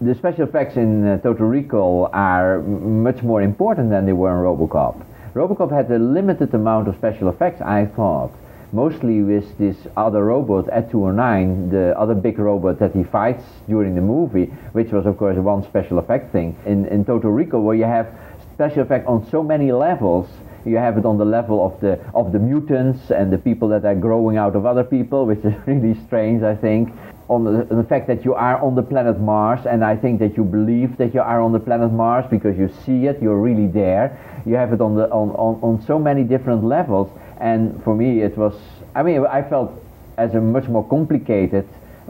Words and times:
the 0.00 0.14
special 0.14 0.44
effects 0.44 0.76
in 0.76 1.06
uh, 1.06 1.18
Total 1.18 1.46
Recall 1.46 2.08
are 2.12 2.62
much 2.62 3.22
more 3.22 3.42
important 3.42 3.90
than 3.90 4.06
they 4.06 4.14
were 4.14 4.30
in 4.30 4.42
RoboCop. 4.42 5.04
RoboCop 5.34 5.70
had 5.70 5.90
a 5.90 5.98
limited 5.98 6.54
amount 6.54 6.88
of 6.88 6.96
special 6.96 7.28
effects, 7.28 7.60
I 7.60 7.84
thought. 7.84 8.32
Mostly 8.72 9.20
with 9.22 9.58
this 9.58 9.76
other 9.96 10.24
robot, 10.24 10.68
Ed 10.72 10.90
209, 10.90 11.70
the 11.70 11.98
other 11.98 12.14
big 12.14 12.38
robot 12.38 12.78
that 12.78 12.94
he 12.94 13.04
fights 13.04 13.44
during 13.68 13.94
the 13.94 14.00
movie, 14.00 14.46
which 14.72 14.90
was, 14.90 15.04
of 15.04 15.18
course, 15.18 15.36
one 15.36 15.64
special 15.64 15.98
effect 15.98 16.32
thing. 16.32 16.56
In, 16.64 16.86
in 16.86 17.04
Total 17.04 17.30
Recall, 17.30 17.62
where 17.62 17.76
you 17.76 17.84
have 17.84 18.08
special 18.54 18.82
effect 18.82 19.06
on 19.06 19.28
so 19.28 19.42
many 19.42 19.70
levels, 19.70 20.28
you 20.64 20.76
have 20.76 20.96
it 20.96 21.04
on 21.04 21.18
the 21.18 21.24
level 21.24 21.64
of 21.64 21.80
the 21.80 21.98
of 22.14 22.32
the 22.32 22.38
mutants 22.38 23.10
and 23.10 23.32
the 23.32 23.38
people 23.38 23.68
that 23.68 23.84
are 23.84 23.94
growing 23.94 24.36
out 24.36 24.54
of 24.54 24.66
other 24.66 24.84
people, 24.84 25.26
which 25.26 25.40
is 25.44 25.54
really 25.66 25.98
strange, 26.06 26.42
I 26.42 26.54
think. 26.54 26.92
On 27.30 27.44
the, 27.44 27.64
the 27.72 27.84
fact 27.84 28.08
that 28.08 28.24
you 28.24 28.34
are 28.34 28.60
on 28.60 28.74
the 28.74 28.82
planet 28.82 29.20
Mars, 29.20 29.64
and 29.64 29.84
I 29.84 29.94
think 29.94 30.18
that 30.18 30.36
you 30.36 30.42
believe 30.42 30.96
that 30.96 31.14
you 31.14 31.20
are 31.20 31.40
on 31.40 31.52
the 31.52 31.60
planet 31.60 31.92
Mars 31.92 32.26
because 32.28 32.58
you 32.58 32.68
see 32.84 33.06
it, 33.06 33.22
you're 33.22 33.38
really 33.38 33.68
there. 33.68 34.18
You 34.44 34.56
have 34.56 34.72
it 34.72 34.80
on 34.80 34.96
the 34.96 35.08
on, 35.10 35.30
on, 35.30 35.62
on 35.62 35.80
so 35.86 35.96
many 35.96 36.24
different 36.24 36.64
levels, 36.64 37.08
and 37.38 37.80
for 37.84 37.94
me 37.94 38.22
it 38.22 38.36
was. 38.36 38.54
I 38.96 39.04
mean, 39.04 39.24
I 39.24 39.42
felt 39.42 39.70
as 40.18 40.34
a 40.34 40.40
much 40.40 40.66
more 40.66 40.86
complicated 40.88 41.68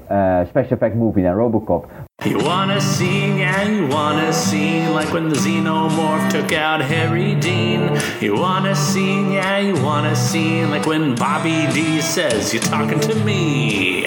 uh, 0.08 0.44
special 0.46 0.74
effect 0.74 0.96
movie 0.96 1.22
than 1.22 1.34
RoboCop. 1.34 1.88
You 2.26 2.38
wanna 2.38 2.80
see, 2.80 3.38
yeah, 3.38 3.62
you 3.66 3.86
wanna 3.88 4.32
see, 4.32 4.86
like 4.88 5.12
when 5.12 5.28
the 5.28 5.36
Xenomorph 5.36 6.30
took 6.30 6.52
out 6.52 6.80
Harry 6.82 7.34
Dean. 7.34 7.98
You 8.20 8.34
wanna 8.34 8.74
see, 8.74 9.34
yeah, 9.34 9.58
you 9.58 9.74
wanna 9.82 10.14
see, 10.14 10.66
like 10.66 10.86
when 10.86 11.14
Bobby 11.14 11.66
D 11.72 12.00
says, 12.00 12.52
You're 12.52 12.62
talking 12.62 13.00
to 13.00 13.14
me. 13.24 14.06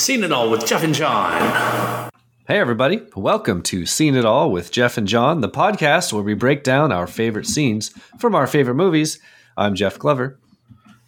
Scene 0.00 0.24
it 0.24 0.32
all 0.32 0.50
with 0.50 0.64
Jeff 0.64 0.82
and 0.82 0.94
Jon. 0.94 2.10
Hey, 2.48 2.58
everybody. 2.58 3.02
Welcome 3.14 3.60
to 3.64 3.84
Scene 3.84 4.16
It 4.16 4.24
All 4.24 4.50
with 4.50 4.72
Jeff 4.72 4.96
and 4.96 5.06
Jon, 5.06 5.42
the 5.42 5.48
podcast 5.50 6.10
where 6.10 6.22
we 6.22 6.32
break 6.32 6.64
down 6.64 6.90
our 6.90 7.06
favorite 7.06 7.46
scenes 7.46 7.90
from 8.18 8.34
our 8.34 8.46
favorite 8.46 8.76
movies. 8.76 9.20
I'm 9.58 9.74
Jeff 9.74 9.98
Glover. 9.98 10.38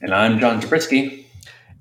And 0.03 0.15
I'm 0.15 0.39
Jon 0.39 0.61
Zabriskie. 0.61 1.27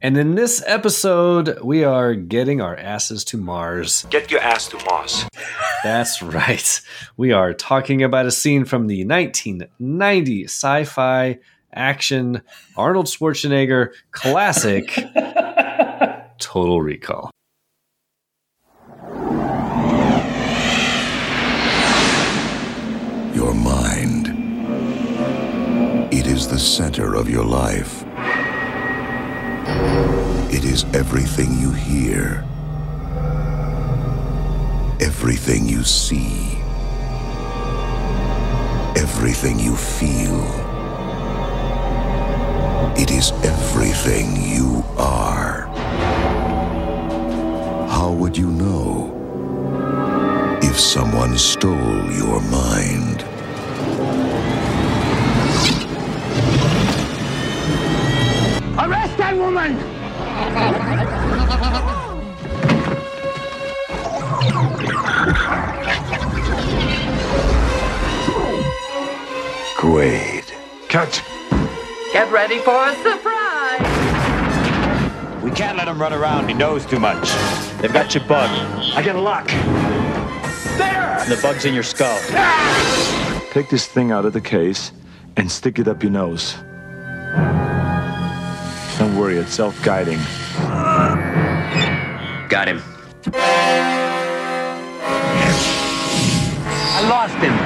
And 0.02 0.18
in 0.18 0.36
this 0.36 0.64
episode, 0.66 1.60
we 1.62 1.84
are 1.84 2.16
getting 2.16 2.62
our 2.62 2.78
asses 2.78 3.26
to 3.26 3.38
Mars. 3.38 4.06
Get 4.10 4.32
your 4.32 4.40
ass 4.40 4.70
to 4.70 4.78
Mars. 4.86 5.26
That's 5.84 6.22
right. 6.22 6.82
We 7.18 7.34
are 7.34 7.54
talking 7.54 8.04
about 8.04 8.26
a 8.26 8.32
scene 8.32 8.64
from 8.64 8.88
the 8.88 9.04
1990 9.04 10.46
sci 10.46 10.86
fi 10.86 11.40
action 11.74 12.42
Arnold 12.78 13.08
Schwarzenegger 13.08 13.90
classic 14.12 14.98
Total 16.42 16.82
Recall. 16.82 17.30
Your 23.32 23.54
mind. 23.54 24.28
It 26.12 26.26
is 26.26 26.48
the 26.48 26.58
center 26.58 27.14
of 27.14 27.30
your 27.30 27.46
life. 27.46 28.04
It 30.52 30.66
is 30.66 30.84
everything 30.96 31.60
you 31.60 31.72
hear, 31.72 32.44
everything 35.00 35.68
you 35.68 35.84
see, 35.84 36.58
everything 39.00 39.60
you 39.60 39.76
feel. 39.76 40.42
It 42.98 43.12
is 43.12 43.32
everything 43.44 44.36
you 44.42 44.84
are. 44.98 45.71
How 47.92 48.10
would 48.14 48.38
you 48.38 48.50
know 48.50 49.12
if 50.64 50.80
someone 50.80 51.38
stole 51.38 52.10
your 52.10 52.40
mind? 52.44 53.22
Arrest 58.80 59.18
that 59.18 59.36
woman! 59.36 59.76
Quaid. 69.78 70.54
Cut. 70.88 71.22
Get 72.14 72.32
ready 72.32 72.60
for 72.60 72.88
a 72.88 72.96
surprise! 73.04 73.82
We 75.44 75.52
can't 75.52 75.78
let 75.78 75.90
him 75.90 76.00
run 76.00 76.14
around. 76.14 76.48
He 76.48 76.54
knows 76.54 76.86
too 76.86 76.98
much. 77.00 77.30
They've 77.82 77.92
got 77.92 78.14
your 78.14 78.24
bug. 78.26 78.50
I 78.96 79.02
get 79.02 79.16
a 79.16 79.20
lock. 79.20 79.48
There! 80.78 81.26
The 81.28 81.40
bug's 81.42 81.66
in 81.66 81.74
your 81.74 81.82
skull. 81.82 82.20
Ah! 82.30 83.44
Take 83.50 83.70
this 83.70 83.88
thing 83.88 84.12
out 84.12 84.24
of 84.24 84.34
the 84.34 84.42
case 84.42 84.92
and 85.36 85.52
stick 85.52 85.80
it 85.80 85.88
up 85.88 86.04
your 86.04 86.12
nose. 86.12 86.54
Don't 89.00 89.18
worry, 89.18 89.38
it's 89.38 89.56
self-guiding. 89.56 90.20
Got 92.50 92.68
him. 92.68 92.84
I 96.94 97.02
lost 97.10 97.36
him. 97.38 97.58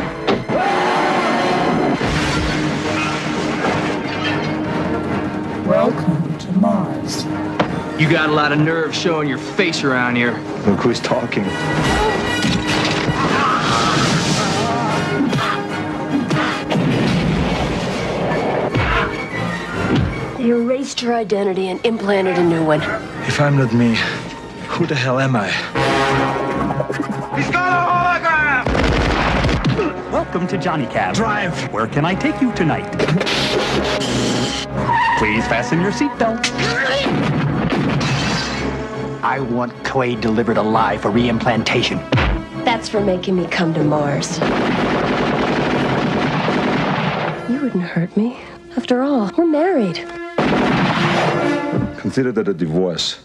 Welcome 5.68 6.38
to 6.38 6.52
Mars. 6.54 7.45
You 7.98 8.10
got 8.10 8.30
a 8.30 8.34
lot 8.34 8.52
of 8.52 8.60
nerve 8.60 8.94
showing 8.94 9.30
your 9.30 9.38
face 9.38 9.86
around 9.86 10.18
here. 10.18 10.34
Look 10.68 10.82
who's 10.82 11.00
talking. 11.00 11.46
They 20.38 20.50
erased 20.50 21.02
your 21.02 21.14
identity 21.14 21.70
and 21.70 21.84
implanted 21.86 22.38
a 22.38 22.44
new 22.44 22.66
one. 22.66 22.82
If 23.28 23.40
I'm 23.40 23.58
not 23.58 23.74
me, 23.74 23.96
who 24.68 24.86
the 24.86 24.96
hell 24.96 25.18
am 25.18 25.38
I? 25.38 25.48
He's 27.38 27.50
got 27.50 27.66
a 27.72 28.20
hologram! 29.80 30.12
Welcome 30.12 30.48
to 30.48 30.58
Johnny 30.58 30.88
Cab. 30.88 31.16
Drive! 31.16 31.72
Where 31.72 31.88
can 31.88 32.04
I 32.04 32.14
take 32.14 32.42
you 32.42 32.52
tonight? 32.56 32.92
Please 35.18 35.48
fasten 35.48 35.80
your 35.80 35.94
seatbelt. 35.94 37.35
I 39.26 39.40
want 39.40 39.74
Quaid 39.84 40.22
delivered 40.22 40.58
alive 40.58 41.02
for 41.02 41.10
reimplantation. 41.10 41.98
That's 42.64 42.88
for 42.88 43.02
making 43.02 43.36
me 43.36 43.48
come 43.48 43.74
to 43.74 43.84
Mars. 43.84 44.38
You 47.50 47.60
wouldn't 47.60 47.86
hurt 47.86 48.16
me. 48.16 48.38
After 48.78 49.02
all, 49.02 49.32
we're 49.36 49.48
married. 49.48 49.98
Consider 51.98 52.32
that 52.34 52.48
a 52.48 52.54
divorce. 52.54 53.18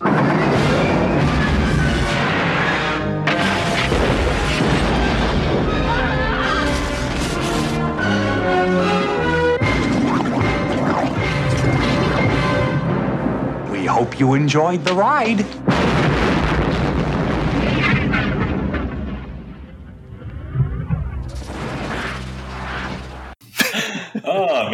We 13.71 13.85
hope 13.85 14.19
you 14.19 14.33
enjoyed 14.33 14.83
the 14.87 14.95
ride. 14.95 15.45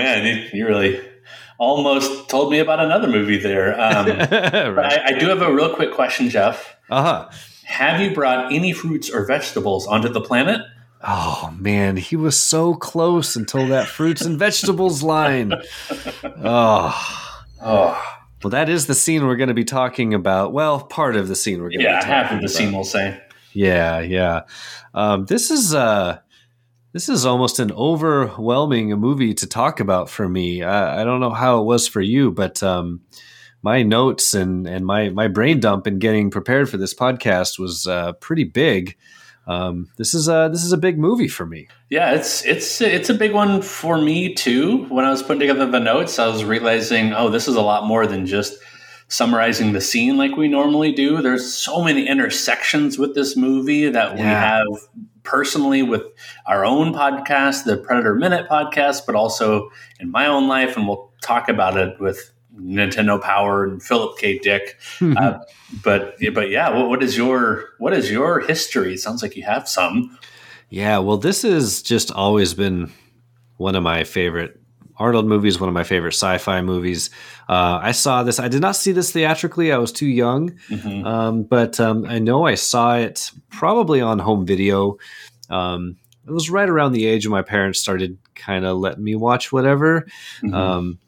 Man, 0.06 0.26
you, 0.52 0.58
you 0.60 0.66
really 0.66 1.00
almost 1.58 2.28
told 2.28 2.50
me 2.52 2.58
about 2.58 2.80
another 2.80 3.08
movie 3.08 3.38
there. 3.38 3.72
Um, 3.80 4.06
I, 4.10 5.00
I 5.06 5.18
do 5.18 5.28
have 5.28 5.42
a 5.42 5.52
real 5.52 5.74
quick 5.74 5.92
question, 5.92 6.28
Jeff. 6.30 6.76
Uh 6.90 7.02
huh. 7.02 7.30
Have 7.64 8.00
you 8.00 8.14
brought 8.14 8.52
any 8.52 8.72
fruits 8.72 9.10
or 9.10 9.26
vegetables 9.26 9.86
onto 9.86 10.08
the 10.08 10.20
planet? 10.20 10.60
Oh 11.02 11.52
man, 11.58 11.96
he 11.96 12.14
was 12.16 12.36
so 12.38 12.74
close 12.74 13.36
until 13.36 13.66
that 13.68 13.86
fruits 13.88 14.22
and 14.22 14.38
vegetables 14.38 15.02
line. 15.02 15.52
Oh. 16.22 17.22
Oh, 17.62 18.02
Well, 18.42 18.50
that 18.50 18.68
is 18.68 18.86
the 18.86 18.94
scene 18.94 19.26
we're 19.26 19.36
going 19.36 19.48
to 19.48 19.54
be 19.54 19.64
talking 19.64 20.14
about. 20.14 20.52
Well, 20.52 20.80
part 20.80 21.16
of 21.16 21.26
the 21.26 21.34
scene 21.34 21.60
we're 21.60 21.70
going 21.70 21.80
to 21.80 21.84
yeah, 21.84 21.96
be 21.98 22.00
talking 22.02 22.12
half 22.12 22.24
of 22.32 22.38
the 22.38 22.44
about. 22.46 22.50
scene 22.50 22.72
we'll 22.72 22.84
say. 22.84 23.20
Yeah, 23.52 24.00
yeah. 24.00 24.42
Um, 24.94 25.24
this 25.24 25.50
is 25.50 25.74
uh, 25.74 26.18
this 26.96 27.10
is 27.10 27.26
almost 27.26 27.58
an 27.58 27.70
overwhelming 27.72 28.88
movie 28.98 29.34
to 29.34 29.46
talk 29.46 29.80
about 29.80 30.08
for 30.08 30.26
me. 30.30 30.62
I, 30.62 31.02
I 31.02 31.04
don't 31.04 31.20
know 31.20 31.28
how 31.28 31.60
it 31.60 31.64
was 31.64 31.86
for 31.86 32.00
you, 32.00 32.30
but 32.30 32.62
um, 32.62 33.02
my 33.60 33.82
notes 33.82 34.32
and 34.32 34.66
and 34.66 34.86
my 34.86 35.10
my 35.10 35.28
brain 35.28 35.60
dump 35.60 35.86
in 35.86 35.98
getting 35.98 36.30
prepared 36.30 36.70
for 36.70 36.78
this 36.78 36.94
podcast 36.94 37.58
was 37.58 37.86
uh, 37.86 38.14
pretty 38.14 38.44
big. 38.44 38.96
Um, 39.46 39.90
this 39.98 40.14
is 40.14 40.26
a 40.26 40.48
this 40.50 40.64
is 40.64 40.72
a 40.72 40.78
big 40.78 40.98
movie 40.98 41.28
for 41.28 41.44
me. 41.44 41.68
Yeah, 41.90 42.14
it's 42.14 42.46
it's 42.46 42.80
it's 42.80 43.10
a 43.10 43.14
big 43.14 43.34
one 43.34 43.60
for 43.60 44.00
me 44.00 44.32
too. 44.32 44.86
When 44.86 45.04
I 45.04 45.10
was 45.10 45.22
putting 45.22 45.40
together 45.40 45.66
the 45.70 45.78
notes, 45.80 46.18
I 46.18 46.28
was 46.28 46.44
realizing, 46.44 47.12
oh, 47.12 47.28
this 47.28 47.46
is 47.46 47.56
a 47.56 47.60
lot 47.62 47.84
more 47.84 48.06
than 48.06 48.24
just 48.24 48.54
summarizing 49.08 49.72
the 49.74 49.82
scene 49.82 50.16
like 50.16 50.34
we 50.34 50.48
normally 50.48 50.92
do. 50.92 51.20
There's 51.20 51.52
so 51.52 51.84
many 51.84 52.08
intersections 52.08 52.98
with 52.98 53.14
this 53.14 53.36
movie 53.36 53.90
that 53.90 54.14
we 54.14 54.20
Yeah. 54.20 54.56
have 54.56 54.66
personally 55.26 55.82
with 55.82 56.02
our 56.46 56.64
own 56.64 56.94
podcast, 56.94 57.64
the 57.64 57.76
Predator 57.76 58.14
Minute 58.14 58.48
podcast, 58.48 59.04
but 59.04 59.14
also 59.14 59.70
in 60.00 60.10
my 60.10 60.26
own 60.26 60.48
life, 60.48 60.76
and 60.76 60.88
we'll 60.88 61.12
talk 61.20 61.48
about 61.48 61.76
it 61.76 62.00
with 62.00 62.32
Nintendo 62.58 63.20
Power 63.20 63.64
and 63.64 63.82
Philip 63.82 64.18
K. 64.18 64.38
Dick. 64.38 64.78
uh, 65.00 65.38
but 65.82 66.16
but 66.32 66.50
yeah, 66.50 66.70
what, 66.70 66.88
what 66.88 67.02
is 67.02 67.16
your 67.16 67.64
what 67.78 67.92
is 67.92 68.10
your 68.10 68.40
history? 68.40 68.94
It 68.94 69.00
sounds 69.00 69.22
like 69.22 69.36
you 69.36 69.44
have 69.44 69.68
some. 69.68 70.18
Yeah, 70.68 70.98
well, 70.98 71.16
this 71.16 71.42
has 71.42 71.82
just 71.82 72.10
always 72.10 72.54
been 72.54 72.92
one 73.56 73.76
of 73.76 73.82
my 73.82 74.04
favorite 74.04 74.60
Arnold 74.98 75.26
movies, 75.26 75.60
one 75.60 75.68
of 75.68 75.74
my 75.74 75.84
favorite 75.84 76.14
sci-fi 76.14 76.60
movies. 76.62 77.10
Uh, 77.48 77.78
I 77.82 77.92
saw 77.92 78.22
this. 78.22 78.38
I 78.40 78.48
did 78.48 78.60
not 78.62 78.76
see 78.76 78.92
this 78.92 79.12
theatrically. 79.12 79.72
I 79.72 79.78
was 79.78 79.92
too 79.92 80.06
young, 80.08 80.52
Mhm. 80.70 81.04
um, 81.04 81.42
but 81.44 81.78
um, 81.80 82.04
I 82.08 82.18
know 82.18 82.46
I 82.46 82.54
saw 82.54 82.96
it 82.96 83.30
probably 83.50 84.00
on 84.00 84.18
home 84.18 84.46
video. 84.46 84.96
Um, 85.50 85.96
it 86.26 86.32
was 86.32 86.50
right 86.50 86.68
around 86.68 86.92
the 86.92 87.06
age 87.06 87.26
when 87.26 87.32
my 87.32 87.42
parents 87.42 87.78
started 87.78 88.18
kind 88.34 88.64
of 88.64 88.78
letting 88.78 89.04
me 89.04 89.14
watch 89.14 89.52
whatever. 89.52 90.06
Mhm. 90.42 90.54
Um, 90.54 90.98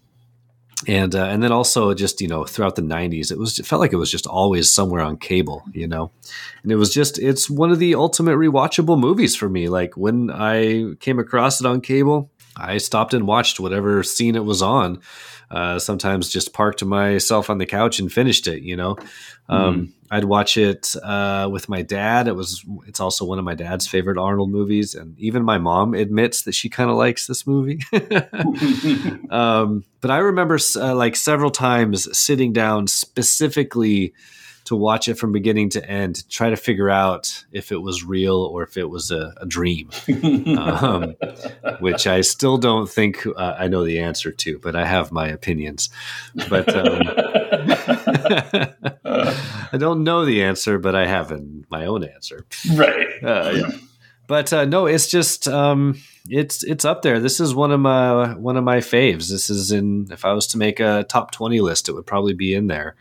and 0.86 1.14
uh, 1.16 1.24
and 1.24 1.42
then 1.42 1.50
also 1.50 1.92
just 1.92 2.20
you 2.20 2.28
know 2.28 2.44
throughout 2.44 2.76
the 2.76 2.82
90s 2.82 3.32
it 3.32 3.38
was 3.38 3.58
it 3.58 3.66
felt 3.66 3.80
like 3.80 3.92
it 3.92 3.96
was 3.96 4.12
just 4.12 4.28
always 4.28 4.72
somewhere 4.72 5.02
on 5.02 5.16
cable 5.16 5.64
you 5.72 5.88
know 5.88 6.12
and 6.62 6.70
it 6.70 6.76
was 6.76 6.94
just 6.94 7.18
it's 7.18 7.50
one 7.50 7.72
of 7.72 7.80
the 7.80 7.96
ultimate 7.96 8.36
rewatchable 8.36 8.96
movies 8.96 9.34
for 9.34 9.48
me 9.48 9.68
like 9.68 9.96
when 9.96 10.30
i 10.30 10.84
came 11.00 11.18
across 11.18 11.60
it 11.60 11.66
on 11.66 11.80
cable 11.80 12.30
i 12.58 12.78
stopped 12.78 13.14
and 13.14 13.26
watched 13.26 13.60
whatever 13.60 14.02
scene 14.02 14.36
it 14.36 14.44
was 14.44 14.62
on 14.62 15.00
uh, 15.50 15.78
sometimes 15.78 16.28
just 16.28 16.52
parked 16.52 16.84
myself 16.84 17.48
on 17.48 17.56
the 17.56 17.64
couch 17.66 17.98
and 17.98 18.12
finished 18.12 18.46
it 18.46 18.62
you 18.62 18.76
know? 18.76 18.96
Um, 19.48 19.94
i'd 20.10 20.24
watch 20.24 20.56
it 20.56 20.94
uh, 21.02 21.48
with 21.50 21.68
my 21.68 21.82
dad. 21.82 22.28
It 22.28 22.36
was 22.36 22.64
it's 22.86 23.00
also 23.00 23.24
one 23.24 23.38
of 23.38 23.44
my 23.44 23.54
dad's 23.54 23.86
favorite 23.86 24.18
arnold 24.18 24.50
movies 24.50 24.94
and 24.94 25.18
even 25.18 25.42
my 25.42 25.58
mom 25.58 25.94
admits 25.94 26.42
that 26.42 26.54
she 26.54 26.68
kind 26.68 26.90
of 26.90 26.96
likes 26.96 27.26
this 27.26 27.46
movie. 27.46 27.80
Um, 29.30 29.84
but 30.00 30.10
I 30.10 30.18
remember 30.18 30.58
uh, 30.76 30.94
like 30.94 31.16
several 31.16 31.50
times 31.50 32.16
sitting 32.16 32.52
down 32.52 32.86
specifically 32.86 34.14
to 34.68 34.76
watch 34.76 35.08
it 35.08 35.14
from 35.14 35.32
beginning 35.32 35.70
to 35.70 35.90
end, 35.90 36.28
try 36.28 36.50
to 36.50 36.56
figure 36.56 36.90
out 36.90 37.46
if 37.52 37.72
it 37.72 37.78
was 37.78 38.04
real 38.04 38.36
or 38.36 38.62
if 38.62 38.76
it 38.76 38.90
was 38.90 39.10
a, 39.10 39.32
a 39.38 39.46
dream, 39.46 39.88
um, 40.58 41.14
which 41.80 42.06
I 42.06 42.20
still 42.20 42.58
don't 42.58 42.86
think 42.86 43.26
uh, 43.26 43.56
I 43.58 43.68
know 43.68 43.86
the 43.86 44.00
answer 44.00 44.30
to, 44.30 44.58
but 44.58 44.76
I 44.76 44.84
have 44.84 45.10
my 45.10 45.26
opinions. 45.26 45.88
But 46.50 46.68
um, 46.76 47.00
I 49.72 49.78
don't 49.78 50.04
know 50.04 50.26
the 50.26 50.42
answer, 50.42 50.78
but 50.78 50.94
I 50.94 51.06
have 51.06 51.32
my 51.70 51.86
own 51.86 52.04
answer. 52.04 52.44
right. 52.74 53.06
Uh, 53.22 53.52
yeah. 53.54 53.70
But 54.26 54.52
uh, 54.52 54.66
no, 54.66 54.84
it's 54.84 55.08
just 55.08 55.48
um, 55.48 55.98
it's 56.28 56.62
it's 56.62 56.84
up 56.84 57.00
there. 57.00 57.20
This 57.20 57.40
is 57.40 57.54
one 57.54 57.72
of 57.72 57.80
my 57.80 58.34
one 58.34 58.58
of 58.58 58.64
my 58.64 58.80
faves. 58.80 59.30
This 59.30 59.48
is 59.48 59.72
in 59.72 60.08
if 60.10 60.26
I 60.26 60.34
was 60.34 60.46
to 60.48 60.58
make 60.58 60.78
a 60.78 61.06
top 61.08 61.30
twenty 61.30 61.62
list, 61.62 61.88
it 61.88 61.92
would 61.92 62.06
probably 62.06 62.34
be 62.34 62.52
in 62.52 62.66
there. 62.66 62.96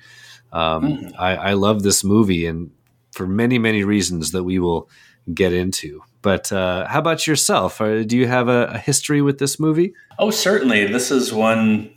Um, 0.54 1.12
I, 1.20 1.36
I 1.36 1.54
love 1.54 1.84
this 1.84 2.04
movie, 2.04 2.46
and 2.46 2.72
for 3.12 3.28
many 3.28 3.58
many 3.60 3.84
reasons 3.84 4.32
that 4.32 4.44
we 4.44 4.60
will 4.60 4.90
get 5.34 5.54
into. 5.54 6.02
But 6.22 6.52
uh, 6.52 6.88
how 6.88 7.00
about 7.00 7.28
yourself? 7.28 7.80
Uh, 7.82 8.04
do 8.04 8.18
you 8.18 8.28
have 8.28 8.48
a, 8.48 8.66
a 8.74 8.78
history 8.78 9.22
with 9.22 9.40
this 9.40 9.60
movie? 9.60 9.94
Oh, 10.20 10.32
certainly. 10.32 10.88
This 10.88 11.12
is 11.12 11.34
one 11.34 11.92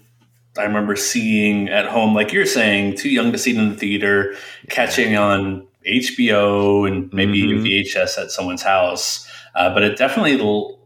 I 0.58 0.64
remember 0.64 0.96
seeing 0.96 1.68
at 1.68 1.86
home, 1.86 2.14
like 2.14 2.32
you're 2.32 2.44
saying, 2.46 2.96
too 2.96 3.08
young 3.08 3.32
to 3.32 3.38
see 3.38 3.52
it 3.52 3.58
in 3.58 3.70
the 3.70 3.76
theater, 3.76 4.34
catching 4.68 5.16
on 5.16 5.66
HBO 5.86 6.86
and 6.86 7.12
maybe 7.12 7.42
Mhm. 7.42 7.62
VHS 7.62 8.18
at 8.18 8.30
someone's 8.30 8.62
house. 8.62 9.26
Uh, 9.54 9.72
but 9.72 9.82
it 9.82 9.96
definitely 9.96 10.38
l- 10.40 10.78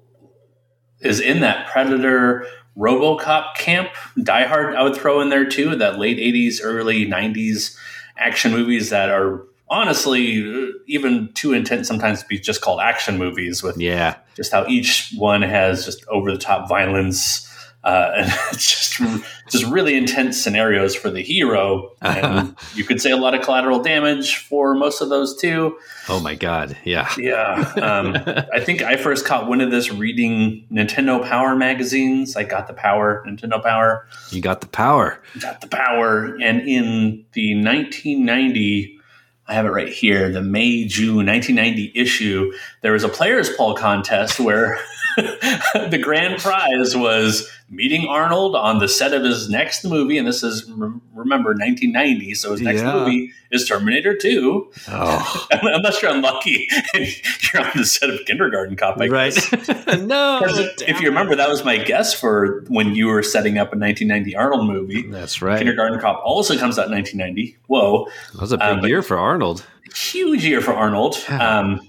is 1.01 1.21
in 1.21 1.41
that 1.41 1.67
Predator 1.69 2.47
Robocop 2.77 3.55
camp. 3.57 3.91
Die 4.23 4.47
Hard, 4.47 4.75
I 4.75 4.83
would 4.83 4.97
throw 4.97 5.21
in 5.21 5.29
there 5.29 5.47
too, 5.47 5.77
that 5.77 5.99
late 5.99 6.19
80s, 6.19 6.61
early 6.63 7.07
90s 7.07 7.77
action 8.17 8.53
movies 8.53 8.91
that 8.91 9.11
are 9.11 9.43
honestly 9.69 10.43
uh, 10.43 10.73
even 10.87 11.33
too 11.35 11.53
intense 11.53 11.89
sometimes 11.89 12.23
to 12.23 12.29
be 12.29 12.39
just 12.39 12.61
called 12.61 12.81
action 12.81 13.19
movies 13.19 13.63
with 13.63 13.79
Yeah, 13.79 14.17
just 14.37 14.53
how 14.53 14.67
each 14.67 15.13
one 15.17 15.43
has 15.43 15.85
just 15.85 16.07
over 16.09 16.31
the 16.31 16.39
top 16.39 16.69
violence 16.69 17.51
uh, 17.85 18.13
and 18.17 18.33
it's 18.53 18.69
just 18.69 19.25
just 19.51 19.65
really 19.65 19.95
intense 19.95 20.43
scenarios 20.43 20.95
for 20.95 21.11
the 21.11 21.21
hero. 21.21 21.93
And 22.01 22.57
you 22.75 22.85
could 22.85 23.01
say 23.01 23.11
a 23.11 23.17
lot 23.17 23.35
of 23.35 23.43
collateral 23.43 23.83
damage 23.83 24.37
for 24.37 24.75
most 24.75 25.01
of 25.03 25.11
those 25.11 25.37
too. 25.37 25.77
Oh 26.09 26.19
my 26.21 26.35
god, 26.35 26.77
yeah. 26.85 27.13
Yeah, 27.19 27.73
um, 27.83 28.17
I 28.53 28.61
think 28.61 28.83
I 28.83 28.97
first 28.97 29.27
caught 29.27 29.49
wind 29.49 29.63
of 29.63 29.71
this 29.71 29.91
reading 29.93 30.67
Nintendo 30.73 31.23
Power 31.23 31.55
magazines. 31.55 32.37
I 32.37 32.45
got 32.45 32.67
the 32.67 32.75
Power, 32.75 33.23
Nintendo 33.27 33.63
Power, 33.63 34.07
You 34.31 34.41
got 34.41 34.61
the 34.63 34.67
power. 34.67 35.21
got 35.41 35.61
the 35.61 35.69
Power, 35.69 36.37
and 36.43 36.61
in 36.63 37.25
the 37.33 37.55
1990. 37.55 38.99
I 39.47 39.53
have 39.53 39.67
it 39.67 39.73
right 39.73 39.93
here. 39.93 40.31
The 40.33 40.41
May 40.41 40.87
June 40.87 41.27
1990 41.27 41.93
issue. 41.95 42.51
There 42.81 42.93
was 42.93 43.05
a 43.05 43.11
players 43.11 43.51
poll 43.55 43.75
contest 43.75 44.41
where 44.41 44.79
the 45.91 46.01
grand 46.03 46.39
prize 46.41 46.97
was 46.97 47.49
meeting 47.71 48.07
Arnold 48.09 48.55
on 48.55 48.79
the 48.79 48.89
set 48.89 49.13
of 49.13 49.23
his 49.23 49.49
next 49.49 49.85
movie, 49.85 50.19
and 50.19 50.27
this 50.27 50.43
is 50.43 50.71
remember 51.15 51.51
1990, 51.51 52.35
so 52.35 52.53
his 52.53 52.61
next 52.61 52.83
Yeah. 52.83 52.93
movie 52.95 53.33
is 53.51 53.67
Terminator 53.69 54.17
2. 54.17 54.71
Oh, 54.89 55.47
Unless 55.63 56.03
you're 56.03 56.11
unlucky 56.13 56.69
you're 56.95 57.63
on 57.63 57.71
the 57.75 57.85
set 57.85 58.11
of 58.11 58.21
Kindergarten 58.27 58.77
Cop, 58.77 59.01
I 59.01 59.07
right. 59.09 59.35
guess. 59.35 59.69
no, 60.01 60.41
if 60.45 61.01
you 61.01 61.09
remember, 61.09 61.35
that 61.37 61.49
was 61.49 61.65
my 61.65 61.79
guess 61.79 62.13
for 62.15 62.65
when 62.69 62.95
you 62.95 63.07
were 63.07 63.23
setting 63.23 63.59
up 63.59 63.69
a 63.73 63.79
1990 63.79 64.37
Arnold 64.37 64.67
movie. 64.69 65.03
that's 65.09 65.41
right. 65.41 65.59
Kindergarten 65.59 65.99
Cop 66.01 66.21
also 66.25 66.57
comes 66.59 66.79
out 66.79 66.87
in 66.87 66.93
1990. 66.93 67.57
Whoa, 67.67 68.07
That 68.33 68.41
was 68.41 68.53
a 68.53 68.59
big 68.59 68.67
Um, 68.67 68.87
year 68.87 69.03
for 69.03 69.17
Arnold. 69.19 69.65
huge 69.95 70.45
year 70.45 70.61
for 70.61 70.73
Arnold. 70.73 71.17
Um, 71.29 71.81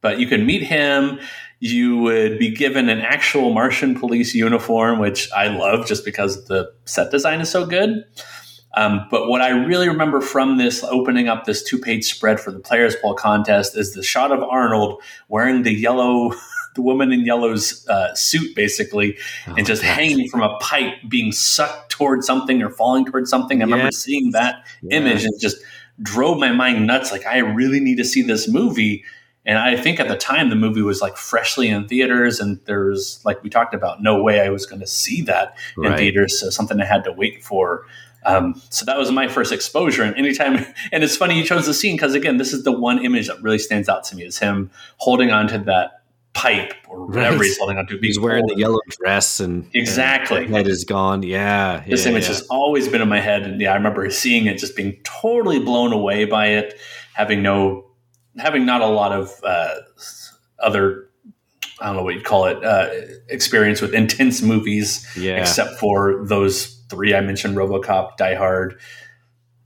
but 0.00 0.18
you 0.18 0.26
can 0.26 0.46
meet 0.46 0.62
him. 0.62 1.20
You 1.60 1.98
would 1.98 2.38
be 2.38 2.50
given 2.54 2.88
an 2.88 3.00
actual 3.00 3.52
Martian 3.52 3.94
police 3.98 4.34
uniform, 4.34 4.98
which 4.98 5.30
I 5.32 5.48
love 5.48 5.86
just 5.86 6.04
because 6.04 6.46
the 6.46 6.72
set 6.86 7.10
design 7.10 7.40
is 7.40 7.50
so 7.50 7.66
good. 7.66 8.04
Um, 8.76 9.06
but 9.10 9.28
what 9.28 9.42
I 9.42 9.50
really 9.50 9.88
remember 9.88 10.20
from 10.20 10.56
this 10.56 10.82
opening 10.84 11.28
up 11.28 11.44
this 11.44 11.62
two 11.62 11.78
page 11.78 12.04
spread 12.04 12.40
for 12.40 12.50
the 12.50 12.60
Players 12.60 12.96
Poll 13.02 13.14
contest 13.14 13.76
is 13.76 13.94
the 13.94 14.02
shot 14.02 14.30
of 14.32 14.42
Arnold 14.42 15.02
wearing 15.28 15.62
the 15.64 15.72
yellow, 15.74 16.32
the 16.76 16.82
woman 16.82 17.12
in 17.12 17.26
yellow's 17.26 17.86
uh, 17.88 18.14
suit, 18.14 18.54
basically, 18.54 19.18
and 19.46 19.66
just 19.66 19.82
hanging 19.82 20.28
from 20.28 20.40
a 20.42 20.56
pipe, 20.60 20.94
being 21.08 21.32
sucked 21.32 21.90
towards 21.90 22.26
something 22.26 22.62
or 22.62 22.70
falling 22.70 23.04
towards 23.04 23.28
something. 23.28 23.60
I 23.60 23.64
remember 23.64 23.90
seeing 23.92 24.30
that 24.30 24.64
Yeah. 24.82 24.98
image 24.98 25.24
and 25.24 25.38
just 25.40 25.58
drove 26.00 26.38
my 26.38 26.52
mind 26.52 26.86
nuts. 26.86 27.10
Like, 27.12 27.26
I 27.26 27.38
really 27.38 27.80
need 27.80 27.96
to 27.96 28.04
see 28.04 28.22
this 28.22 28.48
movie. 28.48 29.04
And 29.46 29.58
I 29.58 29.76
think 29.76 29.98
at 30.00 30.08
the 30.08 30.16
time 30.16 30.50
the 30.50 30.56
movie 30.56 30.82
was 30.82 31.00
like 31.00 31.16
freshly 31.16 31.68
in 31.68 31.88
theaters, 31.88 32.40
and 32.40 32.60
there's 32.66 33.20
like 33.24 33.42
we 33.42 33.48
talked 33.50 33.74
about, 33.74 34.02
no 34.02 34.22
way 34.22 34.40
I 34.40 34.50
was 34.50 34.66
going 34.66 34.80
to 34.80 34.86
see 34.86 35.22
that 35.22 35.56
in 35.78 35.84
Right. 35.84 35.98
theaters. 35.98 36.38
So 36.38 36.50
something 36.50 36.80
I 36.80 36.84
had 36.84 37.04
to 37.04 37.12
wait 37.12 37.42
for. 37.42 37.86
Um, 38.26 38.60
so 38.68 38.84
that 38.84 38.98
was 38.98 39.10
my 39.10 39.28
first 39.28 39.50
exposure. 39.50 40.02
And 40.02 40.14
anytime, 40.16 40.56
and 40.92 41.02
it's 41.02 41.16
funny 41.16 41.38
you 41.38 41.44
chose 41.44 41.64
the 41.64 41.72
scene 41.72 41.96
because 41.96 42.14
again, 42.14 42.36
this 42.36 42.52
is 42.52 42.64
the 42.64 42.72
one 42.72 43.02
image 43.04 43.28
that 43.28 43.40
really 43.42 43.58
stands 43.58 43.88
out 43.88 44.04
to 44.04 44.16
me 44.16 44.24
is 44.24 44.38
him 44.38 44.70
holding 44.98 45.30
onto 45.30 45.56
that 45.64 46.02
pipe 46.34 46.74
or 46.86 47.06
whatever 47.06 47.38
Right. 47.38 47.46
he's 47.46 47.56
holding 47.58 47.78
onto. 47.78 47.98
He's 47.98 48.20
wearing 48.20 48.46
the 48.46 48.56
yellow 48.56 48.78
dress 48.88 49.40
and 49.40 49.68
Exactly. 49.74 50.44
and 50.44 50.54
head 50.54 50.68
is 50.68 50.84
gone. 50.84 51.22
Yeah, 51.22 51.82
This 51.88 52.04
yeah, 52.04 52.10
image 52.12 52.24
yeah. 52.24 52.28
has 52.34 52.42
always 52.48 52.88
been 52.88 53.00
in 53.00 53.08
my 53.08 53.20
head, 53.20 53.42
and 53.44 53.58
yeah, 53.60 53.72
I 53.72 53.74
remember 53.76 54.08
seeing 54.10 54.44
it, 54.46 54.58
just 54.58 54.76
being 54.76 54.98
totally 55.02 55.58
blown 55.58 55.92
away 55.94 56.26
by 56.26 56.48
it, 56.48 56.78
having 57.14 57.42
no, 57.42 57.86
having 58.38 58.64
not 58.66 58.80
a 58.80 58.86
lot 58.86 59.12
of 59.12 59.32
uh, 59.44 59.74
other, 60.58 61.08
I 61.80 61.86
don't 61.86 61.96
know 61.96 62.02
what 62.02 62.14
you'd 62.14 62.24
call 62.24 62.46
it, 62.46 62.62
uh, 62.64 62.88
experience 63.28 63.80
with 63.80 63.94
intense 64.02 64.42
movies, 64.42 65.06
Yeah. 65.16 65.36
except 65.40 65.78
for 65.78 66.24
those 66.24 66.76
three 66.88 67.14
I 67.14 67.20
mentioned: 67.20 67.56
RoboCop, 67.56 68.16
Die 68.16 68.34
Hard, 68.34 68.78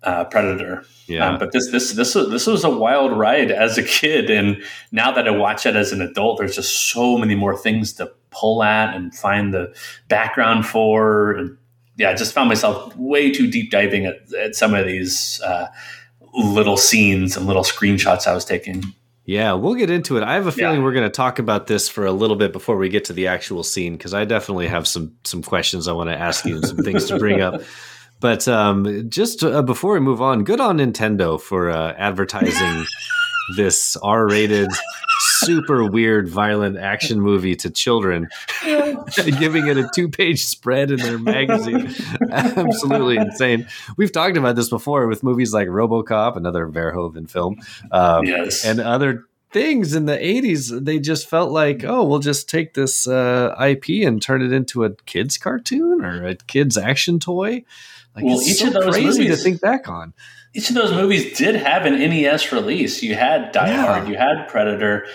uh, 0.03 0.25
Predator. 0.25 0.85
Yeah. 1.07 1.31
Um, 1.31 1.39
but 1.39 1.53
this 1.53 1.71
this 1.71 1.93
this 1.93 2.15
was, 2.15 2.31
this 2.31 2.47
was 2.47 2.65
a 2.65 2.71
wild 2.71 3.13
ride 3.13 3.51
as 3.51 3.77
a 3.79 3.83
kid, 3.83 4.31
and 4.31 4.63
now 4.93 5.13
that 5.13 5.27
I 5.27 5.31
watch 5.31 5.67
it 5.67 5.77
as 5.77 5.93
an 5.93 6.01
adult, 6.01 6.39
there's 6.39 6.57
just 6.57 6.91
so 6.91 7.19
many 7.19 7.35
more 7.35 7.57
things 7.57 7.93
to 7.95 8.11
pull 8.31 8.63
at 8.63 8.95
and 8.95 9.15
find 9.15 9.53
the 9.53 9.75
background 10.09 10.67
for. 10.67 11.33
And 11.33 11.57
yeah, 11.97 12.11
I 12.11 12.15
just 12.15 12.33
found 12.33 12.49
myself 12.49 12.95
way 12.97 13.31
too 13.31 13.51
deep 13.51 13.71
diving 13.71 14.05
at, 14.07 14.33
at 14.35 14.55
some 14.57 14.75
of 14.75 14.87
these 14.87 15.41
uh, 15.45 15.69
little 16.35 16.77
scenes 16.77 17.37
and 17.37 17.47
little 17.47 17.63
screenshots 17.65 18.27
I 18.27 18.35
was 18.35 18.45
taking. 18.45 18.83
Yeah, 19.27 19.55
we'll 19.55 19.75
get 19.75 19.89
into 19.89 20.19
it. 20.19 20.23
I 20.23 20.35
have 20.35 20.47
a 20.47 20.53
feeling 20.53 20.79
Yeah. 20.81 20.83
we're 20.85 20.93
going 20.93 21.07
to 21.07 21.11
talk 21.17 21.39
about 21.39 21.67
this 21.67 21.89
for 21.89 22.05
a 22.05 22.13
little 22.13 22.37
bit 22.37 22.53
before 22.53 22.77
we 22.77 22.91
get 22.91 23.07
to 23.07 23.13
the 23.15 23.27
actual 23.29 23.63
scene 23.63 23.97
because 23.97 24.13
I 24.13 24.25
definitely 24.27 24.67
have 24.69 24.87
some 24.87 25.15
some 25.25 25.43
questions 25.43 25.89
I 25.89 25.93
want 25.93 26.11
to 26.11 26.17
ask 26.19 26.45
you 26.45 26.57
and 26.57 26.67
some 26.67 26.77
things 26.79 27.07
to 27.07 27.19
bring 27.19 27.41
up. 27.41 27.63
but 28.21 28.47
um, 28.49 29.09
just 29.09 29.43
uh, 29.43 29.63
before 29.63 29.95
we 29.95 30.01
move 30.01 30.21
on, 30.21 30.45
good 30.45 30.61
on 30.61 30.77
Nintendo 30.79 31.41
for 31.41 31.71
uh, 31.71 31.95
advertising 31.97 32.85
this 33.57 33.97
R-rated, 33.97 34.71
super 35.21 35.85
weird, 35.85 36.29
violent 36.29 36.77
action 36.79 37.21
movie 37.21 37.55
to 37.57 37.71
children, 37.71 38.29
giving 39.39 39.67
it 39.67 39.77
a 39.77 39.89
two-page 39.95 40.45
spread 40.45 40.91
in 40.91 40.99
their 40.99 41.19
magazine. 41.19 41.95
Absolutely 42.31 43.17
insane. 43.17 43.67
We've 43.97 44.13
talked 44.13 44.37
about 44.37 44.57
this 44.57 44.69
before 44.71 45.07
with 45.07 45.23
movies 45.23 45.53
like 45.53 45.69
RoboCop, 45.69 46.37
another 46.37 46.67
Verhoeven 46.69 47.29
film, 47.29 47.57
um, 47.93 48.25
Yes. 48.25 48.65
and 48.65 48.81
other 48.81 49.25
things 49.53 49.95
in 49.95 50.07
the 50.07 50.17
80s 50.17 50.85
they 50.85 50.99
just 50.99 51.31
felt 51.31 51.53
like 51.53 51.85
oh 51.85 52.03
we'll 52.03 52.19
just 52.19 52.49
take 52.49 52.75
this 52.75 53.07
uh, 53.07 53.55
ip 53.61 53.85
and 53.89 54.21
turn 54.21 54.43
it 54.43 54.51
into 54.51 54.83
a 54.83 54.91
kids 55.07 55.39
cartoon 55.39 56.05
or 56.05 56.27
a 56.27 56.35
kids 56.35 56.77
action 56.77 57.21
toy 57.21 57.63
like 58.17 58.25
Well, 58.25 58.41
it's 58.41 58.49
each 58.49 58.57
so 58.57 58.67
of 58.67 58.73
those 58.73 58.97
crazy 58.97 59.29
to 59.29 59.37
think 59.37 59.61
back 59.61 59.89
on 59.89 60.13
each 60.55 60.69
of 60.71 60.75
those 60.77 60.93
movies 60.93 61.37
did 61.37 61.57
have 61.57 61.85
an 61.85 61.95
NES 61.99 62.53
release. 62.53 63.03
You 63.03 63.15
had 63.17 63.53
Die 63.53 63.69
Yeah. 63.69 63.85
Hard, 63.85 64.09
you 64.09 64.17
had 64.17 64.47
Predator, 64.49 65.07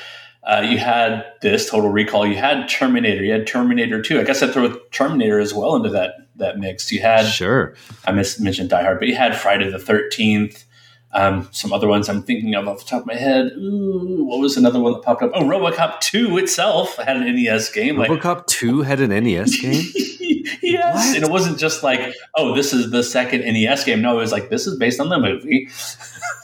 uh, 0.43 0.65
you 0.69 0.77
had 0.77 1.25
this 1.41 1.69
Total 1.69 1.89
Recall, 1.89 2.27
you 2.27 2.36
had 2.36 2.67
Terminator, 2.69 3.24
you 3.24 3.31
had 3.31 3.48
Terminator 3.48 4.01
Two. 4.01 4.19
I 4.19 4.24
guess 4.24 4.43
I 4.43 4.48
throw 4.48 4.75
Terminator 4.91 5.39
as 5.39 5.53
well 5.53 5.75
into 5.75 5.89
that 5.89 6.15
that 6.36 6.58
mix. 6.60 6.91
You 6.91 7.01
had 7.01 7.24
sure 7.24 7.74
I 8.05 8.12
mis- 8.12 8.39
mentioned 8.39 8.69
Die 8.69 8.81
Hard, 8.84 9.00
but 9.00 9.08
you 9.08 9.15
had 9.15 9.36
Friday 9.36 9.69
the 9.69 9.79
Thirteenth. 9.79 10.65
Um, 11.11 11.47
some 11.51 11.73
other 11.73 11.87
ones 11.87 12.07
I'm 12.07 12.21
thinking 12.21 12.53
of 12.53 12.67
off 12.67 12.79
the 12.79 12.85
top 12.85 13.01
of 13.01 13.07
my 13.07 13.15
head. 13.15 13.51
Ooh, 13.57 14.25
what 14.25 14.39
was 14.39 14.57
another 14.57 14.79
one 14.79 14.93
that 14.93 15.01
popped 15.01 15.23
up? 15.23 15.31
Oh, 15.33 15.43
RoboCop 15.43 15.99
2 16.01 16.37
itself 16.37 16.95
had 16.97 17.17
an 17.17 17.35
NES 17.35 17.71
game. 17.71 17.97
Like, 17.97 18.11
robocop 18.11 18.45
2 18.45 18.83
had 18.83 18.99
an 18.99 19.09
nes 19.23 19.59
game 19.59 19.81
yes, 20.61 21.15
and 21.15 21.23
it 21.23 21.29
wasn't 21.31 21.57
just 21.57 21.81
like, 21.83 22.13
oh, 22.35 22.55
this 22.55 22.73
is 22.73 22.91
the 22.91 23.03
second 23.03 23.41
NES 23.41 23.83
game. 23.85 24.01
No, 24.01 24.17
it 24.17 24.21
was 24.21 24.31
like 24.31 24.49
this 24.49 24.67
is 24.67 24.77
based 24.77 24.99
on 24.99 25.09
the 25.09 25.17
movie. 25.19 25.67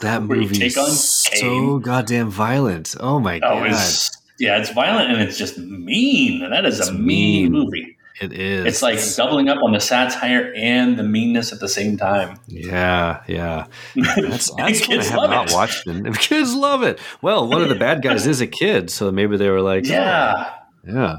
that 0.00 0.22
movie 0.24 0.56
take 0.58 0.76
on 0.76 0.90
so 0.90 1.78
goddamn 1.78 2.28
violent 2.28 2.94
oh 3.00 3.18
my 3.20 3.36
Oh, 3.36 3.40
god 3.60 3.70
it's 3.70 4.10
yeah, 4.38 4.58
it's 4.58 4.70
violent 4.70 5.10
and 5.10 5.22
it's 5.22 5.38
just 5.38 5.56
mean. 5.58 6.42
And 6.42 6.52
that 6.52 6.66
is 6.66 6.78
It's 6.80 6.88
a 6.88 6.92
mean, 6.92 7.52
mean. 7.52 7.52
movie. 7.52 7.95
It 8.20 8.32
is 8.32 8.64
It's 8.66 8.82
like 8.82 8.98
doubling 9.16 9.48
up 9.48 9.58
on 9.62 9.72
the 9.72 9.80
satire 9.80 10.52
and 10.56 10.98
the 10.98 11.02
meanness 11.02 11.52
at 11.52 11.60
the 11.60 11.68
same 11.68 11.96
time. 11.96 12.38
yeah 12.48 13.22
yeah 13.26 13.66
that's, 13.96 14.50
that's 14.54 14.88
what 14.88 14.98
i 15.00 15.04
have 15.04 15.14
love 15.16 15.30
not 15.30 15.50
it. 15.50 15.54
watched 15.54 15.86
and 15.86 16.18
kids 16.18 16.54
love 16.54 16.82
it 16.82 16.98
well 17.22 17.46
one 17.46 17.62
of 17.62 17.68
the 17.68 17.74
bad 17.74 18.02
guys 18.02 18.26
is 18.26 18.40
a 18.40 18.46
kid 18.46 18.90
so 18.90 19.10
maybe 19.12 19.36
they 19.36 19.50
were 19.50 19.60
like 19.62 19.84
oh, 19.86 19.90
Yeah. 19.92 20.50
Yeah. 20.86 21.18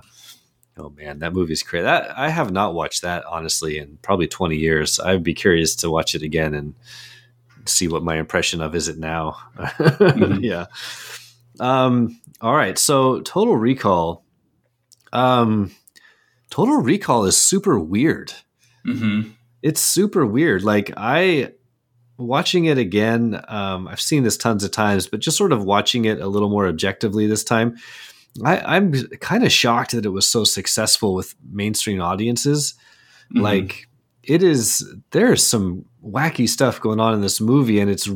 Oh 0.80 0.89
man, 0.89 1.20
that 1.20 1.34
movie's 1.34 1.63
crazy. 1.63 1.84
That 1.84 2.16
I 2.18 2.30
have 2.30 2.51
not 2.51 2.75
watched 2.75 3.01
that 3.01 3.25
honestly 3.25 3.80
in 3.80 3.98
probably 4.04 4.27
20 4.27 4.56
years. 4.58 5.00
I'd 5.00 5.24
be 5.24 5.34
curious 5.34 5.75
to 5.77 5.89
watch 5.89 6.13
it 6.13 6.22
again 6.22 6.54
and 6.54 6.75
see 7.66 7.88
what 7.88 8.04
my 8.04 8.18
impression 8.18 8.62
of 8.62 8.75
is 8.75 8.88
it 8.88 8.98
now. 9.00 9.38
Yeah. 10.39 10.68
Um 11.60 12.22
all 12.42 12.54
right. 12.56 12.77
So 12.77 13.22
Total 13.22 13.58
Recall 13.58 14.24
um 15.12 15.72
Total 16.50 16.77
Recall 16.77 17.25
is 17.25 17.38
super 17.38 17.80
weird. 17.80 18.34
hmm 18.86 19.22
It's 19.62 19.82
super 19.82 20.25
weird. 20.25 20.63
Like 20.63 20.92
I 20.98 21.51
watching 22.18 22.66
it 22.66 22.77
again, 22.77 23.39
um, 23.48 23.88
I've 23.88 24.01
seen 24.01 24.24
this 24.24 24.38
tons 24.38 24.63
of 24.63 24.72
times, 24.72 25.08
but 25.08 25.20
just 25.20 25.38
sort 25.38 25.51
of 25.51 25.63
watching 25.63 26.06
it 26.06 26.20
a 26.20 26.27
little 26.27 26.50
more 26.50 26.68
objectively 26.68 27.27
this 27.27 27.44
time, 27.44 27.75
I, 28.44 28.60
I'm 28.77 28.92
kind 29.20 29.44
of 29.44 29.51
shocked 29.51 29.92
that 29.92 30.06
it 30.06 30.10
was 30.10 30.25
so 30.25 30.44
successful 30.44 31.13
with 31.13 31.36
mainstream 31.51 32.01
audiences. 32.01 32.74
Mhm. 33.36 33.42
Like 33.42 33.88
it 34.24 34.42
is, 34.44 34.88
there's 35.12 35.44
some 35.46 35.86
wacky 36.04 36.48
stuff 36.50 36.82
going 36.82 37.00
on 37.00 37.13
in 37.13 37.22
this 37.22 37.39
movie, 37.39 37.80
and 37.80 37.89
it's 37.89 38.10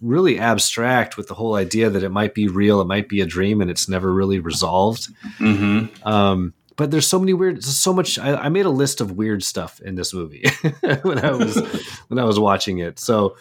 really 0.00 0.38
abstract 0.38 1.16
with 1.16 1.28
the 1.28 1.34
whole 1.34 1.54
idea 1.54 1.88
that 1.90 2.02
it 2.02 2.08
might 2.10 2.34
be 2.34 2.48
real, 2.48 2.80
it 2.80 2.86
might 2.86 3.08
be 3.08 3.20
a 3.20 3.26
dream, 3.26 3.60
and 3.60 3.70
it's 3.70 3.88
never 3.88 4.12
really 4.12 4.38
resolved. 4.40 5.08
hmm 5.38 5.86
Um, 6.04 6.54
but 6.76 6.90
there's 6.90 7.06
so 7.06 7.18
many 7.18 7.32
weird, 7.32 7.62
so 7.62 7.92
much. 7.92 8.18
I, 8.18 8.34
I 8.34 8.48
made 8.48 8.66
a 8.66 8.70
list 8.70 9.00
of 9.00 9.12
weird 9.12 9.42
stuff 9.42 9.80
in 9.80 9.94
this 9.94 10.14
movie 10.14 10.44
when 11.02 11.18
I 11.18 11.32
was 11.32 11.56
when 12.08 12.18
I 12.18 12.24
was 12.24 12.38
watching 12.38 12.78
it. 12.78 12.98
So 12.98 13.36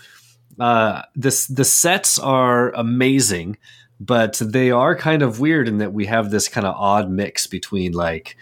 uh, 0.59 1.03
this 1.15 1.47
the 1.47 1.65
sets 1.65 2.19
are 2.19 2.71
amazing, 2.71 3.57
but 3.99 4.41
they 4.43 4.71
are 4.71 4.95
kind 4.95 5.21
of 5.21 5.39
weird 5.39 5.67
in 5.67 5.77
that 5.79 5.93
we 5.93 6.05
have 6.05 6.31
this 6.31 6.47
kind 6.47 6.67
of 6.67 6.75
odd 6.75 7.09
mix 7.09 7.47
between 7.47 7.93
like 7.93 8.37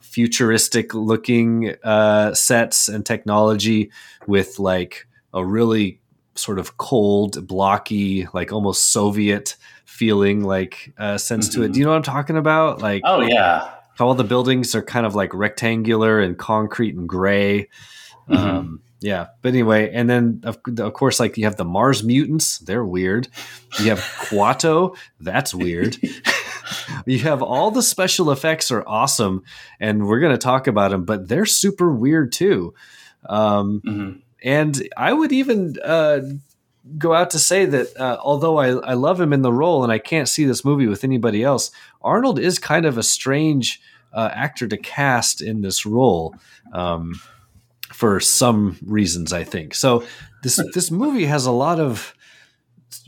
futuristic 0.00 0.94
looking 0.94 1.74
uh, 1.84 2.34
sets 2.34 2.88
and 2.88 3.04
technology 3.04 3.90
with 4.26 4.58
like 4.58 5.06
a 5.34 5.44
really 5.44 6.00
sort 6.34 6.58
of 6.58 6.76
cold, 6.78 7.46
blocky, 7.46 8.26
like 8.32 8.52
almost 8.52 8.92
Soviet 8.92 9.56
feeling 9.84 10.42
like 10.42 10.92
uh, 10.98 11.18
sense 11.18 11.48
to 11.50 11.62
it. 11.62 11.72
Do 11.72 11.78
you 11.78 11.84
know 11.84 11.90
what 11.90 11.98
I'm 11.98 12.02
talking 12.02 12.36
about? 12.36 12.82
Like 12.82 13.02
Oh 13.04 13.20
yeah. 13.20 13.75
How 13.96 14.06
all 14.08 14.14
the 14.14 14.24
buildings 14.24 14.74
are 14.74 14.82
kind 14.82 15.04
of 15.06 15.14
like 15.14 15.34
rectangular 15.34 16.20
and 16.20 16.38
concrete 16.38 16.94
and 16.94 17.08
gray. 17.08 17.68
Mhm. 18.28 18.36
Um, 18.36 18.80
yeah, 19.00 19.26
but 19.42 19.50
anyway, 19.50 19.90
and 19.92 20.08
then 20.08 20.40
of, 20.44 20.58
of 20.78 20.92
course, 20.94 21.20
like 21.20 21.36
you 21.36 21.44
have 21.44 21.56
the 21.56 21.64
Mars 21.64 22.02
mutants, 22.02 22.58
they're 22.58 22.84
weird. 22.84 23.28
You 23.78 23.90
have 23.90 23.98
Quato, 24.30 24.96
that's 25.20 25.54
weird. 25.54 25.96
you 27.06 27.18
have 27.20 27.42
all 27.42 27.70
the 27.70 27.82
special 27.82 28.30
effects 28.30 28.70
are 28.70 28.82
awesome, 28.86 29.42
and 29.80 30.06
we're 30.06 30.20
going 30.20 30.32
to 30.32 30.38
talk 30.38 30.66
about 30.66 30.90
them, 30.92 31.04
but 31.04 31.28
they're 31.28 31.46
super 31.46 31.92
weird 31.92 32.32
too. 32.32 32.74
Um, 33.28 33.82
Mhm. 33.86 34.20
and 34.42 34.88
I 34.96 35.12
would 35.12 35.32
even 35.32 35.76
uh, 35.84 36.20
go 36.98 37.14
out 37.14 37.30
to 37.30 37.38
say 37.38 37.64
that 37.64 37.96
uh, 37.96 38.18
although 38.22 38.58
I, 38.58 38.68
I 38.68 38.94
love 38.94 39.20
him 39.20 39.32
in 39.32 39.42
the 39.42 39.52
role 39.52 39.82
and 39.82 39.92
I 39.92 39.98
can't 39.98 40.28
see 40.28 40.44
this 40.44 40.64
movie 40.64 40.86
with 40.86 41.04
anybody 41.04 41.42
else, 41.42 41.70
Arnold 42.02 42.38
is 42.38 42.58
kind 42.58 42.86
of 42.86 42.98
a 42.98 43.02
strange 43.02 43.80
uh, 44.12 44.30
actor 44.32 44.66
to 44.68 44.76
cast 44.76 45.40
in 45.40 45.60
this 45.60 45.84
role 45.84 46.34
um, 46.72 47.20
for 47.92 48.20
some 48.20 48.78
reasons, 48.84 49.32
I 49.32 49.44
think. 49.44 49.74
So 49.74 50.04
this 50.42 50.60
this 50.74 50.90
movie 50.90 51.26
has 51.26 51.46
a 51.46 51.52
lot 51.52 51.80
of 51.80 52.14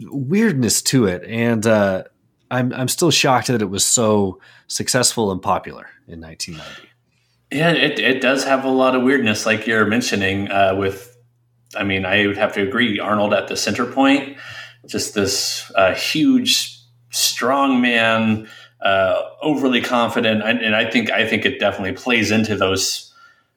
weirdness 0.00 0.82
to 0.82 1.06
it, 1.06 1.24
and 1.24 1.66
uh, 1.66 2.04
I'm 2.50 2.72
I'm 2.72 2.88
still 2.88 3.10
shocked 3.10 3.48
that 3.48 3.62
it 3.62 3.70
was 3.70 3.84
so 3.84 4.40
successful 4.66 5.30
and 5.32 5.40
popular 5.40 5.88
in 6.06 6.20
1990. 6.20 6.88
Yeah, 7.50 7.72
it, 7.72 7.98
it 7.98 8.20
does 8.20 8.44
have 8.44 8.64
a 8.64 8.68
lot 8.68 8.94
of 8.94 9.02
weirdness, 9.02 9.46
like 9.46 9.66
you're 9.66 9.86
mentioning. 9.86 10.50
Uh, 10.50 10.74
with, 10.76 11.07
I 11.76 11.84
mean, 11.84 12.04
I 12.04 12.26
would 12.26 12.36
have 12.36 12.52
to 12.54 12.62
agree. 12.62 12.98
Arnold 12.98 13.34
at 13.34 13.48
the 13.48 13.56
center 13.56 13.86
point, 13.86 14.36
just 14.86 15.14
this 15.14 15.70
uh, 15.74 15.94
huge, 15.94 16.80
strong 17.10 17.80
man, 17.80 18.48
uh, 18.80 19.22
overly 19.42 19.80
confident, 19.80 20.42
and, 20.42 20.60
and 20.60 20.74
I 20.74 20.88
think 20.88 21.10
I 21.10 21.26
think 21.26 21.44
it 21.44 21.58
definitely 21.58 21.92
plays 21.92 22.30
into 22.30 22.56
those 22.56 23.12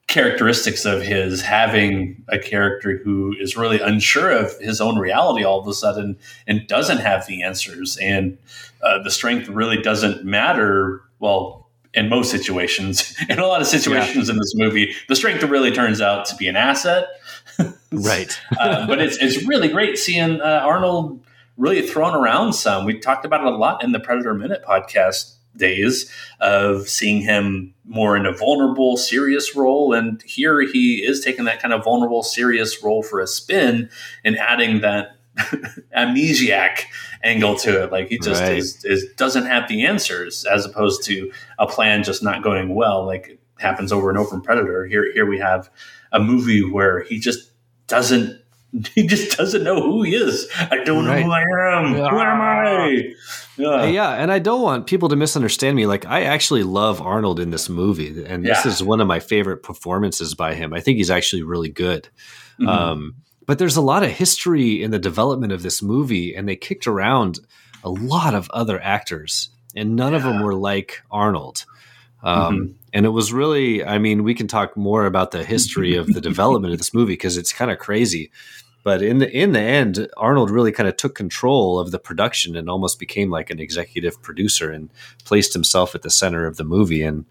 characteristics 0.08 0.84
of 0.84 1.02
his 1.02 1.42
having 1.42 2.22
a 2.28 2.38
character 2.38 2.98
who 2.98 3.34
is 3.40 3.56
really 3.56 3.80
unsure 3.80 4.30
of 4.30 4.58
his 4.60 4.82
own 4.82 4.98
reality 5.00 5.44
all 5.44 5.62
of 5.62 5.68
a 5.68 5.74
sudden 5.74 6.18
and 6.48 6.68
doesn't 6.68 6.98
have 6.98 7.28
the 7.28 7.44
answers, 7.44 7.98
and 7.98 8.38
uh, 8.84 9.02
the 9.04 9.12
strength 9.12 9.48
really 9.48 9.82
doesn't 9.82 10.26
matter. 10.26 11.02
Well, 11.20 11.70
in 11.94 12.10
most 12.10 12.32
situations, 12.32 13.16
in 13.30 13.40
a 13.40 13.46
lot 13.46 13.62
of 13.62 13.68
situations 13.68 14.28
in 14.28 14.38
this 14.38 14.54
movie, 14.56 14.94
the 15.08 15.16
strength 15.16 15.44
really 15.44 15.72
turns 15.72 16.02
out 16.02 16.26
to 16.26 16.36
be 16.36 16.48
an 16.48 16.56
asset. 16.56 17.08
Right. 17.92 18.40
uh, 18.60 18.88
but 18.88 19.02
it's 19.02 19.18
it's 19.18 19.46
really 19.46 19.68
great 19.68 19.98
seeing 19.98 20.40
uh, 20.42 20.62
Arnold 20.64 21.22
really 21.58 21.82
thrown 21.86 22.16
around 22.16 22.54
some. 22.54 22.86
We 22.86 22.98
talked 23.00 23.26
about 23.26 23.42
it 23.42 23.48
a 23.48 23.56
lot 23.56 23.84
in 23.84 23.92
the 23.92 24.00
Predator 24.00 24.34
Minute 24.34 24.64
podcast 24.68 25.36
days 25.58 26.10
of 26.40 26.88
seeing 26.88 27.22
him 27.22 27.74
more 27.84 28.16
in 28.16 28.26
a 28.26 28.32
vulnerable, 28.32 28.96
serious 28.96 29.56
role, 29.56 29.94
and 29.94 30.22
here 30.22 30.62
he 30.62 31.04
is 31.06 31.20
taking 31.20 31.44
that 31.46 31.62
kind 31.62 31.74
of 31.74 31.84
vulnerable, 31.84 32.24
serious 32.24 32.82
role 32.82 33.04
for 33.04 33.20
a 33.20 33.28
spin 33.28 33.90
and 34.24 34.38
adding 34.38 34.80
that 34.82 35.18
amnesiac 35.96 36.84
angle 37.24 37.56
to 37.58 37.84
it. 37.84 37.92
Like 37.92 38.08
he 38.08 38.18
just 38.18 38.42
Right. 38.42 38.58
is, 38.58 38.84
is 38.86 39.06
doesn't 39.18 39.46
have 39.46 39.68
the 39.68 39.86
answers, 39.86 40.46
as 40.46 40.66
opposed 40.66 41.04
to 41.06 41.32
a 41.60 41.68
plan 41.68 42.04
just 42.04 42.24
not 42.24 42.42
going 42.44 42.74
well, 42.74 43.06
like 43.06 43.38
happens 43.60 43.92
over 43.92 44.10
and 44.10 44.18
over 44.18 44.36
in 44.36 44.42
Predator. 44.42 44.86
Here, 44.86 45.12
here 45.14 45.26
we 45.26 45.40
have 45.40 45.70
a 46.12 46.20
movie 46.20 46.64
where 46.64 47.04
he 47.04 47.20
just 47.20 47.51
doesn't. 47.92 48.40
He 48.96 49.06
just 49.06 49.38
doesn't 49.38 49.66
know 49.66 49.82
who 49.82 50.02
he 50.04 50.16
is. 50.16 50.48
I 50.58 50.82
don't 50.86 51.06
Right. 51.06 51.20
know 51.20 51.26
who 51.26 51.32
I 51.34 51.42
am. 51.78 51.94
Who 51.94 52.20
am 52.20 52.42
I? 52.42 53.14
Yeah. 53.58 53.84
yeah, 53.84 54.12
and 54.12 54.32
I 54.32 54.40
don't 54.40 54.62
want 54.62 54.88
people 54.88 55.10
to 55.10 55.18
misunderstand 55.18 55.76
me. 55.76 55.86
Like, 55.88 56.06
I 56.06 56.22
actually 56.24 56.64
love 56.64 57.02
Arnold 57.02 57.42
in 57.42 57.50
this 57.50 57.68
movie, 57.68 58.24
and 58.26 58.46
this 58.46 58.66
is 58.66 58.82
one 58.82 59.02
of 59.02 59.08
my 59.08 59.20
favorite 59.20 59.62
performances 59.62 60.34
by 60.36 60.54
him. 60.56 60.74
I 60.74 60.80
think 60.80 60.98
he's 61.00 61.12
actually 61.12 61.44
really 61.44 61.68
good. 61.68 62.08
Mhm. 62.62 62.68
Um, 62.70 63.16
but 63.46 63.60
there's 63.60 63.76
a 63.76 63.82
lot 63.82 64.04
of 64.04 64.10
history 64.10 64.82
in 64.82 64.92
the 64.92 65.00
development 65.00 65.52
of 65.52 65.64
this 65.64 65.82
movie, 65.82 66.34
and 66.34 66.48
they 66.48 66.56
kicked 66.56 66.88
around 66.88 67.42
a 67.84 67.90
lot 67.90 68.34
of 68.34 68.50
other 68.52 68.80
actors, 68.82 69.50
and 69.76 69.98
none 69.98 70.14
of 70.14 70.24
them 70.24 70.42
were 70.42 70.56
like 70.56 71.02
Arnold. 71.12 71.66
Um, 72.24 72.60
Mhm. 72.60 72.74
And 72.94 73.06
it 73.06 73.10
was 73.10 73.32
really, 73.32 73.86
I 73.86 74.00
mean, 74.00 74.24
we 74.24 74.34
can 74.34 74.48
talk 74.48 74.76
more 74.76 75.06
about 75.06 75.32
the 75.32 75.46
history 75.46 75.96
of 75.96 76.08
the 76.08 76.20
development 76.22 76.74
of 76.74 76.78
this 76.80 76.94
movie 76.94 77.14
because 77.14 77.38
it's 77.38 77.54
kind 77.54 77.72
of 77.72 77.80
crazy. 77.80 78.30
But 78.84 79.02
in 79.02 79.20
the 79.20 79.32
in 79.32 79.52
the 79.54 79.62
end, 79.62 80.08
Arnold 80.18 80.50
really 80.50 80.72
kind 80.72 80.90
of 80.90 80.98
took 80.98 81.16
control 81.16 81.80
of 81.80 81.92
the 81.92 82.00
production 82.00 82.56
and 82.56 82.70
almost 82.70 83.00
became 83.00 83.30
like 83.30 83.50
an 83.50 83.60
executive 83.60 84.22
producer 84.22 84.72
and 84.72 84.90
placed 85.24 85.54
himself 85.54 85.96
at 85.96 86.02
the 86.02 86.10
center 86.10 86.46
of 86.48 86.58
the 86.58 86.64
movie. 86.64 87.04
And 87.04 87.26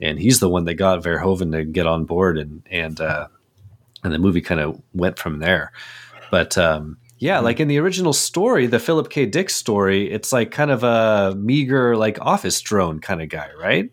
and 0.00 0.18
he's 0.18 0.40
the 0.40 0.48
one 0.48 0.64
that 0.64 0.74
got 0.74 1.02
Verhoeven 1.02 1.52
to 1.52 1.64
get 1.64 1.86
on 1.86 2.04
board, 2.04 2.36
and 2.38 2.62
and 2.70 3.00
uh, 3.00 3.28
and 4.02 4.12
the 4.12 4.18
movie 4.18 4.40
kind 4.40 4.60
of 4.60 4.80
went 4.92 5.18
from 5.18 5.38
there. 5.38 5.72
But 6.30 6.58
um, 6.58 6.96
yeah, 7.18 7.38
like 7.38 7.60
in 7.60 7.68
the 7.68 7.78
original 7.78 8.12
story, 8.12 8.66
the 8.66 8.78
Philip 8.80 9.10
K. 9.10 9.26
Dick 9.26 9.48
story, 9.50 10.10
it's 10.10 10.32
like 10.32 10.50
kind 10.50 10.70
of 10.70 10.82
a 10.82 11.34
meager, 11.36 11.96
like 11.96 12.18
office 12.20 12.60
drone 12.60 12.98
kind 13.00 13.22
of 13.22 13.28
guy, 13.28 13.48
right? 13.60 13.90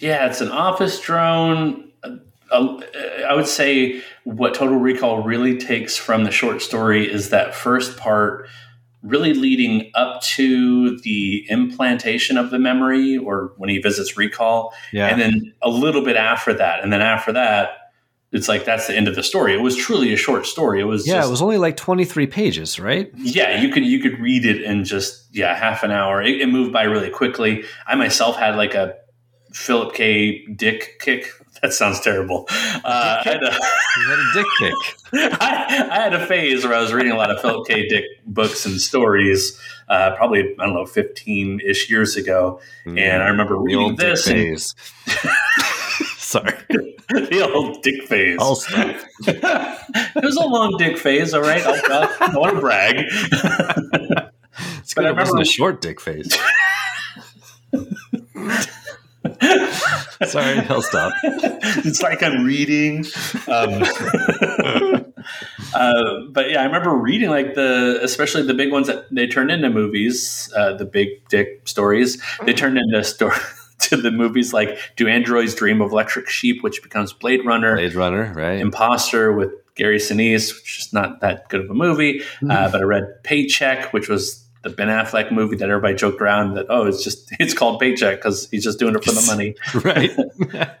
Yeah, 0.00 0.26
it's 0.26 0.40
an 0.40 0.50
office 0.50 1.00
drone. 1.00 1.90
Uh, 2.02 2.80
I 3.28 3.34
would 3.34 3.46
say 3.46 4.02
what 4.24 4.54
Total 4.54 4.76
Recall 4.76 5.22
really 5.22 5.56
takes 5.56 5.96
from 5.96 6.24
the 6.24 6.32
short 6.32 6.62
story 6.62 7.10
is 7.10 7.30
that 7.30 7.54
first 7.54 7.96
part, 7.96 8.48
really 9.02 9.34
leading 9.34 9.90
up 9.94 10.20
to 10.22 10.98
the 11.00 11.46
implantation 11.48 12.36
of 12.36 12.50
the 12.50 12.58
memory 12.58 13.16
or 13.16 13.52
when 13.56 13.70
he 13.70 13.78
visits 13.78 14.16
Recall. 14.16 14.74
Yeah. 14.92 15.06
And 15.06 15.20
then 15.20 15.54
a 15.62 15.68
little 15.70 16.04
bit 16.04 16.16
after 16.16 16.52
that. 16.54 16.82
And 16.82 16.92
then 16.92 17.00
after 17.00 17.32
that, 17.32 17.70
it's 18.32 18.46
like 18.48 18.64
that's 18.64 18.86
the 18.86 18.94
end 18.94 19.08
of 19.08 19.14
the 19.16 19.22
story. 19.22 19.54
It 19.54 19.60
was 19.60 19.74
truly 19.76 20.12
a 20.12 20.16
short 20.16 20.46
story. 20.46 20.80
It 20.80 20.84
was 20.84 21.06
Yeah, 21.06 21.16
just, 21.16 21.28
it 21.28 21.30
was 21.32 21.42
only 21.42 21.58
like 21.58 21.76
twenty 21.76 22.04
three 22.04 22.28
pages, 22.28 22.78
right? 22.78 23.10
yeah, 23.16 23.60
you 23.60 23.70
could 23.70 23.84
you 23.84 24.00
could 24.00 24.20
read 24.20 24.44
it 24.44 24.62
in 24.62 24.84
just 24.84 25.26
yeah 25.32 25.56
half 25.56 25.82
an 25.82 25.90
hour. 25.90 26.22
It, 26.22 26.40
it 26.40 26.48
moved 26.48 26.72
by 26.72 26.84
really 26.84 27.10
quickly. 27.10 27.64
I 27.88 27.96
myself 27.96 28.36
had 28.36 28.54
like 28.54 28.74
a 28.74 28.94
Philip 29.52 29.94
K. 29.94 30.46
Dick 30.46 30.98
kick. 31.00 31.26
That 31.62 31.72
sounds 31.74 32.00
terrible. 32.00 32.46
Uh, 32.50 32.80
I, 32.84 33.22
had 33.24 33.42
a, 33.42 33.50
You 33.50 34.08
had 34.08 34.18
a 34.18 34.30
dick 34.34 34.46
kick. 34.58 34.74
I, 35.42 35.88
I 35.90 35.94
had 36.00 36.14
a 36.14 36.26
phase 36.26 36.64
where 36.64 36.74
I 36.74 36.80
was 36.80 36.92
reading 36.92 37.12
a 37.12 37.16
lot 37.16 37.30
of 37.30 37.40
Philip 37.42 37.66
K. 37.68 37.86
Dick 37.88 38.04
books 38.26 38.64
and 38.64 38.80
stories. 38.80 39.58
Uh, 39.88 40.14
probably 40.16 40.40
I 40.58 40.64
don't 40.66 40.74
know, 40.74 40.86
fifteen 40.86 41.60
ish 41.60 41.90
years 41.90 42.16
ago, 42.16 42.60
and 42.86 43.22
I 43.22 43.28
remember 43.28 43.56
reading 43.58 43.96
this. 43.96 44.26
and- 44.28 44.58
Sorry. 46.16 46.52
the 47.08 47.50
old 47.52 47.82
dick 47.82 48.04
phase. 48.04 48.38
I'll 48.40 48.54
stop. 48.54 48.96
it 49.26 50.22
was 50.24 50.36
a 50.36 50.46
long 50.46 50.76
dick 50.78 50.96
phase, 50.96 51.34
all 51.34 51.42
right. 51.42 51.60
I 51.66 52.28
don't 52.30 52.40
want 52.40 52.54
to 52.54 52.60
brag. 52.60 53.04
It's 54.78 54.94
But 54.94 55.02
good 55.02 55.06
I 55.06 55.10
it 55.10 55.16
wasn't 55.16 55.42
a 55.42 55.44
short 55.44 55.80
dick 55.80 56.00
phase. 56.00 56.32
Sorry, 60.26 60.58
I'll 60.68 60.82
stop. 60.82 61.12
it's 61.22 62.02
like 62.02 62.22
I'm 62.22 62.44
reading. 62.44 63.04
Um, 63.48 63.82
uh, 65.74 66.20
but 66.30 66.50
yeah, 66.50 66.62
I 66.62 66.64
remember 66.64 66.90
reading 66.90 67.28
like 67.28 67.54
the, 67.54 68.00
especially 68.02 68.42
the 68.42 68.54
big 68.54 68.72
ones 68.72 68.86
that 68.86 69.06
they 69.14 69.26
turned 69.26 69.50
into 69.50 69.68
movies, 69.68 70.50
uh, 70.56 70.74
the 70.74 70.84
big 70.86 71.28
dick 71.28 71.68
stories. 71.68 72.22
They 72.44 72.52
turned 72.52 72.78
into 72.78 73.04
story 73.04 73.36
to 73.80 73.96
the 73.96 74.10
movies 74.10 74.52
like 74.52 74.78
Do 74.96 75.06
Androids 75.08 75.54
Dream 75.54 75.80
of 75.80 75.92
Electric 75.92 76.28
Sheep, 76.28 76.62
which 76.62 76.82
becomes 76.82 77.12
Blade 77.12 77.44
Runner, 77.44 77.76
Blade 77.76 77.94
Runner, 77.94 78.32
right? 78.34 78.58
Imposter 78.58 79.32
with 79.32 79.52
Gary 79.74 79.98
Sinise, 79.98 80.54
which 80.54 80.78
is 80.78 80.92
not 80.92 81.20
that 81.20 81.48
good 81.48 81.60
of 81.60 81.70
a 81.70 81.74
movie. 81.74 82.22
Uh, 82.48 82.70
but 82.70 82.80
I 82.80 82.84
read 82.84 83.22
Paycheck, 83.22 83.92
which 83.92 84.08
was 84.08 84.44
the 84.62 84.70
Ben 84.70 84.88
Affleck 84.88 85.32
movie 85.32 85.56
that 85.56 85.68
everybody 85.70 85.94
joked 85.94 86.20
around 86.20 86.54
that 86.54 86.66
oh, 86.68 86.86
it's 86.86 87.02
just 87.02 87.28
it's 87.40 87.54
called 87.54 87.80
Paycheck 87.80 88.18
because 88.18 88.48
he's 88.50 88.64
just 88.64 88.78
doing 88.78 88.94
it 88.94 89.04
for 89.04 89.12
the 89.12 89.24
money. 89.26 89.54
right. 89.84 90.10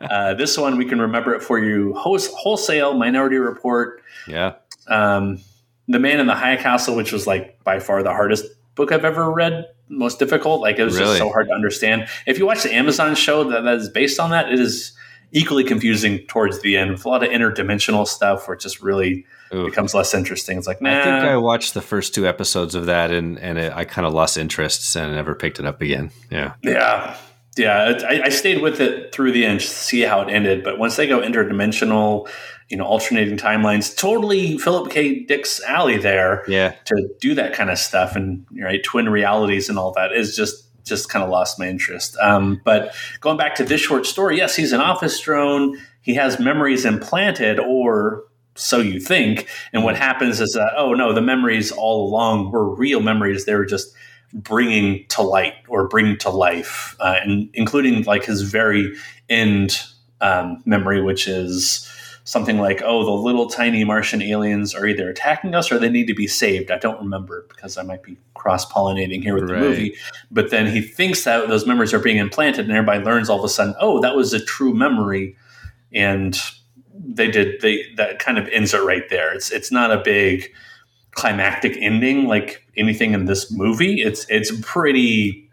Uh, 0.10 0.34
this 0.34 0.58
one 0.58 0.76
we 0.76 0.84
can 0.84 1.00
remember 1.00 1.34
it 1.34 1.42
for 1.42 1.58
you. 1.58 1.94
Wholes- 1.94 2.26
Wholesale 2.34 2.94
Minority 2.94 3.36
Report, 3.36 4.02
Yeah. 4.26 4.54
um, 4.88 5.38
The 5.86 6.00
Man 6.00 6.18
in 6.18 6.26
the 6.26 6.34
High 6.34 6.56
Castle, 6.56 6.96
which 6.96 7.12
was 7.12 7.26
like 7.28 7.62
by 7.62 7.78
far 7.78 8.02
the 8.02 8.10
hardest 8.10 8.44
book 8.74 8.90
I've 8.90 9.04
ever 9.04 9.30
read, 9.30 9.66
most 9.88 10.18
difficult. 10.18 10.60
Like 10.60 10.78
it 10.78 10.84
was 10.84 10.94
Really? 10.98 11.10
just 11.10 11.18
so 11.18 11.30
hard 11.30 11.46
to 11.46 11.54
understand. 11.54 12.08
If 12.26 12.38
you 12.38 12.46
watch 12.46 12.64
the 12.64 12.74
Amazon 12.74 13.14
show 13.14 13.44
that, 13.44 13.62
that 13.62 13.76
is 13.76 13.88
based 13.88 14.18
on 14.18 14.30
that, 14.30 14.52
it 14.52 14.58
is 14.58 14.92
equally 15.32 15.62
confusing 15.62 16.18
towards 16.26 16.60
the 16.60 16.76
end 16.76 16.90
with 16.90 17.04
a 17.04 17.08
lot 17.08 17.22
of 17.22 17.30
interdimensional 17.30 18.06
stuff 18.06 18.48
where 18.48 18.56
it 18.56 18.60
just 18.60 18.82
really 18.82 19.24
Ooh. 19.52 19.66
becomes 19.66 19.94
less 19.94 20.14
interesting. 20.14 20.58
It's 20.58 20.66
like, 20.66 20.80
nah, 20.80 21.00
I 21.00 21.02
think 21.02 21.14
I 21.24 21.36
watched 21.36 21.74
the 21.74 21.80
first 21.82 22.14
two 22.14 22.26
episodes 22.26 22.74
of 22.74 22.86
that 22.86 23.10
and 23.10 23.38
and 23.38 23.58
it, 23.58 23.72
I 23.72 23.84
kind 23.84 24.06
of 24.06 24.12
lost 24.14 24.38
interest 24.38 24.94
and 24.96 25.14
never 25.14 25.34
picked 25.34 25.58
it 25.58 25.66
up 25.66 25.80
again. 25.82 26.10
Yeah. 26.30 26.54
Yeah. 26.62 27.16
Yeah. 27.56 28.00
I, 28.08 28.22
I 28.26 28.28
stayed 28.28 28.62
with 28.62 28.80
it 28.80 29.12
through 29.12 29.32
the 29.32 29.44
end 29.44 29.60
just 29.60 29.72
to 29.72 29.78
see 29.82 30.00
how 30.02 30.20
it 30.22 30.30
ended. 30.30 30.62
But 30.62 30.78
once 30.78 30.96
they 30.96 31.06
go 31.06 31.20
interdimensional, 31.20 32.28
you 32.68 32.76
know, 32.76 32.84
alternating 32.84 33.36
timelines, 33.36 33.96
totally 33.96 34.56
Philip 34.58 34.92
K. 34.92 35.24
Dick's 35.24 35.60
alley 35.64 35.98
there 35.98 36.44
Yeah. 36.46 36.74
to 36.84 37.08
do 37.20 37.34
that 37.34 37.52
kind 37.52 37.68
of 37.70 37.78
stuff 37.78 38.14
and, 38.14 38.46
right, 38.62 38.82
twin 38.84 39.08
realities 39.08 39.68
and 39.68 39.76
all 39.76 39.92
that 39.94 40.12
is 40.12 40.36
just, 40.36 40.66
just 40.84 41.08
kind 41.10 41.24
of 41.24 41.30
lost 41.30 41.58
my 41.58 41.66
interest. 41.68 42.16
Um, 42.20 42.60
but 42.64 42.94
going 43.20 43.36
back 43.36 43.56
to 43.56 43.64
this 43.64 43.80
short 43.80 44.06
story, 44.06 44.36
yes, 44.36 44.54
he's 44.54 44.72
an 44.72 44.80
office 44.80 45.18
drone. 45.20 45.76
He 46.00 46.14
has 46.14 46.38
memories 46.38 46.84
implanted 46.84 47.58
or 47.58 48.22
so 48.54 48.78
you 48.78 49.00
think. 49.00 49.48
And 49.72 49.84
what 49.84 49.96
happens 49.96 50.40
is 50.40 50.52
that, 50.52 50.72
oh 50.76 50.92
no, 50.92 51.12
the 51.12 51.22
memories 51.22 51.72
all 51.72 52.08
along 52.08 52.50
were 52.50 52.74
real 52.74 53.00
memories. 53.00 53.44
They 53.44 53.54
were 53.54 53.64
just 53.64 53.94
bringing 54.32 55.06
to 55.08 55.22
light 55.22 55.54
or 55.68 55.88
bring 55.88 56.16
to 56.18 56.30
life, 56.30 56.96
uh, 57.00 57.16
and 57.22 57.48
including 57.54 58.04
like 58.04 58.24
his 58.24 58.42
very 58.42 58.94
end 59.28 59.80
um, 60.20 60.62
memory, 60.64 61.02
which 61.02 61.26
is 61.26 61.88
something 62.24 62.58
like, 62.58 62.82
"Oh, 62.84 63.04
the 63.04 63.10
little 63.10 63.48
tiny 63.48 63.82
Martian 63.84 64.22
aliens 64.22 64.74
are 64.74 64.86
either 64.86 65.08
attacking 65.10 65.54
us 65.54 65.72
or 65.72 65.78
they 65.78 65.88
need 65.88 66.06
to 66.06 66.14
be 66.14 66.26
saved." 66.26 66.70
I 66.70 66.78
don't 66.78 67.00
remember 67.00 67.46
because 67.48 67.76
I 67.76 67.82
might 67.82 68.02
be 68.02 68.16
cross 68.34 68.70
pollinating 68.70 69.22
here 69.22 69.34
with 69.34 69.48
the 69.48 69.54
movie. 69.54 69.96
But 70.30 70.50
then 70.50 70.66
he 70.66 70.80
thinks 70.80 71.24
that 71.24 71.48
those 71.48 71.66
memories 71.66 71.92
are 71.92 71.98
being 71.98 72.18
implanted, 72.18 72.66
and 72.66 72.74
everybody 72.74 73.02
learns 73.02 73.28
all 73.28 73.38
of 73.38 73.44
a 73.44 73.48
sudden, 73.48 73.74
"Oh, 73.80 74.00
that 74.00 74.14
was 74.14 74.32
a 74.32 74.44
true 74.44 74.74
memory," 74.74 75.36
and 75.92 76.40
they 77.14 77.30
did 77.30 77.60
they 77.60 77.84
that 77.96 78.18
kind 78.18 78.38
of 78.38 78.48
ends 78.48 78.74
it 78.74 78.82
right 78.82 79.08
there. 79.08 79.34
It's 79.34 79.50
it's 79.50 79.72
not 79.72 79.90
a 79.90 79.98
big 79.98 80.50
climactic 81.12 81.76
ending 81.80 82.26
like 82.26 82.64
anything 82.76 83.14
in 83.14 83.24
this 83.24 83.50
movie. 83.50 84.02
It's 84.02 84.26
it's 84.28 84.52
pretty 84.62 85.48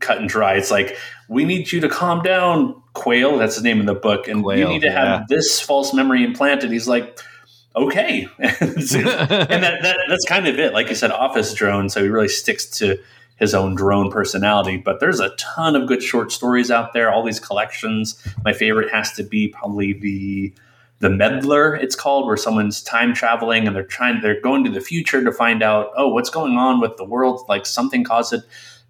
cut 0.00 0.18
and 0.18 0.28
dry. 0.28 0.54
It's 0.54 0.70
like 0.70 0.96
we 1.28 1.44
need 1.44 1.72
you 1.72 1.80
to 1.80 1.88
calm 1.88 2.22
down, 2.22 2.80
Quail. 2.94 3.38
That's 3.38 3.56
the 3.56 3.62
name 3.62 3.80
of 3.80 3.86
the 3.86 3.94
book, 3.94 4.28
and 4.28 4.44
you 4.44 4.68
need 4.68 4.82
to 4.82 4.88
yeah. 4.88 5.18
have 5.18 5.28
this 5.28 5.60
false 5.60 5.92
memory 5.92 6.24
implanted. 6.24 6.70
He's 6.70 6.86
like, 6.86 7.18
okay, 7.74 8.28
and 8.38 8.52
that, 8.52 9.78
that 9.82 9.96
that's 10.08 10.24
kind 10.26 10.46
of 10.46 10.58
it. 10.58 10.72
Like 10.72 10.88
you 10.88 10.94
said, 10.94 11.10
office 11.10 11.52
drone. 11.54 11.88
So 11.88 12.02
he 12.02 12.08
really 12.08 12.28
sticks 12.28 12.66
to 12.78 12.98
his 13.36 13.54
own 13.54 13.74
drone 13.74 14.10
personality. 14.10 14.76
But 14.76 15.00
there's 15.00 15.20
a 15.20 15.30
ton 15.36 15.76
of 15.76 15.86
good 15.86 16.02
short 16.02 16.32
stories 16.32 16.70
out 16.70 16.92
there. 16.92 17.10
All 17.10 17.22
these 17.22 17.40
collections. 17.40 18.22
My 18.44 18.52
favorite 18.52 18.90
has 18.92 19.12
to 19.14 19.22
be 19.22 19.48
probably 19.48 19.92
the 19.92 20.52
the 20.98 21.10
meddler 21.10 21.74
it's 21.74 21.94
called 21.94 22.26
where 22.26 22.36
someone's 22.36 22.82
time 22.82 23.14
traveling 23.14 23.66
and 23.66 23.76
they're 23.76 23.84
trying 23.84 24.20
they're 24.20 24.40
going 24.40 24.64
to 24.64 24.70
the 24.70 24.80
future 24.80 25.22
to 25.22 25.32
find 25.32 25.62
out 25.62 25.90
oh 25.96 26.08
what's 26.08 26.30
going 26.30 26.56
on 26.56 26.80
with 26.80 26.96
the 26.96 27.04
world? 27.04 27.44
Like 27.48 27.66
something 27.66 28.04
caused 28.04 28.32
it 28.32 28.42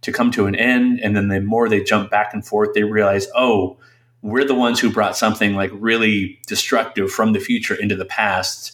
to 0.03 0.13
come 0.13 0.31
to 0.33 0.47
an 0.47 0.55
end. 0.55 1.01
And 1.03 1.17
then 1.17 1.29
the 1.29 1.41
more 1.41 1.69
they 1.69 1.83
jump 1.83 2.11
back 2.11 2.33
and 2.33 2.47
forth 2.47 2.75
they 2.75 2.85
realize 2.85 3.27
oh 3.35 3.79
we're 4.23 4.45
the 4.45 4.55
ones 4.55 4.81
who 4.81 4.91
brought 4.91 5.17
something 5.17 5.55
like 5.55 5.71
really 5.75 6.41
destructive 6.47 7.11
from 7.11 7.33
the 7.33 7.41
future 7.41 7.75
into 7.75 7.97
the 7.97 8.05
past 8.05 8.73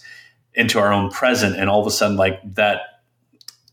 into 0.55 0.79
our 0.79 0.93
own 0.93 1.11
present. 1.11 1.57
And 1.57 1.71
all 1.71 1.81
of 1.81 1.87
a 1.87 1.91
sudden 1.91 2.17
like 2.17 2.41
that 2.55 2.81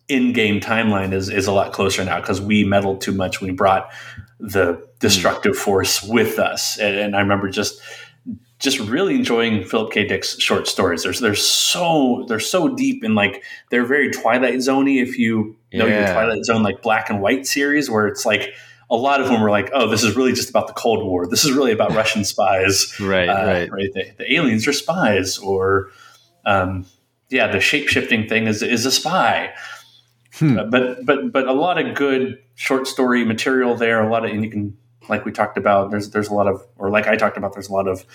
in-game 0.08 0.60
timeline 0.60 1.14
is 1.14 1.30
is 1.30 1.48
a 1.48 1.52
lot 1.52 1.74
closer 1.74 2.04
now 2.04 2.20
because 2.20 2.42
we 2.42 2.64
meddled 2.64 3.02
too 3.02 3.14
much. 3.14 3.42
We 3.42 3.52
brought 3.52 3.92
the 4.40 4.74
hmm. 4.74 4.82
destructive 5.00 5.58
force 5.58 6.02
with 6.02 6.40
us. 6.40 6.78
And, 6.78 6.96
and 6.96 7.16
i 7.16 7.20
remember 7.20 7.50
just 7.50 7.82
just 8.60 8.78
really 8.80 9.16
enjoying 9.16 9.64
Philip 9.64 9.92
K. 9.94 10.06
Dick's 10.06 10.40
short 10.40 10.68
stories. 10.68 11.04
There's 11.04 11.20
they're 11.20 11.34
so 11.36 12.26
they're 12.28 12.40
so 12.40 12.76
deep 12.76 13.04
and 13.04 13.16
like 13.16 13.44
they're 13.70 13.86
very 13.86 14.12
Twilight 14.12 14.56
Zoney. 14.56 15.02
If 15.02 15.18
you 15.18 15.56
know 15.74 15.86
your 15.88 16.14
Twilight 16.14 16.44
Zone 16.46 16.62
like 16.62 16.82
black 16.82 17.10
and 17.10 17.22
white 17.22 17.48
series, 17.48 17.90
where 17.90 18.08
it's 18.08 18.26
like 18.26 18.54
a 18.92 18.96
lot 18.96 19.22
of 19.22 19.28
them 19.28 19.42
were 19.42 19.52
like, 19.52 19.70
oh, 19.74 19.88
this 19.88 20.04
is 20.04 20.16
really 20.16 20.34
just 20.34 20.50
about 20.50 20.68
the 20.68 20.74
Cold 20.74 21.06
War. 21.06 21.28
This 21.28 21.46
is 21.46 21.52
really 21.52 21.72
about 21.72 21.94
Russian 21.94 22.26
spies. 22.34 23.00
Right, 23.00 23.30
Uh, 23.30 23.68
right. 23.72 23.94
The, 23.94 24.12
the 24.18 24.34
aliens 24.34 24.68
are 24.68 24.74
spies, 24.74 25.38
or 25.38 25.90
um, 26.46 26.86
yeah, 27.30 27.52
the 27.52 27.60
shape 27.60 27.88
shifting 27.88 28.28
thing 28.28 28.48
is 28.48 28.62
is 28.62 28.86
a 28.86 28.92
spy. 28.92 29.54
Uh, 30.42 30.64
but 30.66 31.06
but 31.06 31.32
but 31.32 31.48
a 31.48 31.54
lot 31.54 31.78
of 31.78 31.96
good 31.96 32.40
short 32.56 32.88
story 32.88 33.24
material 33.26 33.76
there. 33.76 34.02
A 34.02 34.10
lot 34.10 34.26
of 34.26 34.32
and 34.32 34.44
you 34.44 34.50
can 34.50 34.78
like 35.08 35.24
we 35.26 35.32
talked 35.32 35.58
about. 35.58 35.92
There's 35.92 36.10
there's 36.12 36.30
a 36.30 36.34
lot 36.34 36.48
of 36.48 36.66
or 36.78 36.90
like 36.90 37.08
I 37.08 37.16
talked 37.16 37.38
about. 37.38 37.54
There's 37.54 37.70
a 37.70 37.74
lot 37.74 37.88
of 37.88 38.06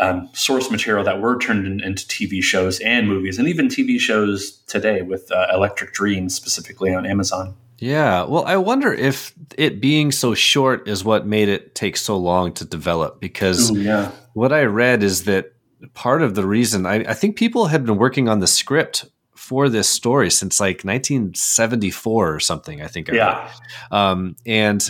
um, 0.00 0.28
source 0.32 0.70
material 0.70 1.04
that 1.04 1.20
were 1.20 1.38
turned 1.38 1.66
in, 1.66 1.80
into 1.80 2.06
TV 2.06 2.42
shows 2.42 2.80
and 2.80 3.06
movies, 3.06 3.38
and 3.38 3.46
even 3.46 3.68
TV 3.68 4.00
shows 4.00 4.52
today 4.66 5.02
with 5.02 5.30
uh, 5.30 5.46
Electric 5.52 5.92
Dreams 5.92 6.34
specifically 6.34 6.94
on 6.94 7.06
Amazon. 7.06 7.54
Yeah. 7.78 8.24
Well, 8.24 8.44
I 8.44 8.56
wonder 8.56 8.92
if 8.92 9.32
it 9.56 9.80
being 9.80 10.12
so 10.12 10.34
short 10.34 10.86
is 10.86 11.02
what 11.02 11.26
made 11.26 11.48
it 11.48 11.74
take 11.74 11.96
so 11.96 12.16
long 12.16 12.52
to 12.54 12.64
develop. 12.64 13.20
Because 13.20 13.70
Ooh, 13.70 13.80
yeah. 13.80 14.10
what 14.34 14.52
I 14.52 14.64
read 14.64 15.02
is 15.02 15.24
that 15.24 15.54
part 15.94 16.22
of 16.22 16.34
the 16.34 16.46
reason 16.46 16.84
I, 16.84 16.96
I 16.96 17.14
think 17.14 17.36
people 17.36 17.66
had 17.66 17.86
been 17.86 17.96
working 17.96 18.28
on 18.28 18.40
the 18.40 18.46
script 18.46 19.06
for 19.34 19.70
this 19.70 19.88
story 19.88 20.30
since 20.30 20.60
like 20.60 20.84
1974 20.84 22.34
or 22.34 22.40
something. 22.40 22.82
I 22.82 22.86
think. 22.86 23.10
I 23.10 23.14
Yeah. 23.14 23.52
Um, 23.90 24.36
and 24.44 24.86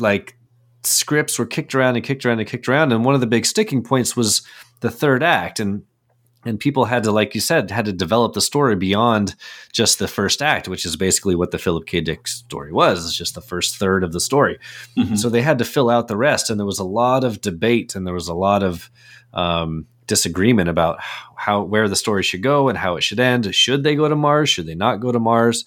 like 0.00 0.36
scripts 0.84 1.38
were 1.38 1.46
kicked 1.46 1.74
around 1.74 1.96
and 1.96 2.04
kicked 2.04 2.24
around 2.26 2.40
and 2.40 2.48
kicked 2.48 2.68
around, 2.68 2.92
and 2.92 3.04
one 3.04 3.14
of 3.14 3.20
the 3.20 3.26
big 3.26 3.46
sticking 3.46 3.82
points 3.82 4.16
was 4.16 4.42
the 4.80 4.90
third 4.90 5.22
act, 5.22 5.60
and 5.60 5.82
and 6.44 6.58
people 6.58 6.86
had 6.86 7.04
to, 7.04 7.12
like 7.12 7.36
you 7.36 7.40
said, 7.40 7.70
had 7.70 7.84
to 7.84 7.92
develop 7.92 8.32
the 8.32 8.40
story 8.40 8.74
beyond 8.74 9.36
just 9.72 10.00
the 10.00 10.08
first 10.08 10.42
act, 10.42 10.66
which 10.66 10.84
is 10.84 10.96
basically 10.96 11.36
what 11.36 11.52
the 11.52 11.58
Philip 11.58 11.86
K. 11.86 12.00
Dick 12.00 12.26
story 12.26 12.72
was. 12.72 13.04
It's 13.06 13.16
just 13.16 13.36
the 13.36 13.40
first 13.40 13.76
third 13.76 14.02
of 14.02 14.12
the 14.12 14.18
story. 14.18 14.58
Mhm. 14.98 15.16
So 15.16 15.28
they 15.28 15.40
had 15.42 15.58
to 15.58 15.64
fill 15.64 15.88
out 15.88 16.08
the 16.08 16.16
rest, 16.16 16.50
and 16.50 16.58
there 16.58 16.66
was 16.66 16.80
a 16.80 16.84
lot 16.84 17.22
of 17.22 17.40
debate, 17.40 17.94
and 17.94 18.04
there 18.04 18.14
was 18.14 18.26
a 18.28 18.34
lot 18.34 18.64
of 18.64 18.90
um, 19.34 19.86
disagreement 20.08 20.68
about 20.68 20.98
how 21.36 21.62
where 21.62 21.88
the 21.88 21.96
story 21.96 22.24
should 22.24 22.42
go 22.42 22.68
and 22.68 22.76
how 22.76 22.96
it 22.96 23.02
should 23.02 23.20
end. 23.20 23.54
Should 23.54 23.84
they 23.84 23.94
go 23.94 24.08
to 24.08 24.16
Mars? 24.16 24.50
Should 24.50 24.66
they 24.66 24.74
not 24.74 24.96
go 25.00 25.12
to 25.12 25.20
Mars? 25.20 25.64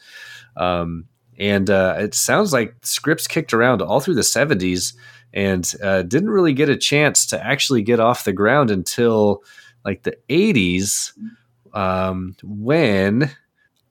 Um, 0.57 1.05
and 1.37 1.69
uh, 1.69 1.95
it 1.99 2.13
sounds 2.13 2.53
like 2.53 2.75
scripts 2.83 3.27
kicked 3.27 3.53
around 3.53 3.81
all 3.81 3.99
through 3.99 4.15
the 4.15 4.21
70s 4.21 4.93
and 5.33 5.73
uh, 5.83 6.01
didn't 6.03 6.29
really 6.29 6.53
get 6.53 6.69
a 6.69 6.77
chance 6.77 7.25
to 7.27 7.45
actually 7.45 7.81
get 7.81 7.99
off 7.99 8.23
the 8.23 8.33
ground 8.33 8.71
until 8.71 9.43
like 9.83 10.03
the 10.03 10.17
80s 10.29 11.11
um, 11.73 12.35
when 12.43 13.31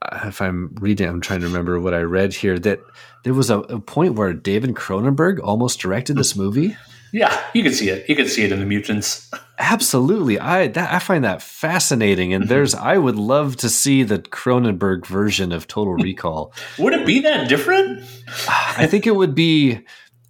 uh, 0.01 0.19
if 0.25 0.41
i'm 0.41 0.75
reading 0.79 1.07
i'm 1.07 1.21
trying 1.21 1.41
to 1.41 1.47
remember 1.47 1.79
what 1.79 1.93
i 1.93 2.01
read 2.01 2.33
here 2.33 2.57
that 2.59 2.79
there 3.23 3.33
was 3.33 3.49
a, 3.49 3.59
a 3.59 3.79
point 3.79 4.15
where 4.15 4.33
david 4.33 4.73
cronenberg 4.73 5.39
almost 5.43 5.79
directed 5.79 6.15
this 6.17 6.35
movie 6.35 6.75
Yeah, 7.15 7.41
you 7.53 7.63
can 7.63 7.71
see 7.71 7.87
it. 7.89 8.09
You 8.09 8.15
can 8.17 8.27
see 8.27 8.43
it 8.43 8.51
in 8.51 8.59
the 8.59 8.65
mutants. 8.65 9.31
absolutely 9.57 10.39
i 10.39 10.67
that 10.67 10.93
i 10.93 10.99
find 10.99 11.23
that 11.23 11.41
fascinating 11.41 12.33
and 12.33 12.43
mm-hmm. 12.43 12.49
there's 12.49 12.75
i 12.75 12.97
would 12.97 13.15
love 13.15 13.55
to 13.55 13.69
see 13.69 14.03
the 14.03 14.19
cronenberg 14.19 15.05
version 15.05 15.51
of 15.51 15.67
total 15.67 15.95
hmm. 15.95 16.01
recall 16.01 16.53
Would 16.77 16.93
it 16.93 17.05
be 17.05 17.21
that 17.21 17.47
different? 17.47 18.03
Ah, 18.47 18.75
I 18.77 18.87
think 18.87 19.07
it 19.07 19.15
would 19.15 19.35
be 19.35 19.79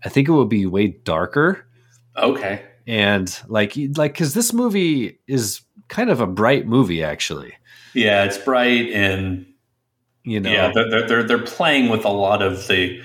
I 0.03 0.09
think 0.09 0.27
it 0.27 0.31
would 0.31 0.49
be 0.49 0.65
way 0.65 0.87
darker 0.87 1.65
Okay. 2.17 2.63
and 2.85 3.37
like 3.47 3.73
like 3.97 4.15
cuz 4.15 4.33
this 4.33 4.53
movie 4.53 5.19
is 5.27 5.61
kind 5.87 6.09
of 6.09 6.21
a 6.21 6.27
bright 6.27 6.67
movie 6.67 7.03
actually. 7.03 7.53
Yeah, 7.93 8.25
it's 8.25 8.37
bright 8.37 8.91
and 8.91 9.45
You 10.23 10.39
know. 10.39 10.51
yeah, 10.51 10.71
they're 10.73 11.07
they're 11.07 11.23
they're 11.23 11.39
playing 11.39 11.89
with 11.89 12.05
a 12.05 12.09
lot 12.09 12.41
of 12.41 12.67
the 12.67 13.01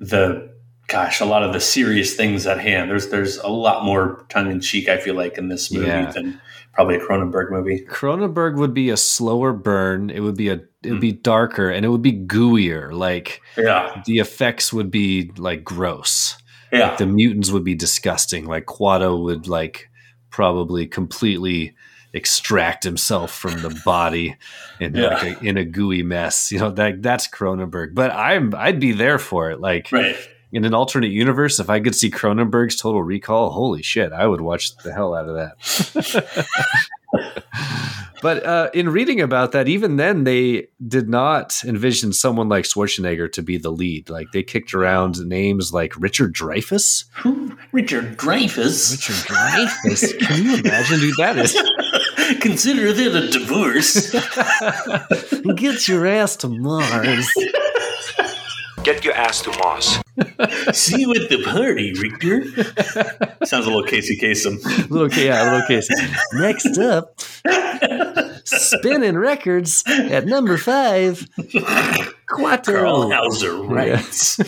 the 0.00 0.53
gosh, 0.88 1.20
a 1.20 1.24
lot 1.24 1.42
of 1.42 1.52
the 1.52 1.60
serious 1.60 2.14
things 2.14 2.46
at 2.46 2.60
hand. 2.60 2.90
There's 2.90 3.08
there's 3.08 3.38
a 3.38 3.48
lot 3.48 3.84
more 3.84 4.24
tongue 4.28 4.50
in 4.50 4.60
cheek. 4.60 4.88
I 4.88 4.98
feel 4.98 5.14
like 5.14 5.38
in 5.38 5.48
this 5.48 5.72
movie 5.72 5.86
Yeah. 5.86 6.10
than 6.10 6.40
probably 6.72 6.96
a 6.96 7.00
Cronenberg 7.00 7.50
movie. 7.50 7.84
Cronenberg 7.88 8.56
would 8.56 8.74
be 8.74 8.90
a 8.90 8.96
slower 8.96 9.52
burn. 9.52 10.10
It 10.10 10.20
would 10.20 10.36
be 10.36 10.48
a 10.48 10.60
it 10.82 10.90
would 10.90 10.94
hmm. 10.94 11.00
be 11.00 11.12
darker 11.12 11.70
and 11.70 11.84
it 11.84 11.88
would 11.88 12.02
be 12.02 12.12
gooier. 12.12 12.92
Like 12.92 13.40
Yeah, 13.56 14.02
the 14.06 14.18
effects 14.18 14.72
would 14.72 14.90
be 14.90 15.30
like 15.36 15.64
gross. 15.64 16.36
yeah, 16.72 16.96
The 16.96 17.06
mutants 17.06 17.50
would 17.50 17.64
be 17.64 17.74
disgusting. 17.74 18.46
Like 18.46 18.66
Quato 18.66 19.22
would 19.22 19.48
like 19.48 19.88
probably 20.30 20.86
completely 20.86 21.74
extract 22.12 22.84
himself 22.84 23.32
from 23.32 23.60
the 23.62 23.80
body 23.84 24.36
in 24.80 24.94
Yeah. 24.94 25.14
like 25.14 25.42
a, 25.42 25.44
in 25.44 25.56
a 25.56 25.64
gooey 25.64 26.02
mess. 26.02 26.52
You 26.52 26.58
know 26.58 26.70
that 26.72 27.02
that's 27.02 27.28
Cronenberg. 27.28 27.94
But 27.94 28.10
I'm 28.10 28.54
I'd 28.54 28.80
be 28.80 28.92
there 28.92 29.18
for 29.18 29.50
it. 29.50 29.60
Like 29.60 29.90
right. 29.90 30.16
In 30.54 30.64
an 30.64 30.72
alternate 30.72 31.10
universe, 31.10 31.58
if 31.58 31.68
I 31.68 31.80
could 31.80 31.96
see 31.96 32.10
Cronenberg's 32.10 32.76
Total 32.76 33.02
Recall, 33.02 33.50
holy 33.50 33.82
shit, 33.82 34.12
I 34.12 34.24
would 34.26 34.40
watch 34.40 34.76
the 34.78 34.92
hell 34.92 35.12
out 35.12 35.28
of 35.28 35.34
that. 35.34 36.46
but 38.22 38.46
uh, 38.46 38.70
in 38.72 38.88
reading 38.88 39.20
about 39.20 39.50
that, 39.50 39.66
even 39.66 39.96
then, 39.96 40.22
they 40.22 40.68
did 40.86 41.08
not 41.08 41.60
envision 41.64 42.12
someone 42.12 42.48
like 42.48 42.66
Schwarzenegger 42.66 43.30
to 43.32 43.42
be 43.42 43.58
the 43.58 43.72
lead. 43.72 44.08
Like 44.08 44.28
they 44.32 44.44
kicked 44.44 44.74
around 44.74 45.18
names 45.26 45.72
like 45.72 45.92
Richard 46.00 46.32
Dreyfuss. 46.32 47.04
Richard 47.72 48.16
Dreyfuss. 48.16 48.92
Richard 48.92 49.26
Dreyfuss. 49.26 50.18
Can 50.20 50.44
you 50.44 50.56
imagine 50.58 51.00
who 51.00 51.14
that 51.16 51.36
is? 51.36 51.56
Consider 52.40 52.92
that 52.92 53.16
a 53.16 53.28
divorce. 53.28 54.12
Get 55.56 55.88
your 55.88 56.06
ass 56.06 56.36
to 56.36 56.48
Mars. 56.48 57.28
Get 58.84 59.02
your 59.02 59.14
ass 59.14 59.40
to 59.42 59.50
Moss. 59.58 59.98
See 60.78 61.00
you 61.00 61.14
at 61.14 61.30
the 61.30 61.42
party, 61.42 61.94
Richter. 61.94 62.44
Sounds 63.46 63.64
a 63.64 63.70
little 63.70 63.82
Casey 63.82 64.16
Kasem. 64.16 64.62
little 64.90 65.10
yeah, 65.18 65.42
little 65.44 65.66
Casey. 65.66 65.94
Next 66.34 66.76
up, 66.78 67.18
spinning 68.44 69.16
records 69.16 69.84
at 69.88 70.26
number 70.26 70.58
five. 70.58 71.26
Quattro. 72.28 72.74
Carl 72.74 73.10
Hauser 73.10 73.56
writes. 73.62 74.38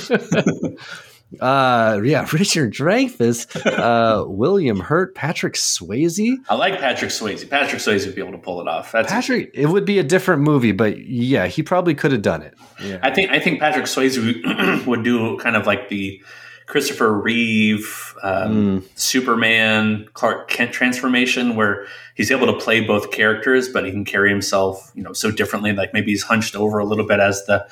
Uh, 1.41 2.01
yeah, 2.05 2.27
Richard 2.33 2.73
Dreyfuss, 2.73 3.47
uh, 3.67 4.25
William 4.29 4.81
Hurt, 4.81 5.15
Patrick 5.15 5.55
Swayze. 5.55 6.37
I 6.49 6.55
like 6.55 6.79
Patrick 6.79 7.11
Swayze. 7.11 7.49
Patrick 7.49 7.83
Swayze 7.83 8.07
would 8.07 8.15
be 8.15 8.21
able 8.23 8.33
to 8.33 8.39
pull 8.39 8.61
it 8.61 8.69
off. 8.69 8.93
That's 8.93 9.13
Patrick, 9.13 9.51
it 9.53 9.67
would 9.67 9.85
be 9.85 9.99
a 9.99 10.05
different 10.05 10.43
movie, 10.43 10.73
but 10.73 10.99
yeah, 10.99 11.47
he 11.47 11.63
probably 11.63 11.95
could 11.95 12.13
have 12.13 12.23
done 12.23 12.43
it. 12.43 12.55
Yeah. 12.83 12.99
I 13.03 13.11
think 13.11 13.31
I 13.31 13.41
think 13.41 13.61
Patrick 13.61 13.87
Swayze 13.87 14.17
would- 14.25 14.87
would 14.87 15.03
do 15.03 15.37
kind 15.39 15.57
of 15.57 15.67
like 15.67 15.89
the 15.89 16.23
Christopher 16.67 17.13
Reeve 17.13 18.15
um, 18.25 18.85
Superman 18.97 20.09
Clark 20.15 20.49
Kent 20.49 20.73
transformation, 20.73 21.55
where 21.55 21.87
he's 22.17 22.31
able 22.33 22.47
to 22.49 22.55
play 22.59 22.81
both 22.81 23.13
characters, 23.13 23.69
but 23.69 23.85
he 23.85 23.93
can 23.93 24.05
carry 24.05 24.31
himself, 24.31 24.91
you 24.95 25.03
know, 25.03 25.13
so 25.13 25.31
differently. 25.31 25.73
Like 25.73 25.93
maybe 25.95 26.11
he's 26.11 26.23
hunched 26.25 26.57
over 26.57 26.79
a 26.79 26.85
little 26.85 27.07
bit 27.07 27.21
as 27.21 27.45
the 27.47 27.67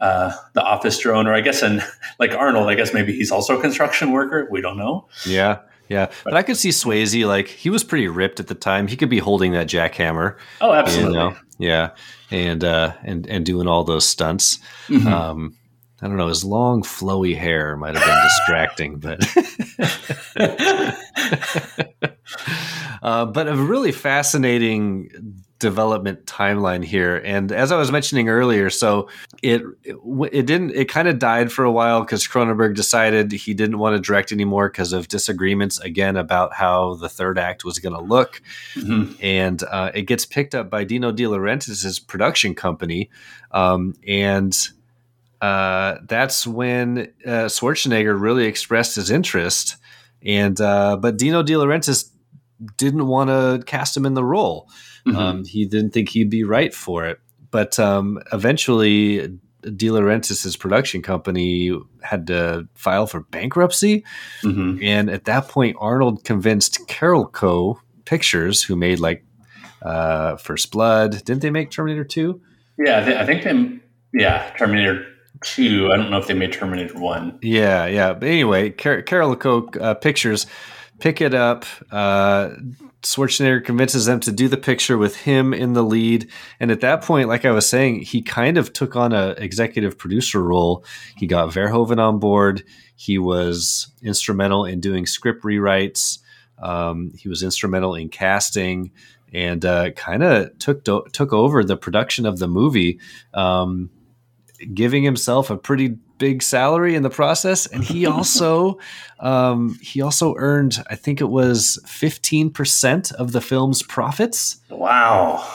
uh, 0.00 0.32
the 0.52 0.62
office 0.62 0.98
drone, 0.98 1.26
or 1.26 1.34
I 1.34 1.40
guess, 1.40 1.62
and 1.62 1.82
like 2.18 2.32
Arnold, 2.32 2.68
I 2.68 2.74
guess 2.74 2.92
maybe 2.92 3.14
he's 3.14 3.30
also 3.30 3.58
a 3.58 3.60
construction 3.60 4.12
worker. 4.12 4.48
We 4.50 4.60
don't 4.60 4.76
know. 4.76 5.08
Yeah, 5.26 5.60
yeah. 5.88 6.10
But 6.24 6.34
I 6.34 6.42
could 6.42 6.56
see 6.56 6.70
Swayze, 6.70 7.26
like, 7.26 7.48
he 7.48 7.70
was 7.70 7.84
pretty 7.84 8.08
ripped 8.08 8.40
at 8.40 8.48
the 8.48 8.54
time. 8.54 8.86
He 8.86 8.96
could 8.96 9.10
be 9.10 9.18
holding 9.18 9.52
that 9.52 9.66
jackhammer. 9.66 10.36
Oh, 10.60 10.72
absolutely. 10.72 11.12
You 11.12 11.18
know? 11.18 11.36
Yeah. 11.58 11.90
And, 12.30 12.64
uh, 12.64 12.94
and, 13.02 13.26
and 13.26 13.46
doing 13.46 13.68
all 13.68 13.84
those 13.84 14.06
stunts. 14.06 14.58
Mhm. 14.88 15.06
Um, 15.06 15.56
I 16.02 16.06
don't 16.08 16.16
know. 16.16 16.28
His 16.28 16.44
long, 16.44 16.82
flowy 16.82 17.36
hair 17.36 17.76
might 17.76 17.96
have 17.96 18.04
been 18.04 18.22
distracting, 18.24 18.98
but 18.98 19.20
uh, 23.02 23.26
but 23.26 23.48
a 23.48 23.56
really 23.56 23.92
fascinating 23.92 25.43
development 25.64 26.26
timeline 26.26 26.84
here. 26.84 27.16
And 27.24 27.50
as 27.50 27.72
I 27.72 27.78
was 27.78 27.90
mentioning 27.90 28.28
earlier, 28.28 28.68
so 28.68 29.08
it 29.42 29.62
it, 29.82 29.96
it 30.30 30.44
didn't 30.44 30.72
it 30.72 30.90
kind 30.90 31.08
of 31.08 31.18
died 31.18 31.50
for 31.50 31.64
a 31.64 31.72
while 31.72 32.02
because 32.02 32.28
Cronenberg 32.28 32.74
decided 32.74 33.32
he 33.32 33.54
didn't 33.54 33.78
want 33.78 33.96
to 33.96 34.00
direct 34.06 34.30
anymore 34.30 34.68
because 34.68 34.92
of 34.92 35.08
disagreements 35.08 35.80
again 35.80 36.18
about 36.18 36.52
how 36.52 36.94
the 36.96 37.08
third 37.08 37.38
act 37.38 37.64
was 37.64 37.78
going 37.78 37.94
to 37.94 38.00
look. 38.02 38.42
Mhm. 38.74 39.16
And 39.22 39.62
uh, 39.62 39.90
it 39.94 40.02
gets 40.02 40.26
picked 40.26 40.54
up 40.54 40.68
by 40.68 40.84
Dino 40.84 41.12
De 41.12 41.24
Laurentiis' 41.24 42.06
production 42.06 42.54
company, 42.54 43.08
um, 43.52 43.94
and 44.06 44.54
uh, 45.40 45.96
that's 46.06 46.46
when 46.46 47.08
uh, 47.24 47.48
Schwarzenegger 47.48 48.20
really 48.20 48.44
expressed 48.44 48.96
his 48.96 49.10
interest. 49.10 49.76
And 50.22 50.60
uh, 50.60 50.98
but 50.98 51.16
Dino 51.16 51.42
De 51.42 51.54
Laurentiis 51.54 52.10
didn't 52.76 53.06
want 53.06 53.30
to 53.30 53.62
cast 53.66 53.96
him 53.96 54.04
in 54.04 54.14
the 54.14 54.24
role. 54.24 54.68
Mhm. 55.06 55.16
Um, 55.16 55.44
he 55.44 55.66
didn't 55.66 55.90
think 55.90 56.08
he'd 56.10 56.30
be 56.30 56.44
right 56.44 56.72
for 56.74 57.04
it. 57.06 57.18
But 57.50 57.78
um, 57.78 58.18
eventually, 58.32 59.18
De 59.62 59.86
Laurentiis' 59.88 60.58
production 60.58 61.02
company 61.02 61.72
had 62.02 62.26
to 62.28 62.66
file 62.74 63.06
for 63.06 63.20
bankruptcy. 63.20 64.04
Mhm. 64.42 64.82
And 64.82 65.10
at 65.10 65.24
that 65.24 65.48
point, 65.48 65.76
Arnold 65.80 66.24
convinced 66.24 66.86
Carolco 66.88 67.76
Pictures, 68.04 68.62
who 68.62 68.76
made 68.76 68.98
like 69.00 69.24
uh, 69.82 70.36
First 70.36 70.70
Blood. 70.72 71.24
Didn't 71.24 71.42
they 71.42 71.50
make 71.50 71.70
Terminator 71.70 72.04
2? 72.04 72.40
Yeah, 72.78 72.98
I, 72.98 73.22
I 73.22 73.26
think 73.26 73.42
they. 73.44 73.78
Yeah, 74.18 74.50
Terminator 74.58 75.06
Two. 75.42 75.90
I 75.92 75.96
don't 75.96 76.10
know 76.10 76.18
if 76.18 76.26
they 76.26 76.34
made 76.34 76.52
Terminator 76.52 76.98
One. 76.98 77.38
Yeah, 77.42 77.86
yeah. 77.86 78.12
But 78.14 78.28
anyway, 78.28 78.70
Car- 78.70 79.02
Carolco 79.02 79.76
Uh, 79.80 79.94
Pictures 79.94 80.46
pick 81.00 81.20
it 81.20 81.34
up. 81.34 81.66
Uh, 81.90 82.50
Schwarzenegger 83.04 83.64
convinces 83.64 84.06
them 84.06 84.20
to 84.20 84.32
do 84.32 84.48
the 84.48 84.56
picture 84.56 84.98
with 84.98 85.16
him 85.16 85.52
in 85.54 85.74
the 85.74 85.82
lead, 85.82 86.30
and 86.58 86.70
at 86.70 86.80
that 86.80 87.02
point, 87.02 87.28
like 87.28 87.44
I 87.44 87.50
was 87.50 87.68
saying, 87.68 88.00
he 88.00 88.22
kind 88.22 88.58
of 88.58 88.72
took 88.72 88.96
on 88.96 89.12
a 89.12 89.30
executive 89.38 89.98
producer 89.98 90.42
role. 90.42 90.84
He 91.16 91.26
got 91.26 91.50
Verhoeven 91.50 91.98
on 91.98 92.18
board. 92.18 92.64
He 92.96 93.18
was 93.18 93.92
instrumental 94.02 94.64
in 94.64 94.80
doing 94.80 95.06
script 95.06 95.44
rewrites. 95.44 96.18
Um, 96.58 97.12
he 97.16 97.28
was 97.28 97.42
instrumental 97.42 97.94
in 97.94 98.08
casting, 98.08 98.92
and 99.32 99.64
uh, 99.64 99.90
kind 99.92 100.22
of 100.22 100.58
took 100.58 100.84
took 100.84 101.32
over 101.32 101.64
the 101.64 101.76
production 101.76 102.26
of 102.26 102.38
the 102.38 102.48
movie. 102.48 103.00
Um, 103.32 103.90
giving 104.72 105.02
himself 105.02 105.50
a 105.50 105.56
pretty 105.56 105.98
big 106.18 106.42
salary 106.42 106.94
in 106.94 107.02
the 107.02 107.10
process, 107.10 107.66
and 107.66 107.84
he 107.84 108.06
also 108.14 108.78
um, 109.20 109.78
he 109.80 110.00
also 110.00 110.34
earned 110.36 110.82
I 110.88 110.94
think 110.96 111.20
it 111.20 111.30
was 111.30 111.78
fifteen 111.86 112.50
percent 112.50 113.12
of 113.12 113.32
the 113.32 113.40
film's 113.40 113.82
profits. 113.82 114.60
Wow. 114.70 115.46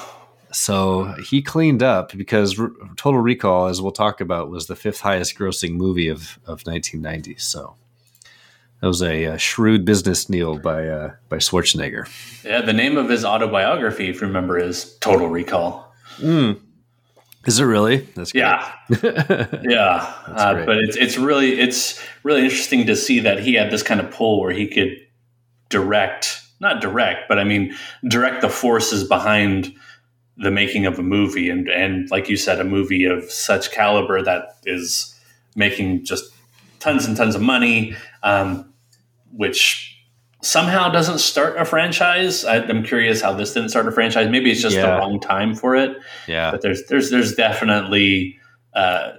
So 0.52 1.16
he 1.30 1.42
cleaned 1.42 1.84
up 1.84 2.18
because 2.18 2.60
R- 2.60 2.72
Total 2.96 3.20
Recall, 3.20 3.68
as 3.68 3.82
we'll 3.82 3.92
talk 3.92 4.20
about, 4.20 4.50
was 4.50 4.68
the 4.68 4.76
fifth 4.76 5.02
highest 5.02 5.38
grossing 5.38 5.74
movie 5.74 6.08
of, 6.08 6.40
of 6.46 6.66
1990. 6.66 7.36
So 7.38 7.76
that 8.82 8.88
was 8.88 9.04
a, 9.04 9.28
uh 9.28 9.38
shrewd 9.38 9.86
business 9.86 10.26
deal 10.26 10.58
by 10.58 10.88
uh, 10.88 11.14
by 11.28 11.38
Schwarzenegger. 11.38 12.08
Yeah, 12.44 12.62
the 12.62 12.74
name 12.74 12.98
of 12.98 13.10
his 13.10 13.24
autobiography, 13.24 14.10
if 14.10 14.22
you 14.22 14.28
remember, 14.28 14.58
is 14.58 14.96
Total 15.00 15.28
Recall. 15.28 15.94
Mm. 16.18 16.60
Is 17.50 17.60
it 17.60 17.64
really? 17.64 17.98
That's 18.14 18.32
great. 18.32 18.42
Yeah, 18.42 18.72
yeah. 19.64 20.14
Uh, 20.28 20.54
great. 20.54 20.66
but 20.68 20.78
it's 20.78 20.96
it's 20.96 21.18
really 21.18 21.60
it's 21.60 22.00
really 22.22 22.44
interesting 22.44 22.86
to 22.86 22.96
see 22.96 23.22
that 23.22 23.40
he 23.40 23.56
had 23.56 23.72
this 23.72 23.82
kind 23.82 24.00
of 24.00 24.12
pull 24.12 24.40
where 24.40 24.52
he 24.52 24.68
could 24.68 24.96
direct, 25.70 26.44
not 26.60 26.80
direct, 26.80 27.28
but 27.28 27.40
I 27.40 27.44
mean 27.44 27.76
direct 28.08 28.42
the 28.42 28.50
forces 28.50 29.04
behind 29.04 29.74
the 30.38 30.52
making 30.52 30.86
of 30.86 31.00
a 31.00 31.02
movie, 31.02 31.50
and 31.50 31.68
and 31.70 32.08
like 32.12 32.30
you 32.30 32.38
said, 32.38 32.60
a 32.60 32.64
movie 32.64 33.06
of 33.06 33.24
such 33.32 33.72
caliber 33.72 34.22
that 34.22 34.58
is 34.68 35.20
making 35.56 36.06
just 36.06 36.32
tons 36.80 37.08
and 37.08 37.18
tons 37.18 37.34
of 37.34 37.42
money, 37.42 37.96
um, 38.22 38.72
which 39.36 39.89
somehow 40.42 40.90
doesn't 40.90 41.20
start 41.20 41.58
a 41.58 41.66
franchise. 41.66 42.46
I, 42.46 42.58
I'm 42.58 42.84
curious 42.84 43.22
how 43.22 43.34
this 43.34 43.54
didn't 43.54 43.70
start 43.70 43.88
a 43.88 43.92
franchise. 43.92 44.30
Maybe 44.30 44.52
it's 44.52 44.62
just 44.62 44.76
the 44.76 44.84
wrong 44.84 45.20
time 45.20 45.56
for 45.56 45.76
it. 45.76 45.98
Yeah. 46.28 46.52
But 46.52 46.62
there's 46.62 46.86
there's 46.88 47.10
there's 47.10 47.36
definitely 47.36 48.38
uh, 48.74 49.14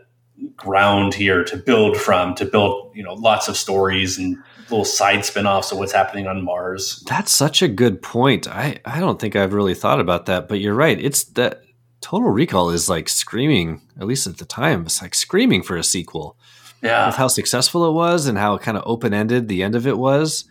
ground 0.56 1.14
here 1.14 1.44
to 1.44 1.56
build 1.56 1.96
from, 1.96 2.35
to 2.37 2.44
build 2.44 2.92
you 2.94 3.02
know 3.02 3.14
lots 3.14 3.48
of 3.48 3.56
stories 3.56 4.18
and 4.18 4.37
little 4.70 4.85
side 4.85 5.24
spin-offs 5.24 5.72
of 5.72 5.78
what's 5.78 5.92
happening 5.92 6.28
on 6.28 6.44
Mars. 6.44 7.02
That's 7.09 7.33
such 7.33 7.61
a 7.61 7.68
good 7.68 8.02
point. 8.02 8.46
I, 8.46 8.78
I 8.85 9.00
don't 9.00 9.20
think 9.20 9.35
I've 9.35 9.52
really 9.52 9.74
thought 9.74 9.98
about 9.98 10.26
that, 10.26 10.48
but 10.48 10.61
you're 10.61 10.74
right. 10.74 10.98
It's 11.00 11.24
that 11.24 11.62
Total 12.00 12.30
Recall 12.30 12.70
is 12.70 12.88
like 12.88 13.09
screaming, 13.09 13.83
at 14.00 14.06
least 14.06 14.28
at 14.28 14.38
the 14.38 14.44
time, 14.44 14.87
it's 14.87 15.02
like 15.02 15.14
screaming 15.14 15.62
for 15.62 15.76
a 15.76 15.83
sequel. 15.83 16.37
Yeah. 16.83 17.06
With 17.06 17.16
how 17.16 17.28
successful 17.28 17.87
it 17.88 17.92
was 17.92 18.26
and 18.26 18.38
how 18.38 18.56
kind 18.56 18.78
of 18.78 18.85
open 18.87 19.12
ended 19.12 19.48
the 19.48 19.62
end 19.62 19.74
of 19.74 19.87
it 19.87 19.98
was. 19.98 20.44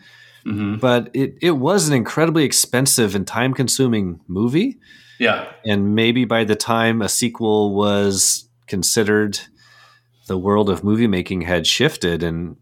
But 0.45 1.09
it, 1.13 1.35
it 1.41 1.51
was 1.51 1.87
an 1.87 1.93
incredibly 1.93 2.43
expensive 2.43 3.15
and 3.15 3.25
time 3.27 3.53
consuming 3.53 4.19
movie. 4.27 4.79
Yeah. 5.19 5.51
And 5.65 5.95
maybe 5.95 6.25
by 6.25 6.43
the 6.45 6.55
time 6.55 7.01
a 7.01 7.09
sequel 7.09 7.75
was 7.75 8.47
considered, 8.67 9.39
the 10.27 10.37
world 10.37 10.69
of 10.69 10.83
movie 10.83 11.07
making 11.07 11.41
had 11.41 11.67
shifted. 11.67 12.23
And, 12.23 12.55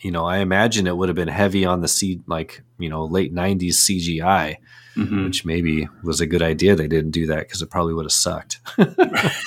you 0.00 0.10
know, 0.10 0.24
I 0.24 0.38
imagine 0.38 0.86
it 0.86 0.96
would 0.96 1.08
have 1.08 1.16
been 1.16 1.28
heavy 1.28 1.64
on 1.64 1.80
the 1.82 1.88
C, 1.88 2.20
like, 2.26 2.62
you 2.78 2.88
know, 2.88 3.04
late 3.04 3.34
90s 3.34 3.74
CGI, 3.74 4.56
Mhm. 4.96 5.24
which 5.24 5.44
maybe 5.44 5.88
was 6.04 6.20
a 6.20 6.26
good 6.26 6.40
idea. 6.42 6.76
They 6.76 6.86
didn't 6.86 7.10
do 7.10 7.26
that 7.26 7.40
because 7.40 7.60
it 7.62 7.68
probably 7.70 7.94
would 7.94 8.04
have 8.06 8.12
sucked. 8.12 8.60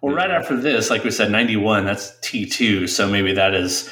Well, 0.00 0.14
right 0.14 0.30
after 0.30 0.56
this, 0.60 0.90
like 0.90 1.04
we 1.04 1.10
said, 1.12 1.30
91, 1.30 1.84
that's 1.84 2.10
T2. 2.22 2.88
So 2.88 3.08
maybe 3.08 3.32
that 3.34 3.54
is 3.54 3.88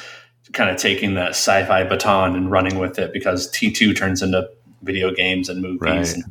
kind 0.53 0.69
of 0.69 0.77
taking 0.77 1.13
that 1.15 1.29
sci 1.31 1.65
fi 1.65 1.83
baton 1.83 2.35
and 2.35 2.51
running 2.51 2.77
with 2.79 2.99
it 2.99 3.13
because 3.13 3.49
T2 3.51 3.95
turns 3.95 4.21
into 4.21 4.49
video 4.83 5.13
games 5.13 5.47
and 5.49 5.61
movies 5.61 5.79
Right. 5.81 6.13
and 6.13 6.23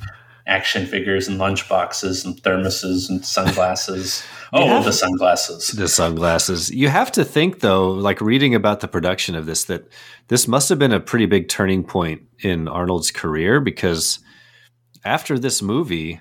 action 0.47 0.85
figures 0.87 1.29
and 1.29 1.39
lunchboxes 1.41 2.25
and 2.25 2.37
thermoses 2.43 3.09
and 3.09 3.25
sunglasses. 3.25 4.23
Oh, 4.53 4.67
have- 4.67 4.85
the 4.85 4.93
sunglasses. 4.93 5.69
the 5.69 5.87
sunglasses. 5.87 6.71
You 6.71 6.89
have 6.89 7.13
to 7.13 7.25
think 7.25 7.61
though, 7.61 7.91
like 7.91 8.21
reading 8.21 8.53
about 8.53 8.81
the 8.81 8.89
production 8.89 9.37
of 9.37 9.47
this, 9.47 9.63
that 9.67 9.85
this 10.27 10.49
must 10.49 10.69
have 10.71 10.79
been 10.81 10.93
a 10.93 10.99
pretty 10.99 11.27
big 11.27 11.49
turning 11.49 11.85
point 11.85 12.23
in 12.41 12.67
Arnold's 12.67 13.13
career 13.13 13.61
because 13.61 14.19
after 15.05 15.39
this 15.39 15.63
movie, 15.63 16.21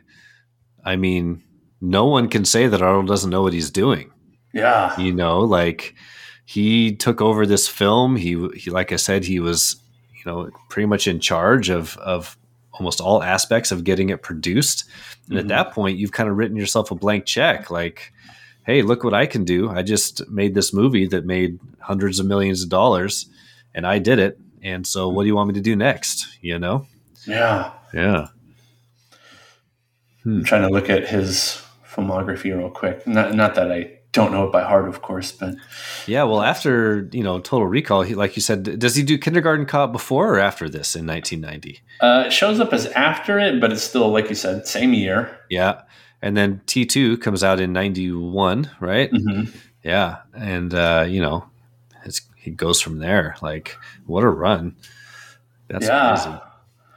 I 0.86 0.96
mean, 0.96 1.42
no 1.82 2.06
one 2.06 2.30
can 2.30 2.46
say 2.46 2.68
that 2.68 2.84
Arnold 2.84 3.08
doesn't 3.08 3.32
know 3.32 3.42
what 3.42 3.54
he's 3.54 3.72
doing. 3.72 4.12
Yeah. 4.54 4.96
You 5.00 5.12
know, 5.12 5.40
like 5.40 5.96
he 6.50 6.96
took 6.96 7.22
over 7.22 7.46
this 7.46 7.68
film. 7.68 8.16
He, 8.16 8.48
he 8.56 8.72
like 8.72 8.92
I 8.92 8.96
said, 8.96 9.24
he 9.24 9.40
was, 9.40 9.76
you 10.16 10.22
know, 10.26 10.50
pretty 10.68 10.88
much 10.88 11.08
in 11.08 11.20
charge 11.20 11.70
of 11.70 11.96
of 11.98 12.38
almost 12.74 13.00
all 13.00 13.22
aspects 13.22 13.72
of 13.72 13.84
getting 13.84 14.10
it 14.10 14.24
produced. 14.24 14.86
And 15.28 15.38
Mhm. 15.38 15.42
at 15.42 15.48
that 15.50 15.72
point, 15.74 16.00
you've 16.00 16.12
kind 16.12 16.28
of 16.28 16.38
written 16.38 16.58
yourself 16.58 16.90
a 16.90 16.96
blank 16.96 17.26
check. 17.26 17.70
Like, 17.70 18.12
hey, 18.66 18.82
look 18.82 19.04
what 19.04 19.14
I 19.14 19.28
can 19.28 19.44
do. 19.46 19.70
I 19.70 19.84
just 19.84 20.28
made 20.28 20.56
this 20.56 20.74
movie 20.74 21.06
that 21.08 21.24
made 21.24 21.60
hundreds 21.82 22.20
of 22.20 22.26
millions 22.26 22.64
of 22.64 22.70
dollars, 22.70 23.28
and 23.76 23.86
I 23.86 24.00
did 24.00 24.18
it. 24.18 24.40
And 24.64 24.88
so, 24.88 25.08
what 25.08 25.24
do 25.24 25.28
you 25.28 25.36
want 25.36 25.50
me 25.50 25.54
to 25.54 25.62
do 25.62 25.76
next? 25.76 26.28
You 26.42 26.58
know? 26.58 26.88
Yeah. 27.28 27.74
Yeah. 27.94 28.28
I'm 30.26 30.44
trying 30.44 30.64
to 30.68 30.70
look 30.74 30.90
at 30.90 31.08
his 31.10 31.62
filmography 31.88 32.58
real 32.58 32.72
quick. 32.72 33.06
Not, 33.06 33.36
not 33.36 33.54
that 33.56 33.72
I 33.72 33.99
don't 34.20 34.32
know 34.32 34.46
it 34.46 34.52
by 34.52 34.64
heart, 34.64 34.88
of 34.88 35.02
course, 35.02 35.32
but 35.32 35.56
Yeah. 36.08 36.24
Well, 36.24 36.42
after 36.42 37.08
you 37.12 37.24
know 37.24 37.40
Total 37.40 37.66
Recall, 37.68 38.02
he 38.04 38.16
like 38.16 38.36
you 38.36 38.42
said, 38.42 38.78
does 38.80 38.96
he 38.96 39.04
do 39.04 39.18
Kindergarten 39.18 39.66
Cop 39.66 39.92
before 39.92 40.34
or 40.36 40.40
after 40.40 40.68
this 40.70 40.96
in 40.96 41.06
1990? 41.06 41.80
uh, 42.02 42.24
it 42.28 42.32
shows 42.34 42.60
up 42.60 42.74
as 42.74 42.86
after 42.88 43.40
it, 43.40 43.60
but 43.60 43.72
it's 43.72 43.84
still, 43.84 44.10
like 44.12 44.30
you 44.30 44.36
said, 44.36 44.66
same 44.68 44.94
year. 44.94 45.38
Yeah. 45.50 45.82
And 46.22 46.36
then 46.38 46.62
T2 46.68 47.22
comes 47.22 47.44
out 47.44 47.60
in 47.60 47.72
91, 47.74 48.70
right? 48.82 49.12
Mhm. 49.12 49.54
Yeah. 49.84 50.18
And, 50.34 50.74
uh, 50.74 51.06
you 51.08 51.22
know, 51.22 51.46
it's, 52.06 52.22
he 52.36 52.52
goes 52.52 52.82
from 52.82 53.00
there. 53.00 53.36
Like, 53.42 53.78
what 54.06 54.24
a 54.24 54.30
run. 54.30 54.76
That's 55.70 55.86
Yeah. 55.86 56.10
crazy. 56.16 56.40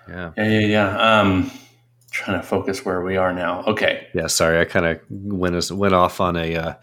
Yeah. 0.09 0.31
Yeah, 0.37 0.59
yeah, 0.61 0.67
yeah. 0.67 1.21
Um, 1.21 1.51
trying 2.11 2.41
to 2.41 2.47
focus 2.47 2.85
where 2.85 3.01
we 3.03 3.17
are 3.17 3.33
now. 3.33 3.63
Okay. 3.67 4.07
Yeah. 4.15 4.27
Sorry. 4.27 4.61
I 4.61 4.65
kind 4.65 4.87
of 4.87 5.01
went, 5.11 5.71
went 5.71 5.95
off 5.95 6.21
on 6.21 6.37
a 6.37 6.57
uh, 6.57 6.75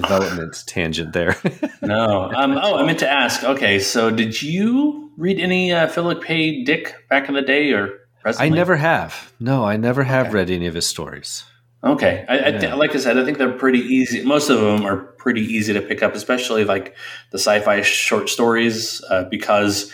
development 0.00 0.62
tangent 0.66 1.12
there. 1.12 1.36
No. 1.80 2.30
Um, 2.34 2.58
oh, 2.60 2.76
I 2.76 2.84
meant 2.84 2.98
to 2.98 3.08
ask. 3.08 3.44
Okay, 3.44 3.78
so 3.78 4.10
did 4.10 4.42
you 4.42 5.10
read 5.16 5.38
any 5.38 5.72
uh, 5.72 5.86
Philip 5.86 6.22
K. 6.24 6.62
Dick 6.64 6.94
back 7.08 7.28
in 7.28 7.34
the 7.34 7.40
day 7.40 7.70
or 7.72 8.00
I 8.24 8.48
never 8.50 8.76
have. 8.76 9.32
No, 9.40 9.64
I 9.64 9.76
never 9.78 10.02
have 10.02 10.34
read 10.34 10.50
any 10.50 10.66
of 10.66 10.74
his 10.74 10.86
stories. 10.86 11.44
Okay, 11.82 12.26
I, 12.28 12.38
I 12.38 12.48
Yeah. 12.48 12.58
th- 12.58 12.74
like 12.74 12.94
I 12.94 12.98
said, 12.98 13.16
I 13.16 13.24
think 13.24 13.38
they're 13.38 13.52
pretty 13.52 13.78
easy. 13.78 14.22
Most 14.24 14.50
of 14.50 14.60
them 14.60 14.84
are 14.84 14.96
pretty 14.96 15.40
easy 15.42 15.72
to 15.72 15.80
pick 15.80 16.02
up, 16.02 16.14
especially 16.14 16.64
like 16.64 16.94
the 17.30 17.38
sci-fi 17.38 17.80
short 17.82 18.28
stories, 18.28 19.00
uh, 19.08 19.24
because 19.30 19.90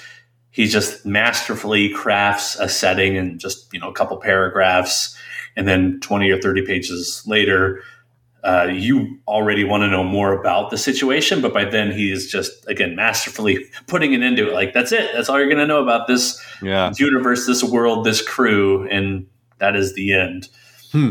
he 0.51 0.67
just 0.67 1.05
masterfully 1.05 1.91
crafts 1.91 2.57
a 2.59 2.69
setting 2.69 3.17
in 3.17 3.39
just 3.39 3.73
you 3.73 3.79
know 3.79 3.91
a 3.91 3.93
couple 3.93 4.17
paragraphs, 4.17 5.17
and 5.55 5.69
then 5.69 6.01
twenty 6.01 6.31
or 6.31 6.41
thirty 6.41 6.63
pages 6.65 7.23
later, 7.27 7.83
uh, 8.45 8.65
you 8.71 9.19
already 9.27 9.65
want 9.65 9.81
to 9.83 9.89
know 9.89 10.05
more 10.05 10.39
about 10.39 10.71
the 10.71 10.77
situation. 10.77 11.41
But 11.41 11.55
by 11.55 11.65
then, 11.65 11.91
he 11.93 12.13
is 12.13 12.31
just 12.31 12.53
again 12.69 12.95
masterfully 12.95 13.65
putting 13.87 14.13
it 14.13 14.23
into 14.23 14.49
it. 14.49 14.53
Like 14.55 14.73
that's 14.75 14.93
it. 14.93 15.11
That's 15.15 15.29
all 15.29 15.39
you're 15.39 15.49
going 15.49 15.59
to 15.59 15.67
know 15.67 15.83
about 15.83 16.07
this 16.07 16.41
Yeah. 16.63 16.93
universe, 16.99 17.47
this 17.47 17.65
world, 17.65 18.05
this 18.05 18.21
crew, 18.21 18.87
and 18.91 19.27
that 19.59 19.77
is 19.77 19.95
the 19.95 20.13
end. 20.13 20.49
Hmm. 20.93 21.11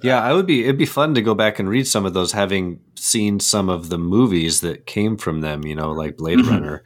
Yeah, 0.00 0.22
I 0.22 0.32
would 0.32 0.46
be. 0.46 0.62
It'd 0.64 0.78
be 0.78 0.86
fun 0.86 1.14
to 1.14 1.22
go 1.22 1.34
back 1.34 1.58
and 1.58 1.68
read 1.68 1.86
some 1.86 2.06
of 2.06 2.14
those, 2.14 2.30
having 2.32 2.78
seen 2.94 3.40
some 3.40 3.68
of 3.68 3.88
the 3.88 3.98
movies 3.98 4.60
that 4.60 4.86
came 4.86 5.16
from 5.16 5.40
them. 5.40 5.64
You 5.66 5.74
know, 5.74 5.90
like 5.92 6.16
Blade 6.16 6.38
Mhm. 6.38 6.48
Runner. 6.50 6.84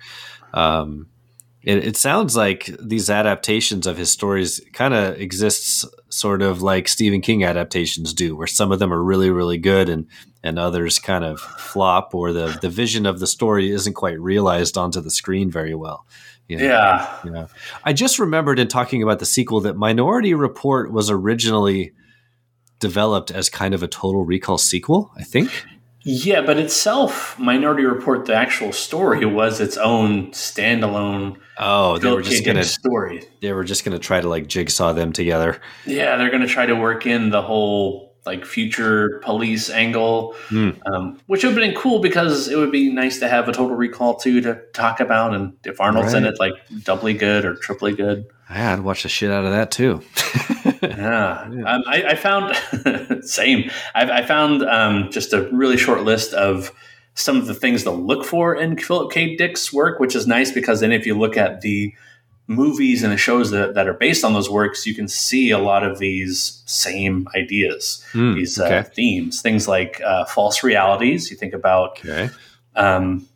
Um, 0.55 1.07
it, 1.62 1.78
it 1.87 1.96
sounds 1.96 2.35
like 2.37 2.70
these 2.81 3.09
adaptations 3.11 3.87
of 3.87 3.96
his 3.96 4.11
stories 4.11 4.61
kind 4.72 4.94
of 4.94 5.20
exists 5.20 5.85
sort 6.12 6.42
of 6.42 6.61
like 6.62 6.88
Stephen 6.88 7.20
King 7.20 7.42
adaptations 7.42 8.12
do, 8.12 8.37
where 8.37 8.46
some 8.46 8.70
of 8.70 8.79
them 8.79 8.92
are 8.92 9.03
really, 9.03 9.31
really 9.31 9.59
good, 9.59 9.88
and 9.88 10.07
and 10.42 10.59
others 10.59 10.98
kind 10.98 11.25
of 11.25 11.40
flop, 11.40 12.14
or 12.14 12.33
the 12.33 12.59
the 12.61 12.68
vision 12.68 13.07
of 13.07 13.18
the 13.18 13.27
story 13.27 13.70
isn't 13.70 13.94
quite 13.94 14.20
realized 14.20 14.77
onto 14.77 15.01
the 15.01 15.11
screen 15.11 15.51
very 15.51 15.75
well. 15.75 16.07
You 16.48 16.59
know? 16.59 16.64
Yeah. 16.64 17.18
Yeah. 17.25 17.46
I 17.85 17.92
just 17.92 18.18
remembered 18.18 18.59
in 18.59 18.68
talking 18.68 19.03
about 19.03 19.20
the 19.20 19.27
sequel 19.27 19.61
that 19.61 19.77
Minority 19.77 20.35
Report 20.35 20.92
was 20.92 21.09
originally 21.09 21.92
developed 22.79 23.31
as 23.31 23.48
kind 23.48 23.72
of 23.72 23.83
a 23.83 23.88
Total 23.88 24.25
Recall 24.25 24.59
sequel, 24.59 25.12
I 25.16 25.22
think. 25.22 25.64
Yeah, 26.04 26.40
but 26.42 26.58
itself, 26.58 27.38
Minority 27.38 27.84
Report, 27.84 28.26
the 28.26 28.34
actual 28.34 28.72
story 28.72 29.24
was 29.24 29.60
its 29.60 29.76
own 29.76 30.30
standalone. 30.32 31.36
Oh, 31.58 31.98
they 31.98 32.10
were 32.10 32.22
just 32.22 32.44
gonna 32.44 32.64
story. 32.64 33.24
They 33.40 33.52
were 33.52 33.64
just 33.64 33.84
gonna 33.84 33.98
try 33.98 34.20
to 34.20 34.28
like 34.28 34.46
jigsaw 34.48 34.92
them 34.92 35.12
together. 35.12 35.60
Yeah, 35.86 36.16
they're 36.16 36.30
going 36.30 36.42
to 36.42 36.48
try 36.48 36.66
to 36.66 36.74
work 36.74 37.06
in 37.06 37.30
the 37.30 37.42
whole 37.42 38.12
like 38.24 38.44
future 38.44 39.20
police 39.24 39.68
angle, 39.68 40.34
Hmm. 40.48 40.70
um, 40.86 41.18
which 41.26 41.42
would 41.42 41.54
have 41.54 41.60
been 41.60 41.74
cool 41.74 41.98
because 41.98 42.46
it 42.48 42.56
would 42.56 42.70
be 42.70 42.88
nice 42.92 43.18
to 43.18 43.28
have 43.28 43.48
a 43.48 43.52
Total 43.52 43.74
Recall 43.74 44.14
too 44.16 44.40
to 44.42 44.60
talk 44.72 45.00
about, 45.00 45.34
and 45.34 45.54
if 45.64 45.80
Arnold's 45.80 46.14
in 46.14 46.24
it, 46.24 46.38
like 46.38 46.52
doubly 46.84 47.14
good 47.14 47.44
or 47.44 47.54
triply 47.56 47.92
good. 47.94 48.24
Yeah, 48.54 48.72
I'd 48.74 48.80
watch 48.80 49.02
the 49.04 49.08
shit 49.08 49.30
out 49.30 49.44
of 49.44 49.50
that 49.52 49.70
too. 49.70 50.02
Yeah, 50.82 51.42
Um, 51.42 51.64
I, 51.86 52.02
I 52.08 52.14
found 52.16 53.24
same. 53.24 53.70
I, 53.94 54.20
I 54.20 54.26
found 54.26 54.62
um, 54.64 55.10
just 55.10 55.32
a 55.32 55.48
really 55.52 55.76
short 55.76 56.02
list 56.02 56.32
of 56.34 56.72
some 57.14 57.36
of 57.36 57.46
the 57.46 57.54
things 57.54 57.84
to 57.84 57.90
look 57.90 58.24
for 58.24 58.54
in 58.56 58.76
Philip 58.76 59.12
K. 59.12 59.36
Dick's 59.36 59.72
work, 59.72 60.00
which 60.00 60.16
is 60.16 60.26
nice 60.26 60.50
because 60.50 60.80
then 60.80 60.90
if 60.92 61.06
you 61.06 61.16
look 61.16 61.36
at 61.36 61.60
the 61.60 61.94
movies 62.48 63.02
and 63.04 63.12
the 63.12 63.16
shows 63.16 63.50
that, 63.52 63.74
that 63.74 63.86
are 63.88 63.94
based 63.94 64.24
on 64.24 64.32
those 64.32 64.50
works, 64.50 64.84
you 64.86 64.94
can 64.94 65.06
see 65.08 65.50
a 65.50 65.58
lot 65.58 65.84
of 65.84 65.98
these 65.98 66.62
same 66.66 67.28
ideas, 67.36 68.04
Mm, 68.12 68.34
these 68.34 68.60
okay. 68.60 68.78
uh, 68.78 68.82
themes, 68.82 69.40
things 69.40 69.68
like 69.68 70.00
uh, 70.04 70.24
false 70.24 70.62
realities. 70.64 71.30
You 71.30 71.36
think 71.36 71.54
about 71.54 72.00
Okay. 72.00 72.28
um, 72.74 73.26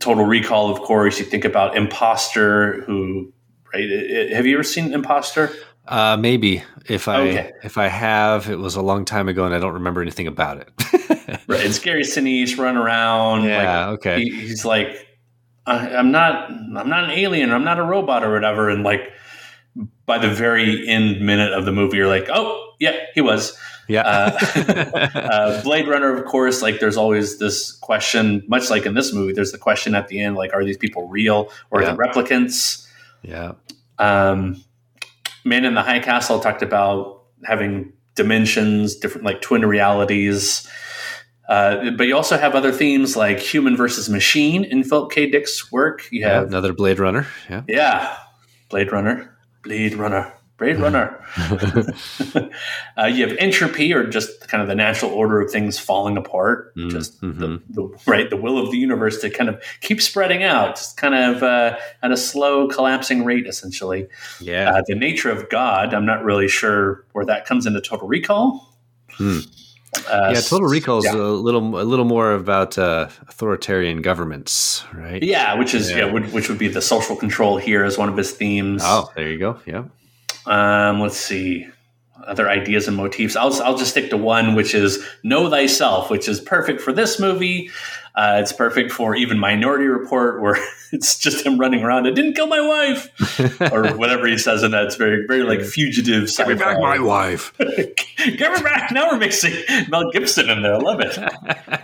Total 0.00 0.24
Recall, 0.24 0.70
of 0.70 0.80
course. 0.80 1.18
You 1.18 1.24
think 1.24 1.44
about 1.46 1.76
Imposter, 1.76 2.82
who 2.82 3.32
right? 3.76 3.88
I- 3.90 4.32
I- 4.32 4.34
have 4.34 4.46
you 4.46 4.54
ever 4.56 4.62
seen 4.64 4.92
Impostor? 4.92 5.50
Uh, 5.88 6.16
maybe 6.16 6.62
if 6.88 7.06
I 7.08 7.20
Okay. 7.20 7.52
if 7.62 7.78
I 7.78 7.86
have, 7.86 8.50
it 8.50 8.58
was 8.58 8.74
a 8.74 8.82
long 8.82 9.04
time 9.04 9.28
ago, 9.28 9.44
and 9.44 9.54
I 9.54 9.58
don't 9.60 9.74
remember 9.74 10.02
anything 10.02 10.26
about 10.26 10.58
it. 10.58 10.68
Right, 11.48 11.64
it's 11.64 11.78
Gary 11.78 12.02
Sinise 12.02 12.56
running 12.58 12.80
around. 12.80 13.44
Yeah, 13.44 13.86
like, 13.86 13.98
okay. 13.98 14.24
he- 14.24 14.30
he's 14.48 14.64
like, 14.64 15.06
I, 15.64 15.90
I'm 15.96 16.10
not, 16.10 16.50
I'm 16.50 16.88
not 16.88 17.04
an 17.04 17.10
alien. 17.10 17.50
Or 17.50 17.54
I'm 17.54 17.64
not 17.64 17.78
a 17.78 17.82
robot 17.84 18.24
or 18.24 18.32
whatever. 18.32 18.68
And 18.68 18.82
like, 18.82 19.12
by 20.06 20.18
the 20.18 20.28
very 20.28 20.86
end 20.88 21.20
minute 21.20 21.52
of 21.52 21.64
the 21.64 21.72
movie, 21.72 21.96
you're 21.98 22.08
like, 22.08 22.28
oh, 22.32 22.74
yeah, 22.80 22.96
he 23.14 23.20
was. 23.20 23.56
Yeah. 23.88 24.02
Uh, 24.02 24.38
uh, 25.14 25.62
Blade 25.62 25.86
Runner, 25.88 26.12
of 26.16 26.24
course, 26.24 26.62
like 26.62 26.80
there's 26.80 26.96
always 26.96 27.38
this 27.38 27.70
question, 27.72 28.42
much 28.48 28.68
like 28.70 28.86
in 28.86 28.94
this 28.94 29.12
movie, 29.12 29.32
there's 29.32 29.52
the 29.52 29.58
question 29.58 29.94
at 29.94 30.08
the 30.08 30.20
end, 30.20 30.34
like, 30.36 30.52
are 30.52 30.64
these 30.64 30.78
people 30.78 31.08
real 31.08 31.50
or 31.70 31.82
Yeah. 31.82 31.90
are 31.92 31.96
they 31.96 32.02
replicants? 32.02 32.86
yeah. 33.22 33.52
Um, 33.98 34.62
Man 35.44 35.64
in 35.64 35.74
the 35.74 35.82
High 35.82 36.00
Castle 36.00 36.40
talked 36.40 36.62
about 36.62 37.22
having 37.44 37.92
dimensions, 38.14 38.96
different 38.96 39.24
like 39.24 39.40
twin 39.40 39.64
realities. 39.64 40.66
Uh, 41.48 41.90
but 41.92 42.08
you 42.08 42.16
also 42.16 42.36
have 42.36 42.54
other 42.56 42.72
themes 42.72 43.14
like 43.16 43.38
human 43.38 43.76
versus 43.76 44.08
machine 44.08 44.64
in 44.64 44.82
Philip 44.82 45.12
K. 45.12 45.30
Dick's 45.30 45.70
work. 45.70 46.08
You 46.10 46.22
Yeah. 46.22 46.32
have, 46.34 46.48
Another 46.48 46.72
Blade 46.72 46.98
Runner. 46.98 47.26
Yeah. 47.48 47.62
yeah, 47.68 48.16
Blade 48.68 48.90
Runner, 48.90 49.36
Blade 49.62 49.94
Runner, 49.94 50.32
Blade 50.58 50.78
Runner. 50.78 51.22
uh, 52.96 53.04
you 53.06 53.28
have 53.28 53.36
entropy, 53.38 53.92
or 53.92 54.06
just 54.06 54.48
kind 54.48 54.62
of 54.62 54.68
the 54.68 54.74
natural 54.74 55.10
order 55.10 55.40
of 55.40 55.50
things 55.50 55.78
falling 55.78 56.16
apart. 56.16 56.74
Just 56.76 57.20
the, 57.20 57.60
the 57.68 57.98
right, 58.06 58.30
the 58.30 58.36
will 58.36 58.58
of 58.58 58.70
the 58.70 58.78
universe 58.78 59.20
to 59.20 59.30
kind 59.30 59.50
of 59.50 59.62
keep 59.80 60.00
spreading 60.00 60.42
out, 60.42 60.76
just 60.76 60.96
kind 60.96 61.14
of 61.14 61.42
uh, 61.42 61.76
at 62.02 62.10
a 62.10 62.16
slow 62.16 62.68
collapsing 62.68 63.24
rate, 63.24 63.46
essentially. 63.46 64.08
Yeah. 64.40 64.70
Uh, 64.70 64.82
the 64.86 64.94
nature 64.94 65.30
of 65.30 65.48
God, 65.50 65.92
I'm 65.92 66.06
not 66.06 66.24
really 66.24 66.48
sure 66.48 67.04
where 67.12 67.26
that 67.26 67.44
comes 67.44 67.66
into 67.66 67.80
Total 67.82 68.08
Recall. 68.08 68.78
Hmm. 69.10 69.40
Uh, 70.08 70.30
yeah, 70.34 70.40
Total 70.40 70.68
Recall 70.68 70.98
is 70.98 71.04
yeah. 71.04 71.14
a 71.14 71.16
little 71.16 71.80
a 71.80 71.84
little 71.84 72.04
more 72.04 72.32
about 72.32 72.78
uh, 72.78 73.08
authoritarian 73.28 74.02
governments, 74.02 74.84
right? 74.94 75.22
Yeah, 75.22 75.54
which 75.54 75.74
is 75.74 75.90
yeah. 75.90 75.98
Yeah. 75.98 76.12
would, 76.12 76.32
which 76.32 76.48
would 76.48 76.58
be 76.58 76.68
the 76.68 76.82
social 76.82 77.16
control 77.16 77.56
here 77.56 77.84
as 77.84 77.98
one 77.98 78.08
of 78.08 78.16
his 78.16 78.32
themes. 78.32 78.82
Oh, 78.84 79.10
there 79.16 79.30
you 79.30 79.38
go. 79.38 79.60
Yeah. 79.66 79.84
Um, 80.46 81.00
let's 81.00 81.16
see 81.16 81.66
other 82.26 82.48
ideas 82.48 82.88
and 82.88 82.96
motifs. 82.96 83.36
I'll 83.36 83.52
I'll 83.62 83.76
just 83.76 83.92
stick 83.92 84.10
to 84.10 84.16
one, 84.16 84.54
which 84.54 84.74
is 84.74 85.02
know 85.22 85.48
thyself, 85.48 86.10
which 86.10 86.28
is 86.28 86.40
perfect 86.40 86.80
for 86.80 86.92
this 86.92 87.18
movie. 87.20 87.70
Uh, 88.14 88.38
it's 88.40 88.52
perfect 88.52 88.90
for 88.90 89.14
even 89.14 89.38
Minority 89.38 89.84
Report, 89.84 90.40
where 90.42 90.56
it's 90.92 91.18
just 91.18 91.44
him 91.44 91.58
running 91.58 91.82
around. 91.82 92.06
I 92.06 92.10
didn't 92.10 92.34
kill 92.34 92.46
my 92.46 92.60
wife, 92.60 93.60
or 93.72 93.94
whatever 93.96 94.26
he 94.26 94.38
says 94.38 94.62
in 94.62 94.70
that. 94.72 94.84
It's 94.84 94.96
very 94.96 95.26
very 95.26 95.42
like 95.42 95.62
fugitive. 95.62 96.34
Give 96.34 96.48
me 96.48 96.54
back 96.54 96.80
my 96.80 96.98
wife. 96.98 97.52
Give 97.58 98.48
her 98.48 98.62
back. 98.62 98.90
Now 98.92 99.10
we're 99.10 99.18
mixing 99.18 99.54
Mel 99.88 100.10
Gibson 100.10 100.50
in 100.50 100.62
there. 100.62 100.74
I 100.74 100.78
love 100.78 101.00
it. 101.00 101.14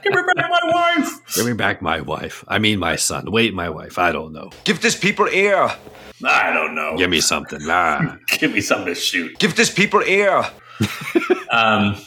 Give 0.02 0.14
me 0.14 0.22
back 0.34 0.50
my 0.64 0.96
wife. 0.98 1.34
Give 1.34 1.46
me 1.46 1.52
back 1.52 1.82
my 1.82 2.00
wife. 2.00 2.44
I 2.48 2.58
mean 2.58 2.78
my 2.78 2.96
son. 2.96 3.30
Wait, 3.30 3.54
my 3.54 3.68
wife. 3.68 3.98
I 3.98 4.12
don't 4.12 4.32
know. 4.32 4.50
Give 4.64 4.80
this 4.80 4.96
people 4.96 5.28
air. 5.30 5.70
I 6.24 6.52
don't 6.52 6.74
know. 6.74 6.96
Give 6.96 7.10
me 7.10 7.20
something. 7.20 7.60
Ah. 7.62 8.16
Give 8.38 8.52
me 8.52 8.60
something 8.60 8.94
to 8.94 8.94
shoot. 8.94 9.38
Give 9.38 9.54
this 9.56 9.70
people 9.72 10.02
air. 10.06 10.44
Um, 11.52 11.98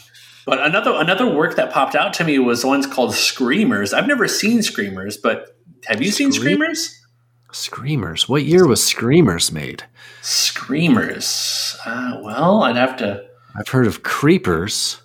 but 0.44 0.60
another 0.60 0.90
another 0.94 1.32
work 1.32 1.54
that 1.54 1.72
popped 1.72 1.94
out 1.94 2.12
to 2.14 2.24
me 2.24 2.40
was 2.40 2.64
one's 2.64 2.84
called 2.84 3.14
Screamers. 3.14 3.92
I've 3.92 4.08
never 4.08 4.26
seen 4.26 4.60
Screamers, 4.60 5.16
but 5.16 5.56
have 5.84 6.02
you 6.02 6.10
seen 6.10 6.32
Screamers? 6.32 7.00
Screamers. 7.52 8.28
What 8.28 8.42
year 8.42 8.66
was 8.66 8.84
Screamers 8.84 9.52
made? 9.52 9.84
Screamers. 10.20 11.76
Uh, 11.86 12.18
well, 12.24 12.64
I'd 12.64 12.74
have 12.74 12.96
to. 12.96 13.24
I've 13.56 13.68
heard 13.68 13.86
of 13.86 14.02
Creepers. 14.02 15.00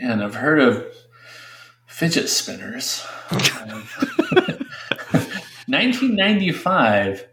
And 0.00 0.22
I've 0.22 0.36
heard 0.36 0.60
of 0.60 0.86
fidget 1.98 2.28
spinners. 2.28 3.04
Um, 3.70 3.84
1995, 5.66 7.26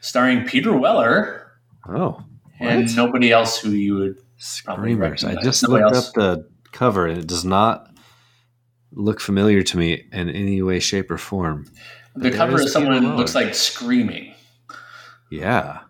starring 0.00 0.44
Peter 0.46 0.76
Weller 0.76 1.52
Oh, 1.86 2.22
and 2.60 2.94
nobody 2.96 3.30
else 3.30 3.58
who 3.60 3.70
you 3.70 3.94
would 3.96 4.16
Screamers. 4.38 5.24
I 5.24 5.40
just 5.42 5.62
Nobody 5.64 5.84
looked 5.84 5.96
else. 5.96 6.08
up 6.08 6.14
the 6.14 6.48
cover 6.72 7.06
and 7.06 7.18
it 7.18 7.26
does 7.26 7.44
not 7.44 7.90
look 8.92 9.20
familiar 9.20 9.62
to 9.62 9.76
me 9.76 10.04
in 10.12 10.28
any 10.30 10.62
way, 10.62 10.78
shape, 10.80 11.10
or 11.10 11.18
form. 11.18 11.66
The 12.14 12.30
cover 12.30 12.54
of 12.54 12.60
is 12.62 12.72
someone 12.72 13.16
looks 13.16 13.34
like 13.34 13.54
screaming. 13.54 14.32
Yeah. 15.30 15.80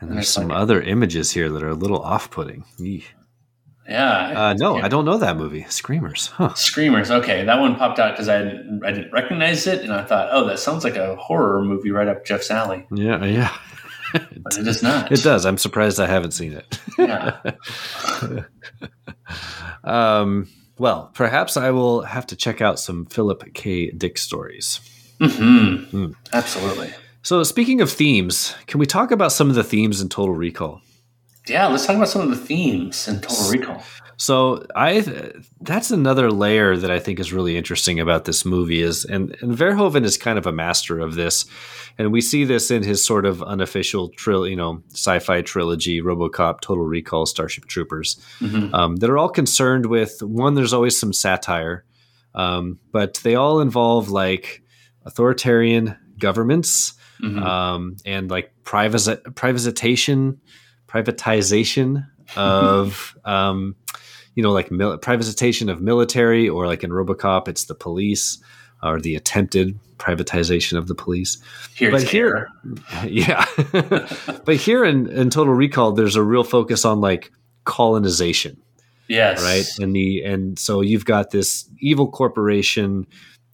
And 0.00 0.10
And 0.10 0.18
there's 0.18 0.28
some 0.28 0.48
like- 0.48 0.58
other 0.58 0.80
images 0.82 1.30
here 1.32 1.48
that 1.50 1.62
are 1.62 1.68
a 1.70 1.74
little 1.74 2.00
off 2.02 2.30
putting. 2.30 2.64
Yeah. 3.88 4.48
Uh, 4.50 4.54
no, 4.54 4.76
I 4.76 4.88
don't 4.88 5.04
know 5.06 5.16
that 5.18 5.36
movie. 5.36 5.64
Screamers. 5.70 6.26
Huh. 6.28 6.52
Screamers. 6.54 7.10
Okay, 7.10 7.44
that 7.44 7.58
one 7.58 7.74
popped 7.76 7.98
out 7.98 8.12
because 8.12 8.28
I 8.28 8.42
didn't, 8.42 8.82
I 8.84 8.92
didn't 8.92 9.12
recognize 9.12 9.66
it, 9.66 9.82
and 9.82 9.92
I 9.92 10.04
thought, 10.04 10.28
oh, 10.30 10.46
that 10.46 10.58
sounds 10.58 10.84
like 10.84 10.96
a 10.96 11.16
horror 11.16 11.62
movie 11.64 11.90
right 11.90 12.06
up 12.06 12.24
Jeff's 12.26 12.50
alley. 12.50 12.86
Yeah, 12.92 13.24
yeah. 13.24 13.56
But 14.12 14.56
it 14.56 14.66
is 14.66 14.82
not. 14.82 15.12
It 15.12 15.22
does. 15.22 15.44
I'm 15.44 15.58
surprised 15.58 16.00
I 16.00 16.06
haven't 16.06 16.30
seen 16.32 16.52
it. 16.52 16.78
Yeah. 16.98 17.40
Um, 19.84 20.48
well, 20.78 21.10
perhaps 21.14 21.56
I 21.56 21.70
will 21.70 22.02
have 22.02 22.26
to 22.28 22.36
check 22.36 22.60
out 22.60 22.78
some 22.78 23.06
Philip 23.06 23.52
K. 23.54 23.90
Dick 23.90 24.18
stories. 24.18 24.80
hmm 25.20 26.12
Absolutely. 26.32 26.90
So, 27.22 27.42
speaking 27.42 27.80
of 27.80 27.90
themes, 27.90 28.54
can 28.66 28.80
we 28.80 28.86
talk 28.86 29.10
about 29.10 29.32
some 29.32 29.48
of 29.50 29.56
the 29.56 29.64
themes 29.64 30.00
in 30.00 30.08
Total 30.08 30.34
Recall? 30.34 30.80
Yeah. 31.48 31.66
Let's 31.68 31.86
talk 31.86 31.96
about 31.96 32.08
some 32.08 32.22
of 32.22 32.30
the 32.30 32.36
themes 32.36 33.08
in 33.08 33.20
Total 33.20 33.50
Recall. 33.50 33.82
So 34.20 34.66
I 34.74 35.32
that's 35.60 35.92
another 35.92 36.28
layer 36.32 36.76
that 36.76 36.90
I 36.90 36.98
think 36.98 37.20
is 37.20 37.32
really 37.32 37.56
interesting 37.56 38.00
about 38.00 38.24
this 38.24 38.44
movie 38.44 38.82
is 38.82 39.04
and 39.04 39.36
and 39.42 39.56
Verhoeven 39.56 40.04
is 40.04 40.16
kind 40.16 40.38
of 40.38 40.46
a 40.46 40.50
master 40.52 40.98
of 40.98 41.14
this, 41.14 41.44
and 41.98 42.10
we 42.10 42.20
see 42.20 42.44
this 42.44 42.72
in 42.72 42.82
his 42.82 43.04
sort 43.06 43.24
of 43.26 43.44
unofficial 43.44 44.08
trill 44.08 44.44
you 44.48 44.56
know 44.56 44.82
sci-fi 44.92 45.42
trilogy 45.42 46.02
RoboCop, 46.02 46.60
Total 46.62 46.84
Recall, 46.84 47.26
Starship 47.26 47.66
Troopers, 47.66 48.16
Mhm. 48.40 48.74
um, 48.74 48.96
that 48.96 49.08
are 49.08 49.18
all 49.18 49.28
concerned 49.28 49.86
with 49.86 50.20
one. 50.20 50.54
There's 50.54 50.72
always 50.72 50.98
some 50.98 51.12
satire, 51.12 51.84
um, 52.34 52.80
but 52.90 53.20
they 53.22 53.36
all 53.36 53.60
involve 53.60 54.10
like 54.10 54.64
authoritarian 55.06 55.96
governments 56.18 56.94
Mhm. 57.22 57.40
um, 57.40 57.96
and 58.04 58.28
like 58.30 58.52
privazi- 58.64 59.22
privatization, 59.34 60.38
privatization 60.88 62.08
of, 62.36 63.16
um, 63.24 63.76
you 64.34 64.42
know, 64.42 64.52
like 64.52 64.70
mil- 64.70 64.98
privatization 64.98 65.70
of 65.70 65.80
military, 65.80 66.48
or 66.48 66.66
like 66.66 66.82
in 66.82 66.90
RoboCop, 66.90 67.48
it's 67.48 67.64
the 67.64 67.74
police 67.74 68.42
or 68.82 69.00
the 69.00 69.16
attempted 69.16 69.78
privatization 69.98 70.78
of 70.78 70.86
the 70.86 70.94
police. 70.94 71.38
Here's 71.74 71.92
but 71.92 72.02
here, 72.10 72.48
yeah, 73.04 73.44
but 74.44 74.56
here 74.56 74.84
in, 74.84 75.08
in 75.10 75.30
Total 75.30 75.52
Recall, 75.52 75.92
there's 75.92 76.16
a 76.16 76.22
real 76.22 76.44
focus 76.44 76.84
on 76.84 77.00
like 77.00 77.30
colonization 77.64 78.62
Yes. 79.08 79.42
right 79.42 79.66
and 79.84 79.96
the 79.96 80.22
and 80.22 80.58
so 80.58 80.82
you've 80.82 81.06
got 81.06 81.30
this 81.30 81.68
evil 81.80 82.10
corporation 82.10 83.06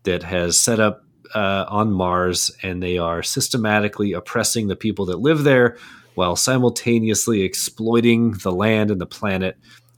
that 0.02 0.24
has 0.24 0.56
set 0.56 0.80
up 0.80 1.04
uh, 1.34 1.64
on 1.68 1.92
mars 1.92 2.50
and 2.62 2.82
they 2.82 2.98
are 2.98 3.22
systematically 3.22 4.12
oppressing 4.12 4.66
the 4.66 4.76
people 4.76 5.06
that 5.06 5.20
live 5.20 5.44
there 5.44 5.76
while 6.14 6.36
simultaneously 6.36 7.42
exploiting 7.42 8.32
the 8.42 8.52
land 8.52 8.90
and 8.90 9.00
the 9.00 9.06
planet 9.06 9.56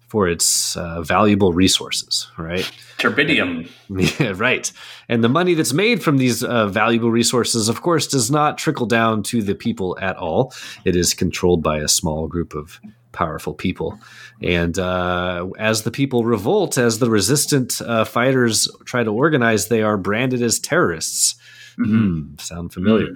for 0.08 0.28
its 0.28 0.76
uh, 0.76 1.02
valuable 1.02 1.52
resources 1.52 2.30
right 2.38 2.70
Turbidium. 2.98 3.68
yeah, 4.20 4.32
right. 4.36 4.70
And 5.08 5.22
the 5.22 5.28
money 5.28 5.54
that's 5.54 5.72
made 5.72 6.02
from 6.02 6.16
these 6.16 6.42
uh, 6.42 6.66
valuable 6.68 7.10
resources, 7.10 7.68
of 7.68 7.82
course, 7.82 8.06
does 8.06 8.30
not 8.30 8.58
trickle 8.58 8.86
down 8.86 9.22
to 9.24 9.42
the 9.42 9.54
people 9.54 9.98
at 10.00 10.16
all. 10.16 10.54
It 10.84 10.96
is 10.96 11.14
controlled 11.14 11.62
by 11.62 11.78
a 11.78 11.88
small 11.88 12.26
group 12.26 12.54
of 12.54 12.80
powerful 13.12 13.54
people. 13.54 13.98
And 14.42 14.78
uh, 14.78 15.48
as 15.58 15.82
the 15.82 15.90
people 15.90 16.24
revolt, 16.24 16.78
as 16.78 16.98
the 16.98 17.10
resistant 17.10 17.80
uh, 17.82 18.04
fighters 18.04 18.68
try 18.84 19.04
to 19.04 19.10
organize, 19.10 19.68
they 19.68 19.82
are 19.82 19.96
branded 19.96 20.42
as 20.42 20.58
terrorists. 20.58 21.34
Hmm, 21.76 22.34
sound 22.38 22.72
familiar? 22.72 23.08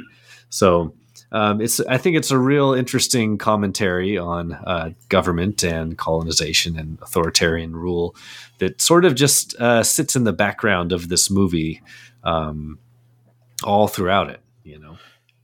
So 0.51 0.95
um, 1.33 1.61
it's 1.61 1.81
I 1.81 1.97
think 1.97 2.17
it's 2.17 2.31
a 2.31 2.39
real 2.39 2.73
interesting 2.73 3.39
commentary 3.39 4.19
on 4.19 4.53
uh, 4.53 4.93
government 5.09 5.63
and 5.63 5.97
colonization 5.97 6.79
and 6.79 6.99
authoritarian 7.03 7.77
rule 7.77 8.17
that 8.59 8.81
sort 8.81 9.05
of 9.05 9.15
just 9.15 9.55
uh, 9.61 9.83
sits 9.85 10.17
in 10.17 10.25
the 10.25 10.33
background 10.33 10.93
of 10.93 11.09
this 11.09 11.31
movie 11.31 11.83
um, 12.25 12.79
all 13.63 13.87
throughout 13.87 14.29
it. 14.29 14.41
You 14.65 14.79
know. 14.79 14.99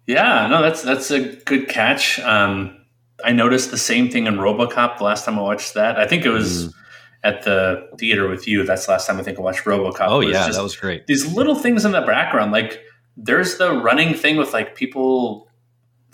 Yeah, 0.07 0.49
no, 0.49 0.61
that's 0.61 0.83
that's 0.83 1.11
a 1.11 1.37
good 1.37 1.69
catch. 1.69 2.19
Um, 2.21 2.77
I 3.25 3.33
noticed 3.33 3.71
the 3.71 3.79
same 3.79 4.11
thing 4.11 4.27
in 4.27 4.37
RoboCop 4.37 4.99
the 4.99 5.05
last 5.05 5.25
time 5.25 5.39
I 5.39 5.43
watched 5.43 5.75
that. 5.75 5.99
I 5.99 6.07
think 6.07 6.25
it 6.25 6.31
was. 6.31 6.69
Mm. 6.69 6.73
At 7.25 7.43
the 7.43 7.89
theater 7.99 8.29
with 8.29 8.47
you. 8.47 8.63
That's 8.63 8.87
the 8.87 8.93
last 8.93 9.09
time 9.09 9.19
I 9.19 9.23
think 9.25 9.37
I 9.37 9.43
watched 9.43 9.65
RoboCop. 9.65 10.07
Oh 10.07 10.21
yeah, 10.21 10.49
that 10.49 10.63
was 10.63 10.77
great. 10.77 11.09
These 11.09 11.33
little 11.33 11.57
things 11.57 11.85
in 11.85 11.91
the 11.91 12.03
background, 12.03 12.53
like 12.53 12.85
there's 13.17 13.59
the 13.59 13.73
running 13.73 14.15
thing 14.15 14.37
with 14.37 14.53
like 14.53 14.77
people 14.77 15.46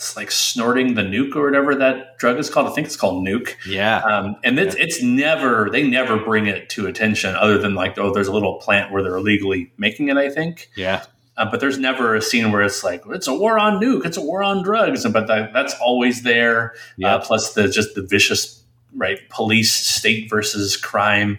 it's 0.03 0.17
like 0.17 0.33
snorting 0.33 0.95
the 0.95 1.03
nuke 1.03 1.37
or 1.37 1.45
whatever 1.45 1.77
that 1.77 2.19
drug 2.19 2.37
is 2.37 2.51
called. 2.51 2.67
I 2.67 2.73
think 2.73 2.89
it's 2.89 2.97
called 2.97 3.25
nuke. 3.25 3.55
Yeah. 3.65 3.99
Um, 3.99 4.35
and 4.43 4.59
it's 4.59 4.77
yeah. 4.77 4.83
it's 4.83 5.01
never 5.01 5.71
they 5.71 5.87
never 5.87 6.17
bring 6.17 6.47
it 6.47 6.69
to 6.71 6.89
attention 6.89 7.37
other 7.37 7.57
than 7.57 7.77
like 7.77 7.97
oh 7.99 8.13
there's 8.13 8.27
a 8.27 8.33
little 8.33 8.57
plant 8.57 8.91
where 8.91 9.01
they're 9.01 9.17
illegally 9.17 9.73
making 9.79 10.09
it. 10.09 10.17
I 10.17 10.29
think. 10.29 10.71
Yeah. 10.75 11.05
Uh, 11.37 11.49
but 11.49 11.61
there's 11.61 11.79
never 11.79 12.17
a 12.17 12.21
scene 12.21 12.51
where 12.51 12.63
it's 12.63 12.83
like 12.83 13.05
it's 13.11 13.29
a 13.29 13.35
war 13.35 13.61
on 13.61 13.81
nuke, 13.81 14.05
it's 14.05 14.17
a 14.17 14.21
war 14.21 14.43
on 14.43 14.65
drugs, 14.65 15.07
but 15.09 15.29
that, 15.29 15.53
that's 15.53 15.75
always 15.81 16.25
there. 16.25 16.75
Yeah. 16.97 17.15
Uh, 17.15 17.21
plus 17.21 17.55
the 17.55 17.69
just 17.69 17.95
the 17.95 18.03
vicious 18.03 18.65
right 18.97 19.21
police 19.31 19.73
state 19.73 20.29
versus 20.29 20.77
crime 20.77 21.39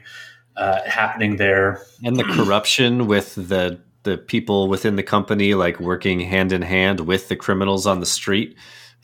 uh, 0.56 0.82
happening 0.86 1.36
there, 1.36 1.82
and 2.02 2.16
the 2.16 2.24
corruption 2.24 3.08
with 3.08 3.36
the 3.36 3.80
the 4.04 4.18
people 4.18 4.68
within 4.68 4.96
the 4.96 5.04
company 5.04 5.54
like 5.54 5.80
working 5.80 6.20
hand 6.20 6.52
in 6.52 6.62
hand 6.62 7.02
with 7.02 7.30
the 7.30 7.36
criminals 7.36 7.88
on 7.88 8.00
the 8.00 8.06
street 8.06 8.56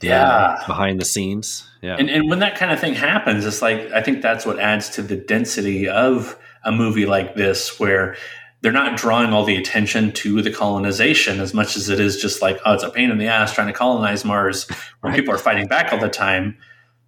um, 0.01 0.07
yeah. 0.07 0.63
behind 0.67 0.99
the 0.99 1.05
scenes. 1.05 1.69
Yeah. 1.81 1.95
And, 1.97 2.09
and 2.09 2.29
when 2.29 2.39
that 2.39 2.57
kind 2.57 2.71
of 2.71 2.79
thing 2.79 2.93
happens 2.93 3.45
it's 3.45 3.61
like 3.61 3.91
i 3.91 4.01
think 4.01 4.21
that's 4.21 4.45
what 4.45 4.59
adds 4.59 4.89
to 4.91 5.01
the 5.01 5.15
density 5.15 5.87
of 5.87 6.37
a 6.65 6.71
movie 6.73 7.05
like 7.05 7.35
this 7.35 7.79
where 7.79 8.17
they're 8.61 8.71
not 8.71 8.97
drawing 8.97 9.31
all 9.31 9.45
the 9.45 9.55
attention 9.55 10.11
to 10.11 10.41
the 10.41 10.51
colonization 10.51 11.39
as 11.39 11.53
much 11.53 11.77
as 11.77 11.89
it 11.89 11.99
is 11.99 12.21
just 12.21 12.41
like 12.41 12.59
oh 12.65 12.73
it's 12.73 12.83
a 12.83 12.89
pain 12.89 13.11
in 13.11 13.17
the 13.17 13.27
ass 13.27 13.53
trying 13.53 13.67
to 13.67 13.73
colonize 13.73 14.25
mars 14.25 14.69
when 14.99 15.11
right. 15.11 15.19
people 15.19 15.33
are 15.33 15.37
fighting 15.37 15.67
back 15.67 15.93
all 15.93 15.99
the 15.99 16.09
time. 16.09 16.57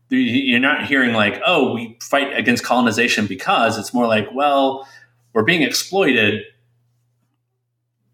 You're 0.09 0.59
not 0.59 0.85
hearing 0.85 1.13
like 1.13 1.41
oh 1.45 1.73
we 1.73 1.97
fight 2.01 2.37
against 2.37 2.63
colonization 2.63 3.27
because 3.27 3.77
it's 3.77 3.93
more 3.93 4.07
like 4.07 4.27
well 4.33 4.87
we're 5.33 5.43
being 5.43 5.61
exploited 5.61 6.43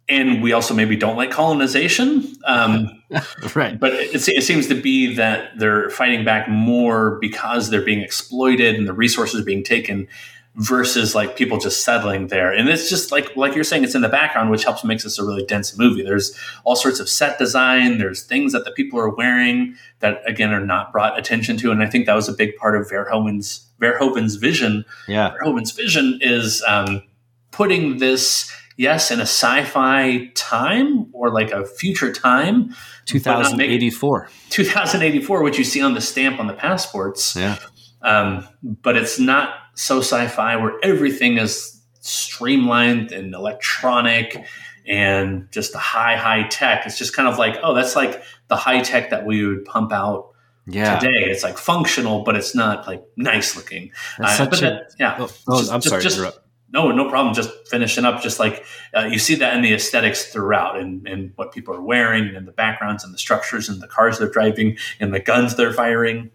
and 0.10 0.42
we 0.42 0.54
also 0.54 0.74
maybe 0.74 0.96
don't 0.96 1.18
like 1.18 1.32
colonization. 1.32 2.34
Um, 2.46 3.04
right. 3.56 3.80
But 3.80 3.94
it, 3.94 4.28
it, 4.28 4.44
seems 4.44 4.68
to 4.68 4.82
be 4.82 5.16
that 5.16 5.58
they're 5.60 5.90
fighting 5.90 6.24
back 6.24 6.48
more 6.48 7.18
because 7.20 7.70
they're 7.70 7.82
being 7.82 8.02
exploited 8.02 8.76
and 8.76 8.88
the 8.88 8.94
resources 8.94 9.42
are 9.42 9.46
being 9.46 9.64
taken 9.64 10.08
versus 10.56 11.14
like 11.14 11.36
people 11.36 11.60
just 11.60 11.84
settling 11.84 12.28
there. 12.28 12.52
And 12.52 12.68
it's 12.68 12.90
just 12.90 13.12
like 13.12 13.36
like 13.36 13.54
you're 13.54 13.64
saying, 13.64 13.84
it's 13.84 13.96
in 13.96 14.02
the 14.02 14.10
background, 14.10 14.50
which 14.50 14.64
helps 14.64 14.84
makes 14.84 15.04
this 15.04 15.20
a 15.20 15.24
really 15.24 15.46
dense 15.46 15.78
movie. 15.78 16.04
There's 16.04 16.38
all 16.64 16.76
sorts 16.76 17.00
of 17.00 17.08
set 17.08 17.38
design. 17.38 17.98
There's 18.00 18.24
things 18.24 18.54
that 18.54 18.66
the 18.66 18.72
people 18.72 19.00
are 19.00 19.10
wearing 19.10 19.76
that 20.00 20.22
again 20.26 20.52
are 20.52 20.66
not 20.66 20.92
brought 20.92 21.18
attention 21.18 21.58
to. 21.58 21.72
And 21.72 21.84
I 21.84 21.88
think 21.88 22.06
that 22.08 22.16
was 22.16 22.28
a 22.28 22.34
big 22.34 22.56
part 22.56 22.76
of 22.76 22.90
Verhoeven's 22.90 23.68
Verhoeven's 23.80 24.36
vision. 24.36 24.84
Yeah. 25.08 25.34
Verhoeven's 25.36 25.72
vision 25.72 26.18
is 26.22 26.64
um, 26.68 27.04
putting 27.52 28.00
this 28.00 28.52
yes, 28.78 29.12
in 29.12 29.20
a 29.20 29.24
sci-fi 29.24 30.28
time 30.36 31.08
or 31.14 31.30
like 31.32 31.52
a 31.52 31.66
future 31.66 32.14
time. 32.14 32.74
2084. 33.06 34.30
2084, 34.50 35.44
which 35.44 35.58
you 35.58 35.64
see 35.64 35.82
on 35.82 35.94
the 35.94 36.02
stamp 36.02 36.40
on 36.40 36.48
the 36.48 36.54
passports. 36.54 37.36
Yeah. 37.36 37.58
Um, 38.02 38.48
but 38.62 38.96
it's 38.96 39.20
not 39.20 39.56
so 39.74 40.00
sci-fi 40.00 40.56
where 40.56 40.74
everything 40.84 41.38
is 41.38 41.82
streamlined 42.00 43.12
and 43.12 43.34
electronic 43.34 44.46
and 44.88 45.52
just 45.52 45.74
the 45.74 45.80
high 45.80 46.16
high 46.16 46.48
tech. 46.48 46.86
It's 46.86 46.98
just 46.98 47.16
kind 47.16 47.28
of 47.28 47.38
like, 47.38 47.58
oh, 47.62 47.74
that's 47.74 47.96
like 47.96 48.24
the 48.48 48.56
high 48.56 48.82
tech 48.82 49.10
that 49.10 49.26
we 49.26 49.46
would 49.46 49.66
pump 49.66 49.92
out 49.92 50.30
yeah. 50.66 51.00
today. 51.00 51.26
It's 51.26 51.44
like 51.44 51.58
functional, 51.58 52.24
but 52.24 52.36
it's 52.36 52.56
not 52.56 52.88
like 52.88 53.04
nice 53.18 53.56
looking. 53.56 53.92
Uh, 54.20 54.46
but 54.46 54.60
a, 54.60 54.62
that, 54.62 54.92
yeah. 55.00 55.18
Oh, 55.20 55.30
oh 55.48 55.60
just, 55.60 55.74
I'm 55.74 55.82
sorry. 55.82 56.02
Just, 56.02 56.40
no, 56.78 56.92
no 56.92 57.10
problem. 57.10 57.34
Just 57.34 57.50
finishing 57.68 58.06
up, 58.06 58.22
just 58.22 58.40
like 58.40 58.64
uh, 58.96 59.06
you 59.06 59.18
see 59.18 59.36
that 59.36 59.56
in 59.56 59.64
the 59.64 59.74
aesthetics 59.74 60.32
throughout, 60.32 60.78
and, 60.78 61.08
and 61.08 61.32
what 61.36 61.52
people 61.52 61.74
are 61.74 61.82
wearing, 61.82 62.36
and 62.36 62.48
the 62.48 62.52
backgrounds, 62.52 63.04
and 63.04 63.14
the 63.14 63.18
structures, 63.18 63.68
and 63.68 63.82
the 63.82 63.88
cars 63.88 64.20
they're 64.20 64.30
driving, 64.30 64.78
and 65.00 65.14
the 65.14 65.20
guns 65.20 65.56
they're 65.56 65.74
firing. 65.74 66.30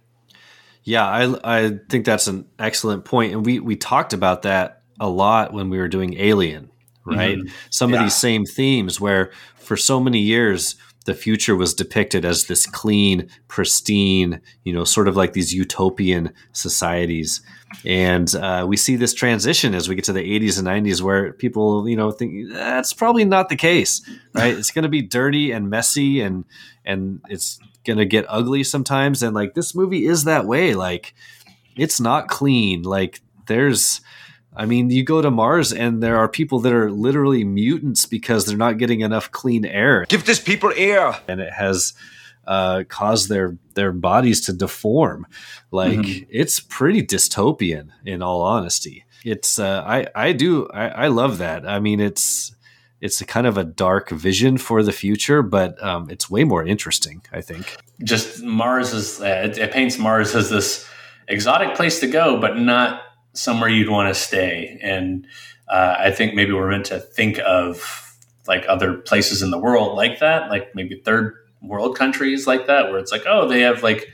Yeah, 0.82 1.06
I 1.06 1.34
I 1.44 1.78
think 1.88 2.04
that's 2.04 2.26
an 2.26 2.46
excellent 2.58 3.04
point, 3.04 3.32
and 3.32 3.46
we 3.46 3.60
we 3.60 3.76
talked 3.76 4.12
about 4.12 4.42
that 4.42 4.82
a 4.98 5.08
lot 5.08 5.52
when 5.52 5.70
we 5.70 5.78
were 5.78 5.88
doing 5.88 6.18
Alien, 6.18 6.70
right? 7.04 7.38
Mm-hmm. 7.38 7.54
Some 7.70 7.90
yeah. 7.90 7.98
of 7.98 8.04
these 8.04 8.16
same 8.16 8.44
themes 8.44 9.00
where 9.00 9.30
for 9.56 9.76
so 9.76 10.00
many 10.00 10.18
years 10.18 10.74
the 11.04 11.14
future 11.14 11.56
was 11.56 11.74
depicted 11.74 12.24
as 12.24 12.46
this 12.46 12.66
clean, 12.66 13.28
pristine, 13.48 14.40
you 14.64 14.72
know, 14.72 14.84
sort 14.84 15.08
of 15.08 15.16
like 15.16 15.32
these 15.32 15.52
utopian 15.52 16.32
societies. 16.52 17.40
And 17.84 18.32
uh, 18.34 18.66
we 18.68 18.76
see 18.76 18.96
this 18.96 19.14
transition 19.14 19.74
as 19.74 19.88
we 19.88 19.94
get 19.94 20.04
to 20.04 20.12
the 20.12 20.20
80s 20.20 20.58
and 20.58 20.68
90s 20.68 21.02
where 21.02 21.32
people, 21.32 21.88
you 21.88 21.96
know, 21.96 22.10
think 22.10 22.52
that's 22.52 22.92
probably 22.92 23.24
not 23.24 23.48
the 23.48 23.56
case, 23.56 24.08
right? 24.34 24.56
it's 24.56 24.70
going 24.70 24.84
to 24.84 24.88
be 24.88 25.02
dirty 25.02 25.50
and 25.52 25.70
messy 25.70 26.20
and 26.20 26.44
and 26.84 27.20
it's 27.28 27.58
going 27.84 27.98
to 27.98 28.04
get 28.04 28.24
ugly 28.28 28.62
sometimes 28.62 29.22
and 29.22 29.34
like 29.34 29.54
this 29.54 29.74
movie 29.74 30.06
is 30.06 30.24
that 30.24 30.46
way 30.46 30.74
like 30.74 31.14
it's 31.76 32.00
not 32.00 32.28
clean 32.28 32.82
like 32.82 33.20
there's 33.46 34.00
I 34.54 34.66
mean, 34.66 34.90
you 34.90 35.02
go 35.02 35.22
to 35.22 35.30
Mars 35.30 35.72
and 35.72 36.02
there 36.02 36.18
are 36.18 36.28
people 36.28 36.60
that 36.60 36.72
are 36.72 36.90
literally 36.90 37.42
mutants 37.44 38.04
because 38.04 38.44
they're 38.44 38.56
not 38.56 38.78
getting 38.78 39.00
enough 39.00 39.30
clean 39.30 39.64
air. 39.64 40.04
Give 40.08 40.24
this 40.24 40.40
people 40.40 40.72
air. 40.76 41.18
And 41.26 41.40
it 41.40 41.52
has 41.52 41.94
uh, 42.46 42.84
caused 42.88 43.28
their 43.28 43.56
their 43.74 43.92
bodies 43.92 44.44
to 44.46 44.52
deform. 44.52 45.26
Like 45.70 45.98
mm-hmm. 45.98 46.24
it's 46.30 46.60
pretty 46.60 47.02
dystopian, 47.02 47.90
in 48.04 48.22
all 48.22 48.42
honesty. 48.42 49.04
It's 49.24 49.58
uh, 49.58 49.84
I 49.86 50.06
I 50.14 50.32
do 50.32 50.68
I, 50.68 50.88
I 50.88 51.06
love 51.08 51.38
that. 51.38 51.66
I 51.66 51.80
mean, 51.80 52.00
it's 52.00 52.54
it's 53.00 53.20
a 53.20 53.24
kind 53.24 53.46
of 53.46 53.56
a 53.56 53.64
dark 53.64 54.10
vision 54.10 54.58
for 54.58 54.82
the 54.82 54.92
future, 54.92 55.42
but 55.42 55.82
um, 55.82 56.10
it's 56.10 56.28
way 56.30 56.44
more 56.44 56.64
interesting. 56.64 57.22
I 57.32 57.40
think. 57.40 57.76
Just 58.02 58.42
Mars 58.42 58.92
is 58.92 59.20
uh, 59.20 59.42
it, 59.44 59.58
it 59.58 59.72
paints 59.72 59.98
Mars 59.98 60.34
as 60.34 60.50
this 60.50 60.88
exotic 61.28 61.74
place 61.74 62.00
to 62.00 62.06
go, 62.06 62.40
but 62.40 62.58
not 62.58 63.02
somewhere 63.32 63.68
you'd 63.68 63.88
want 63.88 64.08
to 64.08 64.20
stay. 64.20 64.78
And 64.82 65.26
uh, 65.68 65.96
I 65.98 66.10
think 66.10 66.34
maybe 66.34 66.52
we're 66.52 66.70
meant 66.70 66.86
to 66.86 66.98
think 67.00 67.38
of 67.46 68.16
like 68.46 68.64
other 68.68 68.94
places 68.94 69.42
in 69.42 69.50
the 69.50 69.58
world 69.58 69.96
like 69.96 70.18
that, 70.20 70.50
like 70.50 70.74
maybe 70.74 71.00
third 71.04 71.34
world 71.62 71.96
countries 71.96 72.46
like 72.46 72.66
that, 72.66 72.90
where 72.90 72.98
it's 72.98 73.12
like, 73.12 73.24
oh, 73.26 73.48
they 73.48 73.60
have 73.60 73.82
like 73.82 74.08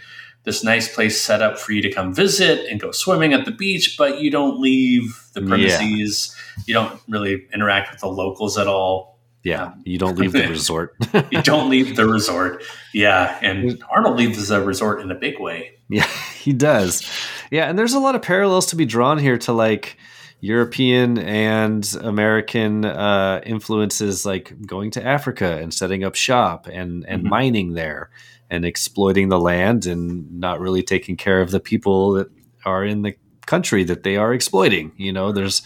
this 0.44 0.62
nice 0.62 0.92
place 0.92 1.20
set 1.20 1.42
up 1.42 1.58
for 1.58 1.72
you 1.72 1.82
to 1.82 1.90
come 1.90 2.14
visit 2.14 2.66
and 2.70 2.80
go 2.80 2.90
swimming 2.90 3.32
at 3.32 3.44
the 3.44 3.50
beach, 3.50 3.96
but 3.98 4.20
you 4.20 4.30
don't 4.30 4.60
leave 4.60 5.22
the 5.34 5.42
premises. 5.42 6.34
Yeah. 6.56 6.62
You 6.66 6.74
don't 6.74 7.00
really 7.08 7.46
interact 7.52 7.90
with 7.90 8.00
the 8.00 8.08
locals 8.08 8.56
at 8.58 8.66
all. 8.66 9.18
Yeah, 9.44 9.72
you 9.84 9.98
don't 9.98 10.18
leave 10.18 10.32
the 10.32 10.48
resort. 10.48 10.96
you 11.30 11.42
don't 11.42 11.70
leave 11.70 11.96
the 11.96 12.06
resort. 12.08 12.62
Yeah, 12.92 13.38
and 13.40 13.82
Arnold 13.90 14.16
leaves 14.16 14.48
the 14.48 14.60
resort 14.62 15.00
in 15.00 15.10
a 15.10 15.14
big 15.14 15.38
way. 15.38 15.78
Yeah, 15.88 16.08
he 16.38 16.52
does. 16.52 17.08
Yeah, 17.50 17.68
and 17.68 17.78
there's 17.78 17.94
a 17.94 17.98
lot 17.98 18.14
of 18.14 18.22
parallels 18.22 18.66
to 18.66 18.76
be 18.76 18.86
drawn 18.86 19.18
here 19.18 19.38
to 19.38 19.52
like 19.52 19.96
European 20.40 21.18
and 21.18 21.88
American 22.00 22.84
uh, 22.84 23.40
influences, 23.44 24.24
like 24.24 24.54
going 24.66 24.90
to 24.92 25.04
Africa 25.04 25.58
and 25.60 25.74
setting 25.74 26.04
up 26.04 26.14
shop 26.14 26.66
and 26.66 27.04
and 27.06 27.22
mm-hmm. 27.22 27.30
mining 27.30 27.72
there 27.74 28.10
and 28.50 28.64
exploiting 28.64 29.28
the 29.28 29.38
land 29.38 29.86
and 29.86 30.40
not 30.40 30.60
really 30.60 30.82
taking 30.82 31.16
care 31.16 31.40
of 31.40 31.50
the 31.50 31.60
people 31.60 32.12
that 32.12 32.28
are 32.64 32.84
in 32.84 33.02
the 33.02 33.14
country 33.46 33.84
that 33.84 34.02
they 34.02 34.16
are 34.16 34.32
exploiting. 34.32 34.92
You 34.96 35.12
know, 35.12 35.32
there's 35.32 35.62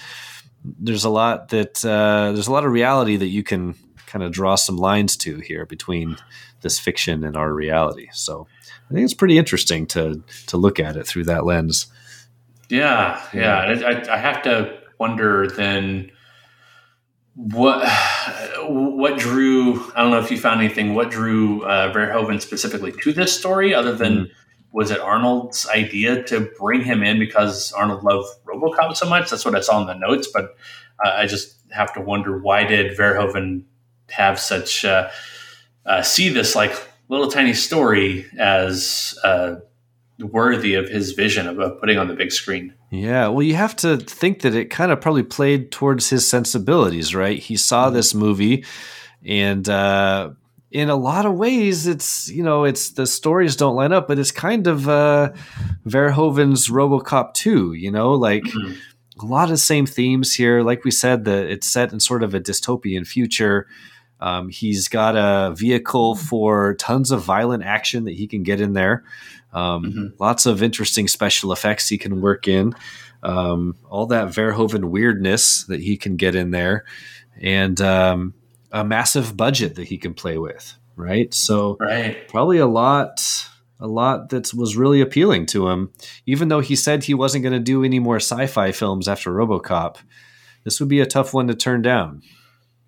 there's 0.64 1.04
a 1.04 1.10
lot 1.10 1.48
that 1.48 1.84
uh, 1.84 2.32
there's 2.32 2.46
a 2.48 2.52
lot 2.52 2.64
of 2.64 2.72
reality 2.72 3.16
that 3.16 3.28
you 3.28 3.42
can 3.42 3.74
kind 4.06 4.22
of 4.22 4.32
draw 4.32 4.54
some 4.54 4.76
lines 4.76 5.16
to 5.16 5.38
here 5.38 5.66
between 5.66 6.16
this 6.62 6.78
fiction 6.78 7.24
and 7.24 7.36
our 7.36 7.52
reality. 7.52 8.08
So 8.12 8.46
I 8.92 8.94
think 8.94 9.04
it's 9.06 9.14
pretty 9.14 9.38
interesting 9.38 9.86
to 9.86 10.22
to 10.48 10.56
look 10.58 10.78
at 10.78 10.96
it 10.96 11.06
through 11.06 11.24
that 11.24 11.46
lens. 11.46 11.86
Yeah, 12.68 13.22
yeah. 13.32 13.58
I, 13.86 14.14
I 14.14 14.18
have 14.18 14.42
to 14.42 14.78
wonder 14.98 15.46
then 15.46 16.10
what 17.34 17.88
what 18.68 19.18
drew 19.18 19.82
I 19.96 20.02
don't 20.02 20.10
know 20.10 20.18
if 20.18 20.30
you 20.30 20.38
found 20.38 20.60
anything. 20.60 20.94
What 20.94 21.10
drew 21.10 21.62
uh, 21.62 21.90
Verhoeven 21.90 22.42
specifically 22.42 22.92
to 23.00 23.14
this 23.14 23.34
story, 23.34 23.72
other 23.72 23.94
than 23.94 24.12
mm. 24.12 24.30
was 24.72 24.90
it 24.90 25.00
Arnold's 25.00 25.66
idea 25.68 26.22
to 26.24 26.50
bring 26.58 26.84
him 26.84 27.02
in 27.02 27.18
because 27.18 27.72
Arnold 27.72 28.04
loved 28.04 28.28
RoboCop 28.44 28.94
so 28.94 29.08
much? 29.08 29.30
That's 29.30 29.46
what 29.46 29.54
I 29.54 29.60
saw 29.60 29.80
in 29.80 29.86
the 29.86 29.94
notes, 29.94 30.28
but 30.28 30.54
uh, 31.02 31.12
I 31.14 31.24
just 31.24 31.56
have 31.70 31.94
to 31.94 32.02
wonder 32.02 32.38
why 32.38 32.64
did 32.64 32.94
Verhoeven 32.98 33.64
have 34.10 34.38
such 34.38 34.84
uh, 34.84 35.08
uh 35.86 36.02
see 36.02 36.28
this 36.28 36.54
like 36.54 36.74
little 37.12 37.30
tiny 37.30 37.52
story 37.52 38.26
as 38.38 39.14
uh, 39.22 39.56
worthy 40.18 40.74
of 40.74 40.88
his 40.88 41.12
vision 41.12 41.46
of, 41.46 41.58
of 41.58 41.78
putting 41.78 41.98
on 41.98 42.08
the 42.08 42.14
big 42.14 42.32
screen. 42.32 42.74
Yeah, 42.90 43.28
well, 43.28 43.42
you 43.42 43.54
have 43.54 43.76
to 43.76 43.98
think 43.98 44.40
that 44.42 44.54
it 44.54 44.66
kind 44.66 44.90
of 44.90 45.00
probably 45.00 45.22
played 45.22 45.70
towards 45.70 46.08
his 46.08 46.26
sensibilities, 46.26 47.14
right? 47.14 47.38
He 47.38 47.56
saw 47.56 47.90
this 47.90 48.14
movie, 48.14 48.64
and 49.24 49.68
uh, 49.68 50.30
in 50.70 50.88
a 50.88 50.96
lot 50.96 51.26
of 51.26 51.34
ways, 51.34 51.86
it's 51.86 52.28
you 52.28 52.42
know, 52.42 52.64
it's 52.64 52.90
the 52.90 53.06
stories 53.06 53.56
don't 53.56 53.76
line 53.76 53.92
up, 53.92 54.08
but 54.08 54.18
it's 54.18 54.30
kind 54.30 54.66
of 54.66 54.88
uh, 54.88 55.32
Verhoeven's 55.86 56.68
RoboCop 56.68 57.34
two. 57.34 57.74
You 57.74 57.90
know, 57.90 58.12
like 58.12 58.44
a 59.20 59.26
lot 59.26 59.44
of 59.44 59.50
the 59.50 59.58
same 59.58 59.86
themes 59.86 60.34
here. 60.34 60.62
Like 60.62 60.84
we 60.84 60.90
said, 60.90 61.24
that 61.26 61.46
it's 61.46 61.66
set 61.66 61.92
in 61.92 62.00
sort 62.00 62.22
of 62.22 62.34
a 62.34 62.40
dystopian 62.40 63.06
future. 63.06 63.66
Um, 64.22 64.48
he's 64.50 64.86
got 64.86 65.16
a 65.16 65.52
vehicle 65.52 66.14
for 66.14 66.74
tons 66.74 67.10
of 67.10 67.22
violent 67.24 67.64
action 67.64 68.04
that 68.04 68.14
he 68.14 68.28
can 68.28 68.44
get 68.44 68.60
in 68.60 68.72
there. 68.72 69.02
Um, 69.52 70.14
Lots 70.20 70.46
of 70.46 70.62
interesting 70.62 71.08
special 71.08 71.52
effects 71.52 71.88
he 71.88 71.98
can 71.98 72.20
work 72.20 72.46
in. 72.46 72.72
Um, 73.24 73.74
all 73.90 74.06
that 74.06 74.28
Verhoeven 74.28 74.84
weirdness 74.90 75.64
that 75.64 75.80
he 75.80 75.96
can 75.96 76.16
get 76.16 76.34
in 76.36 76.52
there, 76.52 76.84
and 77.40 77.80
um, 77.80 78.34
a 78.70 78.84
massive 78.84 79.36
budget 79.36 79.74
that 79.74 79.88
he 79.88 79.98
can 79.98 80.14
play 80.14 80.38
with. 80.38 80.76
Right, 80.94 81.32
so 81.34 81.76
Right. 81.80 82.28
probably 82.28 82.58
a 82.58 82.66
lot, 82.66 83.20
a 83.80 83.86
lot 83.88 84.28
that 84.28 84.52
was 84.54 84.76
really 84.76 85.00
appealing 85.00 85.46
to 85.46 85.68
him. 85.68 85.90
Even 86.26 86.48
though 86.48 86.60
he 86.60 86.76
said 86.76 87.02
he 87.04 87.14
wasn't 87.14 87.42
going 87.42 87.54
to 87.54 87.60
do 87.72 87.82
any 87.82 87.98
more 87.98 88.16
sci-fi 88.20 88.70
films 88.72 89.08
after 89.08 89.32
RoboCop, 89.32 89.96
this 90.64 90.78
would 90.80 90.88
be 90.88 91.00
a 91.00 91.06
tough 91.06 91.34
one 91.34 91.48
to 91.48 91.54
turn 91.54 91.82
down. 91.82 92.22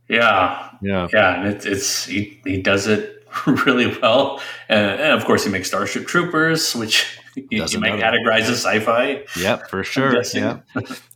Yeah, 0.08 0.70
Yeah. 0.82 1.08
yeah, 1.12 1.40
and 1.40 1.48
it's, 1.54 1.64
it's 1.64 2.04
he, 2.06 2.40
he 2.44 2.60
does 2.60 2.86
it 2.86 3.26
really 3.46 3.96
well, 4.00 4.40
and, 4.68 5.00
and 5.00 5.12
of 5.12 5.24
course 5.24 5.44
he 5.44 5.50
makes 5.50 5.68
Starship 5.68 6.06
Troopers, 6.06 6.74
which 6.74 7.18
you, 7.36 7.58
Does 7.58 7.72
you 7.72 7.80
might 7.80 7.94
categorize 7.94 8.42
as 8.42 8.64
sci-fi. 8.64 9.24
Yep, 9.36 9.68
for 9.68 9.82
sure. 9.82 10.22
Yeah, 10.34 10.60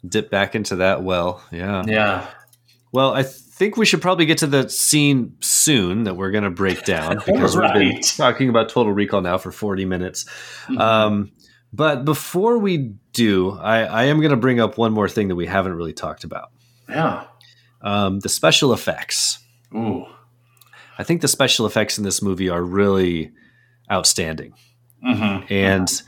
dip 0.07 0.31
back 0.31 0.55
into 0.55 0.77
that 0.77 1.03
well. 1.03 1.45
Yeah. 1.53 1.85
Yeah, 1.87 2.27
Well, 2.93 3.13
I 3.15 3.23
think 3.23 3.77
we 3.77 3.87
should 3.87 4.03
probably 4.03 4.27
get 4.27 4.39
to 4.39 4.47
the 4.47 4.69
scene 4.69 5.37
soon 5.41 6.05
that 6.05 6.17
we're 6.17 6.31
going 6.31 6.45
to 6.45 6.51
break 6.51 6.85
down 6.85 7.17
because 7.27 7.57
we've 7.57 7.73
been 7.73 8.01
talking 8.01 8.49
about 8.49 8.69
Total 8.69 8.93
Recall 8.93 9.21
now 9.21 9.39
for 9.39 9.53
40 9.53 9.85
minutes. 9.85 10.27
Um, 10.77 11.33
but 11.73 12.05
before 12.05 12.59
we 12.59 12.95
do, 13.13 13.51
I, 13.51 13.83
I 13.83 14.05
am 14.05 14.19
going 14.19 14.31
to 14.31 14.37
bring 14.37 14.59
up 14.59 14.79
one 14.79 14.93
more 14.93 15.09
thing 15.09 15.29
that 15.29 15.37
we 15.37 15.47
haven't 15.47 15.75
really 15.75 15.93
talked 15.93 16.25
about 16.25 16.51
yeah. 16.89 17.25
Um, 17.83 18.21
the 18.21 18.29
special 18.29 18.73
effects. 18.73 19.39
Ooh, 19.75 20.05
I 20.99 21.05
think 21.05 21.21
the 21.21 21.29
special 21.29 21.67
effects 21.67 21.99
in 21.99 22.05
this 22.05 22.23
movie 22.23 22.49
are 22.49 22.63
really 22.63 23.31
outstanding. 23.91 24.55
Mhm. 25.07 25.51
And 25.51 26.03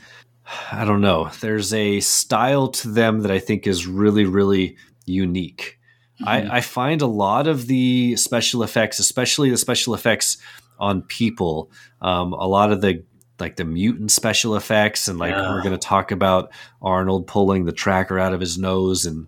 I 0.71 0.83
don't 0.85 1.01
know, 1.01 1.29
there's 1.39 1.73
a 1.73 1.99
style 2.01 2.67
to 2.69 2.89
them 2.89 3.21
that 3.21 3.31
I 3.31 3.39
think 3.39 3.67
is 3.67 3.87
really, 3.87 4.25
really 4.25 4.75
unique. 5.05 5.77
I, 6.23 6.57
I 6.57 6.61
find 6.61 7.01
a 7.01 7.07
lot 7.07 7.47
of 7.47 7.65
the 7.67 8.15
special 8.15 8.61
effects, 8.61 8.99
especially 8.99 9.49
the 9.49 9.57
special 9.57 9.93
effects 9.95 10.37
on 10.79 11.01
people, 11.03 11.71
um, 12.01 12.33
a 12.33 12.47
lot 12.47 12.71
of 12.71 12.81
the 12.81 13.03
like 13.39 13.55
the 13.55 13.65
mutant 13.65 14.11
special 14.11 14.55
effects, 14.55 15.07
and 15.07 15.17
like 15.17 15.31
Yeah. 15.31 15.49
we're 15.51 15.63
going 15.63 15.73
to 15.73 15.79
talk 15.87 16.11
about 16.11 16.51
Arnold 16.79 17.25
pulling 17.25 17.65
the 17.65 17.71
tracker 17.71 18.19
out 18.19 18.33
of 18.33 18.39
his 18.39 18.59
nose, 18.59 19.05
and 19.07 19.25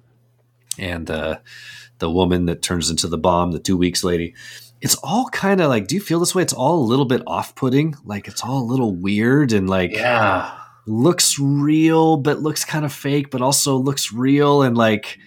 and 0.78 1.10
uh, 1.10 1.38
the 2.04 2.10
woman 2.12 2.47
that 2.47 2.62
turns 2.62 2.89
into 2.89 3.08
the 3.08 3.18
bomb, 3.18 3.51
the 3.54 3.60
two 3.60 3.78
weeks 3.78 4.04
lady. 4.04 4.36
It's 4.82 4.95
all 4.95 5.30
kind 5.30 5.62
of 5.62 5.70
like, 5.70 5.88
do 5.88 5.95
you 5.95 6.01
feel 6.01 6.20
this 6.20 6.36
way? 6.36 6.41
It's 6.43 6.51
all 6.51 6.76
a 6.80 6.84
little 6.86 7.06
bit 7.06 7.22
off 7.26 7.56
putting. 7.56 7.95
Like 8.04 8.28
it's 8.28 8.43
all 8.43 8.62
a 8.62 8.70
little 8.70 8.93
weird 8.93 9.54
and 9.54 9.70
like 9.70 9.93
yeah, 9.93 10.54
looks 10.86 11.39
real, 11.39 12.18
but 12.18 12.41
looks 12.41 12.66
kind 12.66 12.84
of 12.84 12.91
fake, 12.91 13.32
but 13.32 13.41
also 13.41 13.78
looks 13.78 14.12
real. 14.12 14.62
And 14.62 14.78
like 14.78 15.18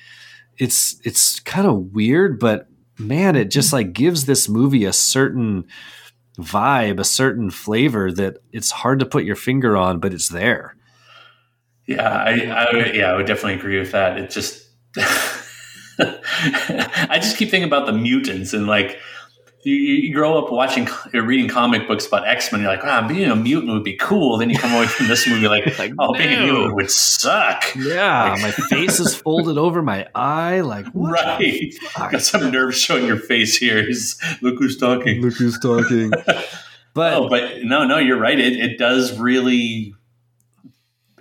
it's, 0.59 1.01
it's 1.05 1.41
kind 1.41 1.67
of 1.67 1.95
weird, 1.95 2.39
but 2.39 2.69
man, 2.99 3.35
it 3.37 3.51
just 3.51 3.73
like 3.73 3.95
gives 3.95 4.27
this 4.27 4.47
movie 4.47 4.85
a 4.85 4.93
certain 4.93 5.65
vibe, 6.39 7.01
a 7.01 7.05
certain 7.05 7.51
flavor 7.51 8.13
that 8.13 8.37
it's 8.53 8.71
hard 8.71 8.99
to 9.01 9.07
put 9.07 9.25
your 9.25 9.37
finger 9.37 9.75
on, 9.75 10.01
but 10.01 10.13
it's 10.13 10.29
there. 10.29 10.77
yeah. 11.87 12.07
I, 12.11 12.33
I 12.51 12.77
would- 12.77 12.95
yeah, 12.95 13.11
I 13.13 13.17
would 13.17 13.25
definitely 13.27 13.55
agree 13.55 13.79
with 13.79 13.93
that. 13.93 14.19
It 14.19 14.29
just, 14.29 14.65
I 15.99 17.19
just 17.21 17.37
keep 17.37 17.51
thinking 17.51 17.69
about 17.69 17.87
the 17.87 17.93
mutants 17.93 18.53
and 18.53 18.67
like. 18.67 18.99
You, 19.63 19.75
you 19.75 20.15
grow 20.15 20.39
up 20.39 20.53
watching, 20.53 20.87
or 21.13 21.23
reading 21.23 21.49
comic 21.49 21.89
books 21.89 22.07
about 22.07 22.25
X 22.25 22.53
Men. 22.53 22.61
You're 22.61 22.71
like, 22.71 22.85
"Wow, 22.85 23.09
being 23.09 23.29
a 23.29 23.35
mutant 23.35 23.73
would 23.73 23.83
be 23.83 23.97
cool." 23.97 24.39
Then 24.39 24.49
you 24.49 24.57
come 24.57 24.73
away 24.73 24.87
from 24.87 25.09
this 25.09 25.27
movie 25.27 25.49
like, 25.49 25.65
"Oh, 25.99 26.13
being 26.13 26.35
a 26.35 26.43
mutant 26.45 26.77
would 26.77 26.89
suck." 26.89 27.75
Yeah. 27.75 28.37
my 28.41 28.53
face 28.71 29.01
is 29.01 29.17
folded 29.17 29.59
over 29.59 29.83
my 29.83 30.07
eye. 30.15 30.61
Like, 30.61 30.87
what 30.93 31.41
the 31.41 31.75
Right. 31.99 32.13
Got 32.13 32.23
some 32.23 32.53
nerves 32.53 32.81
showing 32.81 33.07
your 33.07 33.19
face 33.19 33.57
here. 33.57 33.85
He's 33.85 34.17
look 34.41 34.57
who's 34.57 34.77
talking. 34.77 35.21
Look 35.21 35.35
who's 35.35 35.59
talking. 35.59 36.13
But 36.95 37.13
oh, 37.15 37.29
but 37.29 37.65
no, 37.65 37.85
no, 37.85 37.99
you're 37.99 38.21
right. 38.21 38.39
It 38.39 38.53
it 38.53 38.79
does 38.79 39.19
really 39.19 39.96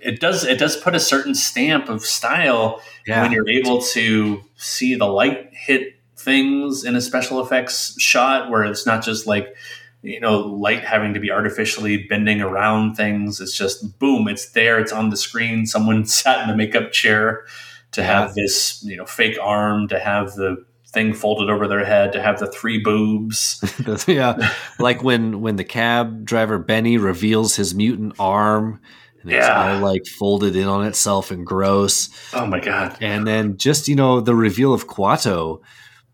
it 0.06 0.20
does 0.20 0.44
it 0.44 0.58
does 0.58 0.76
put 0.76 0.94
a 0.94 1.00
certain 1.00 1.34
stamp 1.34 1.88
of 1.88 2.02
style 2.02 2.80
Yeah. 3.06 3.22
when 3.22 3.32
you're 3.32 3.48
able 3.48 3.82
to 3.82 4.42
see 4.56 4.94
the 4.94 5.06
light 5.06 5.50
hit 5.52 5.94
things 6.16 6.84
in 6.84 6.96
a 6.96 7.00
special 7.00 7.40
effects 7.44 7.94
shot 8.00 8.50
where 8.50 8.64
it's 8.64 8.86
not 8.86 9.04
just 9.04 9.26
like 9.26 9.54
you 10.02 10.20
know 10.20 10.38
light 10.40 10.84
having 10.84 11.14
to 11.14 11.20
be 11.20 11.30
artificially 11.30 12.06
bending 12.08 12.40
around 12.40 12.94
things. 12.94 13.40
It's 13.40 13.56
just 13.56 13.98
boom 13.98 14.28
it's 14.28 14.50
there 14.52 14.78
it's 14.78 14.92
on 14.92 15.10
the 15.10 15.16
screen. 15.16 15.66
Someone 15.66 16.06
sat 16.20 16.42
in 16.42 16.48
the 16.48 16.56
makeup 16.56 16.92
chair 16.92 17.44
to 17.92 18.02
have 18.02 18.34
this 18.34 18.82
you 18.84 18.96
know 18.96 19.06
fake 19.06 19.38
arm 19.42 19.88
to 19.88 19.98
have 19.98 20.34
the 20.34 20.64
thing 20.88 21.12
folded 21.12 21.50
over 21.50 21.66
their 21.68 21.84
head 21.84 22.12
to 22.12 22.22
have 22.22 22.38
the 22.38 22.46
three 22.50 22.78
boobs. 22.78 23.62
Yeah, 24.08 24.50
like 24.78 25.02
when 25.02 25.40
when 25.40 25.56
the 25.56 25.64
cab 25.64 26.24
driver 26.24 26.58
Benny 26.58 26.96
reveals 26.98 27.56
his 27.56 27.74
mutant 27.74 28.14
arm, 28.18 28.80
and 29.26 29.34
it's 29.34 29.46
Yeah. 29.46 29.74
all 29.74 29.80
like 29.80 30.06
folded 30.06 30.56
in 30.56 30.66
on 30.68 30.86
itself 30.86 31.30
and 31.30 31.44
gross. 31.46 32.08
oh 32.32 32.46
my 32.46 32.60
god 32.60 32.96
And 33.00 33.26
then 33.26 33.56
just 33.58 33.88
you 33.88 33.96
know 33.96 34.20
the 34.20 34.34
reveal 34.34 34.72
of 34.72 34.86
Quato. 34.86 35.60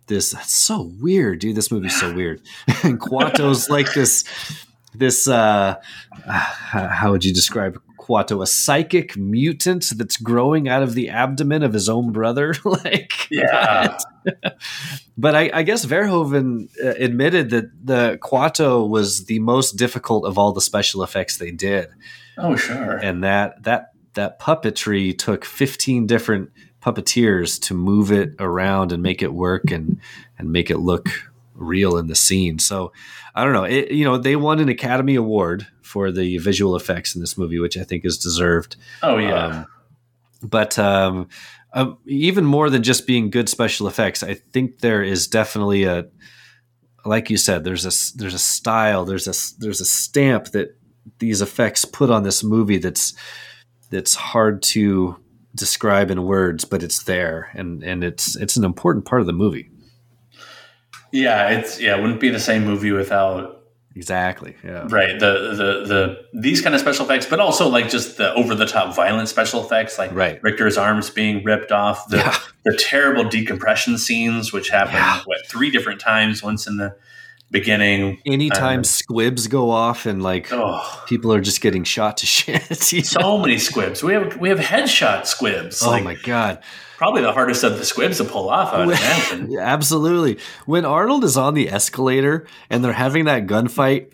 This 0.09 0.33
that's 0.33 0.53
so 0.55 0.91
weird, 1.01 1.39
dude. 1.39 1.55
This 1.57 1.71
movie's 1.71 1.99
so 1.99 2.13
weird. 2.19 2.41
and 2.83 2.99
Quato's 3.01 3.71
like 3.71 3.93
this 3.95 4.25
this 4.95 5.29
uh 5.29 5.77
how 6.27 6.89
how 6.89 7.11
would 7.13 7.25
you 7.25 7.33
describe 7.33 7.81
Quato? 7.99 8.43
A 8.43 8.47
psychic 8.47 9.17
mutant 9.17 9.87
that's 9.97 10.17
growing 10.17 10.69
out 10.69 10.83
of 10.83 10.95
the 10.95 11.09
abdomen 11.09 11.63
of 11.63 11.73
his 11.73 11.89
own 11.89 12.11
brother. 12.13 12.55
like 12.65 13.29
yeah 13.31 13.97
but 15.17 15.35
I, 15.35 15.51
I 15.53 15.63
guess 15.63 15.85
Verhoeven 15.85 16.69
uh, 16.83 16.95
admitted 16.99 17.51
that 17.51 17.71
the 17.85 18.19
Quato 18.23 18.89
was 18.89 19.25
the 19.27 19.39
most 19.41 19.73
difficult 19.73 20.25
of 20.25 20.39
all 20.39 20.53
the 20.53 20.61
special 20.61 21.03
effects 21.03 21.37
they 21.39 21.51
did, 21.51 21.89
oh 22.39 22.57
sure 22.57 22.97
and 22.99 23.23
that 23.25 23.63
that 23.63 23.93
that 24.15 24.39
puppetry 24.41 25.17
took 25.17 25.45
fifteen 25.45 26.07
different 26.07 26.51
puppeteers 26.83 27.61
to 27.63 27.75
move 27.75 28.11
it 28.11 28.35
around 28.39 28.93
and 28.93 29.03
make 29.03 29.23
it 29.23 29.33
work 29.33 29.71
and 29.71 29.99
and 30.39 30.53
make 30.53 30.71
it 30.71 30.79
look 30.79 31.09
real 31.55 31.97
in 31.97 32.09
the 32.09 32.15
scene. 32.15 32.59
So 32.59 32.93
I 33.35 33.45
don't 33.45 33.53
know. 33.53 33.65
It, 33.65 33.93
you 33.93 34.05
know, 34.05 34.19
they 34.19 34.37
won 34.37 34.59
an 34.59 34.69
Academy 34.69 35.15
Award 35.15 35.67
for 35.83 36.11
the 36.11 36.39
visual 36.39 36.75
effects 36.75 37.15
in 37.15 37.21
this 37.21 37.39
movie, 37.39 37.59
which 37.59 37.77
I 37.77 37.85
think 37.85 38.05
is 38.05 38.19
deserved. 38.19 38.77
oh 39.03 39.19
yeah 39.19 39.47
Um, 39.47 39.67
but 40.43 40.79
um, 40.79 41.29
um, 41.73 41.99
even 42.07 42.45
more 42.45 42.69
than 42.69 42.83
just 42.83 43.07
being 43.07 43.31
good 43.31 43.49
special 43.49 43.87
effects, 43.87 44.23
I 44.23 44.35
think 44.35 44.81
there 44.81 45.03
is 45.03 45.29
definitely 45.29 45.85
a, 45.85 46.07
like 47.05 47.31
you 47.31 47.37
said, 47.37 47.65
there's 47.65 47.87
a 47.87 48.19
there's 48.19 48.35
a 48.35 48.39
style, 48.39 49.05
there's 49.05 49.29
a 49.29 49.61
there's 49.61 49.81
a 49.81 49.85
stamp 49.85 50.47
that 50.47 50.77
these 51.19 51.41
effects 51.43 51.85
put 51.85 52.11
on 52.11 52.23
this 52.23 52.43
movie 52.45 52.79
that's 52.79 53.15
that's 53.91 54.15
hard 54.15 54.63
to 54.63 55.17
describe 55.55 56.11
in 56.11 56.23
words, 56.25 56.65
but 56.65 56.83
it's 56.83 57.03
there, 57.05 57.51
and 57.55 57.83
and 57.83 58.03
it's 58.03 58.37
it's 58.37 58.57
an 58.57 58.65
important 58.65 59.05
part 59.05 59.21
of 59.21 59.27
the 59.27 59.33
movie. 59.33 59.69
yeah 61.13 61.49
it's 61.51 61.81
yeah 61.81 61.97
it 61.97 62.01
wouldn't 62.01 62.21
be 62.21 62.31
the 62.31 62.41
same 62.41 62.65
movie 62.65 62.93
without 62.93 63.59
Exactly. 63.95 64.57
Yeah. 64.65 64.87
right 64.89 65.21
the 65.21 65.53
the 65.55 65.87
the 66.33 66.41
these 66.41 66.63
kind 66.63 66.75
of 66.75 66.81
special 66.81 67.05
effects 67.05 67.27
but 67.27 67.41
also 67.41 67.69
like 67.69 67.91
just 67.91 68.17
the 68.17 68.33
over 68.33 68.55
the 68.55 68.65
top 68.65 68.97
violent 68.97 69.29
special 69.29 69.63
effects 69.63 69.99
like 69.99 70.11
Right. 70.15 70.43
Richter's 70.43 70.79
arms 70.79 71.11
being 71.11 71.45
ripped 71.45 71.71
off 71.73 72.09
the 72.09 72.17
Yeah. 72.17 72.39
the 72.65 72.75
terrible 72.75 73.25
decompression 73.29 73.99
scenes 73.99 74.51
which 74.51 74.71
happen 74.71 74.95
Yeah. 74.95 75.21
what 75.27 75.47
three 75.47 75.71
different 75.71 76.01
times 76.01 76.43
once 76.43 76.67
in 76.67 76.79
the 76.79 76.97
beginning. 77.53 78.19
Anytime 78.27 78.79
Um, 78.79 78.85
squibs 78.85 79.47
go 79.47 79.71
off 79.71 80.07
and 80.07 80.23
like 80.23 80.49
Oh. 80.53 81.03
people 81.07 81.33
are 81.33 81.41
just 81.41 81.61
getting 81.61 81.85
shot 81.85 82.17
to 82.19 82.27
shit. 82.37 82.93
you 82.93 83.03
so 83.05 83.39
many 83.39 83.59
squibs. 83.59 84.03
We 84.03 84.15
have 84.15 84.37
we 84.39 84.49
have 84.49 84.59
headshot 84.59 85.27
squibs. 85.27 85.83
Oh 85.83 85.91
like, 85.91 86.03
my 86.05 86.15
god. 86.25 86.59
Probably 86.97 87.23
the 87.23 87.33
hardest 87.33 87.65
of 87.65 87.79
the 87.79 87.85
squibs 87.85 88.19
to 88.19 88.25
pull 88.25 88.49
off. 88.49 88.73
I 88.73 88.87
would 88.87 88.97
imagine. 88.97 89.51
Yeah, 89.53 89.61
absolutely. 89.61 90.39
When 90.67 90.85
Arnold 90.85 91.25
is 91.25 91.37
on 91.37 91.55
the 91.55 91.69
escalator 91.69 92.47
and 92.71 92.85
they're 92.85 92.93
having 92.93 93.25
that 93.27 93.47
gunfight, 93.47 94.07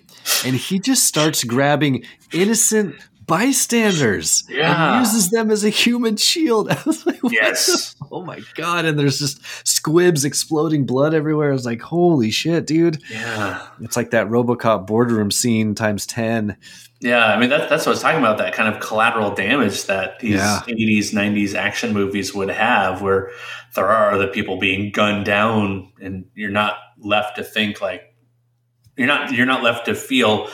and 0.44 0.56
he 0.56 0.78
just 0.78 1.04
starts 1.04 1.44
grabbing 1.44 2.04
innocent 2.32 2.94
bystanders 3.28 4.42
Yeah. 4.48 4.96
and 4.96 5.06
uses 5.06 5.30
them 5.30 5.50
as 5.52 5.62
a 5.64 5.68
human 5.68 6.16
shield. 6.16 6.68
I 6.72 6.78
was 6.84 7.06
like, 7.06 7.20
Yes. 7.30 7.94
oh 8.10 8.24
my 8.24 8.40
god! 8.54 8.84
And 8.84 8.98
there's 8.98 9.18
just 9.20 9.40
squibs 9.66 10.24
exploding 10.24 10.86
blood 10.86 11.14
everywhere. 11.14 11.50
I 11.50 11.52
was 11.52 11.66
like, 11.66 11.80
holy 11.80 12.30
shit, 12.30 12.66
dude! 12.66 13.00
Yeah. 13.10 13.64
It's 13.80 13.96
like 13.96 14.10
that 14.10 14.28
RoboCop 14.28 14.86
boardroom 14.86 15.30
scene 15.30 15.74
times 15.76 16.06
ten. 16.06 16.56
Yeah, 17.00 17.26
I 17.26 17.38
mean 17.38 17.50
that, 17.50 17.68
that's 17.70 17.86
what 17.86 17.90
I 17.92 17.94
was 17.94 18.02
talking 18.02 18.18
about. 18.18 18.38
That 18.38 18.52
kind 18.54 18.74
of 18.74 18.80
collateral 18.80 19.32
damage 19.32 19.84
that 19.84 20.18
these 20.18 20.34
Yeah. 20.34 20.60
'80s, 20.66 21.12
'90s 21.12 21.54
action 21.54 21.92
movies 21.92 22.34
would 22.34 22.48
have, 22.50 23.02
where 23.02 23.30
there 23.76 23.86
are 23.86 24.10
other 24.10 24.26
people 24.26 24.58
being 24.58 24.90
gunned 24.90 25.24
down, 25.24 25.92
and 26.02 26.24
you're 26.34 26.50
not 26.50 26.74
left 26.98 27.36
to 27.36 27.44
think 27.44 27.80
like 27.80 28.02
you're 28.96 29.06
not 29.06 29.32
you're 29.32 29.46
not 29.46 29.62
left 29.62 29.86
to 29.86 29.94
feel 29.94 30.48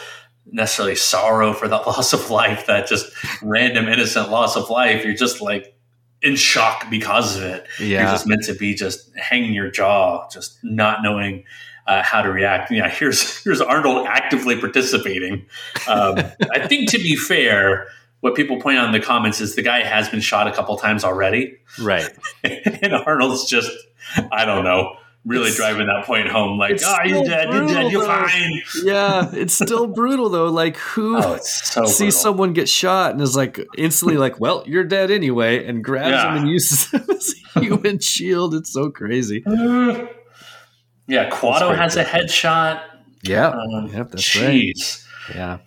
necessarily 0.50 0.94
sorrow 0.94 1.52
for 1.52 1.68
that 1.68 1.86
loss 1.86 2.12
of 2.12 2.30
life, 2.30 2.66
that 2.66 2.86
just 2.86 3.10
random 3.42 3.88
innocent 3.88 4.30
loss 4.30 4.56
of 4.56 4.70
life. 4.70 5.04
You're 5.04 5.14
just 5.14 5.40
like 5.40 5.74
in 6.22 6.36
shock 6.36 6.88
because 6.90 7.36
of 7.36 7.42
it. 7.42 7.66
You're 7.78 7.88
Yeah. 7.88 8.10
just 8.12 8.26
meant 8.26 8.44
to 8.44 8.54
be 8.54 8.74
just 8.74 9.14
hanging 9.16 9.52
your 9.52 9.70
jaw, 9.70 10.28
just 10.30 10.58
not 10.62 11.02
knowing 11.02 11.44
uh, 11.86 12.02
how 12.02 12.22
to 12.22 12.30
react. 12.30 12.70
Yeah, 12.70 12.88
here's 12.88 13.42
here's 13.44 13.60
Arnold 13.60 14.06
actively 14.06 14.58
participating. 14.58 15.44
Um, 15.86 16.16
I 16.52 16.66
think 16.66 16.90
to 16.92 16.98
be 16.98 17.14
fair, 17.16 17.88
what 18.20 18.34
people 18.34 18.58
point 18.58 18.78
out 18.78 18.86
in 18.86 18.92
the 18.92 19.00
comments 19.00 19.42
is 19.42 19.54
the 19.54 19.60
guy 19.62 19.82
has 19.82 20.08
been 20.08 20.22
shot 20.22 20.48
a 20.48 20.52
couple 20.52 20.74
times 20.78 21.04
already, 21.04 21.58
Right. 21.78 22.08
and 22.44 22.94
Arnold's 22.94 23.44
just 23.50 23.70
I 24.32 24.46
don't 24.46 24.64
know. 24.64 24.96
Really 25.26 25.44
It's- 25.50 25.56
driving 25.56 25.86
that 25.86 26.04
point 26.04 26.28
home, 26.28 26.58
like, 26.58 26.78
oh, 26.84 26.96
you're 27.04 27.24
dead, 27.24 27.48
you're 27.50 27.66
dead, 27.66 27.90
you're 27.90 28.02
though." 28.02 28.08
fine. 28.26 28.62
Yeah, 28.82 29.30
it's 29.32 29.54
still 29.54 29.86
brutal 30.00 30.28
though. 30.28 30.48
Like 30.50 30.76
who 30.76 31.16
Oh, 31.16 31.38
so 31.42 31.86
sees 31.86 31.96
brutal. 31.98 32.10
someone 32.12 32.52
get 32.52 32.68
shot 32.68 33.12
and 33.12 33.22
is 33.22 33.34
like 33.34 33.58
instantly 33.78 34.18
like, 34.18 34.38
"Well, 34.38 34.62
you're 34.66 34.84
dead 34.84 35.10
anyway," 35.10 35.64
and 35.66 35.82
grabs 35.82 36.10
Yeah. 36.10 36.30
him 36.36 36.42
and 36.42 36.50
uses 36.50 36.90
him 36.90 37.06
as 37.10 37.34
a 37.56 37.60
human 37.60 38.00
shield. 38.00 38.54
It's 38.54 38.70
so 38.72 38.90
crazy. 38.90 39.42
Yeah, 41.06 41.28
Quato 41.28 41.76
has 41.76 41.96
a 41.96 42.04
headshot. 42.04 42.80
Yeah, 43.22 43.48
Um, 43.48 43.90
yep, 43.92 44.10
that's 44.10 44.36
right. 44.36 44.72
jeez. 44.74 45.04
Yeah. 45.34 45.58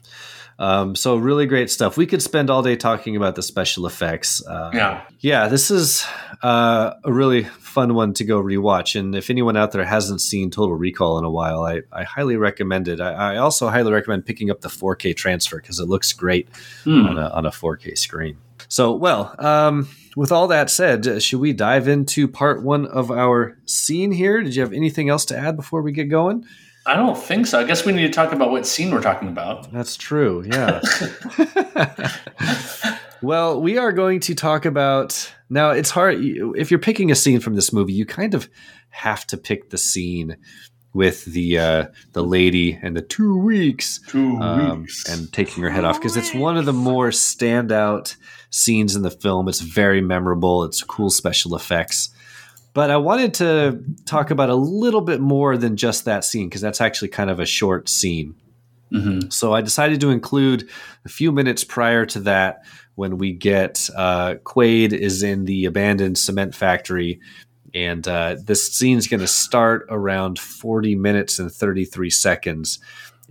Um, 0.60 0.96
so 0.96 1.16
really 1.16 1.46
great 1.46 1.70
stuff. 1.70 1.96
We 1.98 2.08
could 2.08 2.22
spend 2.24 2.50
all 2.50 2.64
day 2.64 2.76
talking 2.76 3.16
about 3.16 3.36
the 3.36 3.44
special 3.44 3.86
effects. 3.86 4.44
Uh, 4.46 4.72
Yeah. 4.74 5.02
yeah, 5.20 5.48
this 5.48 5.70
is 5.70 6.06
uh, 6.42 6.94
a 7.04 7.14
really 7.14 7.44
fun 7.78 7.94
one 7.94 8.12
to 8.12 8.24
go 8.24 8.42
rewatch. 8.42 9.00
And 9.00 9.14
if 9.14 9.30
anyone 9.30 9.56
out 9.56 9.72
there 9.72 9.86
hasn't 9.86 10.20
seen 10.20 10.50
Total 10.50 10.74
Recall 10.76 11.20
in 11.20 11.26
a 11.26 11.30
while, 11.30 11.64
I, 11.64 11.84
I 11.92 12.04
highly 12.06 12.36
recommend 12.36 12.88
it. 12.88 13.00
I, 13.00 13.34
I 13.34 13.38
also 13.38 13.70
highly 13.70 13.92
recommend 13.92 14.26
picking 14.26 14.50
up 14.50 14.62
the 14.62 14.68
4K 14.68 15.16
transfer 15.16 15.58
because 15.58 15.80
it 15.80 15.88
looks 15.88 16.12
great 16.12 16.50
Hmm. 16.86 17.06
on, 17.06 17.18
a, 17.20 17.28
on 17.30 17.46
a 17.46 17.52
4K 17.52 17.96
screen. 17.96 18.38
So, 18.68 18.96
well, 18.96 19.36
um, 19.38 19.88
with 20.16 20.32
all 20.32 20.48
that 20.48 20.72
said, 20.72 21.06
uh, 21.08 21.20
should 21.20 21.40
we 21.40 21.54
dive 21.54 21.88
into 21.88 22.28
part 22.28 22.64
one 22.64 22.88
of 22.88 23.12
our 23.12 23.56
scene 23.68 24.12
here? 24.12 24.42
Did 24.42 24.56
you 24.56 24.64
have 24.64 24.74
anything 24.74 25.08
else 25.10 25.24
to 25.26 25.38
add 25.38 25.56
before 25.56 25.84
we 25.84 25.92
get 25.92 26.06
going? 26.06 26.46
I 26.88 26.96
don't 26.96 27.16
think 27.16 27.46
so. 27.46 27.60
I 27.60 27.64
guess 27.64 27.86
we 27.86 27.92
need 27.94 28.08
to 28.08 28.12
talk 28.12 28.32
about 28.34 28.50
what 28.50 28.66
scene 28.66 28.90
we're 28.90 29.04
talking 29.04 29.28
about. 29.28 29.72
That's 29.72 29.96
true. 29.98 30.44
Yeah. 30.48 30.82
well, 33.22 33.62
we 33.62 33.78
are 33.78 33.92
going 33.92 34.20
to 34.22 34.36
talk 34.36 34.66
about 34.66 35.32
now. 35.50 35.72
It's 35.72 35.90
hard 35.90 36.18
if 36.22 36.72
you're 36.72 36.80
picking 36.80 37.12
a 37.12 37.16
scene 37.16 37.40
from 37.40 37.56
this 37.56 37.72
movie. 37.74 37.94
You 37.94 38.06
kind 38.06 38.34
of 38.34 38.50
have 38.90 39.26
to 39.28 39.38
pick 39.38 39.70
the 39.70 39.78
scene 39.78 40.38
with 40.94 41.26
the 41.26 41.60
uh, 41.60 41.86
the 42.14 42.24
lady 42.24 42.80
and 42.82 42.96
the 42.96 43.02
two 43.02 43.38
weeks, 43.38 44.00
Two 44.08 44.38
um, 44.38 44.82
weeks. 44.82 45.08
and 45.10 45.32
taking 45.32 45.64
her 45.64 45.70
head 45.70 45.84
off 45.86 46.00
because 46.00 46.18
it's 46.18 46.34
one 46.34 46.58
of 46.58 46.66
the 46.66 46.74
more 46.74 47.10
standout 47.10 48.16
scenes 48.50 48.96
in 48.96 49.02
the 49.04 49.12
film. 49.12 49.48
It's 49.48 49.62
very 49.62 50.02
memorable. 50.02 50.64
It's 50.64 50.82
cool 50.84 51.10
special 51.10 51.56
effects. 51.56 52.10
But 52.74 52.92
I 52.92 52.98
wanted 52.98 53.34
to 53.36 53.84
talk 54.06 54.30
about 54.32 54.50
a 54.50 54.56
little 54.56 55.02
bit 55.02 55.20
more 55.20 55.58
than 55.58 55.78
just 55.78 56.06
that 56.06 56.24
scene 56.24 56.48
because 56.48 56.62
that's 56.62 56.80
actually 56.80 57.08
kind 57.10 57.30
of 57.30 57.40
a 57.40 57.46
short 57.46 57.90
scene. 57.90 58.36
Mhm. 58.94 59.34
So 59.34 59.54
I 59.54 59.62
decided 59.62 60.00
to 60.02 60.12
include 60.12 60.70
a 61.04 61.10
few 61.10 61.32
minutes 61.32 61.64
prior 61.64 62.06
to 62.06 62.20
that 62.22 62.62
when 62.98 63.20
we 63.20 63.32
get 63.32 63.90
uh, 63.96 64.34
Quaid 64.44 64.92
is 64.92 65.22
in 65.22 65.46
the 65.46 65.66
abandoned 65.66 66.18
cement 66.18 66.56
factory. 66.56 67.20
And 67.76 68.08
uh, 68.08 68.38
this 68.44 68.74
scene's 68.74 69.08
going 69.08 69.20
to 69.20 69.28
start 69.28 69.86
around 69.90 70.40
40 70.40 70.96
minutes 70.96 71.38
and 71.38 71.52
33 71.52 72.10
seconds. 72.10 72.80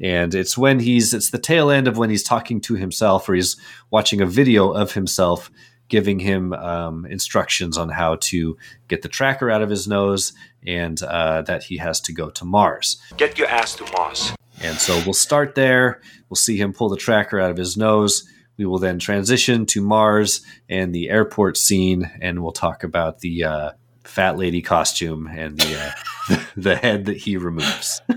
And 0.00 0.36
it's 0.36 0.56
when 0.56 0.78
he's, 0.78 1.12
it's 1.12 1.30
the 1.30 1.40
tail 1.40 1.68
end 1.68 1.88
of 1.88 1.98
when 1.98 2.10
he's 2.10 2.22
talking 2.22 2.60
to 2.60 2.74
himself 2.74 3.28
or 3.28 3.34
he's 3.34 3.56
watching 3.90 4.20
a 4.20 4.26
video 4.26 4.70
of 4.70 4.92
himself 4.92 5.50
giving 5.88 6.20
him 6.20 6.52
um, 6.52 7.04
instructions 7.06 7.76
on 7.76 7.88
how 7.88 8.18
to 8.20 8.56
get 8.86 9.02
the 9.02 9.08
tracker 9.08 9.50
out 9.50 9.62
of 9.62 9.70
his 9.70 9.88
nose 9.88 10.32
and 10.64 11.02
uh, 11.02 11.42
that 11.42 11.64
he 11.64 11.78
has 11.78 12.00
to 12.02 12.12
go 12.12 12.30
to 12.30 12.44
Mars. 12.44 13.02
Get 13.16 13.36
your 13.36 13.48
ass 13.48 13.74
to 13.76 13.84
Moss. 13.92 14.32
And 14.60 14.78
so 14.78 14.94
we'll 15.04 15.12
start 15.12 15.56
there. 15.56 16.00
We'll 16.28 16.36
see 16.36 16.56
him 16.56 16.72
pull 16.72 16.88
the 16.88 16.96
tracker 16.96 17.40
out 17.40 17.50
of 17.50 17.56
his 17.56 17.76
nose. 17.76 18.28
We 18.56 18.64
will 18.66 18.78
then 18.78 18.98
transition 18.98 19.66
to 19.66 19.80
Mars 19.80 20.40
and 20.68 20.94
the 20.94 21.10
airport 21.10 21.56
scene, 21.56 22.10
and 22.20 22.42
we'll 22.42 22.52
talk 22.52 22.84
about 22.84 23.20
the 23.20 23.44
uh, 23.44 23.70
fat 24.06 24.36
lady 24.36 24.62
costume 24.62 25.26
and 25.26 25.58
the 25.58 25.78
uh, 25.78 26.38
the 26.56 26.76
head 26.76 27.06
that 27.06 27.16
he 27.16 27.36
removes. 27.36 28.00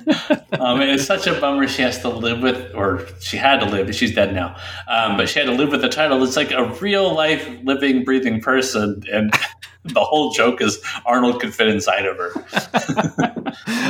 um, 0.59 0.81
it's 0.81 1.05
such 1.05 1.27
a 1.27 1.39
bummer 1.39 1.67
she 1.67 1.81
has 1.81 1.99
to 1.99 2.09
live 2.09 2.41
with, 2.41 2.73
or 2.73 3.05
she 3.19 3.37
had 3.37 3.59
to 3.59 3.65
live. 3.65 3.93
She's 3.93 4.13
dead 4.13 4.33
now, 4.33 4.55
um, 4.87 5.17
but 5.17 5.29
she 5.29 5.39
had 5.39 5.45
to 5.45 5.53
live 5.53 5.69
with 5.69 5.81
the 5.81 5.89
title. 5.89 6.23
It's 6.23 6.35
like 6.35 6.51
a 6.51 6.65
real 6.81 7.13
life, 7.13 7.47
living, 7.63 8.03
breathing 8.03 8.41
person, 8.41 9.03
and 9.11 9.33
the 9.83 10.01
whole 10.01 10.31
joke 10.31 10.61
is 10.61 10.81
Arnold 11.05 11.39
could 11.39 11.53
fit 11.53 11.67
inside 11.67 12.05
of 12.05 12.17
her. 12.17 12.31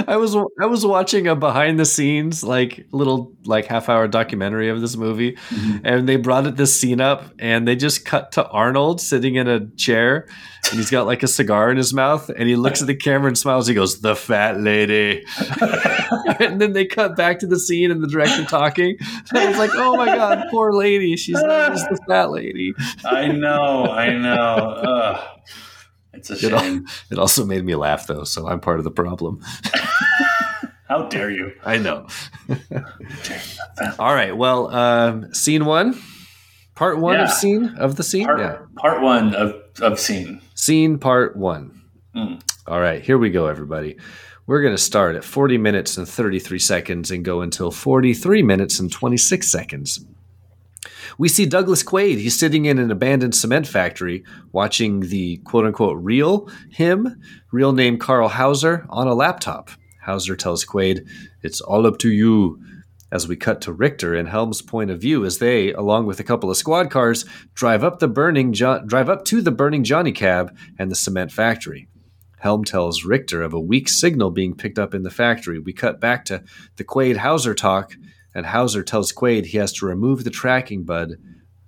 I 0.07 0.17
was 0.17 0.35
I 0.61 0.65
was 0.65 0.85
watching 0.85 1.27
a 1.27 1.35
behind 1.35 1.79
the 1.79 1.85
scenes 1.85 2.43
like 2.43 2.85
little 2.91 3.33
like 3.45 3.65
half 3.65 3.89
hour 3.89 4.07
documentary 4.07 4.69
of 4.69 4.81
this 4.81 4.95
movie, 4.95 5.37
and 5.83 6.07
they 6.07 6.15
brought 6.17 6.45
it 6.45 6.55
this 6.55 6.79
scene 6.79 7.01
up, 7.01 7.33
and 7.39 7.67
they 7.67 7.75
just 7.75 8.05
cut 8.05 8.33
to 8.33 8.47
Arnold 8.47 9.01
sitting 9.01 9.35
in 9.35 9.47
a 9.47 9.67
chair, 9.71 10.27
and 10.69 10.79
he's 10.79 10.89
got 10.89 11.05
like 11.05 11.23
a 11.23 11.27
cigar 11.27 11.71
in 11.71 11.77
his 11.77 11.88
mouth, 11.93 12.29
and 12.29 12.47
he 12.49 12.55
looks 12.55 12.81
at 12.81 12.87
the 12.87 12.95
camera 12.95 13.27
and 13.27 13.37
smiles. 13.37 13.67
He 13.67 13.73
goes, 13.73 14.01
"The 14.01 14.15
fat 14.15 14.59
lady," 14.59 15.23
and 16.39 16.59
then 16.61 16.73
they 16.73 16.85
cut 16.85 17.15
back 17.15 17.39
to 17.39 17.47
the 17.47 17.59
scene 17.59 17.91
and 17.91 18.01
the 18.01 18.07
director 18.07 18.43
talking. 18.45 18.97
And 19.29 19.37
I 19.37 19.47
was 19.49 19.57
like, 19.57 19.71
"Oh 19.73 19.95
my 19.97 20.05
god, 20.05 20.45
poor 20.51 20.73
lady, 20.73 21.15
she's 21.17 21.41
not 21.41 21.71
just 21.71 21.89
the 21.89 21.97
fat 22.07 22.31
lady." 22.31 22.73
I 23.05 23.27
know, 23.27 23.85
I 23.85 24.13
know. 24.17 24.35
Ugh. 24.35 25.39
It's 26.13 26.29
a 26.31 26.33
It, 26.47 26.51
al- 26.53 26.59
shame. 26.59 26.87
it 27.11 27.17
also 27.19 27.45
made 27.45 27.63
me 27.63 27.75
laugh 27.75 28.07
though, 28.07 28.23
so 28.23 28.47
I'm 28.47 28.59
part 28.59 28.79
of 28.79 28.83
the 28.83 28.91
problem. 28.91 29.41
How 30.87 31.03
dare 31.07 31.29
you? 31.29 31.53
I 31.63 31.77
know. 31.77 32.07
All 33.99 34.13
right. 34.13 34.35
Well, 34.35 34.73
um, 34.75 35.31
scene 35.33 35.65
one, 35.65 35.97
part 36.75 36.97
one 36.97 37.17
of 37.19 37.29
scene 37.31 37.75
of 37.77 37.95
the 37.95 38.03
scene. 38.03 38.25
Part, 38.25 38.39
yeah. 38.39 38.57
part 38.75 39.01
one 39.01 39.35
of, 39.35 39.53
of 39.81 39.99
scene. 39.99 40.41
Scene 40.55 40.97
part 40.97 41.35
one. 41.37 41.78
Mm. 42.15 42.41
All 42.67 42.79
right. 42.79 43.01
Here 43.01 43.17
we 43.17 43.29
go, 43.29 43.47
everybody. 43.47 43.97
We're 44.47 44.61
going 44.61 44.75
to 44.75 44.81
start 44.81 45.15
at 45.15 45.23
40 45.23 45.57
minutes 45.59 45.97
and 45.97 46.07
33 46.07 46.57
seconds 46.57 47.11
and 47.11 47.23
go 47.23 47.41
until 47.41 47.71
43 47.71 48.41
minutes 48.41 48.79
and 48.79 48.91
26 48.91 49.49
seconds. 49.51 50.03
We 51.17 51.27
see 51.27 51.45
Douglas 51.45 51.83
Quaid. 51.83 52.17
He's 52.17 52.37
sitting 52.37 52.65
in 52.65 52.79
an 52.79 52.91
abandoned 52.91 53.35
cement 53.35 53.67
factory 53.67 54.23
watching 54.51 55.01
the 55.01 55.37
quote 55.37 55.65
unquote 55.65 55.97
real 56.01 56.49
him, 56.71 57.21
real 57.51 57.73
name 57.73 57.97
Carl 57.97 58.29
Hauser, 58.29 58.85
on 58.89 59.07
a 59.07 59.13
laptop. 59.13 59.69
Hauser 60.03 60.35
tells 60.35 60.65
Quaid, 60.65 61.07
It's 61.43 61.61
all 61.61 61.85
up 61.85 61.97
to 61.99 62.11
you. 62.11 62.59
As 63.11 63.27
we 63.27 63.35
cut 63.35 63.61
to 63.61 63.73
Richter 63.73 64.13
and 64.13 64.29
Helm's 64.29 64.61
point 64.61 64.91
of 64.91 65.01
view 65.01 65.25
as 65.25 65.39
they, 65.39 65.73
along 65.73 66.05
with 66.05 66.19
a 66.19 66.23
couple 66.23 66.51
of 66.51 66.57
squad 66.57 66.91
cars, 66.91 67.25
drive 67.55 67.83
up 67.83 67.97
the 67.99 68.07
burning 68.07 68.53
jo- 68.53 68.83
drive 68.85 69.09
up 69.09 69.25
to 69.25 69.41
the 69.41 69.51
burning 69.51 69.83
Johnny 69.83 70.11
cab 70.11 70.55
and 70.77 70.91
the 70.91 70.95
cement 70.95 71.31
factory. 71.31 71.87
Helm 72.39 72.63
tells 72.63 73.03
Richter 73.03 73.41
of 73.41 73.53
a 73.53 73.59
weak 73.59 73.89
signal 73.89 74.31
being 74.31 74.55
picked 74.55 74.79
up 74.79 74.93
in 74.93 75.03
the 75.03 75.09
factory. 75.09 75.59
We 75.59 75.73
cut 75.73 75.99
back 75.99 76.25
to 76.25 76.43
the 76.77 76.83
Quaid 76.83 77.17
Hauser 77.17 77.53
talk, 77.53 77.95
and 78.33 78.45
Hauser 78.45 78.83
tells 78.83 79.11
Quaid 79.11 79.47
he 79.47 79.57
has 79.57 79.73
to 79.73 79.85
remove 79.85 80.23
the 80.23 80.29
tracking 80.29 80.83
bud, 80.83 81.17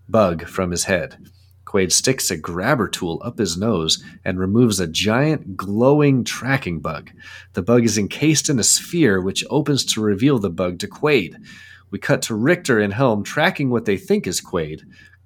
bug 0.07 0.47
from 0.47 0.71
his 0.71 0.85
head. 0.85 1.17
Quaid 1.65 1.91
sticks 1.91 2.29
a 2.29 2.37
grabber 2.37 2.87
tool 2.89 3.21
up 3.23 3.37
his 3.37 3.57
nose 3.57 4.03
and 4.25 4.39
removes 4.39 4.79
a 4.79 4.87
giant 4.87 5.55
glowing 5.55 6.23
tracking 6.23 6.79
bug. 6.79 7.11
The 7.53 7.61
bug 7.61 7.85
is 7.85 7.97
encased 7.97 8.49
in 8.49 8.59
a 8.59 8.63
sphere 8.63 9.21
which 9.21 9.45
opens 9.49 9.85
to 9.85 10.01
reveal 10.01 10.37
the 10.39 10.49
bug 10.49 10.79
to 10.79 10.87
Quaid. 10.87 11.35
We 11.89 11.99
cut 11.99 12.21
to 12.23 12.35
Richter 12.35 12.79
and 12.79 12.93
Helm 12.93 13.23
tracking 13.23 13.69
what 13.69 13.85
they 13.85 13.97
think 13.97 14.27
is 14.27 14.41
Quaid. 14.41 14.81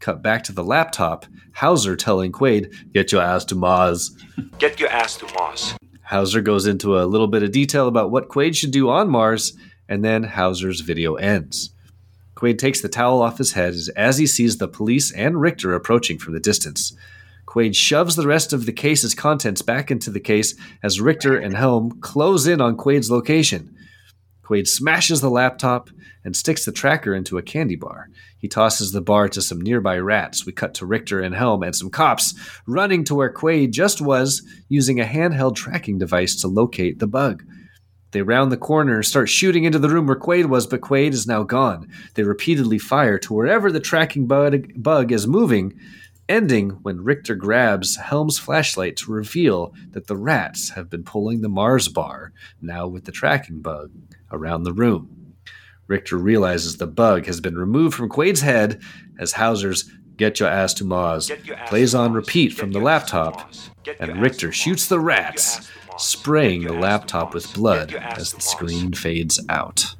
Cut 0.05 0.21
back 0.21 0.43
to 0.43 0.51
the 0.51 0.63
laptop, 0.63 1.25
Hauser 1.55 1.95
telling 1.95 2.31
Quaid, 2.31 2.93
Get 2.93 3.11
your 3.11 3.23
ass 3.23 3.43
to 3.45 3.55
Mars. 3.55 4.15
Get 4.59 4.79
your 4.79 4.89
ass 4.89 5.17
to 5.17 5.33
Mars. 5.33 5.73
Hauser 6.03 6.41
goes 6.41 6.67
into 6.67 6.99
a 6.99 7.09
little 7.09 7.25
bit 7.25 7.41
of 7.41 7.51
detail 7.51 7.87
about 7.87 8.11
what 8.11 8.29
Quaid 8.29 8.55
should 8.55 8.69
do 8.69 8.87
on 8.87 9.09
Mars, 9.09 9.57
and 9.89 10.05
then 10.05 10.21
Hauser's 10.21 10.81
video 10.81 11.15
ends. 11.15 11.71
Quaid 12.35 12.59
takes 12.59 12.81
the 12.81 12.87
towel 12.87 13.23
off 13.23 13.39
his 13.39 13.53
head 13.53 13.73
as 13.95 14.19
he 14.19 14.27
sees 14.27 14.59
the 14.59 14.67
police 14.67 15.11
and 15.11 15.41
Richter 15.41 15.73
approaching 15.73 16.19
from 16.19 16.35
the 16.35 16.39
distance. 16.39 16.95
Quaid 17.47 17.75
shoves 17.75 18.15
the 18.15 18.27
rest 18.27 18.53
of 18.53 18.67
the 18.67 18.73
case's 18.73 19.15
contents 19.15 19.63
back 19.63 19.89
into 19.89 20.11
the 20.11 20.19
case 20.19 20.53
as 20.83 21.01
Richter 21.01 21.35
and 21.35 21.57
Helm 21.57 21.99
close 22.01 22.45
in 22.45 22.61
on 22.61 22.77
Quaid's 22.77 23.09
location. 23.09 23.75
Quaid 24.45 24.67
smashes 24.67 25.21
the 25.21 25.29
laptop 25.29 25.89
and 26.23 26.35
sticks 26.35 26.65
the 26.65 26.71
tracker 26.71 27.15
into 27.15 27.37
a 27.37 27.41
candy 27.41 27.75
bar. 27.75 28.09
He 28.37 28.47
tosses 28.47 28.91
the 28.91 29.01
bar 29.01 29.27
to 29.29 29.41
some 29.41 29.59
nearby 29.59 29.97
rats. 29.97 30.45
We 30.45 30.51
cut 30.51 30.75
to 30.75 30.85
Richter 30.85 31.19
and 31.19 31.33
Helm 31.33 31.63
and 31.63 31.75
some 31.75 31.89
cops 31.89 32.35
running 32.67 33.03
to 33.05 33.15
where 33.15 33.33
Quaid 33.33 33.71
just 33.71 34.01
was, 34.01 34.43
using 34.69 34.99
a 34.99 35.05
handheld 35.05 35.55
tracking 35.55 35.97
device 35.97 36.35
to 36.41 36.47
locate 36.47 36.99
the 36.99 37.07
bug. 37.07 37.43
They 38.11 38.21
round 38.21 38.51
the 38.51 38.57
corner 38.57 38.95
and 38.95 39.05
start 39.05 39.29
shooting 39.29 39.63
into 39.63 39.79
the 39.79 39.89
room 39.89 40.05
where 40.05 40.15
Quaid 40.15 40.45
was, 40.45 40.67
but 40.67 40.81
Quaid 40.81 41.11
is 41.11 41.27
now 41.27 41.43
gone. 41.43 41.89
They 42.13 42.23
repeatedly 42.23 42.77
fire 42.77 43.17
to 43.19 43.33
wherever 43.33 43.71
the 43.71 43.79
tracking 43.79 44.27
bug, 44.27 44.71
bug 44.77 45.11
is 45.11 45.27
moving, 45.27 45.77
ending 46.29 46.69
when 46.81 47.03
Richter 47.03 47.35
grabs 47.35 47.97
Helm's 47.97 48.39
flashlight 48.39 48.95
to 48.97 49.11
reveal 49.11 49.73
that 49.91 50.07
the 50.07 50.15
rats 50.15 50.69
have 50.69 50.89
been 50.89 51.03
pulling 51.03 51.41
the 51.41 51.49
Mars 51.49 51.87
bar, 51.87 52.31
now 52.61 52.87
with 52.87 53.05
the 53.05 53.11
tracking 53.11 53.61
bug, 53.61 53.91
around 54.35 54.63
the 54.63 54.73
room. 54.73 55.35
Richter 55.87 56.17
realizes 56.17 56.77
the 56.77 56.87
bug 56.87 57.25
has 57.27 57.39
been 57.39 57.57
removed 57.57 57.95
from 57.95 58.09
Quaid's 58.09 58.41
head 58.41 58.81
as 59.19 59.33
Hauser's 59.33 59.91
Get 60.17 60.39
Your 60.39 60.49
Ass 60.49 60.73
to 60.75 60.85
Mars 60.85 61.31
plays 61.67 61.93
on 61.93 62.13
repeat 62.13 62.53
from 62.53 62.71
the 62.71 62.79
laptop, 62.79 63.51
and 63.99 64.21
Richter 64.21 64.51
shoots 64.51 64.87
the 64.87 64.99
rats 64.99 65.69
spraying 65.97 66.63
the 66.63 66.73
laptop 66.73 67.33
with 67.33 67.53
blood 67.53 67.93
as 67.93 68.31
the 68.31 68.41
screen 68.41 68.93
fades 68.93 69.39
out. 69.49 69.95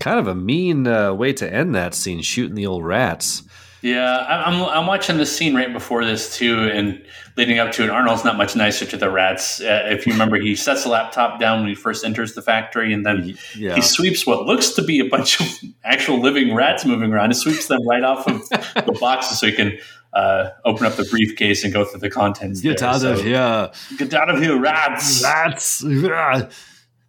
Kind 0.00 0.18
of 0.20 0.28
a 0.28 0.34
mean 0.34 0.86
uh, 0.86 1.12
way 1.12 1.32
to 1.32 1.52
end 1.52 1.74
that 1.74 1.94
scene, 1.94 2.22
shooting 2.22 2.54
the 2.54 2.66
old 2.66 2.84
rats. 2.84 3.42
Yeah, 3.80 4.04
I- 4.16 4.44
I'm, 4.50 4.62
I'm 4.64 4.86
watching 4.86 5.18
the 5.18 5.26
scene 5.26 5.54
right 5.54 5.72
before 5.72 6.04
this 6.04 6.36
too, 6.36 6.68
and 6.72 7.04
leading 7.36 7.58
up 7.60 7.70
to 7.72 7.84
it. 7.84 7.90
Arnold's 7.90 8.24
not 8.24 8.36
much 8.36 8.56
nicer 8.56 8.84
to 8.86 8.96
the 8.96 9.08
rats. 9.08 9.60
Uh, 9.60 9.86
if 9.86 10.04
you 10.06 10.12
remember, 10.12 10.36
he 10.40 10.56
sets 10.56 10.82
the 10.82 10.88
laptop 10.88 11.38
down 11.38 11.60
when 11.60 11.68
he 11.68 11.74
first 11.76 12.04
enters 12.04 12.34
the 12.34 12.42
factory, 12.42 12.92
and 12.92 13.06
then 13.06 13.36
Yeah. 13.56 13.76
he 13.76 13.80
sweeps 13.80 14.26
what 14.26 14.46
looks 14.46 14.70
to 14.70 14.82
be 14.82 14.98
a 14.98 15.04
bunch 15.04 15.40
of 15.40 15.46
actual 15.84 16.20
living 16.20 16.54
rats 16.54 16.84
moving 16.84 17.12
around. 17.12 17.30
He 17.30 17.34
sweeps 17.34 17.66
them 17.68 17.86
right 17.86 18.02
off 18.02 18.26
of 18.26 18.48
the 18.48 18.96
boxes 19.00 19.38
so 19.38 19.46
he 19.46 19.52
can 19.52 19.78
uh, 20.12 20.48
open 20.64 20.84
up 20.86 20.94
the 20.96 21.04
briefcase 21.04 21.62
and 21.62 21.72
go 21.72 21.84
through 21.84 22.00
the 22.00 22.10
contents. 22.10 22.60
Get 22.60 22.78
there. 22.78 22.88
out 22.88 23.04
of 23.04 23.22
here. 23.22 23.70
Get 23.98 24.12
out 24.14 24.28
of 24.30 24.40
here, 24.42 24.58
rats! 24.58 25.22
Rats. 25.22 25.84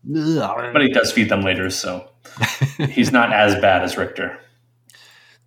But 0.06 0.82
he 0.82 0.90
does 0.90 1.12
feed 1.12 1.30
them 1.30 1.42
later, 1.42 1.70
so 1.70 2.10
he's 2.90 3.12
not 3.12 3.34
as 3.34 3.56
bad 3.60 3.84
as 3.84 3.98
Richter. 3.98 4.40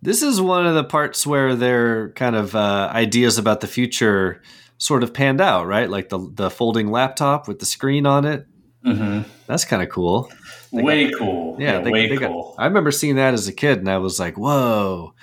This 0.03 0.21
is 0.21 0.41
one 0.41 0.67
of 0.67 0.75
the 0.75 0.83
parts 0.83 1.25
where 1.25 1.55
their 1.55 2.09
kind 2.11 2.35
of 2.35 2.55
uh, 2.55 2.91
ideas 2.93 3.37
about 3.37 3.61
the 3.61 3.67
future 3.67 4.41
sort 4.77 5.01
of 5.03 5.13
panned 5.13 5.39
out, 5.39 5.65
right? 5.65 5.89
Like 5.89 6.09
the 6.09 6.19
the 6.33 6.49
folding 6.49 6.87
laptop 6.91 7.47
with 7.47 7.59
the 7.59 7.65
screen 7.65 8.05
on 8.05 8.25
it. 8.25 8.45
Mm-hmm. 8.85 9.21
That's 9.47 9.63
kind 9.63 9.81
of 9.81 9.87
cool. 9.89 10.29
Way 10.73 11.09
cool. 11.11 11.55
Yeah, 11.59 11.79
they- 11.79 11.91
way 11.91 12.07
they 12.09 12.17
got- 12.17 12.29
cool. 12.31 12.55
I 12.59 12.65
remember 12.65 12.91
seeing 12.91 13.15
that 13.15 13.33
as 13.33 13.47
a 13.47 13.53
kid, 13.53 13.77
and 13.79 13.89
I 13.89 13.97
was 13.99 14.19
like, 14.19 14.37
"Whoa!" 14.37 15.13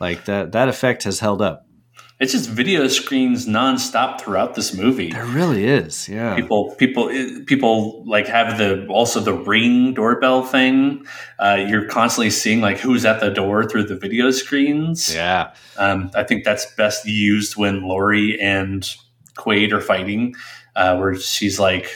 Like 0.00 0.24
that. 0.24 0.52
That 0.52 0.68
effect 0.68 1.02
has 1.04 1.20
held 1.20 1.42
up. 1.42 1.66
It's 2.20 2.32
just 2.32 2.50
video 2.50 2.86
screens 2.86 3.46
nonstop 3.46 4.20
throughout 4.20 4.54
this 4.54 4.74
movie. 4.74 5.10
There 5.10 5.24
really 5.24 5.64
is. 5.64 6.06
Yeah. 6.06 6.36
People, 6.36 6.74
people, 6.76 7.08
eh, 7.08 7.40
people 7.46 8.04
like 8.04 8.26
have 8.26 8.58
the 8.58 8.86
also 8.88 9.20
the 9.20 9.32
ring 9.32 9.94
doorbell 9.94 10.44
thing. 10.44 11.06
Uh, 11.38 11.64
you're 11.66 11.86
constantly 11.86 12.28
seeing 12.28 12.60
like 12.60 12.76
who's 12.76 13.06
at 13.06 13.20
the 13.20 13.30
door 13.30 13.64
through 13.64 13.84
the 13.84 13.96
video 13.96 14.30
screens. 14.30 15.14
Yeah. 15.14 15.54
Um, 15.78 16.10
I 16.14 16.22
think 16.24 16.44
that's 16.44 16.66
best 16.74 17.06
used 17.06 17.56
when 17.56 17.84
Lori 17.84 18.38
and 18.38 18.82
Quaid 19.38 19.72
are 19.72 19.80
fighting, 19.80 20.34
uh, 20.76 20.98
where 20.98 21.14
she's 21.14 21.58
like, 21.58 21.90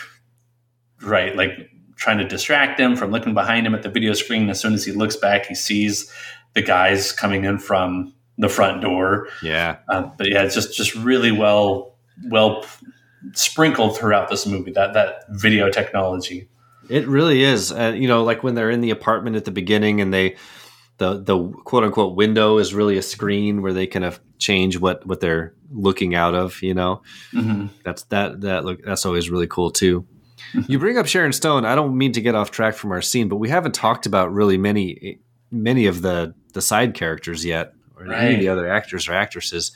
right, 1.03 1.37
like 1.37 1.53
trying 1.97 2.17
to 2.17 2.27
distract 2.27 2.81
him 2.81 2.97
from 2.97 3.11
looking 3.11 3.35
behind 3.35 3.67
him 3.67 3.75
at 3.75 3.83
the 3.83 3.91
video 3.91 4.15
screen. 4.15 4.49
As 4.49 4.59
soon 4.59 4.73
as 4.73 4.87
he 4.87 4.93
looks 4.93 5.17
back, 5.17 5.45
he 5.45 5.55
sees 5.55 6.11
the 6.55 6.63
guys 6.63 7.13
coming 7.13 7.45
in 7.45 7.59
from 7.59 8.15
the 8.39 8.49
front 8.49 8.83
door. 8.83 9.29
Yeah. 9.43 9.77
Um, 9.89 10.13
but 10.17 10.29
yeah, 10.31 10.43
it's 10.43 10.55
just 10.55 10.77
just 10.77 10.95
really 10.95 11.33
well 11.33 11.95
well 12.31 12.65
sprinkled 13.33 13.97
throughout 13.97 14.29
this 14.29 14.47
movie. 14.47 14.73
That 14.73 14.95
that 14.95 15.25
video 15.31 15.71
technology. 15.71 16.49
It 16.89 17.07
really 17.09 17.43
is. 17.43 17.73
Uh, 17.73 17.95
you 17.97 18.09
know, 18.09 18.25
like 18.25 18.43
when 18.43 18.55
they're 18.55 18.71
in 18.71 18.81
the 18.83 18.91
apartment 18.91 19.37
at 19.37 19.45
the 19.47 19.51
beginning 19.51 20.01
and 20.01 20.13
they 20.13 20.37
the 20.99 21.21
the 21.23 21.49
quote 21.65 21.85
unquote 21.85 22.15
window 22.17 22.59
is 22.59 22.75
really 22.75 22.97
a 22.99 23.03
screen 23.03 23.63
where 23.63 23.73
they 23.73 23.87
kind 23.87 24.05
of 24.05 24.21
change 24.39 24.79
what 24.79 25.05
what 25.07 25.21
they're 25.21 25.55
looking 25.73 26.15
out 26.15 26.35
of, 26.35 26.63
you 26.63 26.75
know. 26.75 27.03
Mhm. 27.33 27.71
That's 27.85 28.03
that 28.05 28.43
that 28.43 28.65
look 28.65 28.85
that's 28.85 29.07
always 29.07 29.31
really 29.31 29.47
cool 29.47 29.71
too. 29.71 30.07
you 30.69 30.79
bring 30.79 30.99
up 30.99 31.07
Sharon 31.07 31.33
Stone. 31.33 31.65
I 31.65 31.75
don't 31.75 31.97
mean 31.97 32.13
to 32.13 32.21
get 32.21 32.35
off 32.35 32.51
track 32.51 32.75
from 32.75 32.93
our 32.93 33.03
scene, 33.03 33.29
but 33.29 33.37
we 33.37 33.49
haven't 33.49 33.75
talked 33.75 34.07
about 34.07 34.33
really 34.33 34.59
many 34.59 35.19
many 35.51 35.87
of 35.87 36.03
the 36.03 36.35
the 36.53 36.61
side 36.63 36.95
characters 36.95 37.45
yet 37.45 37.73
or 37.97 38.13
any 38.13 38.35
of 38.35 38.41
the 38.41 38.49
other 38.49 38.69
actors 38.69 39.09
or 39.09 39.13
actresses. 39.15 39.73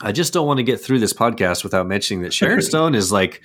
I 0.00 0.12
just 0.12 0.32
don't 0.32 0.46
want 0.46 0.58
to 0.58 0.62
get 0.62 0.80
through 0.80 0.98
this 1.00 1.12
podcast 1.12 1.62
without 1.62 1.86
mentioning 1.86 2.22
that 2.22 2.32
Sharon 2.32 2.62
Stone 2.70 2.94
is 2.94 3.12
like 3.12 3.42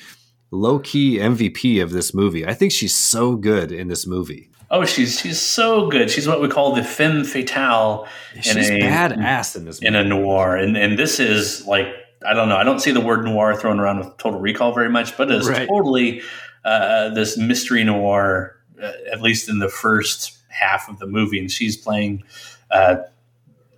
low 0.52 0.80
key 0.80 1.18
MVP 1.18 1.82
of 1.84 1.92
this 1.92 2.14
movie. 2.14 2.46
I 2.46 2.54
think 2.54 2.72
she's 2.72 2.96
so 2.96 3.36
good 3.36 3.72
in 3.72 3.88
this 3.88 4.08
movie. 4.08 4.50
Oh, 4.72 4.84
she's 4.86 5.20
she's 5.20 5.40
so 5.40 5.90
good. 5.90 6.10
She's 6.10 6.28
what 6.28 6.42
we 6.42 6.48
call 6.48 6.74
the 6.74 6.84
femme 6.84 7.24
fatale. 7.24 8.08
She's 8.42 8.56
badass 8.70 9.56
in 9.56 9.66
this 9.66 9.80
in 9.80 9.96
a 9.96 10.04
noir, 10.04 10.56
and 10.56 10.76
and 10.76 10.98
this 10.98 11.20
is 11.20 11.66
like 11.68 11.88
I 12.26 12.34
don't 12.34 12.50
know. 12.50 12.58
I 12.58 12.64
don't 12.64 12.80
see 12.80 12.92
the 12.92 13.02
word 13.02 13.24
noir 13.26 13.56
thrown 13.56 13.80
around 13.80 14.00
with 14.00 14.18
Total 14.18 14.40
Recall 14.40 14.74
very 14.74 14.90
much, 14.90 15.16
but 15.18 15.30
it's 15.30 15.48
Right. 15.48 15.68
totally 15.68 16.22
uh, 16.64 17.10
this 17.10 17.38
mystery 17.38 17.84
noir. 17.84 18.54
Uh, 18.82 18.92
at 19.12 19.22
least 19.22 19.48
in 19.48 19.60
the 19.60 19.70
first 19.70 20.38
half 20.50 20.90
of 20.90 21.00
the 21.00 21.08
movie, 21.08 21.40
and 21.40 21.50
she's 21.52 21.78
playing. 21.78 22.24
Uh, 22.72 22.98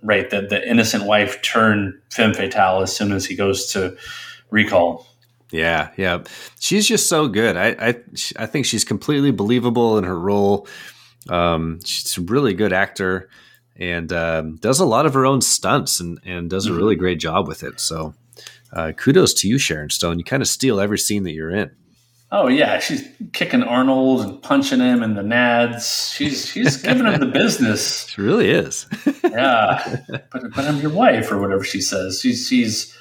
Right, 0.02 0.30
that 0.30 0.48
the 0.48 0.68
innocent 0.68 1.04
wife 1.04 1.42
turned 1.42 1.94
femme 2.10 2.34
fatale 2.34 2.82
as 2.82 2.94
soon 2.94 3.12
as 3.12 3.26
he 3.26 3.34
goes 3.34 3.72
to 3.72 3.96
recall. 4.50 5.06
Yeah, 5.50 5.90
yeah. 5.96 6.22
She's 6.60 6.86
just 6.86 7.08
so 7.08 7.26
good. 7.26 7.56
I 7.56 7.68
I, 7.70 7.94
I 8.36 8.46
think 8.46 8.66
she's 8.66 8.84
completely 8.84 9.30
believable 9.30 9.98
in 9.98 10.04
her 10.04 10.18
role. 10.18 10.68
Um, 11.28 11.80
she's 11.84 12.16
a 12.16 12.22
really 12.22 12.54
good 12.54 12.72
actor 12.72 13.28
and 13.76 14.12
um, 14.12 14.56
does 14.56 14.80
a 14.80 14.86
lot 14.86 15.06
of 15.06 15.14
her 15.14 15.24
own 15.24 15.40
stunts 15.40 16.00
and, 16.00 16.18
and 16.24 16.50
does 16.50 16.66
a 16.66 16.72
really 16.72 16.96
great 16.96 17.20
job 17.20 17.46
with 17.46 17.62
it. 17.62 17.80
So 17.80 18.14
uh, 18.72 18.92
kudos 18.96 19.34
to 19.34 19.48
you, 19.48 19.58
Sharon 19.58 19.90
Stone. 19.90 20.18
You 20.18 20.24
kind 20.24 20.42
of 20.42 20.48
steal 20.48 20.80
every 20.80 20.98
scene 20.98 21.22
that 21.24 21.32
you're 21.32 21.50
in. 21.54 21.70
Oh 22.30 22.48
yeah, 22.48 22.78
she's 22.78 23.08
kicking 23.32 23.62
Arnold 23.62 24.20
and 24.20 24.42
punching 24.42 24.80
him 24.80 25.02
in 25.02 25.14
the 25.14 25.22
nads. 25.22 26.14
She's 26.14 26.46
she's 26.46 26.76
giving 26.76 27.06
him 27.06 27.20
the 27.20 27.26
business. 27.32 28.06
She 28.08 28.20
really 28.20 28.50
is. 28.50 28.86
yeah, 29.24 29.96
but 30.08 30.42
but 30.54 30.64
I'm 30.64 30.78
your 30.80 30.92
wife 30.92 31.32
or 31.32 31.38
whatever 31.38 31.64
she 31.64 31.80
says. 31.80 32.20
She's 32.20 32.46
she's 32.46 32.94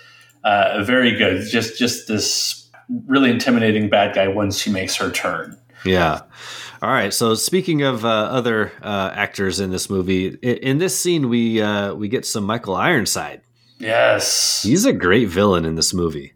uh, 0.45 0.84
very 0.84 1.17
good. 1.17 1.45
Just 1.45 1.78
just 1.78 2.07
this 2.07 2.69
really 3.07 3.30
intimidating 3.30 3.89
bad 3.89 4.15
guy 4.15 4.30
once 4.30 4.57
she 4.57 4.71
makes 4.71 4.95
her 4.95 5.11
turn. 5.11 5.57
Yeah. 5.84 6.21
All 6.82 6.89
right. 6.89 7.13
So 7.13 7.34
speaking 7.36 7.82
of 7.82 8.05
uh, 8.05 8.07
other 8.07 8.71
uh, 8.82 9.11
actors 9.13 9.59
in 9.59 9.71
this 9.71 9.89
movie, 9.89 10.28
in, 10.28 10.57
in 10.57 10.78
this 10.78 10.97
scene 10.97 11.28
we 11.28 11.61
uh, 11.61 11.93
we 11.95 12.07
get 12.07 12.25
some 12.25 12.45
Michael 12.45 12.75
Ironside. 12.75 13.41
Yes, 13.80 14.63
He's 14.63 14.86
a 14.86 14.93
great 14.93 15.28
villain 15.28 15.63
in 15.63 15.75
this 15.75 15.93
movie. 15.93 16.34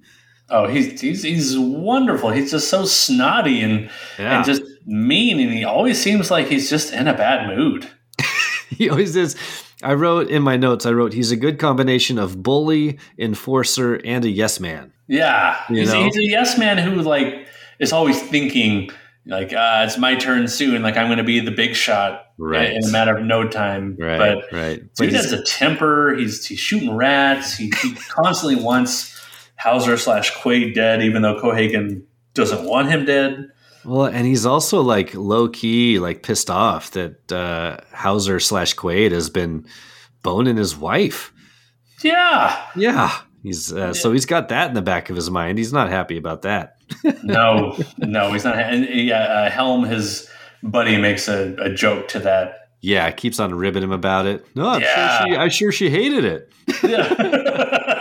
Oh, 0.52 0.68
he's 0.68 1.00
he's 1.02 1.24
he's 1.24 1.58
wonderful. 1.58 2.30
He's 2.30 2.52
just 2.52 2.70
so 2.70 2.86
snotty 2.86 3.62
and 3.62 3.90
Yeah. 4.20 4.38
and 4.38 4.46
just 4.46 4.62
mean, 4.86 5.40
and 5.40 5.52
he 5.52 5.64
always 5.64 6.02
seems 6.02 6.30
like 6.30 6.48
he's 6.48 6.70
just 6.70 6.92
in 6.94 7.08
a 7.08 7.14
bad 7.14 7.48
mood. 7.56 7.88
he 8.70 8.90
always 8.90 9.16
is. 9.16 9.36
I 9.84 9.94
wrote 9.94 10.30
in 10.30 10.44
my 10.44 10.58
notes. 10.58 10.86
I 10.86 10.92
wrote 10.92 11.14
he's 11.14 11.32
a 11.32 11.36
good 11.36 11.58
combination 11.58 12.20
of 12.20 12.44
bully, 12.44 13.00
enforcer, 13.18 13.96
and 14.06 14.24
a 14.26 14.30
yes 14.30 14.60
man. 14.60 14.92
Yeah, 15.08 15.58
You 15.70 15.78
he's, 15.82 15.92
know? 15.94 16.04
he's 16.04 16.18
a 16.18 16.24
yes 16.24 16.58
man 16.58 16.78
who 16.78 17.02
like 17.02 17.48
is 17.80 17.92
always 17.92 18.22
thinking 18.22 18.90
like 19.26 19.54
uh, 19.54 19.84
it's 19.88 19.98
my 19.98 20.16
turn 20.16 20.48
soon. 20.48 20.82
Like 20.84 20.98
I'm 20.98 21.08
going 21.08 21.18
to 21.18 21.24
be 21.24 21.40
the 21.40 21.52
big 21.52 21.76
shot 21.76 22.26
Right. 22.38 22.72
in 22.72 22.84
a 22.84 22.92
matter 22.92 23.16
of 23.18 23.24
no 23.26 23.48
time. 23.48 23.96
Right, 24.00 24.18
But 24.18 24.52
right. 24.56 24.82
But 24.98 25.04
dude 25.06 25.12
he's- 25.14 25.24
has 25.30 25.34
a 25.34 25.44
temper. 25.44 26.16
He's 26.16 26.46
he's 26.46 26.60
shooting 26.60 26.96
rats. 26.96 27.56
He, 27.58 27.72
he 27.82 27.94
constantly 27.96 28.62
wants 28.64 29.21
Hauser 29.64 29.98
slash 29.98 30.34
Quaid 30.34 30.74
dead, 30.74 31.02
even 31.04 31.22
though 31.22 31.40
Cohaagen 31.40 32.04
doesn't 32.34 32.64
want 32.68 32.90
him 32.90 33.06
dead. 33.06 33.50
Well, 33.84 34.06
and 34.06 34.26
he's 34.28 34.46
also 34.46 34.82
like 34.82 35.14
low 35.16 35.48
key, 35.50 36.00
like 36.00 36.24
pissed 36.24 36.50
off 36.50 36.92
that 36.92 37.32
uh, 37.32 37.78
Hauser 37.94 38.40
slash 38.40 38.76
Quaid 38.76 39.12
has 39.12 39.30
been 39.30 39.66
boning 40.24 40.58
his 40.58 40.76
wife. 40.78 41.34
Yeah. 42.04 42.64
Yeah, 42.76 43.12
he's 43.44 43.72
uh, 43.74 43.94
so 43.94 44.12
he's 44.12 44.26
got 44.26 44.50
that 44.50 44.70
in 44.70 44.74
the 44.76 44.82
back 44.82 45.10
of 45.10 45.16
his 45.16 45.30
mind. 45.30 45.58
He's 45.58 45.74
not 45.74 45.90
happy 45.90 46.18
about 46.18 46.44
that. 46.44 46.78
no, 47.24 47.78
no, 47.98 48.32
he's 48.34 48.44
not. 48.44 48.58
And 48.58 48.86
yeah, 48.88 49.24
uh, 49.24 49.50
Helm, 49.50 49.84
his 49.86 50.28
buddy, 50.64 50.98
makes 50.98 51.28
a, 51.28 51.56
a 51.60 51.74
joke 51.74 52.08
to 52.10 52.20
that. 52.20 52.70
Yeah, 52.82 53.10
keeps 53.12 53.40
on 53.40 53.54
ribbing 53.54 53.84
him 53.84 53.92
about 53.92 54.26
it. 54.26 54.46
No, 54.56 54.68
I'm 54.68 54.82
Yeah. 54.82 55.20
sure 55.20 55.28
she, 55.28 55.38
I'm 55.38 55.50
sure 55.50 55.72
she 55.72 55.90
hated 55.90 56.26
it. 56.26 56.52
I'm 56.84 56.90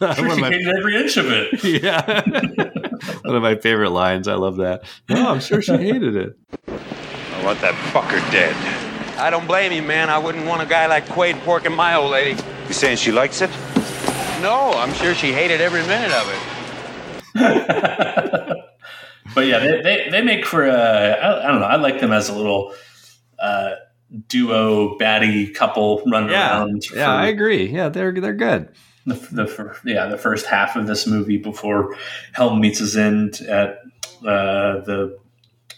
sure 0.14 0.28
One 0.28 0.30
of 0.30 0.34
she 0.36 0.40
my- 0.40 0.50
hated 0.50 0.68
every 0.76 0.96
inch 0.96 1.16
of 1.16 1.26
it. 1.30 1.64
yeah, 1.82 2.22
one 3.24 3.36
of 3.36 3.42
my 3.42 3.56
favorite 3.56 3.90
lines. 3.90 4.28
I 4.28 4.34
love 4.34 4.56
that. 4.56 4.84
No, 5.08 5.28
I'm 5.30 5.40
sure 5.40 5.60
she 5.62 5.72
hated 5.76 6.16
it. 6.16 6.36
I 6.68 7.44
want 7.44 7.60
that 7.60 7.74
fucker 7.92 8.18
dead. 8.32 8.54
I 9.18 9.28
don't 9.30 9.46
blame 9.46 9.72
you, 9.72 9.82
man. 9.82 10.08
I 10.10 10.18
wouldn't 10.18 10.46
want 10.46 10.62
a 10.62 10.66
guy 10.66 10.86
like 10.86 11.04
Quaid 11.06 11.34
porking 11.40 11.74
my 11.76 11.94
old 11.94 12.10
lady. 12.10 12.40
You 12.68 12.74
saying 12.74 12.96
she 12.96 13.12
likes 13.12 13.42
it? 13.42 13.50
No, 14.40 14.72
I'm 14.74 14.94
sure 14.94 15.14
she 15.14 15.32
hated 15.32 15.60
every 15.60 15.82
minute 15.82 16.10
of 16.12 16.26
it. 17.34 18.64
But 19.34 19.46
yeah, 19.46 19.58
they, 19.60 19.80
they, 19.82 20.08
they 20.10 20.22
make 20.22 20.44
for 20.44 20.66
a, 20.66 20.72
I, 20.74 21.44
I 21.44 21.46
don't 21.52 21.60
know. 21.60 21.66
I 21.66 21.76
like 21.76 22.00
them 22.00 22.10
as 22.12 22.28
a 22.28 22.34
little 22.34 22.74
uh, 23.38 23.74
duo 24.26 24.98
baddie 24.98 25.54
couple 25.54 26.02
running 26.10 26.30
Yeah, 26.30 26.58
around. 26.58 26.84
yeah, 26.92 27.04
for 27.06 27.10
I 27.12 27.26
agree. 27.28 27.66
Yeah, 27.70 27.90
they're 27.90 28.12
they're 28.12 28.32
good. 28.34 28.70
The, 29.10 29.14
the 29.44 29.76
yeah 29.84 30.06
the 30.06 30.16
first 30.18 30.46
half 30.46 30.76
of 30.76 30.86
this 30.86 31.06
movie 31.06 31.36
before 31.36 31.96
Helm 32.32 32.60
meets 32.60 32.78
his 32.78 32.96
end 32.96 33.40
at 33.48 33.78
uh, 34.22 34.80
the 34.80 35.18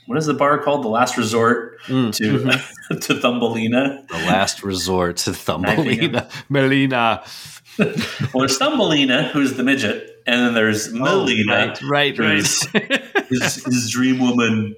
what 0.07 0.19
is 0.19 0.27
the 0.27 0.35
bar 0.35 0.59
called? 0.63 0.85
The 0.85 0.89
Last 0.89 1.17
Resort 1.17 1.71
Mm. 1.89 2.15
to 2.15 2.97
to 3.01 3.15
Thumbelina. 3.21 4.05
The 4.09 4.15
last 4.19 4.63
resort 4.63 5.17
to 5.19 5.33
Thumbelina, 5.33 6.29
Melina. 6.49 7.25
Well, 7.79 8.41
there's 8.41 8.59
Thumbelina, 8.59 9.31
who's 9.33 9.55
the 9.55 9.63
midget, 9.63 10.23
and 10.27 10.45
then 10.47 10.53
there's 10.55 10.93
Melina, 10.93 11.75
Oh, 11.83 11.89
right, 11.89 12.19
right, 12.19 12.37
who's 12.37 12.63
his, 13.31 13.65
his 13.65 13.91
dream 13.91 14.19
woman. 14.21 14.77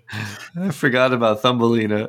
I 0.56 0.70
forgot 0.70 1.12
about 1.12 1.42
Thumbelina. 1.42 2.06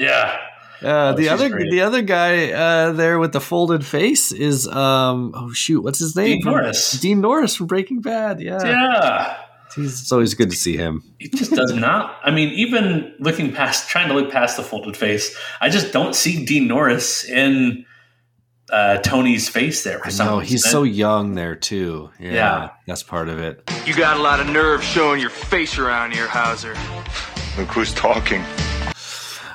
Yeah. 0.00 0.36
Uh, 0.82 0.86
Oh, 0.88 1.12
the 1.14 1.28
other 1.30 1.48
great. 1.48 1.70
the 1.70 1.80
other 1.82 2.02
guy 2.02 2.50
uh, 2.52 2.92
there 2.92 3.18
with 3.18 3.32
the 3.32 3.40
folded 3.40 3.84
face 3.84 4.30
is 4.32 4.68
um 4.68 5.32
oh 5.34 5.50
shoot 5.52 5.80
what's 5.82 5.98
his 5.98 6.14
name 6.16 6.38
Dean 6.40 6.44
Norris. 6.44 6.92
Dean 7.00 7.20
Norris 7.20 7.56
from 7.56 7.66
Breaking 7.66 8.00
Bad 8.00 8.40
yeah 8.40 8.62
Yeah. 8.64 9.36
He's, 9.74 10.00
it's 10.02 10.12
always 10.12 10.32
good 10.34 10.50
to 10.50 10.56
see 10.56 10.76
him 10.76 11.02
he 11.18 11.28
just 11.28 11.50
does 11.52 11.72
not. 11.74 12.18
I 12.24 12.30
mean, 12.30 12.50
even 12.50 13.14
looking 13.18 13.52
past, 13.52 13.88
trying 13.90 14.08
to 14.08 14.14
look 14.14 14.30
past 14.30 14.56
the 14.56 14.62
folded 14.62 14.96
face, 14.96 15.36
I 15.60 15.68
just 15.68 15.92
don't 15.92 16.14
see 16.14 16.44
Dean 16.46 16.66
Norris 16.68 17.24
in 17.24 17.84
uh, 18.70 18.98
Tony's 18.98 19.48
face 19.48 19.82
there. 19.84 19.98
For 20.00 20.10
some 20.10 20.26
no 20.26 20.38
reason. 20.40 20.50
he's 20.52 20.64
so 20.70 20.82
young 20.82 21.34
there 21.34 21.54
too 21.56 22.10
yeah, 22.18 22.32
Yeah. 22.32 22.70
that's 22.86 23.02
part 23.02 23.28
of 23.28 23.38
it 23.38 23.62
You 23.86 23.94
got 23.94 24.16
a 24.16 24.22
lot 24.22 24.40
of 24.40 24.48
nerve 24.48 24.82
showing 24.82 25.20
your 25.20 25.30
face 25.30 25.78
around 25.78 26.12
here, 26.12 26.26
Hauser. 26.28 26.74
Look 27.58 27.68
who's 27.68 27.92
talking. 27.94 28.42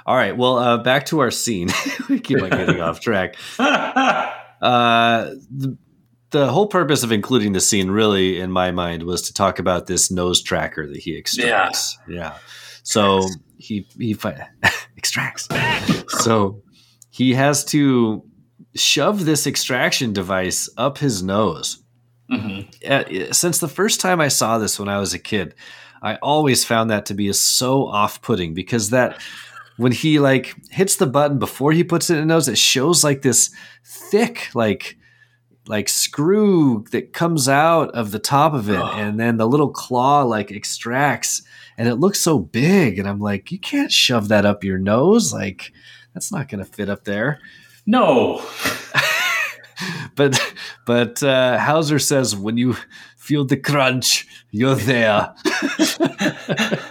All 0.06 0.16
right 0.16 0.36
well 0.38 0.58
uh, 0.58 0.78
back 0.78 1.06
to 1.08 1.20
our 1.20 1.32
scene. 1.32 1.70
We 2.10 2.20
keep 2.20 2.42
on 2.42 2.50
getting 2.50 2.82
off 2.82 3.00
track. 3.00 3.36
Uh 4.62 5.32
the, 5.50 5.76
the 6.30 6.48
whole 6.52 6.68
purpose 6.68 7.02
of 7.04 7.12
including 7.12 7.54
the 7.54 7.60
scene 7.60 7.90
really 7.90 8.40
in 8.40 8.52
my 8.52 8.70
mind 8.72 9.04
was 9.04 9.24
to 9.24 9.34
talk 9.34 9.58
about 9.58 9.88
this 9.88 10.12
nose 10.12 10.42
tracker 10.44 10.86
that 10.88 10.98
he 10.98 11.18
extracts. 11.18 11.98
Yeah, 12.08 12.16
yeah. 12.16 12.34
so 12.84 13.26
he 13.58 13.88
he 13.98 14.14
fi- 14.14 14.48
extracts. 14.98 15.48
So 16.24 16.62
he 17.10 17.34
has 17.34 17.66
to 17.66 18.24
shove 18.76 19.26
this 19.26 19.48
extraction 19.48 20.14
device 20.14 20.70
up 20.78 21.00
his 21.00 21.24
nose. 21.24 21.82
Mhm. 22.32 22.68
uh, 22.88 23.34
since 23.34 23.58
the 23.60 23.68
first 23.68 24.00
time 24.00 24.22
I 24.22 24.28
saw 24.30 24.58
this 24.58 24.80
when 24.80 24.88
I 24.88 25.00
was 25.00 25.14
a 25.14 25.20
kid, 25.20 25.54
I 26.04 26.16
always 26.18 26.64
found 26.64 26.90
that 26.92 27.08
to 27.08 27.14
be 27.14 27.34
so 27.34 27.88
off-putting 27.88 28.54
because 28.54 28.92
that 28.92 29.20
when 29.78 29.92
he 29.92 30.20
like 30.20 30.54
hits 30.70 30.96
the 30.96 31.08
button 31.08 31.40
before 31.40 31.72
he 31.72 31.84
puts 31.84 32.10
it 32.10 32.14
in 32.16 32.20
his 32.22 32.28
nose, 32.28 32.48
it 32.48 32.58
shows 32.58 33.04
like 33.04 33.22
this 33.22 33.50
thick 33.84 34.50
like 34.54 34.98
like 35.68 35.88
screw 35.90 36.86
that 36.92 37.14
comes 37.14 37.48
out 37.48 37.92
of 37.92 38.12
the 38.12 38.20
top 38.20 38.54
of 38.54 38.70
it, 38.70 38.80
and 38.80 39.20
then 39.20 39.38
the 39.38 39.48
little 39.48 39.70
claw 39.70 40.24
like 40.24 40.52
extracts, 40.52 41.44
and 41.78 41.88
it 41.88 41.96
looks 41.96 42.20
so 42.20 42.40
big, 42.40 42.98
and 43.00 43.08
I'm 43.08 43.20
like, 43.20 43.52
you 43.52 43.60
can't 43.60 43.92
shove 43.92 44.28
that 44.30 44.46
up 44.46 44.64
your 44.64 44.78
nose, 44.80 45.32
like 45.32 45.72
that's 46.14 46.32
not 46.32 46.50
going 46.50 46.64
to 46.64 46.72
fit 46.72 46.90
up 46.90 47.04
there. 47.06 47.40
no. 47.86 48.44
But 50.16 50.40
but 50.86 51.24
uh, 51.24 51.58
Hauser 51.58 51.98
says 51.98 52.36
when 52.36 52.56
you 52.58 52.76
feel 53.18 53.46
the 53.46 53.58
crunch, 53.58 54.28
you're 54.52 54.76
there. 54.76 55.34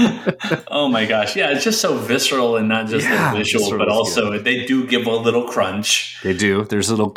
oh 0.68 0.88
my 0.88 1.04
gosh, 1.06 1.36
yeah, 1.36 1.52
it's 1.52 1.64
just 1.64 1.80
so 1.80 1.96
visceral 1.96 2.56
and 2.56 2.68
not 2.68 2.88
just 2.88 3.06
Yeah, 3.06 3.32
the 3.32 3.38
visual, 3.38 3.64
visceral 3.64 3.78
but 3.78 3.88
is 3.88 3.94
also 3.94 4.38
they 4.38 4.66
do 4.66 4.86
give 4.86 5.06
a 5.06 5.10
little 5.10 5.44
crunch. 5.44 6.18
They 6.22 6.34
do. 6.34 6.64
There's 6.64 6.88
a 6.90 6.96
little. 6.96 7.14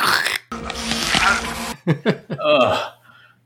Ugh. 1.86 2.92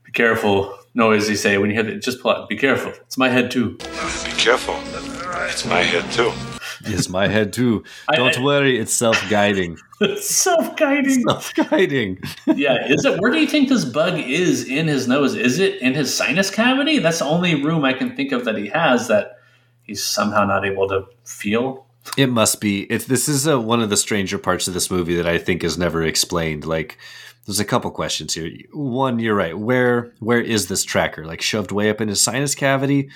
Be 0.05 0.11
careful. 0.11 0.75
Noise 0.93 1.29
you 1.29 1.35
say 1.35 1.57
when 1.57 1.69
you 1.69 1.75
hear 1.75 1.83
that. 1.83 2.01
Just 2.01 2.21
pull 2.21 2.31
out. 2.31 2.49
Be 2.49 2.57
careful. 2.57 2.91
It's 3.05 3.17
my 3.17 3.29
head 3.29 3.51
too. 3.51 3.77
Be 3.77 4.31
careful. 4.37 4.75
It's 5.47 5.65
my 5.65 5.83
head 5.83 6.11
too. 6.11 6.31
It's 6.85 7.09
my 7.09 7.27
head 7.27 7.53
too. 7.53 7.83
Don't 8.13 8.37
I- 8.37 8.43
worry, 8.43 8.79
it's 8.79 8.93
self-guiding. 8.93 9.77
Self-guiding. 10.19 11.23
Self-guiding. 11.27 12.19
yeah. 12.55 12.87
Is 12.87 13.03
it? 13.05 13.19
Where 13.19 13.31
do 13.31 13.39
you 13.39 13.47
think 13.47 13.69
this 13.69 13.85
bug 13.85 14.17
is 14.19 14.67
in 14.67 14.87
his 14.87 15.07
nose? 15.07 15.35
Is 15.35 15.59
it 15.59 15.81
in 15.81 15.93
his 15.93 16.15
sinus 16.15 16.49
cavity? 16.49 16.99
That's 16.99 17.19
the 17.19 17.25
only 17.25 17.61
room 17.63 17.83
I 17.83 17.93
can 17.93 18.15
think 18.15 18.31
of 18.31 18.45
that 18.45 18.57
he 18.57 18.67
has 18.67 19.07
that 19.09 19.39
he's 19.83 20.03
somehow 20.03 20.45
not 20.45 20.65
able 20.65 20.87
to 20.89 21.05
feel. 21.25 21.85
It 22.17 22.27
must 22.29 22.61
be. 22.61 22.83
If 22.91 23.07
this 23.07 23.27
is 23.27 23.45
a, 23.45 23.59
one 23.59 23.81
of 23.81 23.89
the 23.89 23.97
stranger 23.97 24.37
parts 24.37 24.67
of 24.67 24.73
this 24.73 24.89
movie 24.89 25.15
that 25.15 25.27
I 25.27 25.37
think 25.37 25.63
is 25.63 25.77
never 25.77 26.01
explained. 26.03 26.65
Like, 26.65 26.97
there's 27.45 27.59
a 27.59 27.65
couple 27.65 27.91
questions 27.91 28.33
here. 28.33 28.49
One, 28.71 29.19
you're 29.19 29.35
right. 29.35 29.57
Where 29.57 30.13
where 30.19 30.41
is 30.41 30.67
this 30.67 30.83
tracker? 30.83 31.25
Like 31.25 31.41
shoved 31.41 31.71
way 31.71 31.89
up 31.89 31.99
in 31.99 32.07
his 32.07 32.21
sinus 32.21 32.55
cavity? 32.55 33.09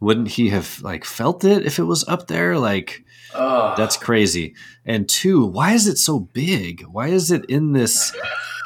Wouldn't 0.00 0.28
he 0.28 0.48
have 0.48 0.80
like 0.82 1.04
felt 1.04 1.44
it 1.44 1.66
if 1.66 1.78
it 1.78 1.84
was 1.84 2.06
up 2.08 2.26
there? 2.26 2.58
Like, 2.58 3.04
Ugh. 3.34 3.76
that's 3.76 3.96
crazy. 3.96 4.54
And 4.86 5.08
two, 5.08 5.44
why 5.44 5.72
is 5.72 5.86
it 5.86 5.98
so 5.98 6.18
big? 6.20 6.82
Why 6.90 7.08
is 7.08 7.30
it 7.30 7.44
in 7.46 7.72
this 7.72 8.14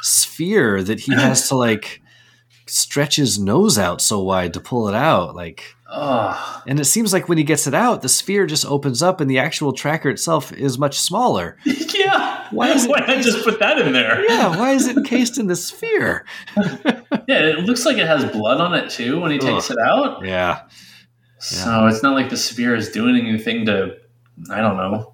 sphere 0.02 0.82
that 0.82 1.00
he 1.00 1.12
has 1.14 1.48
to 1.48 1.56
like 1.56 2.00
stretch 2.66 3.16
his 3.16 3.38
nose 3.38 3.78
out 3.78 4.00
so 4.00 4.20
wide 4.22 4.54
to 4.54 4.60
pull 4.60 4.88
it 4.88 4.94
out? 4.94 5.34
Like, 5.34 5.74
Ugh. 5.90 6.62
and 6.68 6.78
it 6.78 6.84
seems 6.84 7.12
like 7.12 7.28
when 7.28 7.38
he 7.38 7.44
gets 7.44 7.66
it 7.66 7.74
out, 7.74 8.02
the 8.02 8.08
sphere 8.08 8.46
just 8.46 8.64
opens 8.66 9.02
up 9.02 9.20
and 9.20 9.28
the 9.28 9.38
actual 9.40 9.72
tracker 9.72 10.10
itself 10.10 10.52
is 10.52 10.78
much 10.78 10.98
smaller. 10.98 11.56
yeah. 11.64 12.46
Why 12.52 12.70
is 12.70 12.84
it- 12.84 12.90
Why 12.90 13.00
not 13.00 13.22
just 13.24 13.44
put 13.44 13.58
that 13.58 13.78
in 13.78 13.92
there? 13.92 14.24
Yeah, 14.28 14.56
why 14.56 14.70
is 14.72 14.86
it 14.86 14.96
encased 14.96 15.38
in 15.38 15.48
the 15.48 15.56
sphere? 15.56 16.24
Yeah, 17.26 17.38
it 17.46 17.60
looks 17.60 17.86
like 17.86 17.96
it 17.96 18.06
has 18.06 18.22
blood 18.32 18.60
on 18.60 18.74
it 18.74 18.90
too 18.90 19.18
when 19.18 19.30
he 19.30 19.38
takes 19.38 19.70
Ugh. 19.70 19.78
it 19.78 19.82
out. 19.88 20.26
Yeah. 20.26 20.60
So 21.44 21.86
it's 21.86 22.02
not 22.02 22.14
like 22.14 22.30
the 22.30 22.36
sphere 22.36 22.74
is 22.74 22.88
doing 22.88 23.26
anything 23.26 23.66
to. 23.66 23.98
I 24.50 24.60
don't 24.60 24.76
know. 24.76 25.12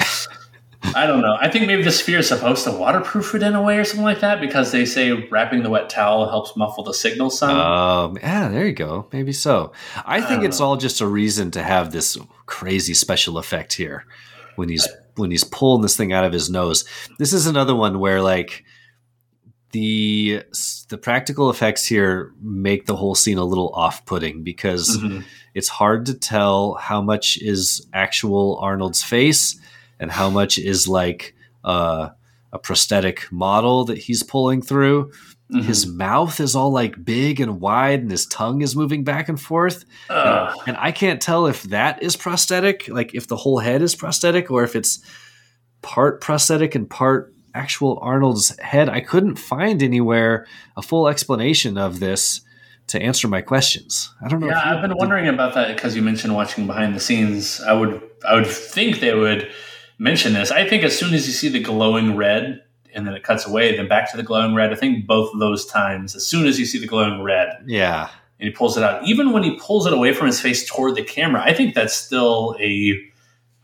I 0.94 1.06
don't 1.06 1.20
know. 1.20 1.36
I 1.38 1.48
think 1.48 1.66
maybe 1.66 1.82
the 1.82 1.90
sphere 1.90 2.18
is 2.18 2.28
supposed 2.28 2.64
to 2.64 2.72
waterproof 2.72 3.34
it 3.34 3.42
in 3.42 3.54
a 3.54 3.62
way 3.62 3.78
or 3.78 3.84
something 3.84 4.04
like 4.04 4.20
that 4.20 4.40
because 4.40 4.72
they 4.72 4.84
say 4.84 5.12
wrapping 5.12 5.62
the 5.62 5.70
wet 5.70 5.88
towel 5.88 6.28
helps 6.28 6.56
muffle 6.56 6.84
the 6.84 6.92
signal 6.92 7.30
some. 7.30 7.56
Um, 7.56 8.18
yeah, 8.20 8.48
there 8.48 8.66
you 8.66 8.72
go. 8.72 9.08
Maybe 9.12 9.32
so. 9.32 9.72
I 10.04 10.20
think 10.20 10.40
don't 10.40 10.46
it's 10.46 10.60
all 10.60 10.76
just 10.76 11.00
a 11.00 11.06
reason 11.06 11.50
to 11.52 11.62
have 11.62 11.92
this 11.92 12.18
crazy 12.46 12.94
special 12.94 13.38
effect 13.38 13.72
here 13.74 14.04
when 14.56 14.68
he's 14.68 14.86
when 15.16 15.30
he's 15.30 15.44
pulling 15.44 15.82
this 15.82 15.96
thing 15.96 16.12
out 16.12 16.24
of 16.24 16.32
his 16.32 16.50
nose. 16.50 16.84
This 17.18 17.32
is 17.32 17.46
another 17.46 17.74
one 17.74 17.98
where 17.98 18.20
like 18.20 18.64
the 19.72 20.42
the 20.88 20.98
practical 20.98 21.50
effects 21.50 21.86
here 21.86 22.32
make 22.42 22.86
the 22.86 22.96
whole 22.96 23.14
scene 23.14 23.38
a 23.38 23.44
little 23.44 23.70
off-putting 23.74 24.42
because 24.42 24.98
Mhm. 24.98 25.24
it's 25.54 25.68
hard 25.68 26.06
to 26.06 26.14
tell 26.14 26.74
how 26.74 27.00
much 27.00 27.38
is 27.38 27.86
actual 27.92 28.58
Arnold's 28.60 29.02
face 29.02 29.58
and 30.00 30.10
how 30.10 30.28
much 30.30 30.58
is 30.58 30.88
like 30.88 31.34
uh, 31.64 32.08
a 32.52 32.58
prosthetic 32.58 33.30
model 33.30 33.84
that 33.84 33.98
he's 33.98 34.22
pulling 34.22 34.62
through. 34.62 35.12
Mm-hmm. 35.52 35.60
His 35.66 35.86
mouth 35.86 36.40
is 36.40 36.54
all 36.56 36.72
like 36.72 37.04
big 37.04 37.38
and 37.40 37.60
wide, 37.60 38.00
and 38.00 38.10
his 38.10 38.26
tongue 38.26 38.62
is 38.62 38.74
moving 38.74 39.04
back 39.04 39.28
and 39.28 39.38
forth. 39.40 39.84
And, 40.08 40.68
and 40.68 40.76
I 40.78 40.90
can't 40.92 41.20
tell 41.20 41.46
if 41.46 41.64
that 41.64 42.02
is 42.02 42.16
prosthetic, 42.16 42.88
like 42.88 43.14
if 43.14 43.26
the 43.28 43.36
whole 43.36 43.58
head 43.58 43.82
is 43.82 43.94
prosthetic, 43.94 44.50
or 44.50 44.62
if 44.64 44.74
it's 44.74 45.00
part 45.82 46.20
prosthetic 46.20 46.74
and 46.74 46.88
part 46.88 47.34
actual 47.54 47.98
Arnold's 48.00 48.58
head. 48.60 48.88
I 48.88 49.00
couldn't 49.00 49.36
find 49.36 49.82
anywhere 49.82 50.46
a 50.76 50.82
full 50.82 51.08
explanation 51.08 51.78
of 51.78 52.00
this 52.00 52.42
to 52.88 53.00
answer 53.00 53.28
my 53.28 53.40
questions. 53.40 54.12
I 54.24 54.28
don't 54.28 54.40
know. 54.40 54.48
Yeah, 54.48 54.62
I've 54.64 54.82
been 54.82 54.96
wondering 54.96 55.28
about 55.28 55.54
that 55.54 55.74
because 55.74 55.94
you 55.94 56.02
mentioned 56.02 56.34
watching 56.34 56.66
behind 56.66 56.94
the 56.94 57.00
scenes. 57.00 57.60
I 57.60 57.72
would, 57.72 58.02
I 58.26 58.34
would 58.34 58.46
think 58.46 59.00
they 59.00 59.14
would 59.14 59.50
mention 59.98 60.32
this. 60.32 60.50
I 60.50 60.68
think 60.68 60.82
as 60.82 60.98
soon 60.98 61.14
as 61.14 61.26
you 61.26 61.32
see 61.32 61.48
the 61.48 61.60
glowing 61.60 62.16
red 62.16 62.62
and 62.92 63.06
then 63.06 63.14
it 63.14 63.22
cuts 63.22 63.46
away, 63.46 63.76
then 63.76 63.86
back 63.86 64.10
to 64.10 64.16
the 64.16 64.22
glowing 64.22 64.54
red. 64.54 64.72
I 64.72 64.76
think 64.76 65.06
both 65.06 65.32
of 65.32 65.38
those 65.38 65.66
times, 65.66 66.16
as 66.16 66.26
soon 66.26 66.46
as 66.46 66.58
you 66.58 66.66
see 66.66 66.78
the 66.78 66.86
glowing 66.86 67.22
red, 67.22 67.48
yeah, 67.66 68.08
and 68.40 68.48
he 68.48 68.54
pulls 68.54 68.76
it 68.76 68.82
out, 68.82 69.04
even 69.04 69.32
when 69.32 69.42
he 69.42 69.58
pulls 69.58 69.86
it 69.86 69.92
away 69.92 70.14
from 70.14 70.26
his 70.26 70.40
face 70.40 70.68
toward 70.68 70.96
the 70.96 71.04
camera, 71.04 71.42
I 71.44 71.52
think 71.52 71.74
that's 71.74 71.94
still 71.94 72.56
a 72.58 72.98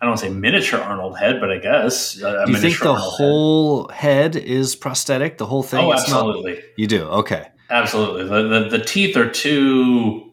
I 0.00 0.04
don't 0.04 0.10
want 0.10 0.20
to 0.20 0.26
say 0.26 0.32
miniature 0.32 0.80
Arnold 0.80 1.18
head, 1.18 1.40
but 1.40 1.50
I 1.50 1.58
guess. 1.58 2.14
do 2.14 2.44
you 2.48 2.56
think 2.56 2.78
the 2.78 2.90
Arnold 2.90 3.12
whole 3.12 3.88
head. 3.88 4.34
head. 4.34 4.44
is 4.44 4.76
prosthetic? 4.76 5.38
The 5.38 5.46
whole 5.46 5.62
thing? 5.62 5.84
Oh, 5.84 5.92
absolutely. 5.92 6.54
Not, 6.54 6.62
you 6.76 6.86
do. 6.86 7.04
Okay. 7.04 7.48
Absolutely. 7.70 8.24
The, 8.24 8.48
the, 8.48 8.78
the 8.78 8.84
teeth 8.84 9.16
are 9.16 9.28
too. 9.28 10.32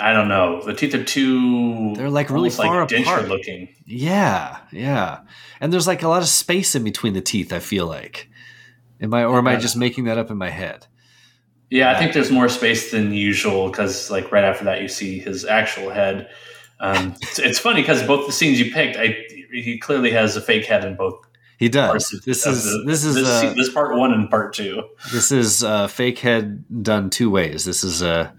I 0.00 0.12
don't 0.12 0.28
know. 0.28 0.62
The 0.62 0.74
teeth 0.74 0.94
are 0.94 1.02
too. 1.02 1.94
They're 1.96 2.08
like 2.08 2.30
really 2.30 2.50
far 2.50 2.82
like 2.82 2.92
apart. 2.92 3.28
looking. 3.28 3.68
Yeah, 3.84 4.58
yeah. 4.70 5.20
And 5.60 5.72
there's 5.72 5.88
like 5.88 6.02
a 6.02 6.08
lot 6.08 6.22
of 6.22 6.28
space 6.28 6.76
in 6.76 6.84
between 6.84 7.14
the 7.14 7.20
teeth. 7.20 7.52
I 7.52 7.58
feel 7.58 7.86
like. 7.86 8.30
Am 9.00 9.14
I 9.14 9.24
or 9.24 9.38
am 9.38 9.46
I 9.46 9.56
just 9.56 9.76
making 9.76 10.04
that 10.04 10.18
up 10.18 10.30
in 10.30 10.36
my 10.36 10.50
head? 10.50 10.86
Yeah, 11.70 11.90
I 11.90 11.94
uh, 11.94 11.98
think 11.98 12.14
there's 12.14 12.30
more 12.30 12.48
space 12.48 12.90
than 12.90 13.12
usual 13.12 13.68
because, 13.68 14.10
like, 14.10 14.32
right 14.32 14.44
after 14.44 14.64
that, 14.64 14.80
you 14.80 14.88
see 14.88 15.18
his 15.18 15.44
actual 15.44 15.90
head. 15.90 16.28
Um, 16.80 17.14
it's, 17.22 17.38
it's, 17.38 17.58
funny 17.58 17.82
because 17.82 18.02
both 18.04 18.26
the 18.26 18.32
scenes 18.32 18.60
you 18.60 18.72
picked, 18.72 18.96
I, 18.96 19.16
he 19.52 19.78
clearly 19.78 20.10
has 20.12 20.36
a 20.36 20.40
fake 20.40 20.64
head 20.64 20.84
in 20.84 20.94
both. 20.94 21.24
He 21.58 21.68
does. 21.68 22.12
Of, 22.12 22.24
this 22.24 22.46
is 22.46 22.64
the, 22.64 22.84
this 22.86 23.04
is 23.04 23.16
this, 23.16 23.28
uh, 23.28 23.52
this, 23.56 23.68
part 23.68 23.96
one 23.96 24.12
and 24.12 24.30
part 24.30 24.54
two. 24.54 24.84
This 25.12 25.32
is 25.32 25.64
uh, 25.64 25.88
fake 25.88 26.20
head 26.20 26.84
done 26.84 27.10
two 27.10 27.30
ways. 27.30 27.64
This 27.64 27.82
is 27.82 28.00
a 28.00 28.32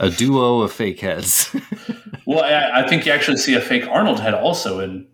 a 0.00 0.10
duo 0.10 0.62
of 0.62 0.72
fake 0.72 1.00
heads. 1.00 1.54
well, 2.26 2.42
I, 2.42 2.82
I, 2.82 2.88
think 2.88 3.06
you 3.06 3.12
actually 3.12 3.36
see 3.36 3.54
a 3.54 3.60
fake 3.60 3.86
Arnold 3.86 4.18
head 4.18 4.34
also 4.34 4.80
in 4.80 5.06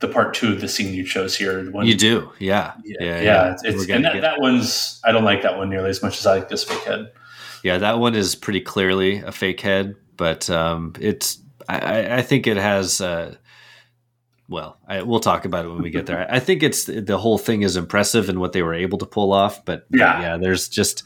the 0.00 0.08
part 0.08 0.34
two 0.34 0.52
of 0.52 0.60
the 0.60 0.68
scene 0.68 0.92
you 0.92 1.04
chose 1.04 1.36
here. 1.36 1.70
When, 1.70 1.86
you 1.86 1.94
do, 1.94 2.30
yeah, 2.38 2.74
yeah, 2.84 2.96
yeah. 3.00 3.06
yeah. 3.06 3.22
yeah. 3.22 3.52
It's, 3.52 3.64
it's 3.64 3.88
and 3.88 4.04
that, 4.04 4.20
that 4.20 4.40
one's 4.40 5.00
I 5.04 5.12
don't 5.12 5.24
like 5.24 5.42
that 5.42 5.56
one 5.56 5.70
nearly 5.70 5.90
as 5.90 6.02
much 6.02 6.18
as 6.18 6.26
I 6.26 6.36
like 6.36 6.48
this 6.48 6.64
fake 6.64 6.82
head. 6.82 7.12
Yeah, 7.62 7.78
that 7.78 7.98
one 7.98 8.14
is 8.14 8.34
pretty 8.34 8.60
clearly 8.60 9.18
a 9.18 9.32
fake 9.32 9.60
head, 9.60 9.94
but 10.16 10.50
um, 10.50 10.94
it's 10.98 11.38
I, 11.78 12.18
I, 12.18 12.22
think 12.22 12.46
it 12.46 12.56
has. 12.56 13.00
Uh, 13.00 13.36
well, 14.48 14.78
I, 14.86 15.02
we'll 15.02 15.20
talk 15.20 15.44
about 15.44 15.64
it 15.64 15.68
when 15.68 15.82
we 15.82 15.90
get 15.90 16.06
there. 16.06 16.26
I 16.30 16.40
think 16.40 16.62
it's 16.62 16.84
the 16.84 17.18
whole 17.18 17.38
thing 17.38 17.62
is 17.62 17.76
impressive 17.76 18.28
and 18.28 18.40
what 18.40 18.52
they 18.52 18.62
were 18.62 18.74
able 18.74 18.98
to 18.98 19.06
pull 19.06 19.32
off, 19.32 19.64
but 19.64 19.86
yeah, 19.90 20.20
yeah, 20.20 20.36
there's 20.36 20.68
just 20.68 21.04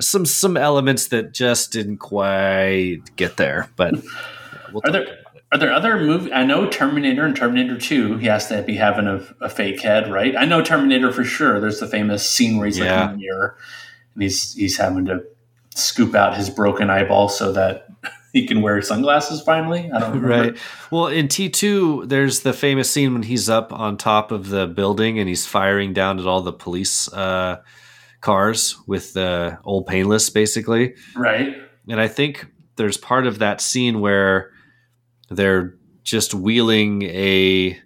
some 0.00 0.26
some 0.26 0.56
elements 0.56 1.08
that 1.08 1.32
just 1.32 1.72
didn't 1.72 1.98
quite 1.98 3.00
get 3.16 3.36
there. 3.36 3.68
But 3.76 3.94
yeah, 3.94 4.02
we'll 4.72 4.82
are 4.84 4.92
there 4.92 5.06
are 5.52 5.58
there 5.58 5.72
other 5.72 5.98
movies? 5.98 6.30
I 6.32 6.44
know 6.44 6.68
Terminator 6.68 7.24
and 7.24 7.36
Terminator 7.36 7.78
Two. 7.78 8.18
He 8.18 8.26
has 8.26 8.48
to 8.48 8.62
be 8.62 8.76
having 8.76 9.06
a, 9.06 9.24
a, 9.40 9.48
fake 9.48 9.80
head, 9.80 10.10
right? 10.10 10.36
I 10.36 10.44
know 10.44 10.62
Terminator 10.62 11.12
for 11.12 11.24
sure. 11.24 11.60
There's 11.60 11.80
the 11.80 11.86
famous 11.86 12.28
scene 12.28 12.58
where 12.58 12.66
he's 12.66 12.78
yeah. 12.78 13.02
looking 13.02 13.14
in 13.14 13.20
the 13.20 13.26
mirror 13.26 13.56
and 14.14 14.22
he's 14.22 14.54
he's 14.54 14.76
having 14.76 15.04
to 15.06 15.24
scoop 15.74 16.14
out 16.14 16.36
his 16.36 16.50
broken 16.50 16.90
eyeball 16.90 17.28
so 17.28 17.52
that 17.52 17.88
he 18.36 18.46
can 18.46 18.60
wear 18.60 18.82
sunglasses 18.82 19.40
finally. 19.40 19.90
I 19.90 19.98
don't 19.98 20.20
remember. 20.20 20.28
Right. 20.28 20.58
Well, 20.90 21.06
in 21.06 21.26
T 21.26 21.48
two, 21.48 22.04
there's 22.04 22.40
the 22.40 22.52
famous 22.52 22.90
scene 22.90 23.14
when 23.14 23.22
he's 23.22 23.48
up 23.48 23.72
on 23.72 23.96
top 23.96 24.30
of 24.30 24.50
the 24.50 24.66
building 24.66 25.18
and 25.18 25.26
he's 25.26 25.46
firing 25.46 25.94
down 25.94 26.20
at 26.20 26.26
all 26.26 26.42
the 26.42 26.52
police 26.52 27.10
uh, 27.14 27.62
cars 28.20 28.76
with 28.86 29.14
the 29.14 29.58
old 29.64 29.86
painless, 29.86 30.28
basically. 30.28 30.96
Right. 31.16 31.56
And 31.88 31.98
I 31.98 32.08
think 32.08 32.46
there's 32.76 32.98
part 32.98 33.26
of 33.26 33.38
that 33.38 33.62
scene 33.62 34.00
where 34.00 34.50
they're 35.30 35.74
just 36.02 36.34
wheeling 36.34 37.04
a 37.04 37.80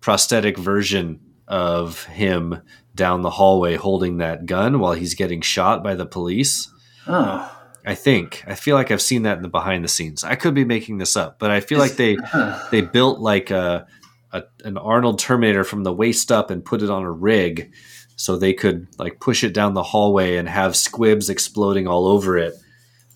prosthetic 0.00 0.58
version 0.58 1.20
of 1.46 2.06
him 2.06 2.60
down 2.96 3.22
the 3.22 3.30
hallway 3.30 3.76
holding 3.76 4.18
that 4.18 4.46
gun 4.46 4.80
while 4.80 4.94
he's 4.94 5.14
getting 5.14 5.40
shot 5.40 5.84
by 5.84 5.94
the 5.94 6.06
police. 6.06 6.68
Oh. 7.06 7.58
I 7.84 7.94
think 7.94 8.44
I 8.46 8.54
feel 8.54 8.76
like 8.76 8.90
I've 8.90 9.02
seen 9.02 9.22
that 9.22 9.36
in 9.36 9.42
the 9.42 9.48
behind 9.48 9.84
the 9.84 9.88
scenes. 9.88 10.22
I 10.22 10.36
could 10.36 10.54
be 10.54 10.64
making 10.64 10.98
this 10.98 11.16
up, 11.16 11.38
but 11.38 11.50
I 11.50 11.60
feel 11.60 11.78
like 11.78 11.92
they 11.92 12.16
they 12.70 12.80
built 12.80 13.20
like 13.20 13.50
a, 13.50 13.86
a, 14.32 14.44
an 14.64 14.78
Arnold 14.78 15.18
Terminator 15.18 15.64
from 15.64 15.82
the 15.82 15.92
waist 15.92 16.30
up 16.30 16.50
and 16.50 16.64
put 16.64 16.82
it 16.82 16.90
on 16.90 17.02
a 17.02 17.10
rig, 17.10 17.72
so 18.16 18.36
they 18.36 18.52
could 18.52 18.86
like 18.98 19.20
push 19.20 19.42
it 19.42 19.52
down 19.52 19.74
the 19.74 19.82
hallway 19.82 20.36
and 20.36 20.48
have 20.48 20.76
squibs 20.76 21.28
exploding 21.28 21.88
all 21.88 22.06
over 22.06 22.38
it. 22.38 22.54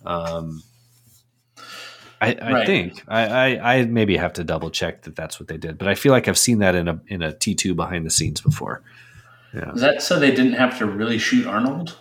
Um, 0.04 0.62
I, 2.20 2.32
I 2.34 2.52
right. 2.52 2.66
think 2.66 3.04
I, 3.06 3.26
I, 3.26 3.74
I 3.76 3.84
maybe 3.84 4.16
have 4.16 4.32
to 4.34 4.44
double 4.44 4.70
check 4.70 5.02
that 5.02 5.14
that's 5.14 5.38
what 5.38 5.48
they 5.48 5.58
did, 5.58 5.78
but 5.78 5.86
I 5.86 5.94
feel 5.94 6.12
like 6.12 6.28
I've 6.28 6.38
seen 6.38 6.58
that 6.58 6.74
in 6.74 6.88
a 6.88 7.00
in 7.06 7.22
a 7.22 7.32
T 7.32 7.54
two 7.54 7.74
behind 7.74 8.04
the 8.04 8.10
scenes 8.10 8.40
before. 8.40 8.82
Yeah. 9.54 9.72
Is 9.72 9.80
that 9.80 10.02
so 10.02 10.18
they 10.18 10.30
didn't 10.30 10.54
have 10.54 10.76
to 10.78 10.86
really 10.86 11.18
shoot 11.18 11.46
Arnold? 11.46 11.96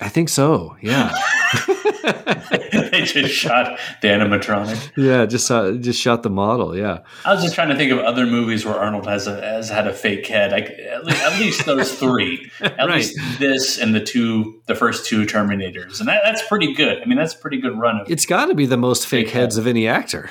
I 0.00 0.08
think 0.08 0.28
so. 0.28 0.76
Yeah. 0.80 1.16
they 2.90 3.02
just 3.04 3.34
shot 3.34 3.78
the 4.02 4.08
animatronic. 4.08 4.92
Yeah, 4.96 5.26
just 5.26 5.50
uh, 5.50 5.72
just 5.72 6.00
shot 6.00 6.22
the 6.22 6.30
model. 6.30 6.76
Yeah. 6.76 7.00
I 7.24 7.32
was 7.32 7.42
just 7.42 7.54
trying 7.54 7.68
to 7.68 7.76
think 7.76 7.92
of 7.92 7.98
other 7.98 8.26
movies 8.26 8.64
where 8.64 8.74
Arnold 8.74 9.06
has 9.06 9.26
a, 9.26 9.40
has 9.40 9.68
had 9.68 9.86
a 9.86 9.92
fake 9.92 10.26
head. 10.26 10.52
I, 10.52 10.58
at, 10.58 11.04
least, 11.04 11.22
at 11.22 11.40
least 11.40 11.66
those 11.66 11.94
three. 11.94 12.50
At 12.60 12.78
right. 12.78 12.96
least 12.96 13.18
this 13.38 13.78
and 13.78 13.94
the 13.94 14.00
two, 14.00 14.60
the 14.66 14.74
first 14.74 15.06
two 15.06 15.24
Terminators, 15.24 16.00
and 16.00 16.08
that, 16.08 16.22
that's 16.24 16.46
pretty 16.46 16.74
good. 16.74 17.00
I 17.00 17.04
mean, 17.06 17.18
that's 17.18 17.34
a 17.34 17.38
pretty 17.38 17.58
good 17.58 17.78
run. 17.78 18.00
Of 18.00 18.10
it's 18.10 18.26
got 18.26 18.46
to 18.46 18.54
be 18.54 18.66
the 18.66 18.76
most 18.76 19.06
fake 19.06 19.30
heads 19.30 19.56
head. 19.56 19.62
of 19.62 19.66
any 19.66 19.88
actor. 19.88 20.28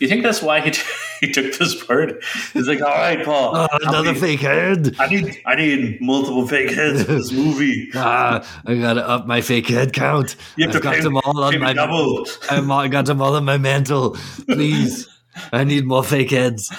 You 0.00 0.08
think 0.08 0.22
that's 0.22 0.42
why 0.42 0.60
he, 0.60 0.70
t- 0.70 0.82
he 1.20 1.32
took 1.32 1.56
this 1.58 1.84
part? 1.84 2.22
He's 2.52 2.68
like, 2.68 2.80
all 2.80 2.88
right, 2.88 3.24
Paul, 3.24 3.56
uh, 3.56 3.68
another 3.82 4.12
need, 4.12 4.20
fake 4.20 4.40
head. 4.40 4.96
I 4.98 5.08
need 5.08 5.40
I 5.44 5.54
need 5.56 6.00
multiple 6.00 6.46
fake 6.46 6.70
heads 6.70 7.04
for 7.04 7.12
this 7.12 7.32
movie. 7.32 7.90
ah, 7.94 8.46
I 8.66 8.76
gotta 8.76 9.06
up 9.08 9.26
my 9.26 9.40
fake 9.40 9.68
head 9.68 9.92
count. 9.92 10.36
You 10.56 10.66
have 10.66 10.76
I've 10.76 10.80
to 10.80 10.84
got 10.84 10.94
pay, 10.96 11.00
them 11.00 11.16
all 11.16 11.42
on 11.42 11.58
my 11.58 11.72
double. 11.72 12.26
I 12.50 12.88
got 12.88 13.06
them 13.06 13.20
all 13.20 13.34
on 13.34 13.44
my 13.44 13.58
mantle. 13.58 14.16
Please, 14.46 15.08
I 15.52 15.64
need 15.64 15.86
more 15.86 16.04
fake 16.04 16.30
heads. 16.30 16.70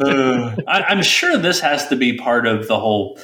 uh, 0.00 0.56
I, 0.66 0.82
I'm 0.82 1.02
sure 1.02 1.36
this 1.38 1.60
has 1.60 1.88
to 1.88 1.96
be 1.96 2.16
part 2.16 2.46
of 2.46 2.68
the 2.68 2.78
whole 2.78 3.18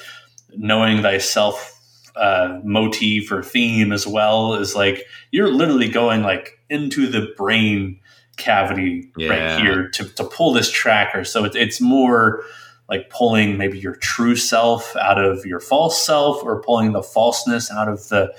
knowing 0.56 1.02
thyself 1.02 1.68
uh, 2.16 2.60
motif 2.62 3.30
or 3.32 3.42
theme 3.42 3.92
as 3.92 4.06
well. 4.06 4.54
Is 4.54 4.74
like 4.74 5.04
you're 5.30 5.50
literally 5.50 5.88
going 5.88 6.22
like 6.22 6.58
into 6.68 7.06
the 7.06 7.32
brain 7.36 7.98
cavity 8.36 9.12
yeah. 9.16 9.28
right 9.28 9.60
here 9.60 9.88
to, 9.90 10.04
to 10.04 10.24
pull 10.24 10.52
this 10.52 10.70
tracker. 10.70 11.24
So 11.24 11.44
it, 11.44 11.54
it's 11.54 11.80
more 11.80 12.44
like 12.88 13.10
pulling 13.10 13.56
maybe 13.56 13.78
your 13.78 13.96
true 13.96 14.36
self 14.36 14.94
out 14.96 15.22
of 15.22 15.46
your 15.46 15.60
false 15.60 16.04
self 16.04 16.42
or 16.42 16.60
pulling 16.62 16.92
the 16.92 17.02
falseness 17.02 17.70
out 17.70 17.88
of 17.88 18.08
the 18.08 18.34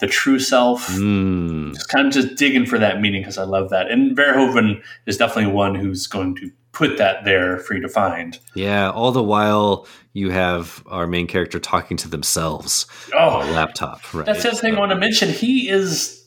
the 0.00 0.08
true 0.08 0.40
self. 0.40 0.88
Mm. 0.88 1.74
Just 1.74 1.88
kind 1.88 2.08
of 2.08 2.12
just 2.12 2.34
digging 2.34 2.66
for 2.66 2.78
that 2.78 3.00
meaning 3.00 3.22
because 3.22 3.38
I 3.38 3.44
love 3.44 3.70
that. 3.70 3.88
And 3.88 4.16
Verhoeven 4.16 4.82
is 5.06 5.16
definitely 5.16 5.52
one 5.52 5.76
who's 5.76 6.08
going 6.08 6.34
to 6.36 6.50
put 6.72 6.98
that 6.98 7.24
there 7.24 7.58
for 7.58 7.74
you 7.74 7.82
to 7.82 7.88
find. 7.88 8.38
Yeah, 8.54 8.90
all 8.90 9.12
the 9.12 9.22
while 9.22 9.86
you 10.12 10.30
have 10.30 10.82
our 10.86 11.06
main 11.06 11.28
character 11.28 11.60
talking 11.60 11.96
to 11.98 12.08
themselves 12.08 12.86
oh, 13.14 13.18
on 13.18 13.48
a 13.48 13.52
laptop. 13.52 14.12
Right? 14.12 14.26
That's 14.26 14.42
the 14.42 14.50
other 14.50 14.58
thing 14.58 14.74
I 14.74 14.78
want 14.80 14.90
to 14.90 14.98
mention. 14.98 15.28
He 15.28 15.68
is 15.68 16.21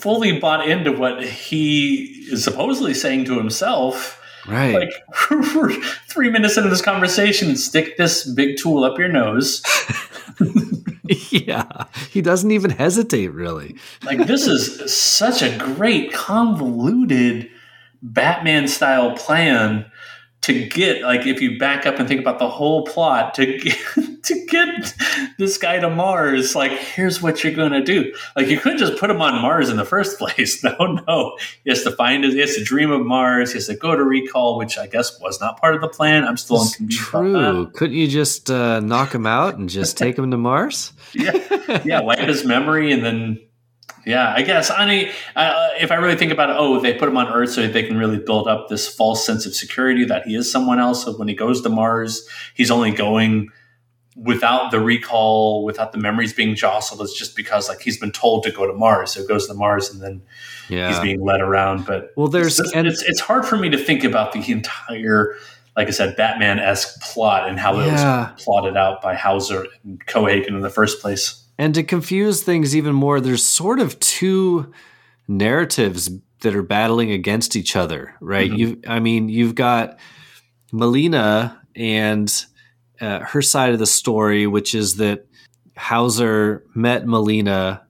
fully 0.00 0.38
bought 0.38 0.68
into 0.68 0.92
what 0.92 1.22
he 1.22 2.26
is 2.30 2.44
supposedly 2.44 2.94
saying 2.94 3.24
to 3.26 3.38
himself. 3.38 4.14
Right. 4.46 4.74
Like 4.74 4.92
three 6.08 6.30
minutes 6.30 6.56
into 6.56 6.70
this 6.70 6.80
conversation, 6.80 7.56
stick 7.56 7.96
this 7.96 8.24
big 8.24 8.56
tool 8.56 8.84
up 8.84 8.98
your 8.98 9.08
nose. 9.08 9.62
yeah. 11.30 11.84
He 12.10 12.22
doesn't 12.22 12.50
even 12.50 12.70
hesitate, 12.70 13.28
really. 13.28 13.76
like, 14.04 14.26
this 14.26 14.46
is 14.46 14.92
such 14.92 15.42
a 15.42 15.56
great, 15.58 16.12
convoluted 16.12 17.50
Batman 18.02 18.68
style 18.68 19.16
plan 19.16 19.90
to 20.48 20.64
get 20.66 21.02
like 21.02 21.26
if 21.26 21.40
you 21.40 21.58
back 21.58 21.86
up 21.86 21.98
and 21.98 22.08
think 22.08 22.20
about 22.20 22.38
the 22.38 22.48
whole 22.48 22.84
plot 22.86 23.34
to 23.34 23.58
get 23.58 23.78
to 24.24 24.46
get 24.46 24.94
this 25.38 25.58
guy 25.58 25.78
to 25.78 25.90
Mars, 25.90 26.56
like 26.56 26.72
here's 26.72 27.22
what 27.22 27.44
you're 27.44 27.52
gonna 27.52 27.84
do. 27.84 28.12
Like 28.34 28.48
you 28.48 28.58
couldn't 28.58 28.78
just 28.78 28.98
put 28.98 29.10
him 29.10 29.20
on 29.20 29.40
Mars 29.40 29.68
in 29.68 29.76
the 29.76 29.84
first 29.84 30.18
place. 30.18 30.64
No, 30.64 30.74
no. 31.06 31.36
He 31.64 31.70
has 31.70 31.82
to 31.84 31.92
find 31.92 32.24
it. 32.24 32.32
He 32.32 32.40
has 32.40 32.56
to 32.56 32.64
dream 32.64 32.90
of 32.90 33.04
Mars. 33.04 33.52
He 33.52 33.58
has 33.58 33.66
to 33.66 33.76
go 33.76 33.94
to 33.94 34.02
recall, 34.02 34.56
which 34.58 34.78
I 34.78 34.86
guess 34.86 35.20
was 35.20 35.40
not 35.40 35.60
part 35.60 35.74
of 35.74 35.80
the 35.80 35.88
plan. 35.88 36.24
I'm 36.24 36.36
still 36.36 36.62
It's 36.62 36.96
true. 36.96 37.70
Couldn't 37.74 37.96
you 37.96 38.08
just 38.08 38.50
uh, 38.50 38.80
knock 38.80 39.14
him 39.14 39.26
out 39.26 39.56
and 39.56 39.68
just 39.68 39.98
take 39.98 40.18
him 40.18 40.30
to 40.30 40.38
Mars? 40.38 40.92
yeah, 41.12 41.82
yeah, 41.84 42.00
wipe 42.00 42.18
his 42.20 42.44
memory 42.44 42.90
and 42.90 43.04
then 43.04 43.40
yeah, 44.08 44.32
I 44.34 44.42
guess. 44.42 44.70
I 44.70 44.86
mean, 44.86 45.10
uh, 45.36 45.68
if 45.78 45.90
I 45.92 45.96
really 45.96 46.16
think 46.16 46.32
about 46.32 46.48
it, 46.50 46.56
oh, 46.58 46.80
they 46.80 46.94
put 46.94 47.08
him 47.08 47.16
on 47.16 47.28
Earth 47.28 47.50
so 47.52 47.66
they 47.68 47.82
can 47.82 47.98
really 47.98 48.18
build 48.18 48.48
up 48.48 48.68
this 48.68 48.88
false 48.88 49.24
sense 49.26 49.44
of 49.46 49.54
security 49.54 50.04
that 50.06 50.26
he 50.26 50.34
is 50.34 50.50
someone 50.50 50.78
else. 50.78 51.04
So 51.04 51.12
when 51.18 51.28
he 51.28 51.34
goes 51.34 51.60
to 51.62 51.68
Mars, 51.68 52.26
he's 52.54 52.70
only 52.70 52.90
going 52.90 53.48
without 54.16 54.70
the 54.72 54.80
recall, 54.80 55.64
without 55.64 55.92
the 55.92 55.98
memories 55.98 56.32
being 56.32 56.54
jostled. 56.56 57.00
It's 57.02 57.16
just 57.16 57.36
because 57.36 57.68
like 57.68 57.80
he's 57.80 57.98
been 57.98 58.10
told 58.10 58.42
to 58.44 58.50
go 58.50 58.66
to 58.66 58.72
Mars, 58.72 59.12
so 59.12 59.20
he 59.20 59.26
goes 59.28 59.46
to 59.46 59.54
Mars 59.54 59.92
and 59.92 60.02
then 60.02 60.22
Yeah. 60.68 60.88
he's 60.88 60.98
being 61.00 61.20
led 61.24 61.40
around. 61.40 61.86
But 61.86 62.12
Well, 62.16 62.28
there's- 62.28 62.58
it's, 62.58 62.72
and- 62.72 62.86
it's 62.88 63.02
it's 63.02 63.20
hard 63.20 63.46
for 63.46 63.56
me 63.56 63.68
to 63.70 63.78
think 63.78 64.04
about 64.04 64.32
the 64.32 64.50
entire. 64.50 65.34
Like 65.76 65.86
I 65.86 65.90
said, 65.92 66.16
Batman 66.16 66.58
esque 66.58 67.00
plot 67.02 67.48
and 67.48 67.56
how 67.60 67.78
it 67.78 67.92
was 67.92 68.42
plotted 68.42 68.76
out 68.76 69.00
by 69.00 69.14
Hauser 69.14 69.66
and 69.84 70.04
Cohaagen 70.06 70.48
in 70.48 70.60
the 70.62 70.70
first 70.70 71.00
place. 71.00 71.44
And 71.58 71.74
to 71.74 71.82
confuse 71.82 72.42
things 72.42 72.76
even 72.76 72.94
more, 72.94 73.20
there's 73.20 73.44
sort 73.44 73.80
of 73.80 73.98
two 73.98 74.72
narratives 75.26 76.10
that 76.40 76.54
are 76.54 76.62
battling 76.62 77.10
against 77.10 77.56
each 77.56 77.74
other, 77.74 78.14
right? 78.20 78.50
Mhm. 78.50 78.58
You, 78.58 78.80
I 78.86 79.00
mean, 79.00 79.28
you've 79.28 79.56
got 79.56 79.98
Melina 80.72 81.60
and 81.74 82.32
uh, 83.00 83.20
her 83.20 83.42
side 83.42 83.72
of 83.72 83.78
the 83.78 83.86
story, 83.86 84.46
which 84.46 84.74
is 84.74 84.96
that 84.96 85.26
Hauser 85.76 86.64
met 86.74 87.06
Melina 87.06 87.82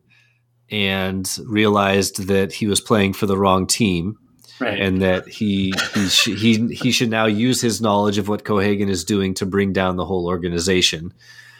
and 0.71 1.39
realized 1.47 2.27
that 2.27 2.53
he 2.53 2.67
was 2.67 2.81
playing 2.81 3.15
for 3.15 3.27
the 3.27 3.37
wrong 3.39 3.67
team. 3.67 4.19
Right. 4.61 4.81
And 4.81 5.01
that 5.03 5.29
he 5.29 5.73
he, 5.95 6.09
sh- 6.09 6.37
he 6.37 6.75
he 6.75 6.91
should 6.91 7.11
now 7.11 7.27
use 7.27 7.61
his 7.61 7.81
knowledge 7.81 8.19
of 8.19 8.29
what 8.29 8.45
Cohaagen 8.45 8.89
is 8.89 9.05
doing 9.05 9.33
to 9.35 9.47
bring 9.47 9.73
down 9.73 9.97
the 9.97 10.05
whole 10.05 10.27
organization. 10.27 11.15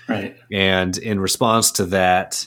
Right. 0.09 0.37
And 0.53 0.97
in 0.99 1.21
response 1.21 1.71
to 1.73 1.85
that, 1.87 2.47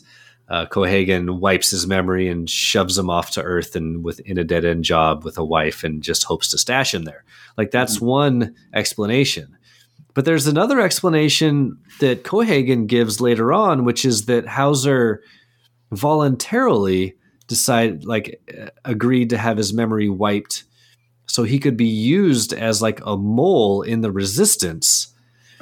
uh, 0.50 0.66
Cohaagen 0.66 1.40
wipes 1.40 1.72
his 1.72 1.88
memory 1.88 2.28
and 2.28 2.50
shoves 2.50 2.98
him 2.98 3.10
off 3.10 3.32
to 3.32 3.42
Earth 3.42 3.76
and 3.76 4.04
with 4.04 4.20
in 4.22 4.38
a 4.38 4.44
dead 4.44 4.66
end 4.66 4.84
job 4.84 5.24
with 5.24 5.38
a 5.38 5.46
wife 5.46 5.84
and 5.84 6.04
just 6.04 6.24
hopes 6.24 6.52
to 6.52 6.58
stash 6.58 6.94
him 6.94 7.04
there. 7.04 7.24
Like 7.58 7.72
that's 7.72 8.02
one 8.02 8.56
explanation. 8.74 9.58
But 10.14 10.26
there's 10.26 10.48
another 10.48 10.82
explanation 10.82 11.78
that 12.00 12.24
Cohaagen 12.24 12.88
gives 12.88 13.22
later 13.22 13.54
on, 13.54 13.86
which 13.86 14.04
is 14.04 14.26
that 14.26 14.46
Hauser 14.46 15.22
voluntarily 15.92 17.16
decided, 17.48 18.06
like, 18.06 18.42
uh, 18.60 18.70
agreed 18.84 19.30
to 19.30 19.38
have 19.38 19.58
his 19.58 19.74
memory 19.74 20.10
wiped 20.10 20.66
so 21.28 21.44
he 21.44 21.60
could 21.60 21.78
be 21.78 21.86
used 21.86 22.52
as 22.52 22.82
like 22.82 23.00
a 23.06 23.16
mole 23.16 23.84
in 23.84 24.02
the 24.02 24.12
resistance 24.12 25.11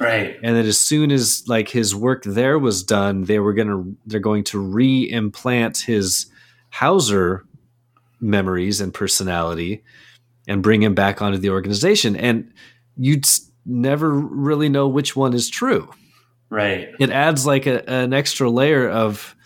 Right. 0.00 0.38
and 0.42 0.56
that 0.56 0.64
as 0.64 0.80
soon 0.80 1.12
as 1.12 1.44
like 1.46 1.68
his 1.68 1.94
work 1.94 2.22
there 2.24 2.58
was 2.58 2.82
done 2.82 3.24
they 3.24 3.38
were 3.38 3.52
gonna 3.52 3.84
they're 4.06 4.18
going 4.18 4.44
to 4.44 4.58
re-implant 4.58 5.76
his 5.78 6.26
hauser 6.70 7.44
memories 8.20 8.80
and 8.80 8.94
personality 8.94 9.84
and 10.48 10.62
bring 10.62 10.82
him 10.82 10.94
back 10.94 11.20
onto 11.20 11.36
the 11.38 11.50
organization 11.50 12.16
and 12.16 12.50
you'd 12.96 13.26
never 13.66 14.10
really 14.10 14.68
know 14.70 14.88
which 14.88 15.14
one 15.14 15.34
is 15.34 15.48
true 15.50 15.88
Right. 16.48 16.88
it 16.98 17.10
adds 17.10 17.44
like 17.46 17.66
a, 17.66 17.88
an 17.88 18.12
extra 18.12 18.50
layer 18.50 18.88
of 18.88 19.36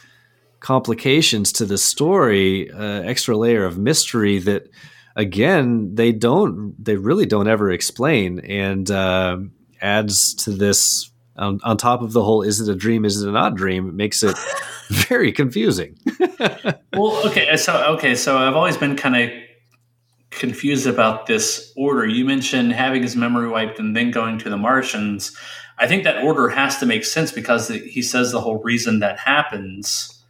complications 0.60 1.52
to 1.52 1.66
the 1.66 1.76
story 1.78 2.70
uh, 2.70 3.02
extra 3.02 3.36
layer 3.36 3.64
of 3.64 3.76
mystery 3.76 4.38
that 4.38 4.68
again 5.16 5.94
they 5.94 6.12
don't 6.12 6.74
they 6.82 6.96
really 6.96 7.26
don't 7.26 7.48
ever 7.48 7.70
explain 7.70 8.38
and 8.40 8.90
uh, 8.90 9.36
adds 9.84 10.34
to 10.34 10.50
this 10.50 11.10
on, 11.36 11.60
on 11.64 11.76
top 11.76 12.00
of 12.00 12.12
the 12.12 12.22
whole 12.22 12.42
is 12.42 12.60
it 12.60 12.68
a 12.68 12.76
dream 12.76 13.04
is 13.04 13.22
it 13.22 13.28
a 13.28 13.32
not 13.32 13.54
dream 13.54 13.88
it 13.88 13.94
makes 13.94 14.22
it 14.22 14.36
very 14.88 15.32
confusing 15.32 15.98
Well, 16.96 17.26
okay. 17.26 17.56
So, 17.56 17.94
okay. 17.94 18.14
So 18.14 18.38
I've 18.38 18.56
always 18.56 18.76
been 18.76 18.96
kind 18.96 19.16
of 19.16 19.30
confused 20.30 20.86
about 20.86 21.26
this 21.26 21.72
order. 21.76 22.06
You 22.06 22.24
mentioned 22.24 22.72
having 22.72 23.02
his 23.02 23.16
memory 23.16 23.48
wiped 23.48 23.78
and 23.78 23.96
then 23.96 24.10
going 24.10 24.38
to 24.38 24.50
the 24.50 24.56
Martians. 24.56 25.36
I 25.78 25.86
think 25.86 26.04
that 26.04 26.22
order 26.24 26.48
has 26.48 26.78
to 26.78 26.86
make 26.86 27.04
sense 27.04 27.32
because 27.32 27.68
he 27.68 28.02
says 28.02 28.30
the 28.30 28.40
whole 28.40 28.62
reason 28.62 29.00
that 29.00 29.18
happens 29.18 30.22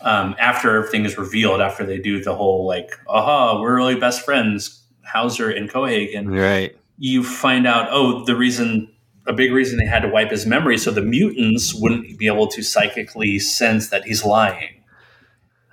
um, 0.00 0.34
after 0.38 0.76
everything 0.76 1.04
is 1.04 1.16
revealed, 1.16 1.60
after 1.60 1.86
they 1.86 1.98
do 1.98 2.22
the 2.22 2.34
whole 2.34 2.66
like, 2.66 2.98
aha, 3.06 3.60
we're 3.60 3.76
really 3.76 3.94
best 3.94 4.24
friends, 4.24 4.82
Hauser 5.04 5.50
and 5.50 5.70
Cohaagen. 5.70 6.36
right 6.36 6.76
you 6.98 7.24
find 7.24 7.66
out, 7.66 7.88
oh, 7.90 8.24
the 8.24 8.36
reason, 8.36 8.90
a 9.26 9.32
big 9.32 9.52
reason 9.52 9.78
they 9.78 9.86
had 9.86 10.02
to 10.02 10.08
wipe 10.08 10.30
his 10.30 10.46
memory 10.46 10.78
so 10.78 10.90
the 10.90 11.02
mutants 11.02 11.74
wouldn't 11.74 12.18
be 12.18 12.26
able 12.26 12.46
to 12.48 12.62
psychically 12.62 13.38
sense 13.38 13.88
that 13.88 14.04
he's 14.04 14.24
lying. 14.24 14.82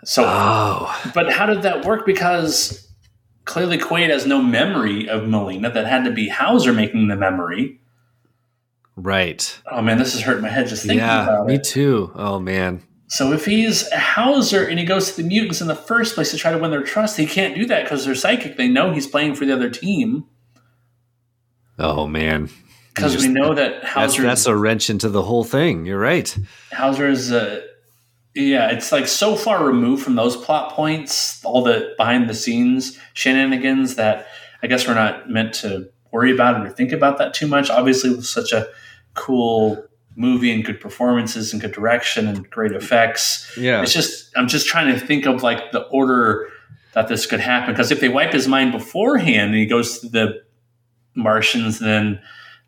So, 0.03 0.23
oh 0.25 1.11
but 1.13 1.31
how 1.31 1.45
did 1.45 1.61
that 1.61 1.85
work? 1.85 2.05
Because 2.07 2.89
clearly 3.45 3.77
Quaid 3.77 4.09
has 4.09 4.25
no 4.25 4.41
memory 4.41 5.07
of 5.07 5.27
Melina. 5.27 5.71
That 5.71 5.85
had 5.85 6.05
to 6.05 6.11
be 6.11 6.27
Hauser 6.27 6.73
making 6.73 7.07
the 7.07 7.15
memory. 7.15 7.79
right 8.95 9.61
Oh 9.71 9.81
man, 9.81 9.99
this 9.99 10.15
is 10.15 10.21
hurting 10.21 10.41
my 10.41 10.49
head 10.49 10.67
just 10.67 10.83
thinking 10.83 10.99
yeah 10.99 11.23
about 11.23 11.43
it. 11.43 11.51
me 11.51 11.59
too 11.59 12.11
oh 12.15 12.39
man 12.39 12.81
So 13.09 13.31
if 13.31 13.45
he's 13.45 13.87
a 13.91 13.99
Hauser 13.99 14.65
and 14.65 14.79
he 14.79 14.85
goes 14.85 15.11
to 15.11 15.21
the 15.21 15.27
mutants 15.27 15.61
in 15.61 15.67
the 15.67 15.75
first 15.75 16.15
place 16.15 16.31
to 16.31 16.37
try 16.37 16.51
to 16.51 16.57
win 16.57 16.71
their 16.71 16.81
trust, 16.81 17.17
he 17.17 17.27
can't 17.27 17.53
do 17.55 17.65
that 17.67 17.83
because 17.83 18.05
they're 18.05 18.15
psychic. 18.15 18.57
They 18.57 18.69
know 18.69 18.91
he's 18.93 19.05
playing 19.05 19.35
for 19.35 19.45
the 19.45 19.53
other 19.53 19.69
team 19.69 20.25
oh 21.81 22.07
man 22.07 22.49
because 22.93 23.17
we 23.17 23.27
know 23.27 23.53
that 23.53 23.81
that's, 23.81 23.93
Hauser 23.93 24.21
that's 24.23 24.45
a 24.45 24.55
wrench 24.55 24.89
into 24.89 25.09
the 25.09 25.23
whole 25.23 25.43
thing 25.43 25.85
you're 25.85 25.99
right 25.99 26.37
Hauser 26.71 27.09
is 27.09 27.31
uh, 27.31 27.61
yeah, 28.33 28.71
it's 28.71 28.91
like 28.91 29.07
so 29.07 29.35
far 29.35 29.65
removed 29.65 30.03
from 30.03 30.15
those 30.15 30.37
plot 30.37 30.71
points, 30.71 31.43
all 31.43 31.63
the 31.63 31.93
behind 31.97 32.29
the 32.29 32.33
scenes 32.33 32.97
shenanigans 33.13 33.95
that 33.95 34.27
I 34.63 34.67
guess 34.67 34.87
we're 34.87 34.93
not 34.93 35.29
meant 35.29 35.53
to 35.55 35.89
worry 36.11 36.31
about 36.31 36.65
or 36.65 36.69
think 36.69 36.91
about 36.91 37.17
that 37.17 37.33
too 37.33 37.47
much. 37.47 37.69
Obviously, 37.69 38.11
with 38.11 38.25
such 38.25 38.53
a 38.53 38.67
cool 39.15 39.83
movie 40.15 40.53
and 40.53 40.63
good 40.63 40.79
performances 40.79 41.51
and 41.51 41.61
good 41.61 41.73
direction 41.73 42.27
and 42.27 42.49
great 42.49 42.71
effects. 42.71 43.51
Yeah. 43.57 43.81
It's 43.81 43.93
just 43.93 44.31
I'm 44.37 44.47
just 44.47 44.67
trying 44.67 44.93
to 44.93 44.99
think 44.99 45.25
of 45.25 45.43
like 45.43 45.71
the 45.73 45.81
order 45.87 46.47
that 46.93 47.09
this 47.09 47.25
could 47.25 47.39
happen 47.41 47.73
because 47.73 47.91
if 47.91 47.99
they 47.99 48.09
wipe 48.09 48.31
his 48.31 48.47
mind 48.47 48.71
beforehand 48.71 49.51
and 49.51 49.55
he 49.55 49.65
goes 49.65 49.99
to 49.99 50.09
the 50.09 50.41
Martians, 51.15 51.79
then 51.79 52.21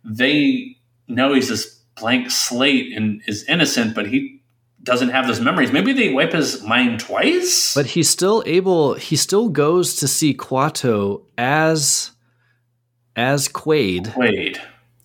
they 0.03 0.77
know 1.07 1.33
he's 1.33 1.49
this 1.49 1.81
blank 1.95 2.31
slate 2.31 2.95
and 2.95 3.21
is 3.27 3.43
innocent, 3.45 3.95
but 3.95 4.07
he 4.07 4.41
doesn't 4.83 5.09
have 5.09 5.27
those 5.27 5.39
memories. 5.39 5.71
Maybe 5.71 5.93
they 5.93 6.13
wipe 6.13 6.33
his 6.33 6.61
mind 6.63 6.99
twice. 6.99 7.73
But 7.73 7.87
he's 7.87 8.09
still 8.09 8.43
able. 8.45 8.95
He 8.95 9.15
still 9.15 9.49
goes 9.49 9.95
to 9.97 10.07
see 10.07 10.33
Quato 10.33 11.23
as 11.37 12.11
as 13.15 13.47
Quaid, 13.47 14.07
Quaid, 14.07 14.59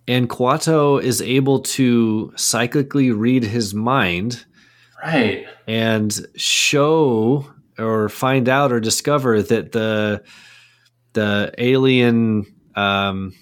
and 0.09 0.29
Quato 0.29 1.01
is 1.01 1.21
able 1.21 1.61
to 1.61 2.33
psychically 2.37 3.11
read 3.13 3.45
his 3.45 3.75
mind 3.75 4.47
right? 5.05 5.47
and 5.67 6.27
show 6.35 7.47
or 7.79 8.09
find 8.09 8.49
out 8.49 8.73
or 8.73 8.81
discover 8.81 9.43
that 9.43 9.73
the 9.73 10.23
the 11.13 11.53
alien 11.59 12.47
um, 12.79 13.35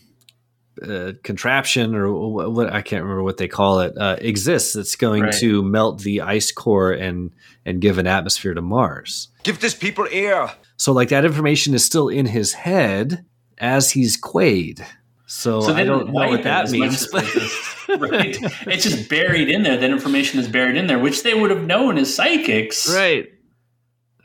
uh, 0.83 1.13
contraption 1.25 1.95
or 1.95 2.13
what, 2.13 2.53
what 2.53 2.73
I 2.73 2.83
can't 2.83 3.03
remember 3.03 3.23
what 3.23 3.37
they 3.39 3.49
call 3.49 3.81
it 3.81 3.97
uh, 3.97 4.17
exists. 4.21 4.75
That's 4.75 4.97
going 4.97 5.23
Right. 5.23 5.35
to 5.41 5.63
melt 5.63 6.03
the 6.03 6.21
ice 6.21 6.53
core 6.53 6.93
and 6.93 7.33
and 7.65 7.81
give 7.81 7.99
an 7.99 8.07
atmosphere 8.07 8.55
to 8.55 8.63
Mars. 8.63 9.29
Give 9.43 9.59
this 9.59 9.75
people 9.75 10.07
air. 10.11 10.51
So 10.77 10.93
like 10.93 11.09
that 11.09 11.25
information 11.25 11.75
is 11.75 11.85
still 11.85 12.09
in 12.09 12.27
his 12.27 12.53
head 12.53 13.25
as 13.59 13.91
he's 13.93 14.21
Quaid. 14.21 14.85
So, 15.29 15.61
So 15.63 15.73
they 15.73 15.83
I 15.83 15.85
don't 15.85 16.07
don't 16.07 16.13
know 16.15 16.29
what 16.29 16.43
that 16.45 16.71
means. 16.71 17.03
as 17.13 17.13
right? 17.99 18.37
It's 18.69 18.85
just 18.85 19.09
buried 19.09 19.49
in 19.49 19.63
there. 19.63 19.77
That 19.77 19.91
information 19.91 20.39
is 20.39 20.47
buried 20.49 20.77
in 20.77 20.87
there, 20.87 20.99
which 21.01 21.23
they 21.25 21.35
would 21.35 21.51
have 21.51 21.65
known 21.65 21.99
as 21.99 22.15
psychics, 22.15 22.89
right? 22.95 23.27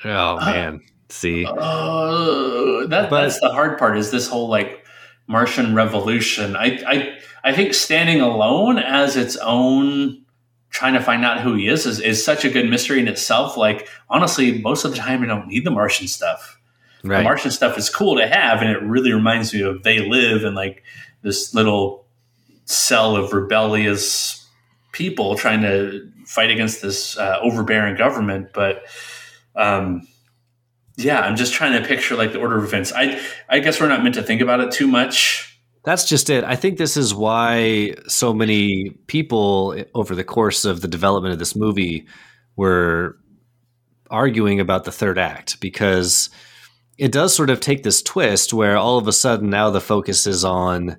Oh 0.04 0.36
man, 0.38 0.82
see, 1.10 1.46
Uh, 1.46 2.86
that, 2.88 3.10
But- 3.10 3.22
that's 3.22 3.40
the 3.40 3.50
hard 3.50 3.78
part. 3.80 3.98
Is 3.98 4.12
this 4.12 4.28
whole 4.28 4.48
like 4.50 4.81
Martian 5.32 5.74
revolution? 5.74 6.56
I, 6.56 6.84
I 6.88 7.18
I 7.44 7.54
think 7.54 7.74
standing 7.74 8.22
alone 8.22 8.78
as 8.78 9.16
its 9.16 9.36
own, 9.38 10.24
trying 10.70 10.94
to 10.94 11.02
find 11.02 11.26
out 11.26 11.42
who 11.42 11.56
he 11.56 11.68
is, 11.68 11.86
is 11.86 12.00
is 12.00 12.24
such 12.24 12.46
a 12.46 12.50
good 12.50 12.70
mystery 12.70 13.00
in 13.00 13.08
itself. 13.08 13.58
Like 13.58 13.88
honestly, 14.10 14.62
most 14.62 14.86
of 14.86 14.92
the 14.92 14.98
time, 14.98 15.24
I 15.24 15.28
don't 15.28 15.48
need 15.48 15.66
the 15.66 15.72
Martian 15.72 16.08
stuff. 16.08 16.60
Right. 17.04 17.18
The 17.18 17.24
Martian 17.24 17.52
stuff 17.52 17.78
is 17.78 17.90
cool 17.90 18.18
to 18.18 18.28
have, 18.28 18.62
and 18.62 18.70
it 18.70 18.82
really 18.84 19.12
reminds 19.12 19.54
me 19.54 19.62
of 19.62 19.82
They 19.84 20.00
Live 20.00 20.44
and 20.44 20.56
like 20.56 20.84
this 21.24 21.54
little 21.54 22.06
cell 22.66 23.16
of 23.16 23.34
rebellious 23.34 24.48
people 24.92 25.36
trying 25.36 25.62
to 25.62 26.08
fight 26.26 26.52
against 26.52 26.82
this 26.82 27.18
uh, 27.18 27.40
overbearing 27.42 27.96
government. 27.96 28.50
But 28.54 28.84
um, 29.56 30.08
yeah, 30.98 31.22
I'm 31.22 31.36
just 31.36 31.54
trying 31.54 31.82
to 31.82 31.88
picture 31.88 32.16
like 32.16 32.34
the 32.34 32.40
order 32.40 32.58
of 32.58 32.64
events. 32.64 32.92
I 32.96 33.20
I 33.50 33.60
guess 33.60 33.80
we're 33.80 33.88
not 33.88 34.04
meant 34.04 34.16
to 34.16 34.24
think 34.24 34.42
about 34.42 34.60
it 34.60 34.72
too 34.72 34.88
much. 34.88 35.48
That's 35.84 36.08
just 36.08 36.30
it. 36.30 36.44
I 36.44 36.56
think 36.56 36.78
this 36.78 36.96
is 36.96 37.14
why 37.14 37.96
so 38.08 38.34
many 38.34 38.92
people 39.08 39.84
over 39.96 40.14
the 40.14 40.24
course 40.24 40.64
of 40.64 40.82
the 40.82 40.88
development 40.88 41.34
of 41.34 41.40
this 41.40 41.56
movie 41.56 42.06
were 42.56 43.18
arguing 44.12 44.60
about 44.60 44.84
the 44.84 44.92
third 44.92 45.18
act 45.18 45.60
because 45.60 46.30
it 47.00 47.12
does 47.12 47.34
sort 47.34 47.50
of 47.50 47.60
take 47.62 47.82
this 47.82 48.04
twist 48.04 48.54
where 48.54 48.78
all 48.78 48.98
of 49.00 49.08
a 49.08 49.14
sudden 49.14 49.50
now 49.50 49.70
the 49.72 49.82
focus 49.82 50.28
is 50.28 50.44
on 50.46 50.98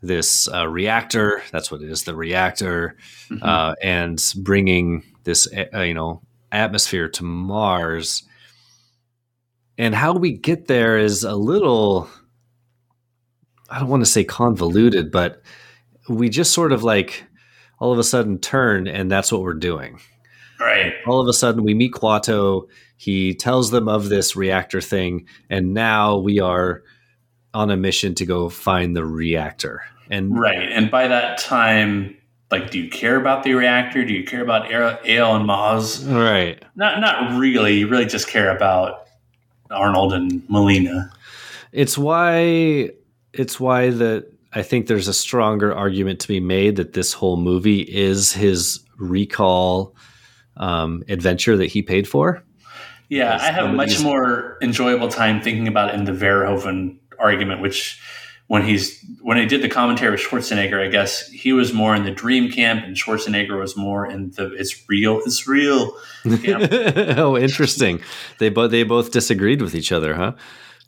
this 0.00 0.46
uh, 0.52 0.68
reactor. 0.68 1.42
That's 1.50 1.72
what 1.72 1.82
it 1.82 1.90
is, 1.90 2.04
the 2.04 2.14
reactor, 2.14 2.96
Mhm. 3.30 3.42
uh, 3.42 3.74
and 3.82 4.22
bringing 4.36 5.02
this 5.24 5.48
uh, 5.74 5.80
you 5.80 5.94
know 5.94 6.22
atmosphere 6.52 7.08
to 7.08 7.24
Mars. 7.24 8.22
And 9.78 9.94
how 9.94 10.12
we 10.12 10.32
get 10.32 10.66
there 10.66 10.98
is 10.98 11.22
a 11.24 11.36
little 11.36 12.10
I 13.70 13.78
don't 13.78 13.88
want 13.88 14.02
to 14.02 14.10
say 14.10 14.24
convoluted, 14.24 15.10
but 15.10 15.42
we 16.08 16.28
just 16.28 16.52
sort 16.52 16.72
of 16.72 16.82
like 16.82 17.24
all 17.78 17.92
of 17.92 17.98
a 17.98 18.04
sudden 18.04 18.38
turn 18.38 18.88
and 18.88 19.10
that's 19.10 19.30
what 19.30 19.42
we're 19.42 19.54
doing. 19.54 20.00
Right. 20.58 20.94
All 21.06 21.20
of 21.20 21.28
a 21.28 21.32
sudden 21.32 21.62
we 21.62 21.74
meet 21.74 21.92
Quato, 21.92 22.66
he 22.96 23.34
tells 23.34 23.70
them 23.70 23.88
of 23.88 24.08
this 24.08 24.34
reactor 24.34 24.80
thing, 24.80 25.26
and 25.48 25.72
now 25.72 26.16
we 26.16 26.40
are 26.40 26.82
on 27.54 27.70
a 27.70 27.76
mission 27.76 28.14
to 28.16 28.26
go 28.26 28.48
find 28.48 28.96
the 28.96 29.04
reactor. 29.04 29.82
And 30.10 30.36
Right. 30.36 30.68
And 30.72 30.90
by 30.90 31.06
that 31.06 31.38
time, 31.38 32.16
like, 32.50 32.70
do 32.70 32.80
you 32.80 32.90
care 32.90 33.16
about 33.16 33.44
the 33.44 33.54
reactor? 33.54 34.04
Do 34.04 34.12
you 34.12 34.24
care 34.24 34.42
about 34.42 34.70
Ale 34.72 34.98
Ale 35.04 35.36
and 35.36 35.48
Maz? 35.48 36.04
right. 36.12 36.62
Not 36.74 37.00
not 37.00 37.38
really. 37.38 37.78
You 37.78 37.88
really 37.88 38.06
just 38.06 38.26
care 38.26 38.54
about 38.54 39.07
Arnold 39.70 40.12
and 40.12 40.42
Melina. 40.48 41.10
It's 41.72 41.98
why 41.98 42.90
it's 43.32 43.60
why 43.60 43.90
that 43.90 44.26
I 44.52 44.62
think 44.62 44.86
there's 44.86 45.08
a 45.08 45.14
stronger 45.14 45.74
argument 45.74 46.20
to 46.20 46.28
be 46.28 46.40
made 46.40 46.76
that 46.76 46.94
this 46.94 47.12
whole 47.12 47.36
movie 47.36 47.80
is 47.80 48.32
his 48.32 48.80
recall 48.96 49.94
um, 50.56 51.04
adventure 51.08 51.56
that 51.56 51.66
he 51.66 51.82
paid 51.82 52.08
for. 52.08 52.42
Yeah, 53.08 53.38
I 53.40 53.50
have 53.50 53.70
a 53.70 53.72
much 53.72 54.02
more 54.02 54.58
enjoyable 54.60 55.08
time 55.08 55.40
thinking 55.40 55.66
about 55.66 55.90
it 55.90 55.94
in 55.94 56.04
the 56.04 56.12
Verhoeven 56.12 56.98
argument, 57.18 57.62
which 57.62 58.00
when 58.48 58.64
he's 58.64 59.04
when 59.20 59.36
he 59.36 59.46
did 59.46 59.62
the 59.62 59.68
commentary 59.68 60.10
with 60.10 60.20
Schwarzenegger, 60.20 60.84
I 60.84 60.88
guess 60.88 61.28
he 61.28 61.52
was 61.52 61.72
more 61.72 61.94
in 61.94 62.04
the 62.04 62.10
dream 62.10 62.50
camp, 62.50 62.84
and 62.84 62.96
Schwarzenegger 62.96 63.58
was 63.58 63.76
more 63.76 64.06
in 64.06 64.30
the 64.30 64.52
it's 64.54 64.88
real, 64.88 65.20
it's 65.24 65.46
real. 65.46 65.96
camp. 66.42 66.68
oh, 67.18 67.36
interesting. 67.36 68.00
They 68.38 68.48
both 68.48 68.70
they 68.70 68.82
both 68.82 69.12
disagreed 69.12 69.62
with 69.62 69.74
each 69.74 69.92
other, 69.92 70.14
huh? 70.14 70.32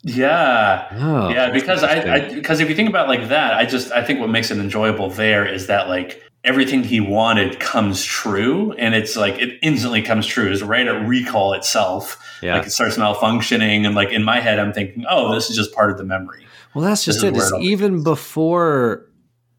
Yeah, 0.03 0.87
Oh, 0.91 1.29
yeah. 1.29 1.51
Because 1.51 1.83
I, 1.83 2.15
I 2.15 2.33
because 2.33 2.59
if 2.59 2.67
you 2.67 2.75
think 2.75 2.89
about 2.89 3.05
it 3.05 3.19
like 3.19 3.29
that, 3.29 3.53
I 3.53 3.65
just 3.65 3.91
I 3.91 4.03
think 4.03 4.19
what 4.19 4.29
makes 4.29 4.49
it 4.49 4.57
enjoyable 4.57 5.11
there 5.11 5.45
is 5.45 5.67
that 5.67 5.87
like 5.87 6.23
everything 6.43 6.83
he 6.83 6.99
wanted 6.99 7.59
comes 7.59 8.03
true, 8.03 8.73
and 8.73 8.95
it's 8.95 9.15
like 9.15 9.35
it 9.39 9.59
instantly 9.61 10.01
comes 10.01 10.25
true. 10.25 10.51
Is 10.51 10.63
right 10.63 10.87
at 10.87 11.07
recall 11.07 11.53
itself. 11.53 12.17
Yeah. 12.41 12.57
Like 12.57 12.65
it 12.65 12.71
starts 12.71 12.97
malfunctioning, 12.97 13.85
and 13.85 13.93
like 13.93 14.09
in 14.09 14.23
my 14.23 14.39
head, 14.39 14.57
I'm 14.57 14.73
thinking, 14.73 15.05
oh, 15.07 15.35
this 15.35 15.51
is 15.51 15.55
just 15.55 15.73
part 15.73 15.91
of 15.91 15.99
the 15.99 16.05
memory. 16.05 16.47
Well, 16.73 16.83
that's 16.85 17.03
just 17.03 17.23
it. 17.23 17.35
it 17.35 17.61
even 17.61 18.03
before 18.03 19.05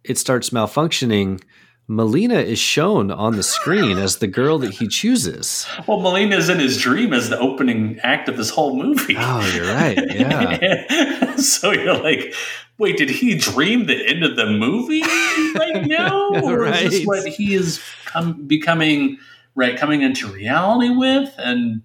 it 0.04 0.18
starts 0.18 0.50
malfunctioning, 0.50 1.42
Melina 1.88 2.36
is 2.36 2.58
shown 2.58 3.10
on 3.10 3.36
the 3.36 3.42
screen 3.42 3.98
as 3.98 4.16
the 4.18 4.26
girl 4.26 4.58
that 4.60 4.70
he 4.72 4.88
chooses. 4.88 5.66
Well, 5.86 6.00
Melina's 6.00 6.48
in 6.48 6.58
his 6.58 6.78
dream 6.78 7.12
as 7.12 7.28
the 7.28 7.38
opening 7.38 7.98
act 8.02 8.28
of 8.28 8.36
this 8.36 8.50
whole 8.50 8.76
movie. 8.82 9.14
Oh, 9.18 9.52
you're 9.54 9.66
right. 9.74 9.98
Yeah. 10.14 11.36
so 11.36 11.72
you're 11.72 11.98
like, 12.02 12.34
wait, 12.78 12.96
did 12.96 13.10
he 13.10 13.34
dream 13.36 13.86
the 13.86 14.06
end 14.08 14.24
of 14.24 14.36
the 14.36 14.46
movie 14.46 15.02
right 15.02 15.82
now? 15.86 16.30
Or 16.42 16.66
is 16.66 16.90
this 16.90 17.04
what 17.06 17.26
he 17.26 17.54
is 17.54 17.82
com- 18.06 18.46
becoming, 18.46 19.18
right, 19.54 19.76
coming 19.76 20.02
into 20.02 20.28
reality 20.28 20.88
with? 20.90 21.34
And 21.36 21.82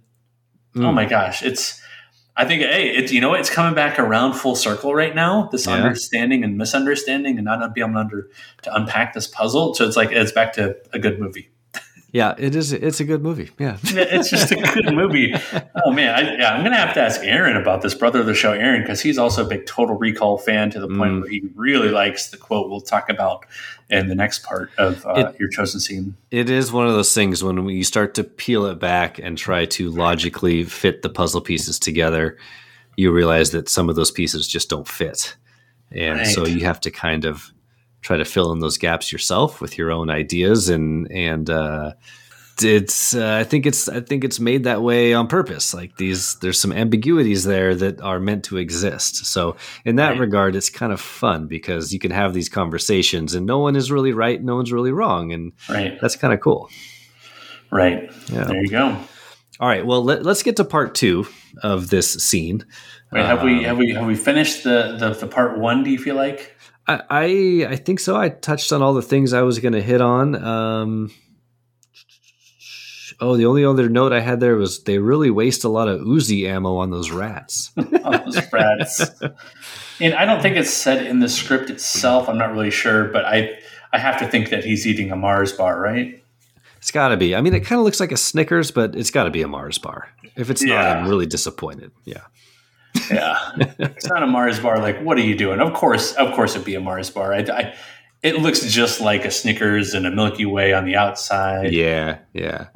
oh 0.75 0.79
Mm. 0.79 0.93
my 0.93 1.05
gosh, 1.05 1.41
it's, 1.43 1.81
I 2.39 2.45
think, 2.45 2.61
hey, 2.61 2.89
it's, 2.89 3.11
you 3.11 3.19
know 3.19 3.29
what? 3.29 3.39
It's 3.39 3.49
coming 3.49 3.73
back 3.73 3.97
around 3.97 4.33
full 4.33 4.55
circle 4.55 4.93
right 4.93 5.15
now, 5.15 5.49
this 5.51 5.65
Yeah. 5.65 5.73
understanding 5.73 6.43
and 6.43 6.55
misunderstanding 6.55 7.37
and 7.37 7.45
not 7.45 7.73
being 7.73 7.85
able 7.85 7.95
to, 7.95 7.99
under, 7.99 8.29
to 8.61 8.75
unpack 8.75 9.13
this 9.13 9.25
puzzle. 9.25 9.73
So 9.73 9.87
it's 9.87 9.97
like, 9.97 10.11
it's 10.11 10.31
back 10.31 10.53
to 10.53 10.77
a 10.93 10.99
good 10.99 11.19
movie. 11.19 11.49
Yeah, 12.17 12.33
it 12.37 12.55
is. 12.55 12.73
It's 12.73 12.99
a 12.99 13.03
good 13.03 13.21
movie. 13.21 13.51
Yeah. 13.59 13.77
it's 13.83 14.29
just 14.31 14.51
a 14.51 14.55
good 14.55 14.91
movie. 14.95 15.33
Oh 15.85 15.91
man, 15.91 16.15
I, 16.15 16.35
yeah, 16.37 16.53
I'm 16.53 16.63
gonna 16.63 16.75
have 16.77 16.93
to 16.95 17.01
ask 17.01 17.21
Aaron 17.23 17.55
about 17.57 17.81
this, 17.83 17.93
brother 17.93 18.19
of 18.21 18.25
the 18.25 18.33
show, 18.33 18.53
Aaron, 18.53 18.81
because 18.81 19.01
he's 19.01 19.19
also 19.19 19.45
a 19.45 19.47
big 19.47 19.67
Total 19.67 19.95
Recall 19.95 20.37
fan 20.39 20.71
to 20.71 20.79
the 20.79 20.87
point 20.87 21.11
Mm. 21.13 21.21
where 21.21 21.29
he 21.29 21.43
really 21.55 21.89
likes 21.89 22.29
the 22.31 22.37
quote 22.37 22.69
we'll 22.71 22.81
talk 22.81 23.09
about 23.09 23.45
in 23.89 24.07
the 24.07 24.15
next 24.15 24.39
part 24.43 24.71
of 24.79 25.05
uh, 25.05 25.13
It- 25.33 25.39
your 25.39 25.49
chosen 25.49 25.79
scene. 25.79 26.15
It 26.31 26.49
is 26.49 26.71
one 26.71 26.87
of 26.87 26.93
those 26.93 27.13
things 27.13 27.43
when 27.43 27.69
you 27.69 27.83
start 27.83 28.15
to 28.15 28.23
peel 28.23 28.65
it 28.65 28.79
back 28.79 29.19
and 29.19 29.37
try 29.37 29.65
to 29.65 29.91
logically 29.91 30.63
fit 30.63 31.03
the 31.03 31.09
puzzle 31.09 31.41
pieces 31.41 31.77
together, 31.77 32.35
you 32.95 33.11
realize 33.11 33.51
that 33.51 33.69
some 33.69 33.89
of 33.89 33.95
those 33.95 34.09
pieces 34.11 34.47
just 34.47 34.69
don't 34.69 34.87
fit. 34.87 35.35
And 35.91 36.25
so 36.27 36.45
you 36.47 36.65
have 36.65 36.81
to 36.81 36.91
kind 36.91 37.25
of 37.25 37.53
try 38.01 38.17
to 38.17 38.25
fill 38.25 38.51
in 38.51 38.59
those 38.59 38.77
gaps 38.77 39.11
yourself 39.11 39.59
with 39.61 39.77
your 39.77 39.91
own 39.91 40.09
ideas 40.09 40.69
and 40.69 41.11
and 41.11 41.49
uh 41.49 41.93
it's 42.63 43.13
uh, 43.13 43.35
I 43.35 43.43
think 43.43 43.67
it's 43.67 43.87
I 43.87 43.99
think 44.01 44.23
it's 44.23 44.39
made 44.39 44.63
that 44.63 44.81
way 44.81 45.13
on 45.13 45.27
purpose. 45.27 45.75
Like 45.75 45.97
these 45.97 46.35
there's 46.39 46.59
some 46.59 46.71
ambiguities 46.73 47.43
there 47.43 47.75
that 47.75 48.01
are 48.01 48.19
meant 48.19 48.45
to 48.45 48.57
exist. 48.57 49.27
So 49.27 49.57
in 49.85 49.97
that 49.97 50.11
Right. 50.11 50.19
regard 50.21 50.55
it's 50.55 50.69
kind 50.71 50.91
of 50.91 50.99
fun 50.99 51.45
because 51.45 51.93
you 51.93 51.99
can 51.99 52.09
have 52.09 52.33
these 52.33 52.49
conversations 52.49 53.35
and 53.35 53.45
no 53.45 53.59
one 53.59 53.75
is 53.75 53.91
really 53.91 54.11
right, 54.11 54.41
no 54.43 54.55
one's 54.55 54.71
really 54.71 54.91
wrong 54.91 55.31
and 55.33 55.51
Right, 55.69 55.99
that's 56.01 56.15
kind 56.15 56.33
of 56.33 56.39
cool. 56.39 56.67
right. 57.71 58.11
Yeah. 58.31 58.45
There 58.45 58.61
you 58.63 58.69
go. 58.69 58.97
All 59.59 59.67
right. 59.67 59.85
Well, 59.85 60.03
let, 60.03 60.25
us 60.25 60.43
get 60.43 60.55
to 60.57 60.63
part 60.63 60.93
two 60.95 61.27
of 61.63 61.89
this 61.89 62.11
scene. 62.13 62.65
Wait, 63.11 63.25
have 63.25 63.43
we 63.43 63.59
Um, 63.59 63.63
have 63.65 63.77
we 63.77 63.91
have 63.93 64.05
we 64.07 64.15
finished 64.15 64.63
the, 64.63 64.97
the 64.99 65.11
the 65.11 65.27
part 65.27 65.57
one? 65.59 65.83
Do 65.83 65.89
you 65.91 65.97
feel 65.99 66.15
like? 66.15 66.56
I, 66.87 67.01
I 67.09 67.67
I 67.69 67.75
think 67.75 67.99
so. 67.99 68.15
I 68.15 68.29
touched 68.29 68.71
on 68.71 68.81
all 68.81 68.93
the 68.93 69.01
things 69.01 69.33
I 69.33 69.41
was 69.41 69.59
going 69.59 69.73
to 69.73 69.81
hit 69.81 70.01
on. 70.01 70.35
Um, 70.35 71.11
oh, 73.19 73.35
the 73.35 73.45
only 73.45 73.65
other 73.65 73.89
note 73.89 74.13
I 74.13 74.19
had 74.21 74.39
there 74.39 74.55
was 74.55 74.83
they 74.83 74.99
really 74.99 75.29
waste 75.29 75.63
a 75.63 75.69
lot 75.69 75.87
of 75.87 76.01
Uzi 76.01 76.47
ammo 76.47 76.77
on 76.77 76.91
those 76.91 77.11
rats. 77.11 77.71
Oh, 78.09 78.17
those 78.19 78.53
rats. 78.53 79.01
and 79.99 80.13
I 80.13 80.23
don't 80.23 80.41
think 80.41 80.55
it's 80.55 80.69
said 80.69 81.05
in 81.05 81.19
the 81.19 81.27
script 81.27 81.69
itself. 81.69 82.29
I'm 82.29 82.37
not 82.37 82.53
really 82.53 82.71
sure, 82.71 83.05
but 83.05 83.25
I 83.25 83.57
I 83.91 83.99
have 83.99 84.17
to 84.19 84.27
think 84.27 84.49
that 84.49 84.63
he's 84.63 84.87
eating 84.87 85.11
a 85.11 85.15
Mars 85.17 85.51
bar, 85.51 85.79
right? 85.81 86.23
It's 86.77 86.91
got 86.91 87.09
to 87.09 87.17
be. 87.17 87.35
I 87.35 87.41
mean, 87.41 87.53
it 87.53 87.65
kind 87.65 87.79
of 87.79 87.85
looks 87.85 87.99
like 87.99 88.13
a 88.13 88.17
Snickers, 88.17 88.71
but 88.71 88.95
it's 88.95 89.11
got 89.11 89.25
to 89.25 89.29
be 89.29 89.41
a 89.41 89.47
Mars 89.47 89.77
bar. 89.77 90.07
If 90.37 90.49
it's 90.49 90.63
not, 90.63 90.85
I'm 90.85 91.09
really 91.09 91.25
disappointed. 91.25 91.91
Yeah. 92.05 92.21
Yeah, 93.11 93.37
it's 93.79 94.07
not 94.07 94.23
a 94.23 94.27
Mars 94.27 94.59
bar. 94.59 94.79
Like, 94.79 94.99
what 95.01 95.17
are 95.17 95.21
you 95.21 95.35
doing? 95.35 95.59
Of 95.59 95.73
course, 95.73 96.13
of 96.13 96.33
course, 96.33 96.55
it'd 96.55 96.65
be 96.65 96.75
a 96.75 96.79
Mars 96.81 97.09
bar. 97.09 97.33
I, 97.33 97.39
I, 97.39 97.75
it 98.23 98.37
looks 98.39 98.61
just 98.61 98.99
like 99.01 99.25
a 99.25 99.31
Snickers 99.31 99.93
and 99.93 100.05
a 100.07 100.11
Milky 100.11 100.45
Way 100.45 100.73
on 100.73 100.85
the 100.85 100.95
outside. 100.95 101.71
Yeah. 101.73 102.19
Yeah. 102.33 102.67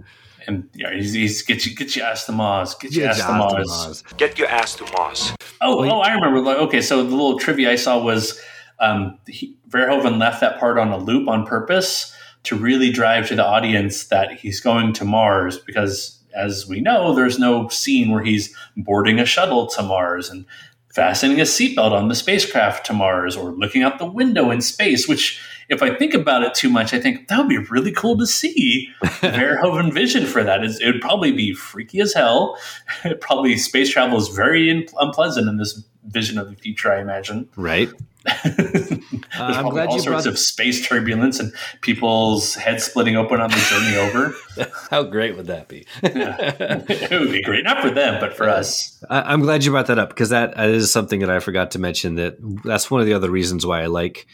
and 0.47 0.69
yeah, 0.73 0.93
he's, 0.93 1.13
he's 1.13 1.41
get 1.41 1.65
you 1.65 1.75
get 1.75 1.95
your 1.95 2.05
ass 2.05 2.25
to 2.27 2.31
Mars, 2.31 2.75
get 2.75 2.91
your 2.93 3.05
Yeah, 3.05 3.09
ass 3.11 3.17
to 3.17 3.23
Josh 3.23 3.37
Mars. 3.37 3.67
Mars. 3.67 4.03
Get 4.17 4.37
your 4.39 4.47
ass 4.47 4.75
to 4.75 4.85
Mars. 4.93 5.33
Oh, 5.61 5.77
Well, 5.81 5.91
oh, 5.93 5.99
I 6.01 6.13
remember. 6.13 6.39
Like, 6.41 6.57
Okay, 6.57 6.81
so 6.81 6.97
the 7.03 7.09
little 7.09 7.37
trivia 7.39 7.71
I 7.71 7.75
saw 7.75 8.01
was 8.01 8.39
um, 8.79 9.17
he, 9.27 9.55
Verhoeven 9.69 10.17
left 10.19 10.41
that 10.41 10.59
part 10.59 10.77
on 10.79 10.89
a 10.89 10.97
loop 10.97 11.27
on 11.27 11.45
purpose 11.45 12.15
to 12.43 12.55
really 12.55 12.91
drive 12.91 13.27
to 13.27 13.35
the 13.35 13.45
audience 13.45 14.05
that 14.05 14.33
he's 14.39 14.59
going 14.59 14.93
to 14.93 15.05
Mars 15.05 15.59
because, 15.59 16.17
as 16.35 16.67
we 16.67 16.79
know, 16.81 17.13
there's 17.13 17.39
no 17.39 17.67
scene 17.69 18.11
where 18.11 18.23
he's 18.23 18.55
boarding 18.77 19.19
a 19.19 19.25
shuttle 19.25 19.67
to 19.67 19.83
Mars 19.83 20.29
and 20.29 20.45
fastening 20.93 21.39
a 21.39 21.43
seatbelt 21.43 21.91
on 21.91 22.09
the 22.09 22.15
spacecraft 22.15 22.85
to 22.85 22.93
Mars 22.93 23.35
or 23.35 23.51
looking 23.51 23.83
out 23.83 23.97
the 23.97 24.05
window 24.05 24.51
in 24.51 24.61
space. 24.61 25.07
Which, 25.07 25.41
if 25.69 25.81
I 25.81 25.95
think 25.95 26.13
about 26.13 26.43
it 26.43 26.53
too 26.53 26.69
much, 26.69 26.93
I 26.93 26.99
think 26.99 27.27
that 27.27 27.37
would 27.37 27.49
be 27.49 27.57
really 27.57 27.91
cool 27.91 28.17
to 28.17 28.27
see. 28.27 28.89
Verhoeven 29.03 29.93
vision 29.93 30.25
for 30.25 30.43
that 30.43 30.63
is 30.63 30.79
it 30.79 30.87
would 30.87 31.01
probably 31.01 31.31
be 31.31 31.53
freaky 31.53 32.01
as 32.01 32.13
hell. 32.13 32.57
probably 33.21 33.57
space 33.57 33.89
travel 33.89 34.17
is 34.17 34.27
very 34.27 34.87
unpleasant 34.99 35.47
in 35.47 35.57
this 35.57 35.83
vision 36.05 36.37
of 36.37 36.49
the 36.49 36.55
future. 36.55 36.91
I 36.91 36.99
imagine. 36.99 37.47
Right. 37.55 37.89
There's 38.43 38.91
uh, 38.91 38.97
I'm 39.39 39.69
glad 39.69 39.87
all 39.89 39.95
you 39.95 40.01
sorts 40.01 40.23
brought- 40.23 40.27
of 40.27 40.37
space 40.37 40.87
turbulence 40.87 41.39
and 41.39 41.51
people's 41.81 42.55
heads 42.55 42.83
splitting 42.83 43.15
open 43.15 43.41
on 43.41 43.49
the 43.49 43.55
journey 43.55 43.97
over. 43.97 44.35
How 44.91 45.03
great 45.03 45.35
would 45.35 45.47
that 45.47 45.67
be? 45.67 45.85
it 46.03 47.19
would 47.19 47.31
be 47.31 47.41
great, 47.41 47.63
not 47.63 47.81
for 47.81 47.89
them, 47.89 48.19
but 48.19 48.35
for 48.35 48.47
us. 48.47 49.03
I, 49.09 49.21
I'm 49.33 49.41
glad 49.41 49.63
you 49.63 49.71
brought 49.71 49.87
that 49.87 49.97
up 49.97 50.09
because 50.09 50.29
that 50.29 50.59
is 50.59 50.91
something 50.91 51.21
that 51.21 51.29
I 51.29 51.39
forgot 51.39 51.71
to 51.71 51.79
mention. 51.79 52.15
That 52.15 52.37
that's 52.63 52.91
one 52.91 53.01
of 53.01 53.07
the 53.07 53.13
other 53.13 53.31
reasons 53.31 53.65
why 53.65 53.81
I 53.81 53.87
like 53.87 54.27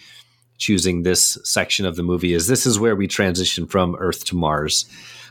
choosing 0.58 1.04
this 1.04 1.38
section 1.44 1.86
of 1.86 1.96
the 1.96 2.04
movie. 2.04 2.34
Is 2.34 2.48
this 2.48 2.66
is 2.66 2.80
where 2.80 2.96
we 2.96 3.08
transition 3.08 3.68
from 3.68 3.96
Earth 4.00 4.26
to 4.26 4.36
Mars. 4.36 4.86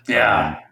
Yeah. 0.08 0.56
Um, 0.56 0.62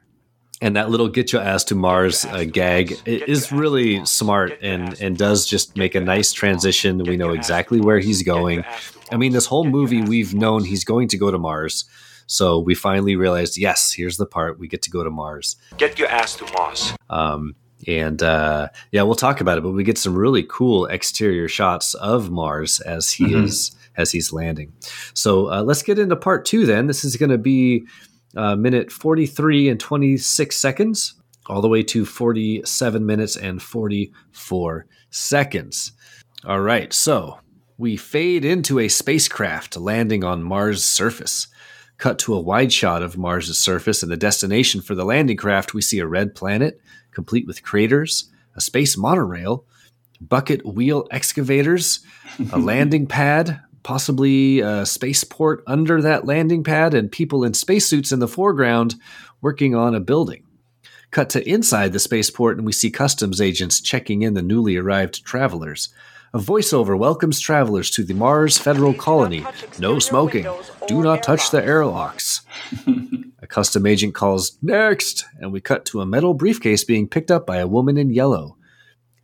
and 0.60 0.76
that 0.76 0.90
little 0.90 1.08
"get 1.08 1.32
your 1.32 1.42
ass 1.42 1.64
to 1.64 1.74
Mars" 1.74 2.24
uh, 2.24 2.44
gag 2.44 2.96
is 3.06 3.50
really 3.52 4.04
smart 4.06 4.58
and 4.62 4.98
and 5.00 5.16
does 5.18 5.46
just 5.46 5.76
make 5.76 5.94
a 5.94 6.00
nice 6.00 6.32
transition. 6.32 6.98
We 7.04 7.16
know 7.16 7.32
exactly 7.32 7.80
where 7.80 7.98
he's 7.98 8.22
going. 8.22 8.64
I 9.12 9.16
mean, 9.16 9.32
this 9.32 9.46
whole 9.46 9.64
movie 9.64 10.02
we've 10.02 10.34
known 10.34 10.64
he's 10.64 10.84
going 10.84 11.08
to 11.08 11.18
go 11.18 11.30
to 11.30 11.38
Mars, 11.38 11.84
so 12.26 12.58
we 12.58 12.74
finally 12.74 13.16
realized, 13.16 13.58
yes, 13.58 13.92
here's 13.92 14.16
the 14.16 14.26
part 14.26 14.58
we 14.58 14.68
get 14.68 14.82
to 14.82 14.90
go 14.90 15.04
to 15.04 15.10
Mars. 15.10 15.56
Get 15.76 15.98
your 15.98 16.08
ass 16.08 16.36
to 16.36 16.44
Mars. 16.52 16.94
Um, 17.10 17.54
and 17.86 18.22
uh, 18.22 18.68
yeah, 18.92 19.02
we'll 19.02 19.14
talk 19.14 19.40
about 19.42 19.58
it, 19.58 19.60
but 19.62 19.72
we 19.72 19.84
get 19.84 19.98
some 19.98 20.14
really 20.14 20.42
cool 20.48 20.86
exterior 20.86 21.48
shots 21.48 21.92
of 21.94 22.30
Mars 22.30 22.80
as 22.80 23.10
he 23.10 23.26
Mhm. 23.26 23.44
is 23.44 23.72
as 23.96 24.10
he's 24.10 24.32
landing. 24.32 24.72
So 25.12 25.52
uh, 25.52 25.62
let's 25.62 25.82
get 25.82 25.98
into 26.00 26.16
part 26.16 26.44
two. 26.44 26.66
Then 26.66 26.86
this 26.88 27.04
is 27.04 27.14
going 27.16 27.30
to 27.30 27.38
be 27.38 27.84
uh, 28.36 28.56
minute 28.56 28.90
forty 28.90 29.26
three 29.26 29.68
and 29.68 29.78
twenty 29.78 30.16
six 30.16 30.56
seconds, 30.56 31.14
all 31.46 31.60
the 31.60 31.68
way 31.68 31.82
to 31.84 32.04
forty 32.04 32.62
seven 32.64 33.06
minutes 33.06 33.36
and 33.36 33.62
forty 33.62 34.12
four 34.32 34.86
seconds. 35.10 35.92
All 36.46 36.60
right, 36.60 36.92
so 36.92 37.38
we 37.78 37.96
fade 37.96 38.44
into 38.44 38.78
a 38.78 38.88
spacecraft 38.88 39.76
landing 39.76 40.22
on 40.22 40.42
Mars' 40.42 40.84
surface. 40.84 41.48
Cut 41.96 42.18
to 42.20 42.34
a 42.34 42.40
wide 42.40 42.72
shot 42.72 43.02
of 43.02 43.16
Mars' 43.16 43.58
surface 43.58 44.02
and 44.02 44.10
the 44.10 44.16
destination 44.16 44.80
for 44.80 44.94
the 44.94 45.04
landing 45.04 45.36
craft, 45.36 45.74
we 45.74 45.80
see 45.80 46.00
a 46.00 46.06
red 46.06 46.34
planet, 46.34 46.80
complete 47.12 47.46
with 47.46 47.62
craters, 47.62 48.30
a 48.56 48.60
space 48.60 48.96
monorail, 48.96 49.64
bucket 50.20 50.64
wheel 50.66 51.06
excavators, 51.10 52.00
a 52.52 52.58
landing 52.58 53.06
pad, 53.06 53.60
possibly 53.84 54.58
a 54.58 54.84
spaceport 54.84 55.62
under 55.68 56.02
that 56.02 56.26
landing 56.26 56.64
pad, 56.64 56.94
and 56.94 57.12
people 57.12 57.44
in 57.44 57.54
spacesuits 57.54 58.10
in 58.10 58.18
the 58.18 58.26
foreground 58.26 58.96
working 59.40 59.76
on 59.76 59.94
a 59.94 60.00
building. 60.00 60.42
Cut 61.12 61.30
to 61.30 61.48
inside 61.48 61.92
the 61.92 62.00
spaceport, 62.00 62.56
and 62.56 62.66
we 62.66 62.72
see 62.72 62.90
customs 62.90 63.40
agents 63.40 63.80
checking 63.80 64.22
in 64.22 64.34
the 64.34 64.42
newly 64.42 64.76
arrived 64.76 65.24
travelers. 65.24 65.90
A 66.32 66.38
voiceover 66.38 66.98
welcomes 66.98 67.38
travelers 67.38 67.88
to 67.92 68.02
the 68.02 68.14
Mars 68.14 68.58
Federal 68.58 68.92
Colony. 68.92 69.46
No 69.78 70.00
smoking. 70.00 70.48
Do 70.88 71.00
not 71.00 71.22
touch 71.22 71.52
the 71.52 71.64
airlocks. 71.64 72.40
a 73.38 73.46
custom 73.46 73.86
agent 73.86 74.16
calls 74.16 74.58
next, 74.60 75.24
and 75.38 75.52
we 75.52 75.60
cut 75.60 75.84
to 75.84 76.00
a 76.00 76.06
metal 76.06 76.34
briefcase 76.34 76.82
being 76.82 77.06
picked 77.06 77.30
up 77.30 77.46
by 77.46 77.58
a 77.58 77.68
woman 77.68 77.96
in 77.96 78.10
yellow. 78.10 78.56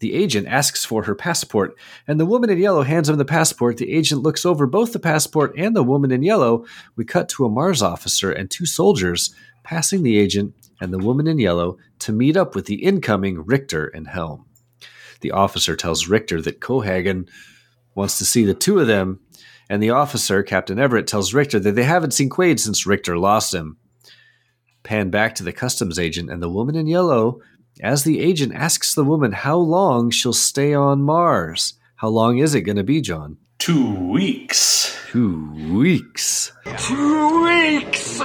The 0.01 0.15
agent 0.15 0.49
asks 0.49 0.85
for 0.85 1.05
her 1.05 1.15
passport, 1.15 1.77
and 2.09 2.19
the 2.19 2.27
woman 2.27 2.51
in 2.51 2.59
yellow 2.59 2.83
hands 2.83 3.09
him 3.09 3.19
the 3.19 3.25
passport. 3.25 3.77
The 3.77 3.93
agent 3.93 4.23
looks 4.23 4.47
over 4.47 4.67
both 4.67 4.93
the 4.93 4.99
passport 4.99 5.55
and 5.57 5.77
the 5.77 5.83
woman 5.83 6.11
in 6.11 6.23
yellow. 6.23 6.65
We 6.97 7.05
cut 7.05 7.29
to 7.31 7.45
a 7.45 7.51
Mars 7.51 7.83
officer 7.83 8.33
and 8.33 8.51
two 8.51 8.67
soldiers 8.67 9.35
passing 9.63 10.03
the 10.03 10.19
agent 10.19 10.55
and 10.81 10.93
the 10.93 10.99
woman 10.99 11.27
in 11.27 11.39
yellow 11.39 11.77
to 12.01 12.13
meet 12.13 12.37
up 12.37 12.55
with 12.55 12.65
the 12.65 12.83
incoming 12.83 13.45
Richter 13.45 13.87
and 13.87 14.09
Helm. 14.09 14.47
The 15.21 15.33
officer 15.33 15.77
tells 15.77 16.09
Richter 16.09 16.41
that 16.43 16.61
Cohaagen 16.61 17.29
wants 17.95 18.17
to 18.19 18.25
see 18.25 18.45
the 18.45 18.55
two 18.55 18.79
of 18.79 18.87
them, 18.87 19.21
and 19.69 19.83
the 19.83 19.91
officer, 19.91 20.43
Captain 20.43 20.79
Everett, 20.79 21.07
tells 21.07 21.35
Richter 21.35 21.61
that 21.61 21.73
they 21.73 21.85
haven't 21.85 22.15
seen 22.15 22.31
Quaid 22.31 22.59
since 22.59 22.87
Richter 22.87 23.19
lost 23.19 23.53
him. 23.53 23.77
Pan 24.83 25.11
back 25.11 25.35
to 25.35 25.45
the 25.45 25.53
customs 25.53 25.99
agent 25.99 26.31
and 26.31 26.43
the 26.43 26.49
woman 26.49 26.75
in 26.75 26.87
yellow 26.87 27.41
as 27.83 28.05
the 28.05 28.21
agent 28.21 28.55
asks 28.55 28.95
the 28.95 29.05
woman 29.05 29.33
how 29.33 29.57
long 29.57 30.11
she'll 30.11 30.33
stay 30.33 30.75
on 30.75 31.03
Mars. 31.03 31.75
How 31.97 32.09
long 32.09 32.39
is 32.39 32.55
it 32.55 32.63
going 32.63 32.77
to 32.77 32.85
be, 32.85 33.01
John? 33.01 33.39
Two 33.59 33.95
weeks. 33.95 34.97
Two 35.11 35.53
weeks. 35.77 36.53
Two 36.79 37.45
weeks. 37.45 38.23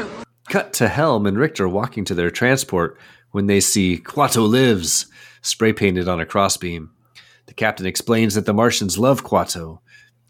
Cut 0.50 0.74
to 0.74 0.88
Helm 0.88 1.26
and 1.26 1.38
Richter 1.38 1.68
walking 1.68 2.06
to 2.06 2.14
their 2.14 2.32
transport 2.32 2.98
when 3.32 3.48
they 3.48 3.60
see 3.60 3.98
Quato 3.98 4.48
lives 4.48 5.08
spray 5.42 5.74
painted 5.74 6.08
on 6.08 6.20
a 6.20 6.26
crossbeam. 6.26 6.92
The 7.48 7.54
captain 7.54 7.86
explains 7.86 8.36
that 8.36 8.46
the 8.46 8.54
Martians 8.54 8.98
love 8.98 9.24
Quato. 9.24 9.80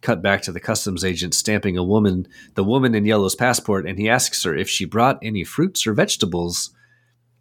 Cut 0.02 0.22
back 0.22 0.42
to 0.44 0.52
the 0.52 0.60
customs 0.60 1.04
agent 1.04 1.34
stamping 1.34 1.78
a 1.78 1.84
woman, 1.84 2.28
the 2.56 2.64
woman 2.64 2.94
in 2.94 3.06
yellow's 3.06 3.36
passport, 3.36 3.88
and 3.88 3.98
he 3.98 4.10
asks 4.10 4.44
her 4.44 4.56
if 4.56 4.70
she 4.70 4.86
brought 4.86 5.20
any 5.22 5.44
fruits 5.44 5.88
or 5.88 5.94
vegetables. 5.94 6.72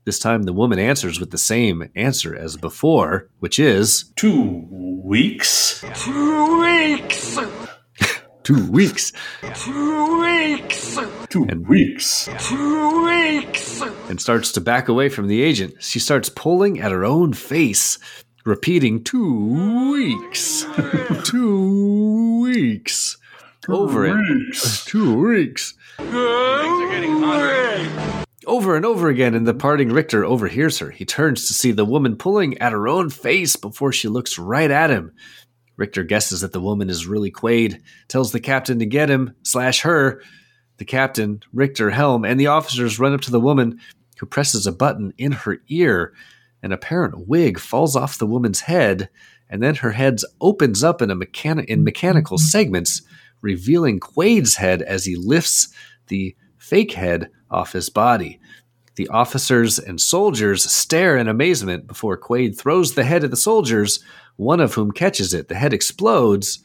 This 0.05 0.19
time 0.19 0.43
the 0.43 0.53
woman 0.53 0.79
answers 0.79 1.19
with 1.19 1.31
the 1.31 1.39
same 1.39 1.89
answer 1.95 2.37
as 2.37 2.57
before, 2.59 3.29
which 3.39 3.59
is 3.59 4.13
Two 4.17 4.67
weeks. 5.03 5.83
Two 5.95 6.61
weeks. 6.61 7.39
two 8.43 8.71
weeks. 8.71 9.13
Two 9.55 10.21
weeks. 10.21 10.99
Two 11.31 11.47
and 11.49 11.67
weeks. 11.67 12.29
Two 12.39 13.05
weeks. 13.07 13.81
and 14.11 14.21
starts 14.21 14.53
to 14.53 14.61
back 14.61 14.89
away 14.89 15.09
from 15.09 15.27
the 15.27 15.41
agent. 15.43 15.83
She 15.83 15.99
starts 15.99 16.29
pulling 16.29 16.81
at 16.81 16.93
her 16.93 17.05
own 17.05 17.33
face, 17.33 17.99
repeating 18.45 19.03
two 19.05 19.91
weeks, 19.91 20.67
two 21.25 22.41
weeks, 22.43 23.17
over 23.69 24.05
and 24.05 24.53
two 24.85 25.19
weeks, 25.19 25.73
over 28.47 28.77
and 28.77 28.85
over 28.85 29.09
again. 29.09 29.35
And 29.35 29.47
the 29.47 29.55
parting 29.55 29.91
Richter 29.91 30.25
overhears 30.25 30.79
her. 30.79 30.91
He 30.91 31.05
turns 31.05 31.47
to 31.47 31.55
see 31.55 31.73
the 31.73 31.85
woman 31.85 32.17
pulling 32.17 32.59
at 32.59 32.73
her 32.73 32.89
own 32.89 33.11
face 33.11 33.57
before 33.57 33.93
she 33.93 34.09
looks 34.09 34.39
right 34.39 34.71
at 34.71 34.91
him. 34.91 35.13
Richter 35.77 36.05
guesses 36.05 36.43
that 36.43 36.53
the 36.53 36.61
woman 36.61 36.89
is 36.89 37.07
really 37.07 37.31
Quaid, 37.31 37.81
tells 38.09 38.33
the 38.33 38.41
captain 38.41 38.79
to 38.79 38.87
get 38.87 39.11
him 39.11 39.35
slash 39.43 39.81
her. 39.83 40.23
The 40.77 40.85
captain, 40.85 41.41
Richter, 41.53 41.91
Helm, 41.91 42.25
and 42.25 42.39
the 42.39 42.49
officers 42.49 42.99
run 42.99 43.13
up 43.13 43.21
to 43.23 43.31
the 43.31 43.41
woman, 43.41 43.81
who 44.19 44.27
presses 44.27 44.67
a 44.67 44.73
button 44.73 45.13
in 45.19 45.33
her 45.33 45.59
ear. 45.69 46.15
An 46.63 46.73
apparent 46.73 47.29
wig 47.29 47.59
falls 47.59 47.97
off 47.97 48.19
the 48.19 48.27
woman's 48.27 48.61
head, 48.61 49.09
and 49.51 49.63
then 49.63 49.75
her 49.77 49.93
head 49.93 50.19
opens 50.41 50.83
up 50.83 51.03
in 51.03 51.11
a 51.11 51.17
mechani- 51.17 51.67
in 51.67 51.85
mechanical 51.85 52.39
segments, 52.39 53.03
revealing 53.41 54.01
Quaid's 54.01 54.57
head 54.57 54.83
as 54.83 55.05
he 55.05 55.17
lifts 55.17 55.69
the 56.09 56.35
fake 56.65 56.93
head 56.93 57.29
off 57.51 57.73
his 57.73 57.91
body. 57.91 58.41
The 58.97 59.09
officers 59.09 59.79
and 59.79 60.01
soldiers 60.01 60.65
stare 60.65 61.19
in 61.19 61.29
amazement 61.29 61.87
before 61.87 62.17
Quaid 62.17 62.57
throws 62.57 62.95
the 62.95 63.05
head 63.05 63.23
at 63.23 63.31
the 63.31 63.37
soldiers, 63.37 64.03
one 64.37 64.61
of 64.61 64.73
whom 64.73 64.91
catches 64.91 65.35
it. 65.35 65.49
The 65.49 65.57
head 65.57 65.75
explodes, 65.75 66.63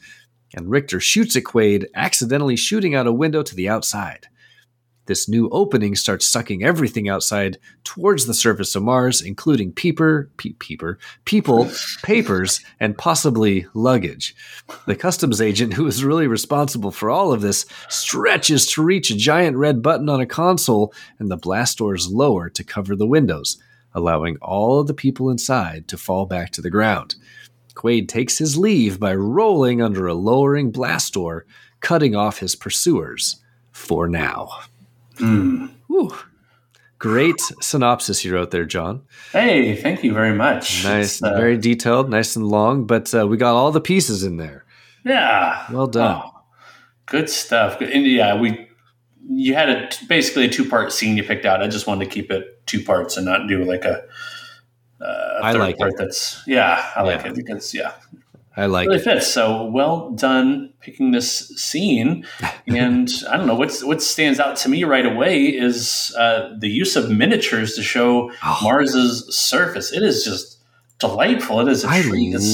and 0.54 0.70
Richter 0.70 1.00
shoots 1.00 1.36
at 1.36 1.44
Quaid, 1.44 1.86
accidentally 1.94 2.56
shooting 2.56 2.94
out 2.94 3.06
a 3.06 3.12
window 3.12 3.42
to 3.42 3.54
the 3.54 3.68
outside. 3.68 4.26
This 5.06 5.28
new 5.28 5.48
opening 5.50 5.96
starts 5.96 6.26
sucking 6.26 6.62
everything 6.62 7.08
outside 7.08 7.58
towards 7.84 8.26
the 8.26 8.34
surface 8.34 8.76
of 8.76 8.82
Mars, 8.82 9.20
including 9.20 9.72
peeper, 9.72 10.30
pe- 10.36 10.52
peeper, 10.52 10.98
people, 11.24 11.70
papers, 12.02 12.60
and 12.78 12.96
possibly 12.96 13.66
luggage. 13.74 14.34
The 14.86 14.94
customs 14.94 15.40
agent, 15.40 15.72
who 15.72 15.86
is 15.86 16.04
really 16.04 16.26
responsible 16.26 16.90
for 16.90 17.10
all 17.10 17.32
of 17.32 17.40
this, 17.40 17.66
stretches 17.88 18.66
to 18.68 18.82
reach 18.82 19.10
a 19.10 19.16
giant 19.16 19.56
red 19.56 19.82
button 19.82 20.08
on 20.08 20.20
a 20.20 20.26
console, 20.26 20.94
and 21.18 21.30
the 21.30 21.36
blast 21.36 21.78
doors 21.78 22.08
lower 22.08 22.48
to 22.50 22.62
cover 22.62 22.94
the 22.94 23.06
windows, 23.06 23.60
allowing 23.94 24.36
all 24.36 24.80
of 24.80 24.86
the 24.86 24.94
people 24.94 25.30
inside 25.30 25.88
to 25.88 25.98
fall 25.98 26.26
back 26.26 26.50
to 26.52 26.60
the 26.60 26.70
ground. 26.70 27.16
Quaid 27.74 28.08
takes 28.08 28.38
his 28.38 28.58
leave 28.58 29.00
by 29.00 29.14
rolling 29.14 29.80
under 29.80 30.06
a 30.06 30.14
lowering 30.14 30.70
blast 30.70 31.14
door, 31.14 31.46
cutting 31.80 32.14
off 32.14 32.38
his 32.38 32.54
pursuers 32.54 33.40
for 33.72 34.06
now. 34.06 34.50
Whew. 35.20 36.14
Great 36.98 37.40
synopsis 37.60 38.24
you 38.24 38.34
wrote 38.34 38.50
there, 38.50 38.64
Jon. 38.66 39.02
Hey, 39.32 39.74
thank 39.74 40.04
you 40.04 40.12
very 40.12 40.34
much. 40.34 40.84
Nice, 40.84 41.22
uh, 41.22 41.34
very 41.34 41.56
detailed, 41.56 42.10
nice 42.10 42.36
and 42.36 42.46
long, 42.46 42.86
but 42.86 43.14
uh, 43.14 43.26
we 43.26 43.36
got 43.38 43.54
all 43.54 43.72
the 43.72 43.80
pieces 43.80 44.22
in 44.22 44.36
there. 44.36 44.64
Yeah. 45.04 45.64
Well 45.72 45.86
done. 45.86 46.20
Oh, 46.24 46.30
good 47.06 47.30
stuff. 47.30 47.80
And 47.80 48.06
yeah, 48.06 48.38
we 48.38 48.68
you 49.30 49.54
had 49.54 49.70
a 49.70 49.88
basically 50.08 50.44
a 50.44 50.48
two 50.50 50.68
part 50.68 50.92
scene 50.92 51.16
you 51.16 51.22
picked 51.24 51.46
out. 51.46 51.62
I 51.62 51.68
just 51.68 51.86
wanted 51.86 52.04
to 52.04 52.10
keep 52.10 52.30
it 52.30 52.66
two 52.66 52.82
parts 52.84 53.16
and 53.16 53.24
not 53.26 53.48
do 53.48 53.64
like 53.64 53.84
a. 53.84 54.02
Uh, 55.00 55.38
a 55.40 55.40
I 55.42 55.52
third 55.52 55.58
like 55.60 55.78
part 55.78 55.92
it. 55.92 55.96
That's 55.96 56.42
yeah, 56.46 56.90
I 56.94 57.02
like 57.02 57.22
Yeah. 57.22 57.28
it 57.30 57.34
because 57.36 57.72
yeah, 57.72 57.92
I 58.56 58.66
like 58.66 58.88
really 58.88 59.00
it. 59.00 59.04
fits. 59.04 59.26
So 59.28 59.64
well 59.66 60.10
done 60.10 60.72
picking 60.80 61.12
this 61.12 61.48
scene. 61.56 62.26
And 62.66 63.10
I 63.28 63.36
don't 63.36 63.46
know 63.48 63.54
what's 63.56 63.82
what 63.82 64.00
stands 64.00 64.38
out 64.38 64.54
to 64.58 64.68
me 64.68 64.84
right 64.84 65.04
away 65.06 65.46
is 65.46 66.14
uh, 66.16 66.54
the 66.58 66.68
use 66.68 66.94
of 66.94 67.10
miniatures 67.10 67.74
to 67.74 67.82
show 67.82 68.30
Oh. 68.44 68.58
Mars's 68.62 69.34
surface. 69.34 69.92
It 69.92 70.02
is 70.04 70.24
just 70.24 70.58
delightful. 71.00 71.60
It 71.60 71.68
is 71.68 71.84
I. 71.84 72.02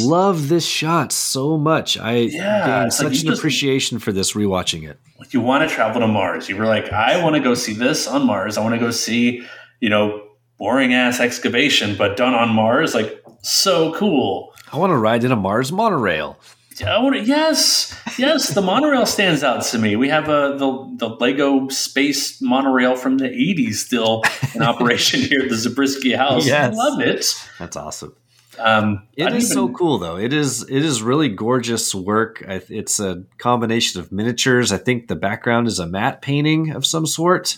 Love 0.07 0.49
this 0.49 0.65
shot 0.65 1.13
so 1.13 1.59
much. 1.59 1.99
I 1.99 2.13
Yeah, 2.31 2.67
gained 2.67 2.87
it's 2.87 2.99
like 3.03 3.13
such 3.13 3.23
an 3.23 3.29
just- 3.29 3.39
appreciation 3.41 3.99
for 3.99 4.13
this 4.13 4.33
rewatching 4.33 4.89
it. 4.89 4.99
you 5.31 5.41
want 5.43 5.69
to 5.69 5.75
travel 5.75 6.01
to 6.01 6.07
Mars. 6.07 6.49
You 6.49 6.57
were 6.57 6.67
like, 6.67 6.91
I 6.93 7.23
want 7.23 7.35
to 7.37 7.41
go 7.43 7.55
see 7.55 7.75
this 7.75 8.07
on 8.07 8.25
Mars. 8.27 8.57
I 8.57 8.63
want 8.63 8.75
to 8.75 8.81
go 8.81 8.91
see, 8.91 9.45
you 9.81 9.91
know, 9.91 10.23
boring 10.59 10.95
ass 10.95 11.21
excavation, 11.21 11.97
but 11.99 12.17
done 12.17 12.35
on 12.35 12.51
Mars. 12.51 12.95
Like, 12.95 13.23
so 13.43 13.93
cool. 13.95 14.55
I 14.77 14.79
want 14.79 14.91
to 14.91 14.99
ride 14.99 15.25
in 15.25 15.33
a 15.33 15.37
Mars 15.37 15.73
monorail. 15.73 16.39
I 16.87 16.99
want 16.99 17.17
to, 17.17 17.23
yes, 17.23 17.99
yes. 18.19 18.51
The 18.51 18.61
monorail 18.61 19.07
stands 19.07 19.43
out 19.43 19.63
to 19.63 19.79
me. 19.79 19.97
We 19.97 20.11
have 20.11 20.29
a 20.29 20.55
the 20.59 20.97
the 20.97 21.09
Lego 21.09 21.69
space 21.69 22.43
monorail 22.43 22.95
from 22.95 23.17
the 23.17 23.29
'80s 23.29 23.77
still 23.77 24.23
in 24.55 24.63
operation 24.63 25.21
here 25.21 25.41
at 25.45 25.49
the 25.49 25.57
Zabriskie 25.57 26.13
House. 26.13 26.47
Yes. 26.47 26.75
I 26.75 26.77
love 26.77 27.01
it. 27.01 27.49
That's 27.59 27.77
awesome. 27.77 28.15
Um, 28.59 29.05
It 29.17 29.29
I 29.29 29.39
so 29.39 29.71
cool, 29.71 29.97
though. 29.97 30.19
It 30.19 30.35
is. 30.35 30.65
It 30.69 30.85
is 30.85 31.03
really 31.03 31.31
gorgeous 31.31 31.95
work. 31.95 32.43
It's 32.47 33.01
a 33.01 33.25
combination 33.39 34.01
of 34.01 34.13
miniatures. 34.13 34.73
I 34.73 34.77
think 34.77 35.09
the 35.09 35.17
background 35.17 35.69
is 35.69 35.79
a 35.79 35.87
matte 35.87 36.21
painting 36.21 36.73
of 36.73 36.85
some 36.85 37.07
sort. 37.07 37.57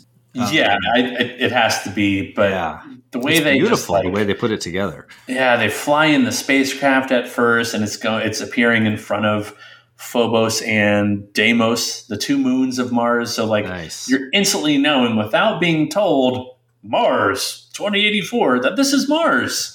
Yeah, 0.53 0.77
I, 0.95 1.01
it, 1.01 1.41
it 1.43 1.53
has 1.53 1.83
to 1.85 1.91
be. 1.91 2.33
But 2.33 2.51
Yeah, 2.51 2.83
the 3.11 3.19
way 3.19 3.33
it's 3.35 3.45
they 3.45 3.55
beautiful 3.55 3.77
just 3.77 3.89
like 3.91 4.05
the 4.05 4.11
way 4.11 4.25
they 4.25 4.35
put 4.35 4.51
it 4.51 4.61
together. 4.61 5.07
Yeah, 5.27 5.57
they 5.57 5.69
fly 5.71 6.07
in 6.07 6.25
the 6.25 6.33
spacecraft 6.33 7.11
at 7.11 7.29
first, 7.29 7.75
and 7.75 7.83
it's 7.85 7.97
going. 7.97 8.27
It's 8.27 8.41
appearing 8.41 8.87
in 8.87 8.97
front 8.97 9.27
of 9.27 9.55
Phobos 9.97 10.63
and 10.63 11.33
Deimos, 11.33 12.07
the 12.07 12.17
two 12.17 12.39
moons 12.39 12.79
of 12.79 12.93
Mars. 12.93 13.35
So, 13.35 13.45
like, 13.47 13.65
Nice. 13.65 14.09
you're 14.09 14.29
instantly 14.33 14.79
knowing 14.79 15.17
without 15.17 15.61
being 15.61 15.89
told 15.89 16.57
Mars 16.83 17.69
2084 17.75 18.61
that 18.63 18.77
this 18.77 18.93
is 18.93 19.09
Mars. 19.09 19.75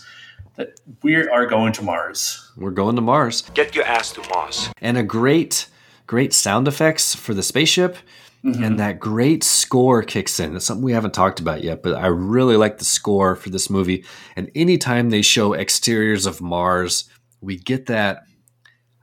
That 0.56 0.80
we 1.02 1.16
are 1.16 1.46
going 1.48 1.74
to 1.74 1.82
Mars. 1.82 2.52
We're 2.56 2.70
going 2.72 2.96
to 2.96 3.02
Mars. 3.02 3.42
Get 3.56 3.74
your 3.76 3.86
ass 3.86 4.12
to 4.14 4.22
Mars. 4.30 4.70
and 4.82 4.98
a 4.98 5.04
great 5.04 5.68
great 6.06 6.32
sound 6.34 6.68
effects 6.68 7.16
for 7.16 7.34
the 7.34 7.42
spaceship 7.42 7.98
and 8.44 8.78
that 8.80 9.00
great 9.00 9.44
score 9.44 10.04
kicks 10.04 10.40
in. 10.40 10.54
That's 10.54 10.66
something 10.66 10.84
we 10.84 10.92
haven't 10.92 11.14
talked 11.14 11.40
about 11.40 11.64
yet 11.64 11.82
but 11.82 11.96
i 11.96 12.08
really 12.08 12.58
like 12.58 12.78
the 12.78 12.86
score 12.86 13.36
for 13.36 13.50
this 13.50 13.70
movie. 13.70 14.06
And 14.36 14.52
anytime 14.56 15.10
they 15.10 15.22
show 15.22 15.54
exteriors 15.54 16.26
of 16.26 16.42
mars 16.42 17.10
we 17.42 17.58
get 17.58 17.88
that 17.88 18.24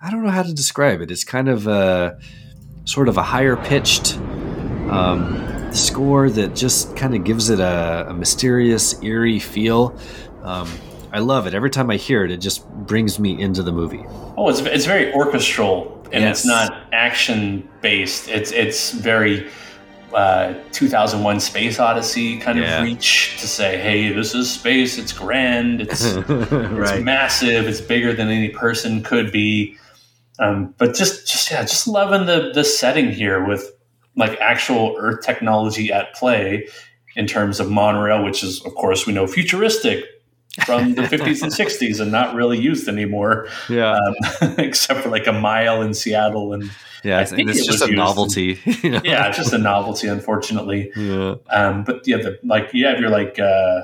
i 0.02 0.10
don't 0.10 0.22
know 0.22 0.30
how 0.30 0.42
to 0.42 0.52
describe 0.52 1.00
it. 1.00 1.10
It's 1.10 1.24
kind 1.24 1.48
of 1.48 1.66
a 1.66 2.18
sort 2.84 3.08
of 3.08 3.16
a 3.16 3.22
higher 3.22 3.56
pitched 3.56 4.16
um, 4.90 5.72
score 5.72 6.28
that 6.30 6.54
just 6.54 6.96
kind 6.96 7.14
of 7.14 7.24
gives 7.24 7.50
it 7.50 7.60
a, 7.60 8.06
a 8.08 8.14
mysterious 8.14 9.00
eerie 9.02 9.38
feel. 9.38 9.96
Um, 10.42 10.68
i 11.12 11.18
love 11.18 11.46
it. 11.46 11.54
Every 11.54 11.70
time 11.70 11.90
i 11.90 11.96
hear 11.96 12.24
it 12.24 12.30
it 12.30 12.38
just 12.38 12.68
brings 12.68 13.18
me 13.18 13.40
into 13.40 13.62
the 13.62 13.72
movie. 13.72 14.04
Oh, 14.36 14.48
it's 14.48 14.60
it's 14.60 14.86
very 14.86 15.12
orchestral 15.12 15.99
and 16.12 16.22
Yes. 16.24 16.38
it's 16.40 16.46
not 16.46 16.86
action 16.92 17.68
based. 17.82 18.28
It's 18.28 18.52
it's 18.52 18.92
very 18.92 19.48
uh, 20.12 20.54
2001 20.72 21.38
Space 21.40 21.78
Odyssey 21.78 22.38
kind 22.38 22.58
Yeah. 22.58 22.78
of 22.78 22.84
reach 22.84 23.38
to 23.40 23.46
say, 23.46 23.78
hey, 23.78 24.12
this 24.12 24.34
is 24.34 24.50
space. 24.50 24.98
It's 24.98 25.12
grand. 25.12 25.80
It's 25.82 26.04
it's 26.14 27.02
massive. 27.04 27.68
It's 27.68 27.80
bigger 27.80 28.12
than 28.12 28.28
any 28.28 28.48
person 28.50 29.02
could 29.02 29.30
be. 29.30 29.76
Um, 30.38 30.74
but 30.78 30.94
just 30.94 31.28
just 31.28 31.50
yeah, 31.50 31.62
just 31.62 31.86
loving 31.86 32.26
the 32.26 32.50
the 32.54 32.64
setting 32.64 33.10
here 33.12 33.44
with 33.44 33.70
like 34.16 34.38
actual 34.40 34.96
Earth 34.98 35.24
technology 35.24 35.92
at 35.92 36.14
play 36.14 36.66
in 37.16 37.26
terms 37.26 37.60
of 37.60 37.70
monorail, 37.70 38.24
which 38.24 38.42
is 38.42 38.64
of 38.64 38.74
course 38.74 39.06
we 39.06 39.12
know 39.12 39.26
futuristic 39.26 40.04
from 40.66 40.94
the 40.94 41.02
50s 41.02 41.42
and 41.42 41.52
60s 41.52 42.00
and 42.00 42.10
not 42.10 42.34
really 42.34 42.58
used 42.58 42.88
anymore 42.88 43.46
yeah 43.68 43.92
um, 43.92 44.14
except 44.58 45.00
for 45.00 45.08
like 45.08 45.26
a 45.26 45.32
mile 45.32 45.82
in 45.82 45.94
Seattle. 45.94 46.52
And 46.52 46.70
Yeah, 47.04 47.20
it's, 47.20 47.30
think 47.30 47.48
it's 47.48 47.60
it 47.60 47.66
just 47.66 47.82
a 47.82 47.90
novelty. 47.92 48.58
you 48.82 48.90
know? 48.90 49.00
yeah, 49.04 49.28
it's 49.28 49.38
just 49.38 49.52
a 49.52 49.58
novelty, 49.58 50.08
unfortunately. 50.08 50.90
yeah. 50.96 51.36
Um, 51.48 51.84
but 51.84 52.06
yeah, 52.06 52.18
the, 52.18 52.38
like 52.42 52.70
you 52.74 52.86
have 52.86 53.00
your 53.00 53.10
like 53.10 53.38
uh, 53.38 53.82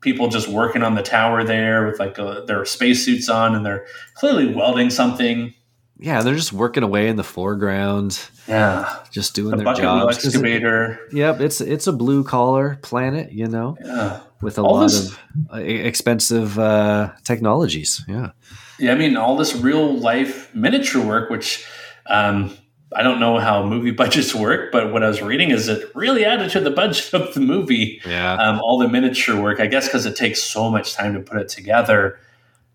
people 0.00 0.28
just 0.28 0.48
working 0.48 0.82
on 0.82 0.94
the 0.94 1.02
tower 1.02 1.42
there 1.42 1.86
with 1.86 1.98
like 1.98 2.18
uh 2.18 2.44
their 2.44 2.64
spacesuits 2.64 3.28
on, 3.28 3.54
and 3.54 3.64
they're 3.66 3.86
clearly 4.14 4.54
welding 4.54 4.90
something. 4.90 5.54
Yeah, 6.00 6.22
they're 6.22 6.34
just 6.36 6.52
working 6.52 6.82
away 6.84 7.08
in 7.08 7.16
the 7.16 7.24
foreground, 7.24 8.20
Yeah, 8.46 8.88
just 9.10 9.34
doing 9.34 9.50
the 9.50 9.56
their 9.58 9.64
bucket 9.64 9.82
wheel 9.84 9.98
jobs. 10.00 10.16
'Cause 10.16 10.24
it- 10.26 10.28
excavator. 10.28 11.00
Yep, 11.12 11.40
it's 11.40 11.60
it's 11.60 11.86
a 11.88 11.92
blue 11.92 12.22
collar 12.24 12.78
planet, 12.82 13.32
you 13.32 13.48
know, 13.48 13.76
Yeah. 13.84 14.18
with 14.40 14.58
a 14.58 14.62
All 14.62 14.74
lot 14.74 14.82
this- 14.84 15.08
of 15.10 15.18
uh, 15.52 15.56
expensive 15.58 16.58
uh, 16.58 17.10
technologies. 17.24 18.04
Yeah, 18.08 18.30
Yeah, 18.78 18.92
I 18.92 18.94
mean 18.94 19.16
all 19.16 19.36
this 19.36 19.56
real 19.56 19.92
life 19.98 20.54
miniature 20.54 21.02
work, 21.04 21.30
which 21.30 21.64
um, 22.08 22.52
I 22.94 23.02
don't 23.02 23.18
know 23.20 23.38
how 23.38 23.64
movie 23.66 23.90
budgets 24.02 24.32
work, 24.34 24.70
but 24.70 24.92
what 24.92 25.02
I 25.02 25.08
was 25.08 25.20
reading 25.20 25.50
is 25.50 25.68
it 25.68 25.90
really 25.96 26.24
added 26.24 26.50
to 26.52 26.60
the 26.60 26.70
budget 26.70 27.12
of 27.12 27.34
the 27.34 27.40
movie. 27.40 28.00
yeah, 28.06 28.34
um, 28.34 28.60
all 28.60 28.78
the 28.78 28.88
miniature 28.88 29.34
work, 29.40 29.58
I 29.60 29.66
guess, 29.66 29.86
because 29.88 30.06
it 30.06 30.14
takes 30.16 30.40
so 30.42 30.70
much 30.70 30.94
time 30.94 31.14
to 31.14 31.20
put 31.20 31.38
it 31.40 31.48
together. 31.48 32.18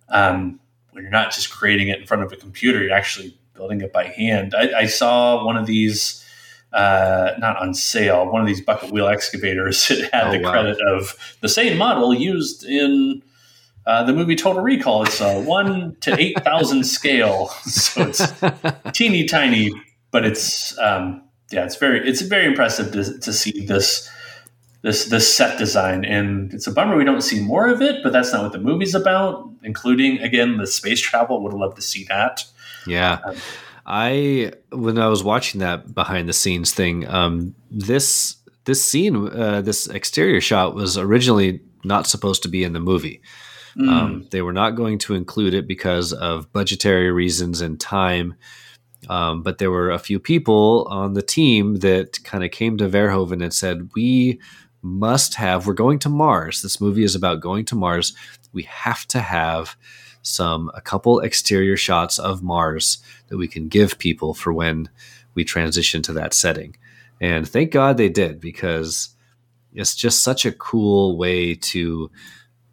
Um, 0.10 0.60
when 0.94 1.04
you're 1.04 1.12
not 1.12 1.32
just 1.32 1.50
creating 1.52 1.90
it 1.90 2.00
in 2.00 2.06
front 2.08 2.24
of 2.24 2.32
a 2.32 2.36
computer, 2.38 2.82
you're 2.82 2.94
actually 2.94 3.38
building 3.54 3.82
it 3.82 3.92
by 3.94 4.06
hand. 4.08 4.56
I, 4.56 4.80
I 4.82 4.86
saw 4.88 5.46
one 5.46 5.58
of 5.58 5.66
these, 5.68 6.24
uh, 6.72 7.34
not 7.38 7.58
on 7.58 7.74
sale, 7.74 8.32
one 8.32 8.42
of 8.42 8.48
these 8.48 8.62
bucket 8.62 8.92
wheel 8.92 9.08
excavators. 9.08 9.90
It 9.92 10.10
had 10.14 10.28
Oh, 10.28 10.32
the 10.32 10.40
wow. 10.40 10.52
credit 10.52 10.78
of 10.88 11.16
the 11.42 11.50
same 11.50 11.78
model 11.78 12.14
used 12.14 12.64
in 12.66 13.22
uh, 13.86 14.04
the 14.04 14.14
movie 14.14 14.36
Total 14.36 14.62
Recall. 14.62 15.04
It's 15.04 15.20
a 15.22 15.42
one 15.42 15.96
to 16.02 16.16
eight 16.20 16.42
thousand 16.44 16.84
scale, 16.98 17.48
so 17.66 18.04
it's 18.08 18.34
teeny 18.98 19.26
tiny, 19.26 19.72
but 20.12 20.26
it's 20.26 20.78
um, 20.80 21.22
yeah, 21.52 21.66
it's 21.66 21.76
very 21.76 22.08
it's 22.08 22.22
very 22.22 22.46
impressive 22.46 22.92
to, 22.94 23.20
to 23.20 23.34
see 23.34 23.66
this 23.66 24.10
this 24.84 25.06
this 25.06 25.34
set 25.34 25.58
design, 25.58 26.06
and 26.06 26.54
it's 26.54 26.68
a 26.68 26.72
bummer 26.72 26.96
we 26.96 27.04
don't 27.04 27.22
see 27.22 27.42
more 27.42 27.68
of 27.68 27.82
it. 27.82 28.04
But 28.04 28.14
that's 28.14 28.32
not 28.32 28.44
what 28.44 28.52
the 28.52 28.60
movie's 28.60 28.94
about. 28.94 29.50
Including 29.64 30.20
again 30.20 30.58
the 30.58 30.68
space 30.68 31.00
travel. 31.00 31.42
Would 31.42 31.54
have 31.54 31.60
loved 31.60 31.78
to 31.78 31.82
see 31.82 32.04
that. 32.06 32.46
yeah. 32.86 33.20
I 33.86 34.54
when 34.72 34.98
I 34.98 35.08
was 35.08 35.24
watching 35.24 35.60
that 35.60 35.94
behind 35.94 36.30
the 36.30 36.34
scenes 36.34 36.74
thing, 36.74 37.08
um, 37.08 37.56
this 37.70 38.38
this 38.66 38.84
scene, 38.84 39.28
uh, 39.28 39.62
this 39.62 39.88
exterior 39.88 40.40
shot 40.40 40.74
was 40.74 40.98
originally 40.98 41.62
not 41.84 42.08
supposed 42.08 42.44
to 42.44 42.50
be 42.50 42.64
in 42.64 42.74
the 42.74 42.80
movie. 42.80 43.22
Um, 43.80 44.28
they 44.30 44.42
were 44.42 44.54
not 44.54 44.72
going 44.72 45.00
to 45.00 45.16
include 45.16 45.54
it 45.54 45.68
because 45.68 46.14
of 46.14 46.52
budgetary 46.54 47.12
reasons 47.12 47.60
and 47.60 47.80
time. 47.80 48.36
Um, 49.10 49.42
but 49.42 49.58
there 49.58 49.72
were 49.72 49.90
a 49.90 50.00
few 50.00 50.20
people 50.20 50.88
on 50.90 51.14
the 51.14 51.22
team 51.22 51.78
that 51.78 52.24
kind 52.24 52.44
of 52.44 52.52
came 52.52 52.78
to 52.78 52.88
Verhoeven 52.88 53.44
and 53.44 53.54
said, 53.54 53.90
"We 53.96 54.40
must 54.84 55.36
have. 55.36 55.66
We're 55.66 55.74
going 55.74 56.00
to 56.00 56.10
Mars. 56.10 56.62
This 56.62 56.80
movie 56.80 57.04
is 57.04 57.16
about 57.16 57.42
going 57.42 57.66
to 57.66 57.76
Mars. 57.76 58.14
We 58.52 58.64
have 58.64 59.08
to 59.08 59.20
have 59.20 59.76
some 60.22 60.72
a 60.74 60.82
couple 60.82 61.20
exterior 61.20 61.78
shots 61.78 62.20
of 62.20 62.44
Mars 62.44 63.00
that 63.28 63.38
we 63.38 63.48
can 63.48 63.68
give 63.68 63.98
people 63.98 64.34
for 64.34 64.54
when 64.54 64.90
we 65.34 65.44
transition 65.44 66.02
to 66.04 66.14
that 66.14 66.34
setting." 66.34 66.76
And 67.20 67.48
thank 67.48 67.72
God 67.72 67.98
they 67.98 68.10
did 68.10 68.40
because 68.40 69.10
it's 69.74 69.96
just 69.96 70.24
such 70.24 70.46
a 70.46 70.52
cool 70.52 71.18
way 71.18 71.56
to 71.56 72.12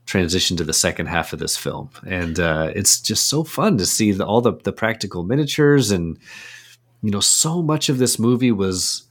transition 0.07 0.57
to 0.57 0.65
the 0.65 0.73
second 0.73 1.07
half 1.07 1.33
of 1.33 1.39
this 1.39 1.57
film 1.57 1.89
and 2.05 2.41
uh, 2.41 2.73
it's 2.75 3.01
just 3.01 3.27
so 3.29 3.45
fun 3.45 3.79
to 3.79 3.87
see 3.87 4.11
the, 4.11 4.27
all 4.27 4.41
the, 4.41 4.55
the 4.65 4.73
practical 4.73 5.23
miniatures 5.23 5.93
and 5.93 6.19
you 7.01 7.13
know 7.13 7.21
so 7.21 7.63
much 7.63 7.89
of 7.89 7.99
this 7.99 8.19
movie 8.19 8.51
was 8.51 9.05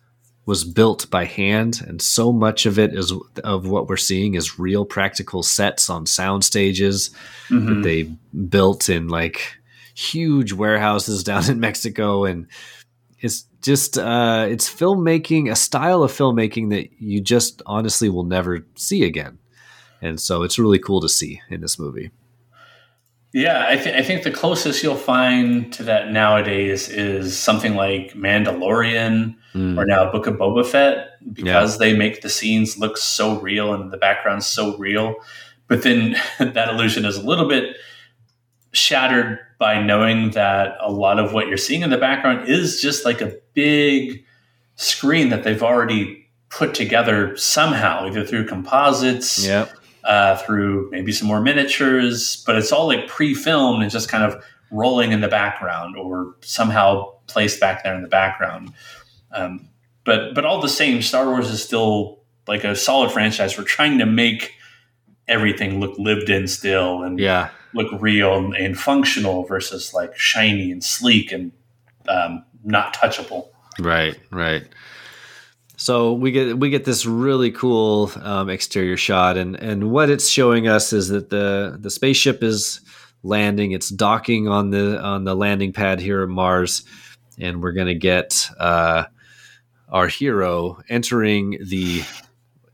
was 0.46 0.64
built 0.64 1.10
by 1.12 1.26
hand 1.26 1.82
and 1.86 2.02
so 2.02 2.32
much 2.32 2.66
of 2.66 2.80
it 2.80 2.94
is 2.94 3.14
of 3.44 3.68
what 3.68 3.88
we're 3.88 3.98
seeing 3.98 4.34
is 4.34 4.58
real 4.58 4.84
practical 4.84 5.44
sets 5.44 5.90
on 5.90 6.06
sound 6.06 6.44
stages 6.44 7.12
that 7.50 7.82
they 7.84 8.04
built 8.48 8.90
in 8.90 9.08
like 9.08 9.58
huge 9.94 10.54
warehouses 10.54 11.24
down 11.30 11.50
in 11.50 11.60
Mexico 11.60 12.26
and 12.26 12.48
it's 13.22 13.46
just 13.62 13.98
uh, 13.98 14.48
it's 14.50 14.74
filmmaking 14.74 15.52
a 15.52 15.56
style 15.56 16.04
of 16.04 16.12
filmmaking 16.12 16.70
that 16.70 16.90
you 17.02 17.22
just 17.22 17.62
honestly 17.66 18.10
will 18.10 18.24
never 18.24 18.66
see 18.76 19.04
again. 19.04 19.38
And 20.02 20.20
so 20.20 20.44
it's 20.44 20.58
really 20.58 20.80
cool 20.80 21.02
to 21.02 21.10
see 21.10 21.42
in 21.50 21.62
this 21.62 21.78
movie. 21.78 22.12
Yeah, 23.34 23.66
I, 23.68 23.76
th- 23.76 23.96
I 23.96 24.02
think 24.02 24.24
the 24.24 24.32
closest 24.32 24.82
you'll 24.82 24.96
find 24.96 25.72
to 25.74 25.84
that 25.84 26.12
nowadays 26.12 26.90
is 26.90 27.38
something 27.38 27.76
like 27.76 28.14
Mandalorian 28.14 29.36
or 29.56 29.86
now 29.86 30.12
Book 30.12 30.28
of 30.28 30.36
Boba 30.36 30.66
Fett 30.66 31.10
because 31.34 31.78
they 31.80 31.94
make 31.96 32.22
the 32.22 32.30
scenes 32.30 32.78
look 32.78 32.98
so 32.98 33.40
real 33.40 33.74
and 33.74 33.92
the 33.92 33.98
background's 33.98 34.46
so 34.46 34.78
real. 34.78 35.16
But 35.68 35.84
then 35.84 36.16
that 36.40 36.70
illusion 36.70 37.04
is 37.06 37.18
a 37.18 37.22
little 37.26 37.48
bit 37.48 37.76
shattered 38.72 39.40
by 39.58 39.82
knowing 39.82 40.32
that 40.32 40.78
a 40.82 40.92
lot 40.92 41.20
of 41.20 41.34
what 41.34 41.48
you're 41.48 41.58
seeing 41.58 41.82
in 41.82 41.90
the 41.90 41.98
background 41.98 42.48
is 42.48 42.82
just 42.82 43.04
like 43.06 43.22
a 43.22 43.34
big 43.54 44.24
screen 44.76 45.30
that 45.30 45.44
they've 45.44 45.64
already 45.64 46.28
put 46.50 46.74
together 46.74 47.36
somehow, 47.36 48.06
either 48.08 48.24
through 48.26 48.46
composites, 48.48 49.46
Yep. 49.46 49.72
uh, 50.04 50.38
through 50.38 50.90
maybe 50.92 51.12
some 51.12 51.28
more 51.28 51.42
miniatures, 51.42 52.44
but 52.46 52.56
it's 52.56 52.72
all 52.72 52.88
like 52.88 53.08
pre-filmed 53.08 53.82
and 53.82 53.92
just 53.92 54.08
kind 54.10 54.24
of 54.24 54.42
rolling 54.72 55.12
in 55.12 55.22
the 55.22 55.28
background 55.28 55.96
or 55.98 56.36
somehow 56.42 57.12
placed 57.28 57.60
back 57.60 57.84
there 57.84 57.96
in 57.96 58.02
the 58.02 58.08
background. 58.08 58.72
Um, 59.32 59.70
but 60.06 60.34
but 60.34 60.46
all 60.46 60.62
the 60.62 60.70
same, 60.70 61.02
Star 61.02 61.28
Wars 61.28 61.50
is 61.50 61.64
still 61.64 62.20
like 62.48 62.64
a 62.64 62.76
solid 62.76 63.12
franchise. 63.12 63.58
We're 63.58 63.64
trying 63.64 64.00
to 64.00 64.06
make 64.06 64.54
everything 65.28 65.80
look 65.80 65.98
lived 65.98 66.30
in 66.30 66.48
still 66.48 67.04
and 67.04 67.20
yeah. 67.20 67.50
look 67.74 67.88
real 68.02 68.36
and, 68.36 68.56
and 68.56 68.78
functional 68.78 69.44
versus 69.44 69.94
like 69.94 70.18
shiny 70.18 70.72
and 70.72 70.84
sleek 70.84 71.32
and 71.32 71.52
um, 72.08 72.44
not 72.64 72.96
touchable. 72.96 73.50
Right, 73.80 74.20
right. 74.32 74.64
So 75.78 76.12
we 76.12 76.32
get 76.32 76.60
we 76.60 76.70
get 76.70 76.84
this 76.84 77.06
really 77.06 77.52
cool 77.52 78.12
um, 78.22 78.50
exterior 78.50 78.98
shot, 78.98 79.38
and 79.38 79.56
and 79.56 79.92
what 79.92 80.10
it's 80.10 80.28
showing 80.28 80.68
us 80.68 80.92
is 80.92 81.08
that 81.08 81.30
the 81.30 81.78
the 81.80 81.90
spaceship 81.90 82.44
is 82.44 82.82
landing. 83.24 83.72
It's 83.72 83.90
docking 83.90 84.50
on 84.50 84.72
the 84.72 85.00
on 85.00 85.24
the 85.24 85.36
landing 85.36 85.72
pad 85.72 86.02
here 86.02 86.22
at 86.22 86.28
Mars, 86.28 86.84
and 87.38 87.64
we're 87.64 87.72
gonna 87.72 87.94
get 87.94 88.50
uh, 88.60 89.06
our 89.92 90.08
hero 90.08 90.80
entering 90.90 91.58
the. 91.64 92.04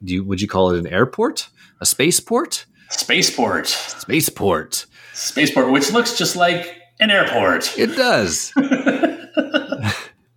Do 0.03 0.13
you, 0.13 0.23
would 0.23 0.41
you 0.41 0.47
call 0.47 0.71
it 0.71 0.79
an 0.79 0.87
airport? 0.87 1.49
A 1.81 1.85
spaceport? 1.85 2.65
Spaceport. 2.89 3.67
Spaceport. 3.67 4.85
Spaceport, 5.13 5.71
which 5.71 5.91
looks 5.91 6.17
just 6.17 6.35
like 6.35 6.75
an 6.99 7.09
airport. 7.09 7.77
It 7.77 7.95
does. 7.95 8.51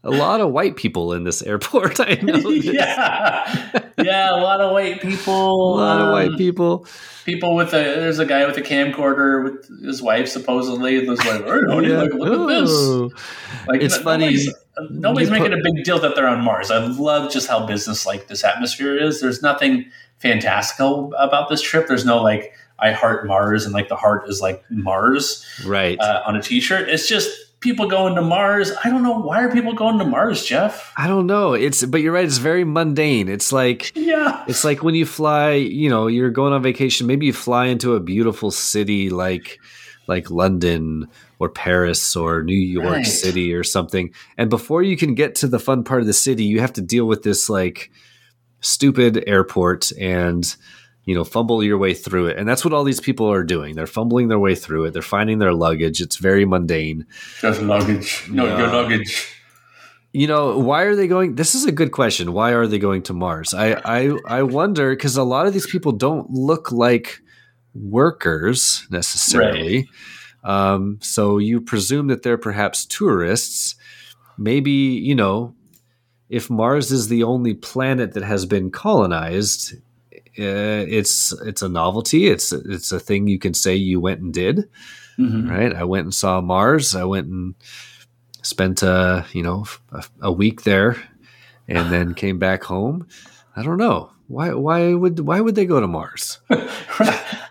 a 0.04 0.10
lot 0.10 0.40
of 0.40 0.52
white 0.52 0.76
people 0.76 1.12
in 1.12 1.24
this 1.24 1.42
airport. 1.42 2.00
I 2.00 2.14
know. 2.22 2.36
yeah, 2.50 3.90
yeah, 3.98 4.30
a 4.34 4.38
lot 4.40 4.60
of 4.60 4.72
white 4.72 5.00
people. 5.02 5.74
A 5.74 5.80
lot 5.80 6.00
of 6.00 6.12
white 6.12 6.28
um, 6.30 6.36
people. 6.36 6.86
People 7.24 7.54
with 7.56 7.68
a 7.74 7.76
there's 7.82 8.18
a 8.18 8.26
guy 8.26 8.46
with 8.46 8.56
a 8.56 8.62
camcorder 8.62 9.44
with 9.44 9.84
his 9.84 10.00
wife 10.00 10.28
supposedly. 10.28 10.98
And 10.98 11.08
was 11.08 11.18
like, 11.24 11.44
honey, 11.44 11.88
Yeah. 11.88 12.02
look, 12.02 12.14
look 12.14 12.50
at 12.50 12.64
Oh. 12.68 13.08
this. 13.08 13.22
Like 13.66 13.82
It's 13.82 13.98
funny. 13.98 14.24
Nobody's, 14.26 14.54
nobody's 14.90 15.30
making 15.30 15.52
a 15.52 15.56
big 15.62 15.84
deal 15.84 15.98
that 16.00 16.14
they're 16.14 16.28
on 16.28 16.42
Mars. 16.44 16.70
I 16.70 16.78
love 16.86 17.30
just 17.32 17.48
how 17.48 17.66
business 17.66 18.06
like 18.06 18.28
this 18.28 18.44
atmosphere 18.44 18.96
is. 18.96 19.20
There's 19.20 19.42
nothing 19.42 19.90
fantastical 20.18 21.12
about 21.18 21.48
this 21.48 21.62
trip. 21.62 21.86
There's 21.88 22.04
no 22.04 22.22
like 22.22 22.52
I 22.78 22.92
heart 22.92 23.26
Mars 23.26 23.64
and 23.64 23.74
like 23.74 23.88
the 23.88 23.96
heart 23.96 24.28
is 24.28 24.40
like 24.40 24.62
Mars 24.70 25.44
Right. 25.64 25.98
uh, 25.98 26.22
on 26.26 26.36
a 26.36 26.42
T-shirt. 26.42 26.88
It's 26.88 27.08
just 27.08 27.28
people 27.60 27.88
going 27.88 28.14
to 28.14 28.22
Mars. 28.22 28.70
I 28.84 28.88
don't 28.88 29.02
know 29.02 29.18
why 29.18 29.42
are 29.42 29.50
people 29.52 29.72
going 29.72 29.98
to 29.98 30.04
Mars, 30.04 30.44
Jeff. 30.44 30.92
I 30.96 31.08
don't 31.08 31.26
know. 31.26 31.54
It's 31.54 31.84
but 31.84 32.02
you're 32.02 32.12
right. 32.12 32.24
It's 32.24 32.38
very 32.38 32.62
mundane. 32.64 33.28
It's 33.28 33.52
like 33.52 33.90
Yeah. 33.96 34.44
it's 34.46 34.62
like 34.64 34.82
when 34.82 34.94
you 34.94 35.06
fly. 35.06 35.52
You 35.52 35.90
know, 35.90 36.06
you're 36.06 36.30
going 36.30 36.52
on 36.52 36.62
vacation. 36.62 37.06
Maybe 37.08 37.26
you 37.26 37.32
fly 37.32 37.66
into 37.66 37.94
a 37.96 38.00
beautiful 38.00 38.50
city 38.52 39.10
like 39.10 39.58
like 40.06 40.30
London 40.30 41.08
or 41.38 41.48
Paris 41.48 42.16
or 42.16 42.42
New 42.42 42.54
York 42.54 42.86
Right. 42.86 43.06
City 43.06 43.54
or 43.54 43.62
something. 43.64 44.12
And 44.36 44.50
before 44.50 44.82
you 44.82 44.96
can 44.96 45.14
get 45.14 45.34
to 45.36 45.46
the 45.46 45.58
fun 45.58 45.84
part 45.84 46.00
of 46.00 46.06
the 46.06 46.12
city, 46.12 46.44
you 46.44 46.60
have 46.60 46.72
to 46.74 46.80
deal 46.80 47.06
with 47.06 47.22
this 47.22 47.48
like 47.48 47.90
stupid 48.60 49.22
airport 49.26 49.92
and 49.92 50.56
you 51.04 51.14
know 51.14 51.22
fumble 51.24 51.62
your 51.62 51.78
way 51.78 51.94
through 51.94 52.26
it. 52.26 52.36
And 52.36 52.48
that's 52.48 52.64
what 52.64 52.74
all 52.74 52.84
these 52.84 53.00
people 53.00 53.30
are 53.30 53.44
doing. 53.44 53.74
They're 53.76 53.86
fumbling 53.86 54.28
their 54.28 54.38
way 54.38 54.54
through 54.54 54.84
it. 54.86 54.92
They're 54.92 55.02
finding 55.02 55.38
their 55.38 55.54
luggage. 55.54 56.00
It's 56.00 56.16
very 56.16 56.44
mundane. 56.44 57.06
Just 57.40 57.62
luggage. 57.62 58.28
No, 58.30 58.44
your 58.58 58.66
luggage. 58.68 59.34
You 60.12 60.26
know, 60.26 60.58
why 60.58 60.82
are 60.82 60.96
they 60.96 61.06
going? 61.06 61.34
This 61.36 61.54
is 61.54 61.66
a 61.66 61.72
good 61.72 61.92
question. 61.92 62.32
Why 62.32 62.52
are 62.52 62.66
they 62.66 62.78
going 62.78 63.02
to 63.04 63.12
Mars? 63.12 63.54
I 63.54 63.74
I, 63.84 64.18
I 64.26 64.42
wonder 64.42 64.90
because 64.90 65.16
a 65.16 65.22
lot 65.22 65.46
of 65.46 65.52
these 65.52 65.66
people 65.66 65.92
don't 65.92 66.30
look 66.30 66.72
like 66.72 67.20
workers 67.74 68.86
necessarily. 68.90 69.88
Um, 70.44 70.98
so 71.02 71.38
you 71.38 71.60
presume 71.60 72.06
that 72.08 72.22
they're 72.22 72.38
perhaps 72.38 72.84
tourists. 72.84 73.74
Maybe 74.38 74.70
you 74.70 75.14
know, 75.14 75.54
if 76.28 76.48
Mars 76.50 76.90
is 76.92 77.08
the 77.08 77.22
only 77.24 77.54
planet 77.54 78.12
that 78.14 78.22
has 78.22 78.46
been 78.46 78.70
colonized, 78.70 79.74
uh, 80.38 80.84
it's 80.88 81.32
it's 81.42 81.62
a 81.62 81.68
novelty. 81.68 82.28
It's 82.28 82.52
it's 82.52 82.92
a 82.92 83.00
thing 83.00 83.26
you 83.28 83.38
can 83.38 83.54
say 83.54 83.74
you 83.74 84.00
went 84.00 84.20
and 84.20 84.32
did 84.32 84.68
Mhm. 85.18 85.50
right? 85.50 85.74
I 85.74 85.82
went 85.82 86.04
and 86.04 86.14
saw 86.14 86.40
Mars. 86.40 86.94
I 86.94 87.02
went 87.02 87.26
and 87.26 87.54
spent 88.42 88.84
uh, 88.84 89.24
you 89.32 89.42
know 89.42 89.64
a, 89.90 90.04
a 90.22 90.32
week 90.32 90.62
there, 90.62 90.96
and 91.66 91.92
then 91.92 92.14
came 92.14 92.38
back 92.38 92.62
home. 92.62 93.08
I 93.56 93.64
don't 93.64 93.78
know 93.78 94.10
why. 94.28 94.54
Why 94.54 94.94
would 94.94 95.18
why 95.18 95.40
would 95.40 95.56
they 95.56 95.66
go 95.66 95.80
to 95.80 95.88
Mars? 95.88 96.38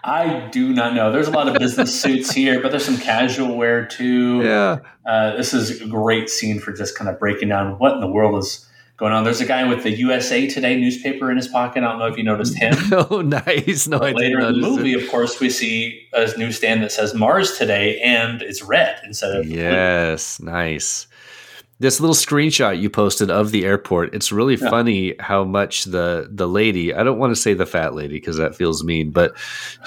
I 0.07 0.47
do 0.51 0.73
not 0.73 0.93
know. 0.93 1.11
There's 1.11 1.27
a 1.27 1.31
lot 1.31 1.49
of 1.49 1.55
business 1.55 1.99
suits 2.01 2.31
here, 2.31 2.61
but 2.61 2.71
there's 2.71 2.85
some 2.85 2.97
casual 2.97 3.57
wear 3.57 3.85
too. 3.85 4.41
Yeah, 4.41 4.79
Uh, 5.05 5.35
this 5.35 5.53
is 5.53 5.81
a 5.81 5.85
great 5.85 6.29
scene 6.29 6.59
for 6.59 6.71
just 6.71 6.97
kind 6.97 7.09
of 7.09 7.19
breaking 7.19 7.49
down 7.49 7.77
what 7.77 7.93
in 7.93 7.99
the 7.99 8.07
world 8.07 8.41
is 8.41 8.65
going 8.95 9.11
on. 9.11 9.25
There's 9.25 9.41
a 9.41 9.45
guy 9.45 9.67
with 9.67 9.83
the 9.83 9.91
USA 9.91 10.47
Today 10.47 10.79
newspaper 10.79 11.29
in 11.29 11.35
his 11.35 11.49
pocket. 11.49 11.83
I 11.83 11.89
don't 11.89 11.99
know 11.99 12.07
if 12.07 12.17
you 12.17 12.23
noticed 12.23 12.57
him. 12.57 12.73
oh, 12.91 13.21
nice. 13.21 13.87
No, 13.87 13.97
I 13.97 14.11
Later 14.11 14.39
in 14.39 14.53
the 14.53 14.67
movie, 14.67 14.93
it. 14.93 15.03
of 15.03 15.09
course, 15.09 15.41
we 15.41 15.49
see 15.49 16.07
a 16.13 16.35
newsstand 16.37 16.83
that 16.83 16.93
says 16.93 17.13
Mars 17.13 17.57
Today, 17.57 17.99
and 17.99 18.41
it's 18.41 18.63
red 18.63 18.99
instead 19.03 19.35
of 19.35 19.45
blue. 19.45 19.55
Yes, 19.57 20.39
nice. 20.39 21.07
This 21.79 21.99
little 21.99 22.15
screenshot 22.15 22.81
you 22.81 22.89
posted 22.89 23.29
of 23.29 23.51
the 23.51 23.63
airport, 23.63 24.15
it's 24.15 24.31
really 24.31 24.55
Yeah. 24.55 24.67
funny 24.69 25.13
how 25.19 25.43
much 25.43 25.83
the 25.83 26.27
the 26.31 26.47
lady, 26.47 26.91
I 26.91 27.03
don't 27.03 27.19
want 27.19 27.35
to 27.35 27.39
say 27.39 27.53
the 27.53 27.67
fat 27.67 27.93
lady 27.93 28.15
because 28.15 28.37
that 28.37 28.55
feels 28.55 28.83
mean, 28.83 29.11
but 29.11 29.37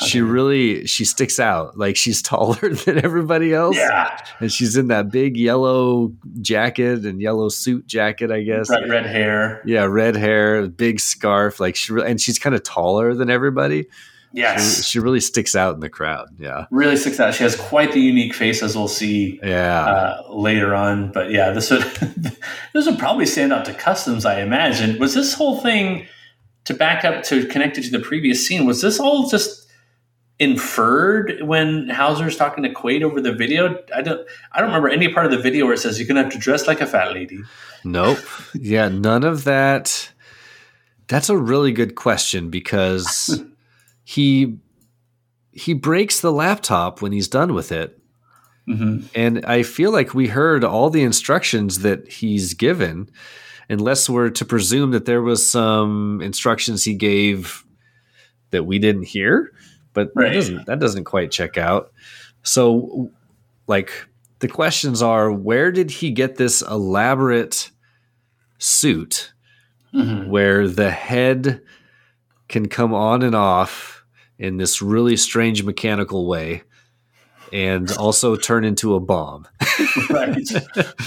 she 0.07 0.21
really 0.21 0.87
she 0.87 1.05
sticks 1.05 1.41
out. 1.41 1.77
Like 1.77 1.97
she's 1.97 2.23
taller 2.33 2.55
than 2.75 3.05
everybody 3.05 3.53
else. 3.53 3.77
Yeah, 3.77 4.17
And 4.39 4.53
she's 4.53 4.77
in 4.77 4.87
that 4.89 5.11
big 5.11 5.37
yellow 5.37 6.13
jacket 6.41 7.05
and 7.05 7.21
yellow 7.21 7.49
suit 7.49 7.89
jacket, 7.89 8.31
I 8.31 8.43
guess. 8.43 8.69
bright 8.69 8.89
red 8.89 9.07
hair. 9.07 9.61
Yeah, 9.67 9.85
red 9.85 10.15
hair, 10.15 10.69
big 10.69 11.01
scarf, 11.01 11.59
like 11.59 11.75
she 11.75 11.93
and 11.95 12.21
she's 12.21 12.39
kind 12.39 12.55
of 12.55 12.63
taller 12.63 13.15
than 13.15 13.31
everybody. 13.31 13.87
Yes, 14.33 14.77
She, 14.77 14.83
she 14.83 14.99
really 15.01 15.19
sticks 15.21 15.57
out 15.57 15.75
in 15.75 15.81
the 15.81 15.89
crowd. 15.89 16.29
Yeah. 16.39 16.67
really 16.71 16.97
sticks 16.97 17.19
out. 17.19 17.35
She 17.35 17.43
has 17.43 17.57
quite 17.57 17.93
the 17.93 18.01
unique 18.01 18.33
face, 18.35 18.63
as 18.63 18.77
we'll 18.77 18.87
see 18.89 19.41
Yeah. 19.43 19.85
uh, 19.85 20.23
later 20.33 20.75
on. 20.75 21.11
But 21.13 21.31
yeah, 21.33 21.51
this 21.51 21.71
would 21.71 21.83
this 22.73 22.87
would 22.87 22.99
probably 22.99 23.27
stand 23.27 23.53
out 23.53 23.65
to 23.65 23.75
customs. 23.75 24.25
I 24.25 24.41
imagine. 24.41 24.99
Was 24.99 25.15
this 25.15 25.35
whole 25.35 25.61
thing 25.61 26.07
to 26.65 26.75
back 26.75 27.05
up 27.05 27.23
to 27.25 27.47
connect 27.47 27.79
it 27.79 27.83
to 27.85 27.91
the 27.91 27.99
previous 27.99 28.47
scene? 28.47 28.67
Was 28.67 28.83
this 28.83 29.01
all 29.01 29.29
just 29.29 29.67
inferred 30.39 31.43
when 31.43 31.89
Hauser's 31.91 32.37
talking 32.37 32.65
to 32.65 32.71
Quaid 32.71 33.03
over 33.03 33.21
the 33.21 33.33
video? 33.33 33.77
I 33.95 34.03
don't. 34.03 34.27
I 34.53 34.61
don't 34.61 34.69
remember 34.69 34.89
any 34.89 35.13
part 35.13 35.27
of 35.27 35.33
the 35.33 35.39
video 35.39 35.65
where 35.65 35.75
it 35.75 35.79
says 35.79 35.99
you're 35.99 36.09
gonna 36.09 36.23
have 36.23 36.33
to 36.33 36.39
dress 36.39 36.67
like 36.67 36.81
a 36.81 36.87
fat 36.87 37.13
lady. 37.13 37.41
Nope. 37.85 38.19
Yeah, 38.55 38.89
none 38.89 39.25
of 39.25 39.45
that. 39.45 40.13
That's 41.09 41.29
a 41.29 41.37
really 41.37 41.73
good 41.73 41.95
question 41.97 42.51
because 42.51 43.43
he 44.11 44.57
he 45.53 45.73
breaks 45.75 46.21
the 46.21 46.33
laptop 46.33 47.01
when 47.03 47.13
he's 47.13 47.29
done 47.29 47.55
with 47.55 47.71
it. 47.71 47.97
Mm-hmm. 48.69 49.07
And 49.15 49.45
I 49.47 49.63
feel 49.63 49.93
like 49.93 50.15
we 50.15 50.27
heard 50.29 50.65
all 50.65 50.91
the 50.91 51.03
instructions 51.03 51.81
that 51.81 52.09
he's 52.11 52.55
given, 52.55 53.09
unless 53.69 54.09
we're 54.09 54.31
to 54.31 54.45
presume 54.45 54.91
that 54.93 55.05
there 55.07 55.23
was 55.23 55.45
some 55.47 56.21
instructions 56.23 56.85
he 56.85 56.95
gave 56.95 57.65
that 58.51 58.65
we 58.67 58.79
didn't 58.79 59.05
hear. 59.05 59.53
But 59.93 60.11
Right. 60.15 60.29
that 60.29 60.35
doesn't 60.35 60.67
that 60.67 60.79
doesn't 60.81 61.05
quite 61.05 61.31
check 61.31 61.57
out. 61.59 61.93
So 62.43 63.11
like 63.69 63.91
the 64.41 64.49
questions 64.49 65.03
are 65.03 65.31
where 65.33 65.71
did 65.71 65.91
he 65.91 66.11
get 66.11 66.37
this 66.37 66.63
elaborate 66.63 67.71
suit 68.59 69.33
Mm-hmm. 69.93 70.31
where 70.31 70.69
the 70.69 70.91
head 70.93 71.61
can 72.49 72.69
come 72.69 72.95
on 72.95 73.23
and 73.23 73.35
off 73.35 74.00
in 74.41 74.57
this 74.57 74.81
really 74.81 75.17
strange 75.17 75.63
mechanical 75.63 76.27
way 76.27 76.63
and 77.53 77.93
also 77.93 78.37
turn 78.37 78.65
into 78.65 78.95
a 78.95 79.01
bomb. 79.01 79.47
Right. 80.11 80.37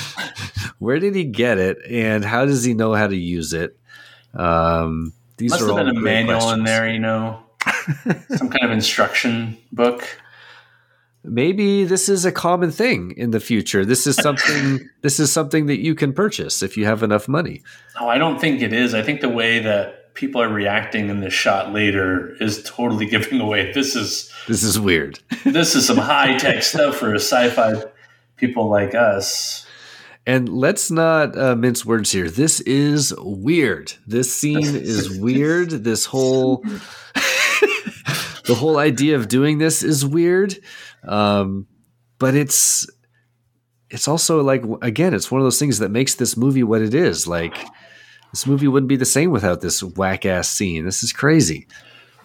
Where 0.80 1.00
did 1.00 1.16
he 1.16 1.24
get 1.24 1.58
it 1.58 1.78
and 1.90 2.26
how 2.26 2.46
does 2.46 2.64
he 2.64 2.74
know 2.74 2.94
how 2.94 3.08
to 3.08 3.16
use 3.16 3.54
it? 3.54 3.78
Um, 4.34 5.14
these 5.38 5.52
Must 5.52 5.64
are 5.64 5.68
have 5.68 5.78
all 5.78 5.86
been 5.86 5.98
a 5.98 6.00
manual 6.00 6.50
in 6.52 6.64
there, 6.64 6.90
you 6.90 7.00
know, 7.00 7.40
some 8.36 8.50
kind 8.50 8.66
of 8.66 8.72
instruction 8.72 9.58
book. 9.72 10.06
Maybe 11.24 11.86
this 11.86 12.10
is 12.10 12.26
a 12.26 12.32
common 12.32 12.72
thing 12.72 13.14
in 13.16 13.32
the 13.32 13.40
future. 13.40 13.86
This 13.86 14.06
is 14.06 14.16
something 14.16 14.90
this 15.02 15.20
is 15.20 15.32
something 15.32 15.68
that 15.68 15.80
you 15.80 15.96
can 15.96 16.12
purchase 16.12 16.62
if 16.62 16.76
you 16.76 16.86
have 16.86 17.04
enough 17.04 17.28
money. 17.28 17.62
Oh, 18.00 18.08
I 18.10 18.18
don't 18.18 18.40
think 18.40 18.62
it 18.62 18.74
is. 18.74 18.94
I 18.94 19.02
think 19.02 19.22
the 19.22 19.30
way 19.30 19.60
that 19.60 20.03
people 20.14 20.42
are 20.42 20.50
reacting 20.50 21.10
in 21.10 21.20
this 21.20 21.34
shot 21.34 21.74
later 21.74 22.36
is 22.40 22.64
totally 22.64 23.06
giving 23.10 23.40
away. 23.40 23.72
This 23.72 23.96
is 23.96 24.32
This 24.48 24.64
is 24.64 24.80
weird. 24.80 25.20
this 25.46 25.76
is 25.76 25.88
some 25.88 25.98
high 25.98 26.38
tech 26.38 26.64
stuff 26.74 26.98
for 26.98 27.16
sci-fi 27.16 27.84
people 28.38 28.70
like 28.70 28.96
us. 28.96 29.66
And 30.26 30.48
let's 30.48 30.90
not 30.90 31.38
uh, 31.38 31.56
mince 31.56 31.86
words 31.86 32.12
here. 32.12 32.30
This 32.30 32.62
is 32.62 33.14
weird. 33.20 33.94
This 34.08 34.34
scene 34.34 34.76
is 34.76 35.20
weird. 35.20 35.70
This 35.70 36.06
whole 36.06 36.64
the 38.44 38.44
the 38.46 38.56
whole 38.56 38.78
idea 38.78 39.18
of 39.18 39.28
doing 39.28 39.58
this 39.58 39.84
is 39.84 40.06
weird, 40.06 40.58
um, 41.06 41.68
but 42.20 42.36
it's 42.36 42.88
it's 43.90 44.08
also 44.08 44.42
like 44.42 44.64
again, 44.82 45.14
it's 45.14 45.30
one 45.30 45.42
of 45.42 45.46
those 45.46 45.60
things 45.60 45.80
that 45.80 45.90
makes 45.90 46.16
this 46.16 46.38
movie 46.38 46.64
what 46.64 46.82
it 46.82 46.94
is. 46.94 47.28
Like 47.28 47.58
this 48.34 48.48
movie 48.48 48.68
wouldn't 48.68 48.88
be 48.90 48.96
the 48.96 49.06
same 49.06 49.30
without 49.30 49.62
this 49.62 49.82
whack 49.84 50.26
ass 50.26 50.50
scene. 50.50 50.86
This 50.86 51.04
is 51.04 51.14
crazy. 51.14 51.68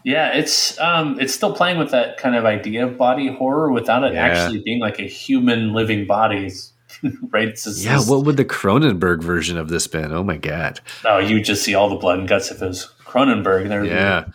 Yeah, 0.04 0.32
it's 0.32 0.78
um, 0.80 1.20
it's 1.20 1.34
still 1.34 1.52
playing 1.52 1.76
with 1.78 1.90
that 1.90 2.16
kind 2.16 2.34
of 2.34 2.46
idea 2.46 2.86
of 2.86 2.96
body 2.96 3.28
horror 3.28 3.70
without 3.70 4.04
it 4.04 4.14
Yeah. 4.14 4.26
actually 4.26 4.60
being 4.60 4.80
like 4.80 4.98
a 4.98 5.02
human 5.06 5.74
living 5.74 6.06
body, 6.06 6.50
right? 7.30 7.50
Just- 7.50 7.84
Yeah, 7.84 8.00
what 8.00 8.24
would 8.24 8.38
the 8.38 8.44
Cronenberg 8.44 9.22
version 9.22 9.58
of 9.58 9.68
this 9.68 9.86
been? 9.86 10.10
Oh 10.12 10.24
my 10.24 10.38
god. 10.38 10.80
Oh, 11.04 11.18
you 11.18 11.42
just 11.42 11.62
see 11.62 11.74
all 11.74 11.90
the 11.90 11.96
blood 11.96 12.20
and 12.20 12.26
guts 12.28 12.50
if 12.50 12.62
it 12.62 12.66
was 12.66 12.90
Cronenberg. 13.04 13.68
There, 13.68 13.84
Yeah. 13.84 14.26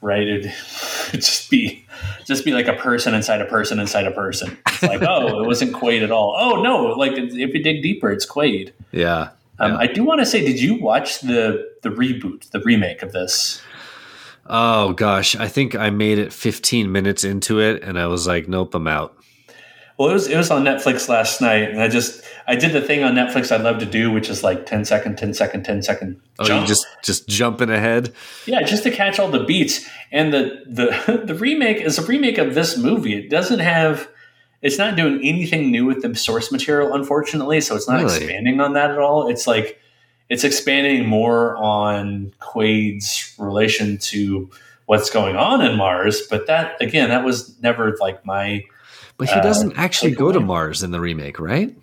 right. 0.00 0.22
It'd, 0.28 0.44
it'd 0.46 0.54
just 1.14 1.50
be 1.50 1.84
just 2.24 2.44
be 2.44 2.52
like 2.52 2.68
a 2.68 2.74
person 2.74 3.14
inside 3.14 3.40
a 3.40 3.46
person 3.46 3.80
inside 3.80 4.06
a 4.06 4.12
person. 4.12 4.56
It's 4.68 4.82
like, 4.82 5.02
oh, 5.08 5.42
it 5.42 5.46
wasn't 5.46 5.72
Quaid 5.72 6.04
at 6.04 6.12
all. 6.12 6.36
Oh 6.38 6.62
no, 6.62 6.84
like 6.88 7.12
if 7.14 7.32
you 7.54 7.62
dig 7.62 7.82
deeper, 7.82 8.12
it's 8.12 8.26
Quaid. 8.26 8.72
Yeah. 8.92 9.30
Um, 9.58 9.76
I 9.76 9.86
do 9.86 10.04
want 10.04 10.20
to 10.20 10.26
say, 10.26 10.44
did 10.44 10.60
you 10.60 10.80
watch 10.80 11.20
the 11.20 11.66
the 11.82 11.88
reboot, 11.90 12.50
the 12.50 12.60
remake 12.60 13.02
of 13.02 13.12
this? 13.12 13.62
Oh 14.48 14.92
gosh, 14.92 15.34
I 15.34 15.48
think 15.48 15.74
I 15.74 15.90
made 15.90 16.18
it 16.18 16.32
15 16.32 16.92
minutes 16.92 17.24
into 17.24 17.58
it 17.60 17.82
and 17.82 17.98
I 17.98 18.06
was 18.06 18.26
like, 18.26 18.46
nope, 18.48 18.74
I'm 18.74 18.86
out. 18.86 19.16
Well, 19.98 20.10
it 20.10 20.12
was 20.12 20.28
it 20.28 20.36
was 20.36 20.50
on 20.50 20.62
Netflix 20.62 21.08
last 21.08 21.40
night, 21.40 21.70
and 21.70 21.80
I 21.80 21.88
just 21.88 22.22
I 22.46 22.54
did 22.54 22.72
the 22.72 22.82
thing 22.82 23.02
on 23.02 23.14
Netflix 23.14 23.50
I 23.50 23.56
love 23.56 23.78
to 23.78 23.86
do, 23.86 24.10
which 24.10 24.28
is 24.28 24.44
like 24.44 24.66
10 24.66 24.84
second, 24.84 25.16
10 25.16 25.32
second, 25.32 25.64
10 25.64 25.82
second 25.82 26.20
Oh, 26.38 26.44
jump. 26.44 26.60
you 26.60 26.66
just 26.68 26.86
just 27.02 27.26
jumping 27.28 27.70
ahead. 27.70 28.12
Yeah, 28.44 28.62
just 28.62 28.82
to 28.82 28.90
catch 28.90 29.18
all 29.18 29.30
the 29.30 29.44
beats. 29.44 29.88
And 30.12 30.34
the 30.34 30.60
the 30.66 31.22
the 31.24 31.34
remake 31.34 31.78
is 31.80 31.98
a 31.98 32.02
remake 32.04 32.36
of 32.36 32.54
this 32.54 32.76
movie. 32.76 33.14
It 33.16 33.30
doesn't 33.30 33.60
have 33.60 34.06
it's 34.62 34.78
not 34.78 34.96
doing 34.96 35.20
anything 35.22 35.70
new 35.70 35.84
with 35.84 36.02
the 36.02 36.14
source 36.14 36.50
material, 36.50 36.94
unfortunately. 36.94 37.60
So 37.60 37.76
it's 37.76 37.88
not 37.88 38.02
Really? 38.02 38.16
expanding 38.16 38.60
on 38.60 38.72
that 38.74 38.90
at 38.90 38.98
all. 38.98 39.28
It's 39.28 39.46
like 39.46 39.80
it's 40.28 40.44
expanding 40.44 41.06
more 41.06 41.56
on 41.56 42.32
Quaid's 42.40 43.34
relation 43.38 43.98
to 43.98 44.50
what's 44.86 45.10
going 45.10 45.36
on 45.36 45.60
in 45.64 45.76
Mars. 45.76 46.22
But 46.28 46.46
that 46.46 46.80
again, 46.80 47.10
that 47.10 47.24
was 47.24 47.60
never 47.60 47.96
like 48.00 48.24
my 48.26 48.64
But 49.18 49.28
he 49.28 49.34
uh, 49.34 49.42
doesn't 49.42 49.78
actually 49.78 50.12
go 50.12 50.32
to. 50.32 50.40
Mars 50.40 50.82
in 50.82 50.90
the 50.90 51.00
remake, 51.00 51.38
right? 51.38 51.74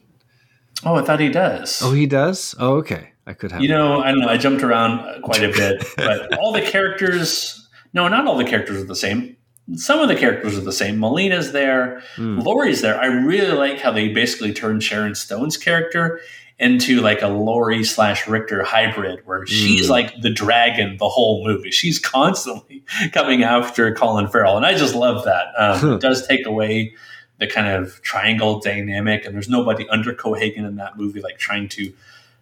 Oh, 0.85 0.95
I 0.95 1.01
thought 1.03 1.19
he 1.21 1.29
does. 1.29 1.81
Oh, 1.81 1.91
he 1.93 2.05
does? 2.05 2.53
Oh, 2.59 2.75
okay. 2.77 3.11
I 3.25 3.33
could 3.33 3.53
have 3.53 3.61
You 3.61 3.69
know, 3.69 4.01
I 4.01 4.11
don't 4.11 4.19
know. 4.19 4.27
I 4.27 4.35
jumped 4.37 4.63
around 4.63 4.99
uh, 4.99 5.19
quite 5.21 5.41
a 5.43 5.47
bit, 5.47 5.85
but 5.97 6.37
all 6.37 6.51
the 6.51 6.61
characters. 6.61 7.65
No, 7.93 8.07
not 8.09 8.27
all 8.27 8.35
the 8.35 8.43
characters 8.43 8.81
are 8.81 8.85
the 8.85 8.95
same. 8.95 9.37
Some 9.76 9.99
of 9.99 10.10
the 10.10 10.15
characters 10.15 10.57
are 10.57 10.61
the 10.61 10.73
same. 10.73 10.99
Melina's 10.99 11.52
there. 11.53 12.02
Hmm. 12.15 12.40
Lori's 12.40 12.81
there. 12.81 12.99
I 12.99 13.06
really 13.06 13.56
like 13.56 13.80
how 13.80 13.91
they 13.91 14.10
basically 14.10 14.53
turned 14.53 14.84
Sharon 14.84 15.15
Stone's 15.15 15.56
character 15.57 16.19
into 16.60 17.02
like 17.02 17.22
a 17.22 17.27
Laurie 17.27 17.84
slash 17.84 18.27
Richter 18.27 18.64
hybrid, 18.64 19.22
where 19.26 19.45
she's 19.48 19.88
Mm. 19.88 19.90
like 19.90 20.22
the 20.22 20.30
dragon 20.30 20.98
the 20.98 21.10
whole 21.10 21.45
movie. 21.45 21.72
She's 21.72 21.98
constantly 22.18 22.84
coming 23.14 23.44
after 23.44 23.94
Colin 23.95 24.27
Farrell, 24.27 24.57
and 24.57 24.65
I 24.65 24.76
just 24.77 24.95
love 24.95 25.26
that. 25.26 25.48
Um, 25.57 25.94
it 25.94 26.02
does 26.02 26.27
take 26.27 26.45
away 26.45 26.94
the 27.40 27.48
kind 27.48 27.68
of 27.68 28.02
triangle 28.03 28.60
dynamic, 28.60 29.26
and 29.26 29.34
there's 29.34 29.49
nobody 29.49 29.88
under 29.90 30.14
Cohaagen 30.14 30.60
in 30.68 30.76
that 30.76 30.98
movie 30.98 31.22
like 31.22 31.38
trying 31.40 31.68
to 31.69 31.91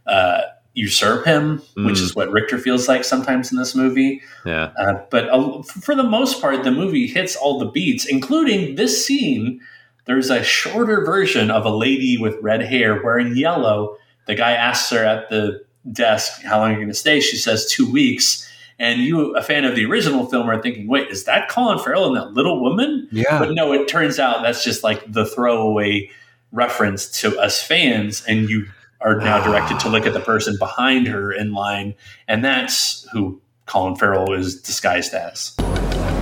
uh, 0.07 0.41
usurp 0.73 1.25
him, 1.25 1.57
which 1.75 1.97
Mm. 1.97 2.01
is 2.01 2.15
what 2.15 2.31
Richter 2.31 2.57
feels 2.57 2.87
like 2.87 3.03
sometimes 3.03 3.51
in 3.51 3.57
this 3.57 3.75
movie. 3.75 4.21
Yeah. 4.45 4.71
Uh, 4.79 4.93
but 5.09 5.27
uh, 5.29 5.61
for 5.63 5.95
the 5.95 6.03
most 6.03 6.39
part, 6.41 6.63
the 6.63 6.71
movie 6.71 7.07
hits 7.07 7.35
all 7.35 7.59
the 7.59 7.65
beats, 7.65 8.05
including 8.05 8.75
this 8.75 9.05
scene. 9.05 9.59
There's 10.05 10.29
a 10.29 10.43
shorter 10.43 11.03
version 11.05 11.51
of 11.51 11.65
a 11.65 11.69
lady 11.69 12.17
with 12.17 12.35
red 12.41 12.61
hair 12.61 13.01
wearing 13.03 13.35
yellow. 13.35 13.97
The 14.27 14.35
guy 14.35 14.53
asks 14.53 14.89
her 14.91 15.03
at 15.03 15.29
the 15.29 15.63
desk, 15.91 16.41
How 16.43 16.59
long 16.59 16.69
are 16.69 16.73
you 16.73 16.77
going 16.77 16.87
to 16.87 16.93
stay? 16.93 17.19
She 17.19 17.37
says, 17.37 17.65
Two 17.69 17.91
weeks. 17.91 18.47
And 18.79 18.99
you, 19.01 19.35
a 19.35 19.43
fan 19.43 19.63
of 19.65 19.75
the 19.75 19.85
original 19.85 20.25
film, 20.25 20.49
are 20.49 20.59
thinking, 20.61 20.87
Wait, 20.87 21.09
is 21.09 21.25
that 21.25 21.49
Colin 21.49 21.79
Farrell 21.79 22.07
and 22.07 22.15
that 22.15 22.33
little 22.33 22.61
woman? 22.61 23.07
Yeah. 23.11 23.39
But 23.39 23.51
no, 23.51 23.73
it 23.73 23.87
turns 23.87 24.19
out 24.19 24.41
that's 24.41 24.63
just 24.63 24.83
like 24.83 25.03
the 25.11 25.25
throwaway 25.25 26.09
reference 26.51 27.07
to 27.21 27.37
us 27.39 27.61
fans. 27.61 28.23
And 28.27 28.49
you 28.49 28.67
are 29.01 29.15
now 29.15 29.43
directed 29.43 29.79
to 29.79 29.89
look 29.89 30.05
at 30.05 30.13
the 30.13 30.19
person 30.19 30.55
behind 30.59 31.07
her 31.07 31.31
in 31.31 31.53
line. 31.53 31.95
And 32.27 32.43
that's 32.43 33.07
who 33.11 33.41
Colin 33.65 33.95
Farrell 33.95 34.33
is 34.33 34.61
disguised 34.61 35.13
as. 35.13 35.55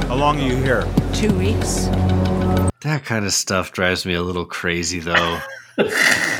How 0.08 0.16
long 0.16 0.40
are 0.40 0.48
you 0.48 0.58
here? 0.58 0.88
Two 1.14 1.34
weeks. 1.38 1.86
That 2.82 3.02
kind 3.04 3.26
of 3.26 3.34
stuff 3.34 3.72
drives 3.72 4.06
me 4.06 4.14
a 4.14 4.22
little 4.22 4.46
crazy 4.46 5.00
though. 5.00 5.40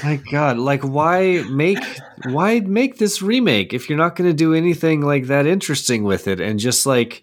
My 0.04 0.20
god, 0.32 0.58
like 0.58 0.82
why 0.84 1.44
make 1.50 1.84
why 2.26 2.60
make 2.62 2.98
this 2.98 3.22
remake 3.22 3.74
if 3.74 3.90
you're 3.90 3.98
not 3.98 4.16
going 4.16 4.30
to 4.30 4.34
do 4.34 4.54
anything 4.54 5.02
like 5.02 5.26
that 5.26 5.46
interesting 5.46 6.04
with 6.04 6.28
it 6.28 6.40
and 6.40 6.60
just 6.60 6.86
like 6.86 7.22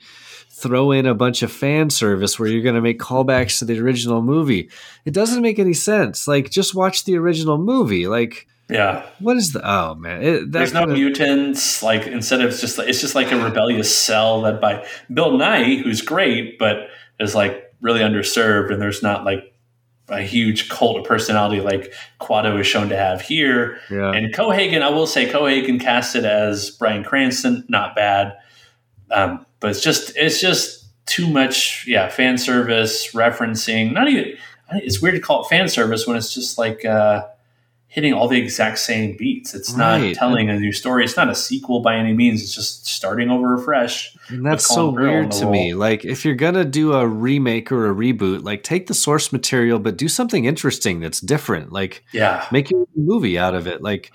throw 0.51 0.91
in 0.91 1.05
a 1.05 1.15
bunch 1.15 1.43
of 1.43 1.53
fan 1.53 1.91
service 1.91 2.39
where 2.39 2.49
you're 2.49 2.63
going 2.63 2.75
to 2.75 2.81
make 2.81 2.99
callbacks 2.99 3.59
to 3.59 3.65
the 3.65 3.79
original 3.79 4.23
movie. 4.23 4.71
It 5.05 5.13
doesn't 5.13 5.43
make 5.43 5.59
any 5.59 5.75
sense. 5.75 6.27
Like 6.27 6.51
just 6.51 6.75
watch 6.75 7.05
the 7.05 7.17
original 7.17 7.59
movie. 7.59 8.07
Like 8.07 8.47
Yeah. 8.69 9.07
what 9.21 9.37
is 9.37 9.53
the 9.53 9.61
Oh 9.65 9.95
man, 9.95 10.23
it, 10.23 10.53
There's 10.53 10.73
no 10.73 10.87
mutants. 10.87 11.83
Like 11.83 12.07
instead 12.07 12.41
of 12.41 12.51
just 12.51 12.79
it's 12.79 13.01
just 13.01 13.15
like 13.15 13.31
a 13.31 13.43
rebellious 13.43 13.95
cell 13.95 14.41
led 14.41 14.61
by 14.61 14.87
Bill 15.13 15.33
Nighy, 15.33 15.83
who's 15.83 16.03
great, 16.03 16.59
but 16.59 16.89
is 17.21 17.35
like 17.35 17.73
really 17.81 18.01
underserved, 18.01 18.73
and 18.73 18.83
there's 18.83 19.03
not 19.03 19.25
like 19.25 19.53
a 20.09 20.23
huge 20.23 20.69
cult 20.69 20.99
of 20.99 21.05
personality 21.05 21.61
like 21.61 21.93
Quato 22.21 22.61
is 22.61 22.67
shown 22.67 22.89
to 22.89 22.97
have 22.97 23.21
here. 23.21 23.79
Yeah. 23.91 24.13
And 24.13 24.33
Cohaagen, 24.33 24.83
I 24.83 24.91
will 24.91 25.07
say 25.07 25.29
Cohaagen 25.29 25.81
casted 25.81 26.25
as 26.25 26.71
Bryan 26.71 27.05
Cranston, 27.05 27.65
not 27.69 27.97
bad. 27.97 28.37
Um, 29.11 29.47
but 29.61 29.71
it's 29.71 29.83
just 29.83 30.17
it's 30.17 30.41
just 30.41 30.87
too 31.07 31.29
much, 31.29 31.85
yeah, 31.87 32.09
fan 32.09 32.39
service 32.39 33.13
referencing. 33.13 33.93
Not 33.93 34.09
even 34.09 34.37
it's 34.73 35.01
weird 35.01 35.15
to 35.15 35.21
call 35.21 35.45
it 35.45 35.49
fan 35.49 35.69
service 35.69 36.07
when 36.07 36.17
it's 36.17 36.35
just 36.35 36.59
like 36.59 36.85
uh, 36.85 37.27
hitting 37.97 38.13
all 38.13 38.29
the 38.29 38.39
exact 38.39 38.79
same 38.79 39.17
beats. 39.17 39.55
It's 39.55 39.75
not 39.75 40.01
Right. 40.03 40.15
telling 40.15 40.51
a 40.51 40.61
new 40.61 40.71
story. 40.71 41.03
It's 41.03 41.17
not 41.17 41.31
a 41.31 41.35
sequel 41.35 41.81
by 41.81 41.97
any 41.97 42.13
means. 42.13 42.43
It's 42.43 42.55
just 42.55 42.87
starting 42.87 43.31
over 43.31 43.57
fresh. 43.57 44.15
And 44.29 44.45
that's 44.45 44.67
so 44.69 44.75
Colin 44.91 44.95
Farrell 44.97 45.09
in 45.15 45.19
weird 45.21 45.31
to 45.33 45.47
me. 45.51 45.73
Like, 45.75 46.05
if 46.05 46.23
you're 46.23 46.35
gonna 46.35 46.67
do 46.67 46.93
a 46.93 47.09
remake 47.09 47.73
or 47.73 47.91
a 47.91 47.95
reboot, 47.95 48.45
like 48.45 48.63
take 48.63 48.87
the 48.87 48.93
source 48.95 49.33
material, 49.33 49.79
but 49.79 49.97
do 49.97 50.09
something 50.09 50.45
interesting 50.45 51.01
that's 51.01 51.21
different. 51.21 51.73
Like, 51.73 52.05
Yeah. 52.13 52.45
make 52.53 52.71
a 52.71 52.75
movie 52.95 53.39
out 53.39 53.55
of 53.55 53.67
it. 53.67 53.83
Like, 53.83 54.13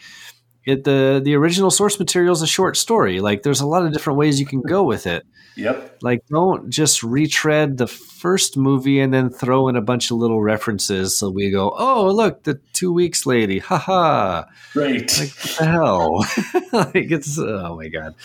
it 0.63 0.83
the 0.83 1.19
the 1.25 1.33
original 1.33 1.71
source 1.71 1.97
material 1.97 2.33
is 2.33 2.43
a 2.43 2.47
short 2.47 2.77
story. 2.77 3.19
Like, 3.19 3.41
there's 3.41 3.61
a 3.61 3.65
lot 3.67 3.83
of 3.83 3.91
different 3.93 4.19
ways 4.19 4.39
you 4.39 4.45
can 4.45 4.61
go 4.61 4.83
with 4.83 5.07
it. 5.07 5.23
Yep. 5.55 5.99
Like, 6.01 6.25
don't 6.27 6.69
just 6.69 7.03
retread 7.03 7.77
the 7.77 7.87
first 7.87 8.55
movie 8.55 8.99
and 8.99 9.13
then 9.13 9.29
throw 9.29 9.67
in 9.67 9.75
a 9.75 9.81
bunch 9.81 10.11
of 10.11 10.17
little 10.17 10.41
references 10.41 11.17
so 11.17 11.29
we 11.29 11.49
go, 11.51 11.73
oh, 11.77 12.11
look, 12.11 12.43
the 12.43 12.59
two 12.73 12.93
weeks 12.93 13.25
lady, 13.25 13.59
haha. 13.59 14.45
Right. 14.75 15.11
Like, 15.19 15.29
what 15.29 15.55
the 15.57 15.65
hell? 15.65 16.17
like, 16.71 17.11
it's 17.11 17.37
oh 17.37 17.75
my 17.75 17.87
god. 17.87 18.15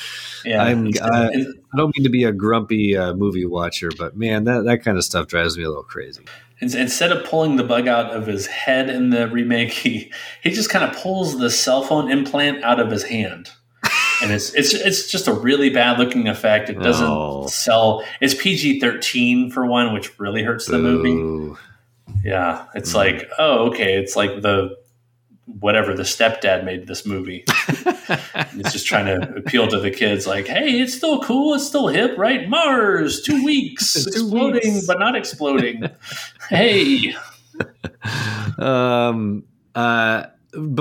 Yeah. 0.44 0.62
I'm, 0.62 0.92
I, 1.02 1.28
I 1.28 1.76
don't 1.76 1.96
mean 1.96 2.04
to 2.04 2.10
be 2.10 2.24
a 2.24 2.32
grumpy 2.32 2.96
uh, 2.96 3.14
movie 3.14 3.46
watcher, 3.46 3.90
but 3.96 4.16
man, 4.16 4.44
that, 4.44 4.64
that 4.64 4.84
kind 4.84 4.96
of 4.96 5.04
stuff 5.04 5.26
drives 5.26 5.56
me 5.56 5.64
a 5.64 5.68
little 5.68 5.82
crazy. 5.82 6.24
Instead 6.60 7.12
of 7.12 7.24
pulling 7.26 7.56
the 7.56 7.64
bug 7.64 7.86
out 7.86 8.14
of 8.14 8.26
his 8.26 8.46
head 8.46 8.88
in 8.88 9.10
the 9.10 9.28
remake, 9.28 9.72
he 9.72 10.12
he 10.42 10.50
just 10.50 10.70
kind 10.70 10.84
of 10.84 10.96
pulls 10.96 11.38
the 11.38 11.50
cell 11.50 11.82
phone 11.82 12.10
implant 12.10 12.64
out 12.64 12.80
of 12.80 12.90
his 12.90 13.04
hand, 13.04 13.50
and 14.22 14.30
it's 14.32 14.52
it's 14.54 14.74
it's 14.74 15.10
just 15.10 15.28
a 15.28 15.32
really 15.32 15.70
bad 15.70 15.98
looking 15.98 16.28
effect. 16.28 16.68
It 16.70 16.78
doesn't 16.78 17.06
Oh. 17.06 17.46
sell. 17.46 18.04
It's 18.20 18.34
PG 18.34 18.80
thirteen 18.80 19.50
for 19.50 19.66
one, 19.66 19.92
which 19.92 20.18
really 20.18 20.42
hurts 20.42 20.66
the 20.66 20.78
movie. 20.78 21.54
Yeah, 22.24 22.66
it's 22.74 22.94
like 22.94 23.28
oh 23.38 23.68
okay, 23.68 23.96
it's 23.98 24.16
like 24.16 24.42
the 24.42 24.76
whatever 25.60 25.94
the 25.94 26.02
stepdad 26.02 26.64
made 26.64 26.86
this 26.88 27.06
movie. 27.06 27.44
it's 27.68 28.72
just 28.72 28.86
trying 28.86 29.06
to 29.06 29.36
appeal 29.36 29.68
to 29.68 29.78
the 29.78 29.92
kids, 29.92 30.26
like, 30.26 30.46
hey, 30.48 30.80
it's 30.80 30.92
still 30.94 31.20
cool, 31.22 31.54
it's 31.54 31.64
still 31.66 31.86
hip, 31.86 32.18
right? 32.18 32.48
Mars, 32.48 33.22
two 33.22 33.44
weeks, 33.44 33.94
Two 34.04 34.08
exploding 34.10 34.74
weeks. 34.74 34.86
but 34.88 34.98
not 34.98 35.14
exploding. 35.14 35.88
hey. 36.50 37.14
Um. 38.58 39.44
Uh. 39.74 40.24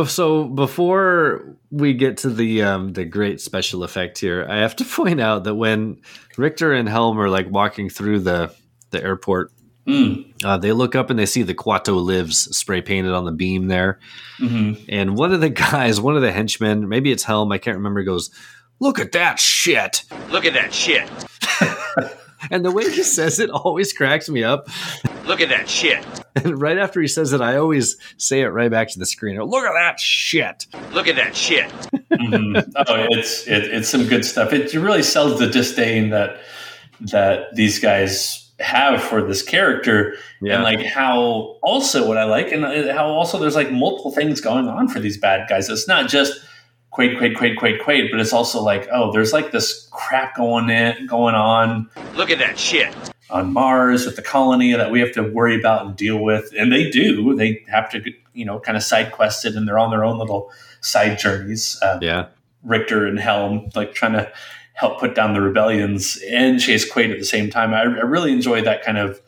So 0.07 0.45
before 0.45 1.55
we 1.71 1.93
get 1.93 2.17
to 2.17 2.29
the 2.29 2.61
um 2.63 2.93
the 2.93 3.05
great 3.05 3.41
special 3.41 3.83
effect 3.83 4.17
here, 4.19 4.45
I 4.49 4.57
have 4.57 4.75
to 4.77 4.85
point 4.97 5.19
out 5.21 5.43
that 5.45 5.55
when 5.55 6.01
Richter 6.37 6.73
and 6.73 6.87
Helm 6.89 7.19
are 7.19 7.29
like 7.29 7.49
walking 7.49 7.89
through 7.89 8.19
the 8.19 8.53
the 8.91 9.03
airport, 9.03 9.51
Mm. 9.87 10.33
uh, 10.43 10.57
they 10.57 10.71
look 10.71 10.95
up 10.95 11.11
and 11.11 11.19
they 11.19 11.27
see 11.27 11.43
the 11.43 11.53
Quato 11.53 12.03
lives 12.03 12.39
spray 12.57 12.81
painted 12.81 13.13
on 13.13 13.25
the 13.25 13.31
beam 13.31 13.67
there. 13.67 13.99
Mhm. 14.39 14.83
And 14.89 15.15
one 15.15 15.31
of 15.31 15.41
the 15.41 15.49
guys, 15.69 16.01
one 16.01 16.15
of 16.15 16.23
the 16.23 16.31
henchmen, 16.31 16.89
maybe 16.89 17.11
it's 17.11 17.23
Helm, 17.23 17.51
I 17.51 17.59
can't 17.59 17.77
remember, 17.77 18.01
goes, 18.01 18.31
"Look 18.79 18.97
at 18.99 19.11
that 19.11 19.37
shit." 19.39 20.01
Look 20.31 20.43
at 20.43 20.53
that 20.53 20.73
shit. 20.73 21.07
and 22.51 22.63
the 22.65 22.71
way 22.71 22.83
he 22.89 23.03
says 23.17 23.39
it 23.39 23.49
always 23.49 23.93
cracks 23.93 24.29
me 24.29 24.43
up. 24.43 24.67
Look 25.25 25.41
at 25.41 25.49
that 25.49 25.67
shit. 25.69 26.05
And 26.35 26.59
right 26.61 26.77
after 26.77 27.01
he 27.01 27.07
says 27.07 27.31
it, 27.33 27.41
I 27.41 27.57
always 27.57 27.97
say 28.17 28.41
it 28.41 28.47
right 28.47 28.69
back 28.69 28.89
to 28.89 28.99
the 28.99 29.05
screen. 29.05 29.39
Look 29.41 29.63
at 29.65 29.73
that 29.73 29.99
shit. 29.99 30.67
Look 30.91 31.07
at 31.07 31.15
that 31.15 31.35
shit. 31.35 31.69
mm-hmm. 32.11 32.71
Oh, 32.75 33.07
it's 33.11 33.47
it, 33.47 33.63
it's 33.73 33.89
some 33.89 34.05
good 34.07 34.25
stuff. 34.25 34.51
It 34.53 34.73
really 34.73 35.03
sells 35.03 35.39
the 35.39 35.47
disdain 35.47 36.09
that 36.09 36.37
that 37.01 37.55
these 37.55 37.79
guys 37.79 38.41
have 38.59 39.03
for 39.03 39.21
this 39.21 39.41
character, 39.41 40.15
Yeah. 40.41 40.55
and 40.55 40.63
like 40.63 40.85
how 40.85 41.57
also 41.61 42.07
what 42.07 42.17
I 42.17 42.23
like, 42.23 42.51
and 42.51 42.63
uh, 42.63 42.93
how 42.93 43.07
also 43.07 43.37
there's 43.39 43.55
like 43.55 43.71
multiple 43.71 44.11
things 44.11 44.39
going 44.39 44.67
on 44.69 44.87
for 44.87 44.99
these 44.99 45.17
bad 45.17 45.47
guys. 45.49 45.69
It's 45.69 45.87
not 45.89 46.09
just 46.09 46.39
Quaid, 46.95 47.17
Quaid, 47.17 47.35
Quaid, 47.35 47.57
Quaid, 47.57 47.81
Quaid, 47.81 48.09
but 48.11 48.19
it's 48.19 48.31
also 48.33 48.61
like 48.61 48.87
oh, 48.91 49.11
there's 49.11 49.33
like 49.33 49.51
this 49.51 49.87
crap 49.91 50.35
going 50.35 50.69
in 50.69 51.05
going 51.07 51.35
on 51.35 51.89
Look 52.15 52.29
at 52.31 52.39
that 52.39 52.57
shit. 52.57 52.93
on 53.29 53.51
Mars 53.53 54.05
with 54.05 54.15
the 54.15 54.21
colony 54.21 54.73
that 54.73 54.91
we 54.91 54.99
have 55.01 55.11
to 55.13 55.23
worry 55.23 55.59
about 55.59 55.85
and 55.85 55.95
deal 55.95 56.19
with. 56.19 56.53
And 56.57 56.71
they 56.71 56.89
do. 56.89 57.35
They 57.35 57.63
have 57.67 57.89
to, 57.91 58.01
you 58.33 58.45
know, 58.45 58.59
kind 58.59 58.77
of 58.77 58.83
side 58.83 59.11
quested 59.11 59.55
and 59.55 59.67
they're 59.67 59.79
on 59.79 59.89
their 59.91 60.05
own 60.05 60.17
little 60.17 60.51
side 60.81 61.19
journeys. 61.19 61.77
Um, 61.81 61.99
Yeah. 62.01 62.27
Richter 62.63 63.05
and 63.05 63.19
Helm, 63.19 63.69
like 63.75 63.93
trying 63.93 64.13
to 64.13 64.31
help 64.73 64.99
put 64.99 65.15
down 65.15 65.33
the 65.33 65.41
rebellions 65.41 66.17
and 66.31 66.59
chase 66.59 66.89
Quaid 66.91 67.11
at 67.11 67.19
the 67.19 67.25
same 67.25 67.49
time. 67.49 67.73
I, 67.73 67.81
I 67.81 67.85
really 67.85 68.31
enjoy 68.31 68.61
that 68.63 68.83
kind 68.83 68.97
of 68.97 69.21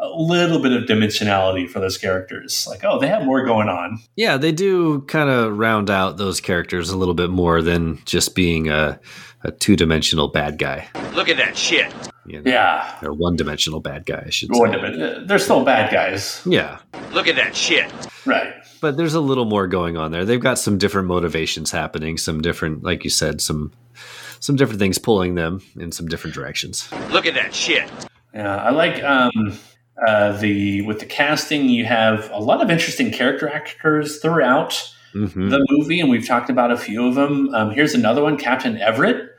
a 0.00 0.08
little 0.08 0.60
bit 0.60 0.72
of 0.72 0.84
dimensionality 0.84 1.68
for 1.68 1.80
those 1.80 1.98
characters. 1.98 2.66
Like, 2.68 2.84
oh, 2.84 2.98
they 3.00 3.08
have 3.08 3.24
more 3.24 3.44
going 3.44 3.68
on. 3.68 3.98
Yeah, 4.16 4.36
they 4.36 4.52
do 4.52 5.00
kind 5.02 5.28
of 5.28 5.58
round 5.58 5.90
out 5.90 6.16
those 6.18 6.40
characters 6.40 6.90
a 6.90 6.96
little 6.96 7.14
bit 7.14 7.30
more 7.30 7.62
than 7.62 7.98
just 8.04 8.34
being 8.34 8.68
a, 8.68 9.00
a 9.42 9.50
two 9.50 9.74
dimensional 9.76 10.28
bad 10.28 10.58
guy. 10.58 10.88
Look 11.14 11.28
at 11.28 11.36
that 11.38 11.56
shit. 11.56 11.92
You 12.26 12.42
know, 12.42 12.50
Yeah. 12.50 12.96
Or 13.02 13.12
one 13.12 13.36
dimensional 13.36 13.80
bad 13.80 14.06
guy, 14.06 14.22
I 14.26 14.30
should 14.30 14.50
Wait 14.52 14.72
say. 14.72 14.78
a 14.78 14.82
minute. 14.82 15.26
They're 15.28 15.38
still 15.38 15.64
bad 15.64 15.92
guys. 15.92 16.42
Yeah. 16.46 16.78
Look 17.12 17.26
at 17.26 17.36
that 17.36 17.56
shit. 17.56 17.90
Right. 18.26 18.54
But 18.80 18.96
there's 18.96 19.14
a 19.14 19.20
little 19.20 19.46
more 19.46 19.66
going 19.66 19.96
on 19.96 20.12
there. 20.12 20.24
They've 20.24 20.38
got 20.40 20.58
some 20.58 20.78
different 20.78 21.08
motivations 21.08 21.72
happening, 21.72 22.18
some 22.18 22.40
different, 22.40 22.84
like 22.84 23.02
you 23.02 23.10
said, 23.10 23.40
some 23.40 23.72
some 24.40 24.54
different 24.54 24.78
things 24.78 24.98
pulling 24.98 25.34
them 25.34 25.60
in 25.80 25.90
some 25.90 26.06
different 26.06 26.34
directions. 26.34 26.88
Look 27.10 27.26
at 27.26 27.34
that 27.34 27.52
shit. 27.52 27.90
Yeah, 28.32 28.56
I 28.56 28.70
like 28.70 29.02
um, 29.02 29.58
uh, 30.06 30.32
the 30.38 30.82
with 30.82 31.00
the 31.00 31.06
casting. 31.06 31.68
You 31.68 31.84
have 31.86 32.30
a 32.32 32.38
lot 32.40 32.62
of 32.62 32.70
interesting 32.70 33.10
character 33.10 33.48
actors 33.48 34.20
throughout 34.20 34.92
Mhm. 35.14 35.50
the 35.50 35.64
movie, 35.70 36.00
and 36.00 36.10
we've 36.10 36.26
talked 36.26 36.50
about 36.50 36.70
a 36.70 36.76
few 36.76 37.06
of 37.06 37.14
them. 37.14 37.52
Um, 37.54 37.70
here's 37.70 37.94
another 37.94 38.22
one, 38.22 38.36
Captain 38.36 38.78
Everett. 38.78 39.30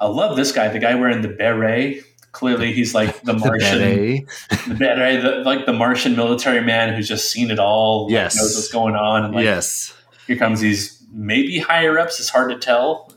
I 0.00 0.06
love 0.06 0.36
this 0.36 0.52
guy, 0.52 0.68
the 0.68 0.78
guy 0.78 0.94
wearing 0.94 1.22
the 1.22 1.28
beret. 1.28 2.02
Clearly, 2.32 2.72
he's 2.72 2.94
like 2.94 3.22
the 3.22 3.32
Martian, 3.38 3.78
beret. 3.78 4.24
the 4.68 4.74
beret, 4.74 5.22
the, 5.22 5.30
like 5.44 5.66
the 5.66 5.72
Martian 5.72 6.14
military 6.16 6.60
man 6.60 6.92
who's 6.94 7.08
just 7.08 7.30
seen 7.30 7.50
it 7.50 7.58
all, 7.58 8.04
like, 8.06 8.12
Yes. 8.12 8.36
knows 8.36 8.54
what's 8.54 8.68
going 8.68 8.96
on. 8.96 9.24
And 9.24 9.34
like, 9.34 9.44
yes. 9.44 9.94
here 10.26 10.36
comes 10.36 10.60
these 10.60 11.00
maybe 11.12 11.58
higher 11.58 11.98
ups. 11.98 12.18
It's 12.20 12.28
hard 12.28 12.50
to 12.50 12.58
tell. 12.58 13.12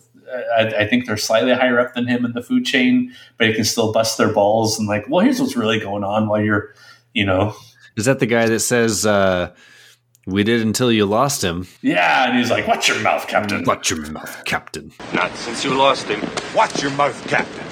I, 0.58 0.68
I 0.82 0.88
think 0.88 1.08
they're 1.08 1.18
slightly 1.18 1.54
higher 1.54 1.80
up 1.80 1.94
than 1.96 2.06
him 2.08 2.26
in 2.26 2.34
the 2.34 2.42
food 2.44 2.66
chain, 2.66 3.12
but 3.38 3.48
he 3.48 3.54
can 3.54 3.64
still 3.64 3.92
bust 3.92 4.18
their 4.18 4.32
balls 4.32 4.78
and 4.78 4.88
like, 4.88 5.06
well, 5.10 5.24
here's 5.24 5.40
what's 5.42 5.56
really 5.56 5.80
going 5.80 6.04
on 6.04 6.28
while 6.28 6.42
you're, 6.42 6.74
you 7.18 7.26
know, 7.26 7.56
Is 7.96 8.06
that 8.06 8.20
the 8.20 8.28
guy 8.28 8.46
that 8.48 8.60
says, 8.60 9.06
uh, 9.06 9.54
we 10.28 10.44
did 10.44 10.62
until 10.62 10.92
you 10.92 11.06
lost 11.06 11.44
him? 11.44 11.68
yeah. 11.82 12.28
And 12.30 12.38
he's 12.38 12.52
like, 12.52 12.68
watch 12.68 12.88
your 12.90 13.00
mouth, 13.02 13.28
Captain. 13.28 13.64
Watch 13.64 13.90
your 13.90 14.06
mouth, 14.12 14.44
Captain. 14.46 14.92
Not 15.14 15.36
since 15.36 15.64
you 15.64 15.74
lost 15.74 16.06
him. 16.08 16.22
Watch 16.56 16.82
your 16.82 16.92
mouth, 16.92 17.18
Captain. 17.28 17.64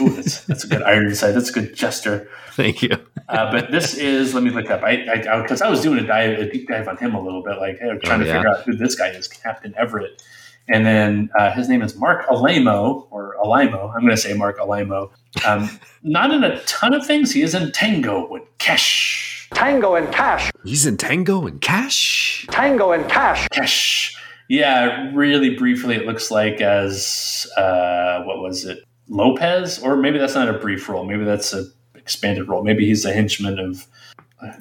Ooh, 0.00 0.10
that's, 0.10 0.44
that's 0.46 0.64
a 0.64 0.68
good 0.68 0.82
Ironside. 0.82 1.34
That's 1.34 1.50
a 1.50 1.52
good 1.52 1.74
gesture. 1.76 2.28
Thank 2.54 2.82
you. 2.82 2.90
Uh, 3.28 3.52
but 3.52 3.70
this 3.70 3.94
is, 3.94 4.34
let 4.34 4.42
me 4.42 4.50
look 4.50 4.68
up. 4.70 4.82
I 4.82 4.96
because 5.42 5.62
I, 5.62 5.68
was 5.70 5.80
doing 5.82 5.98
a 6.02 6.06
dive, 6.06 6.38
a 6.38 6.50
deep 6.50 6.66
dive 6.68 6.88
on 6.88 6.96
him 6.96 7.14
a 7.14 7.20
little 7.22 7.42
bit, 7.42 7.58
like 7.58 7.78
hey, 7.78 7.96
trying 8.02 8.20
Oh, 8.20 8.24
to 8.24 8.32
figure 8.32 8.48
out 8.48 8.62
who 8.64 8.74
this 8.74 8.94
guy 8.96 9.08
is, 9.08 9.28
Captain 9.28 9.72
Everett. 9.78 10.22
And 10.68 10.86
then 10.86 11.30
uh, 11.38 11.52
his 11.52 11.68
name 11.68 11.82
is 11.82 11.96
Mark 11.96 12.26
Alamo 12.30 13.08
or 13.10 13.36
Alimo. 13.44 13.92
I'm 13.94 14.00
going 14.00 14.10
to 14.10 14.16
say 14.16 14.34
Mark 14.34 14.58
Alamo. 14.58 15.10
Um, 15.46 15.68
not 16.02 16.30
in 16.30 16.44
a 16.44 16.60
ton 16.64 16.94
of 16.94 17.06
things. 17.06 17.32
He 17.32 17.42
is 17.42 17.54
in 17.54 17.72
Tango 17.72 18.28
with 18.28 18.42
Cash. 18.58 19.48
Tango 19.54 19.94
and 19.94 20.12
Cash. 20.12 20.50
He's 20.64 20.86
in 20.86 20.96
Tango 20.96 21.46
and 21.46 21.60
Cash. 21.60 22.46
Tango 22.50 22.92
and 22.92 23.08
Cash. 23.08 23.48
Cash. 23.48 24.16
Yeah, 24.48 25.10
really 25.14 25.56
briefly, 25.56 25.94
it 25.94 26.04
looks 26.04 26.30
like 26.30 26.60
as 26.60 27.46
uh, 27.56 28.22
what 28.24 28.38
was 28.38 28.64
it, 28.64 28.84
Lopez, 29.08 29.78
or 29.78 29.96
maybe 29.96 30.18
that's 30.18 30.34
not 30.34 30.48
a 30.48 30.58
brief 30.58 30.88
role. 30.88 31.04
Maybe 31.04 31.24
that's 31.24 31.52
a 31.52 31.66
expanded 31.96 32.48
role. 32.48 32.62
Maybe 32.62 32.86
he's 32.86 33.04
a 33.04 33.12
henchman 33.12 33.58
of 33.58 33.86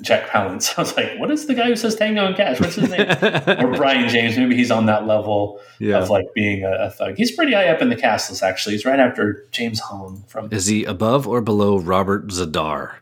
Jack 0.02 0.30
Palance. 0.30 0.74
I 0.78 0.82
was 0.82 0.96
like, 0.96 1.18
what 1.18 1.32
is 1.32 1.48
the 1.48 1.54
guy 1.56 1.68
who 1.68 1.76
says 1.76 1.96
Tango 1.96 2.26
and 2.26 2.36
Cash? 2.36 2.60
What's 2.60 2.76
his 2.76 2.90
name? 2.90 3.02
or 3.02 3.76
Brion 3.76 4.10
James. 4.10 4.38
Maybe 4.38 4.56
he's 4.56 4.72
on 4.72 4.86
that 4.86 5.08
level 5.08 5.60
Yeah. 5.80 5.98
of 6.00 6.10
like 6.10 6.26
being 6.36 6.64
a, 6.64 6.72
a 6.72 6.90
thug. 6.92 7.16
He's 7.18 7.32
pretty 7.32 7.54
high 7.54 7.68
up 7.70 7.82
in 7.82 7.90
the 7.90 7.96
cast 7.96 8.30
list. 8.30 8.44
Actually, 8.44 8.74
he's 8.76 8.86
right 8.86 9.00
after 9.00 9.46
James 9.52 9.80
Hong 9.80 10.24
from. 10.28 10.50
Is 10.52 10.68
he 10.68 10.84
above 10.86 11.28
or 11.28 11.42
below 11.42 11.78
Robert 11.80 12.28
Z'Dar? 12.28 12.94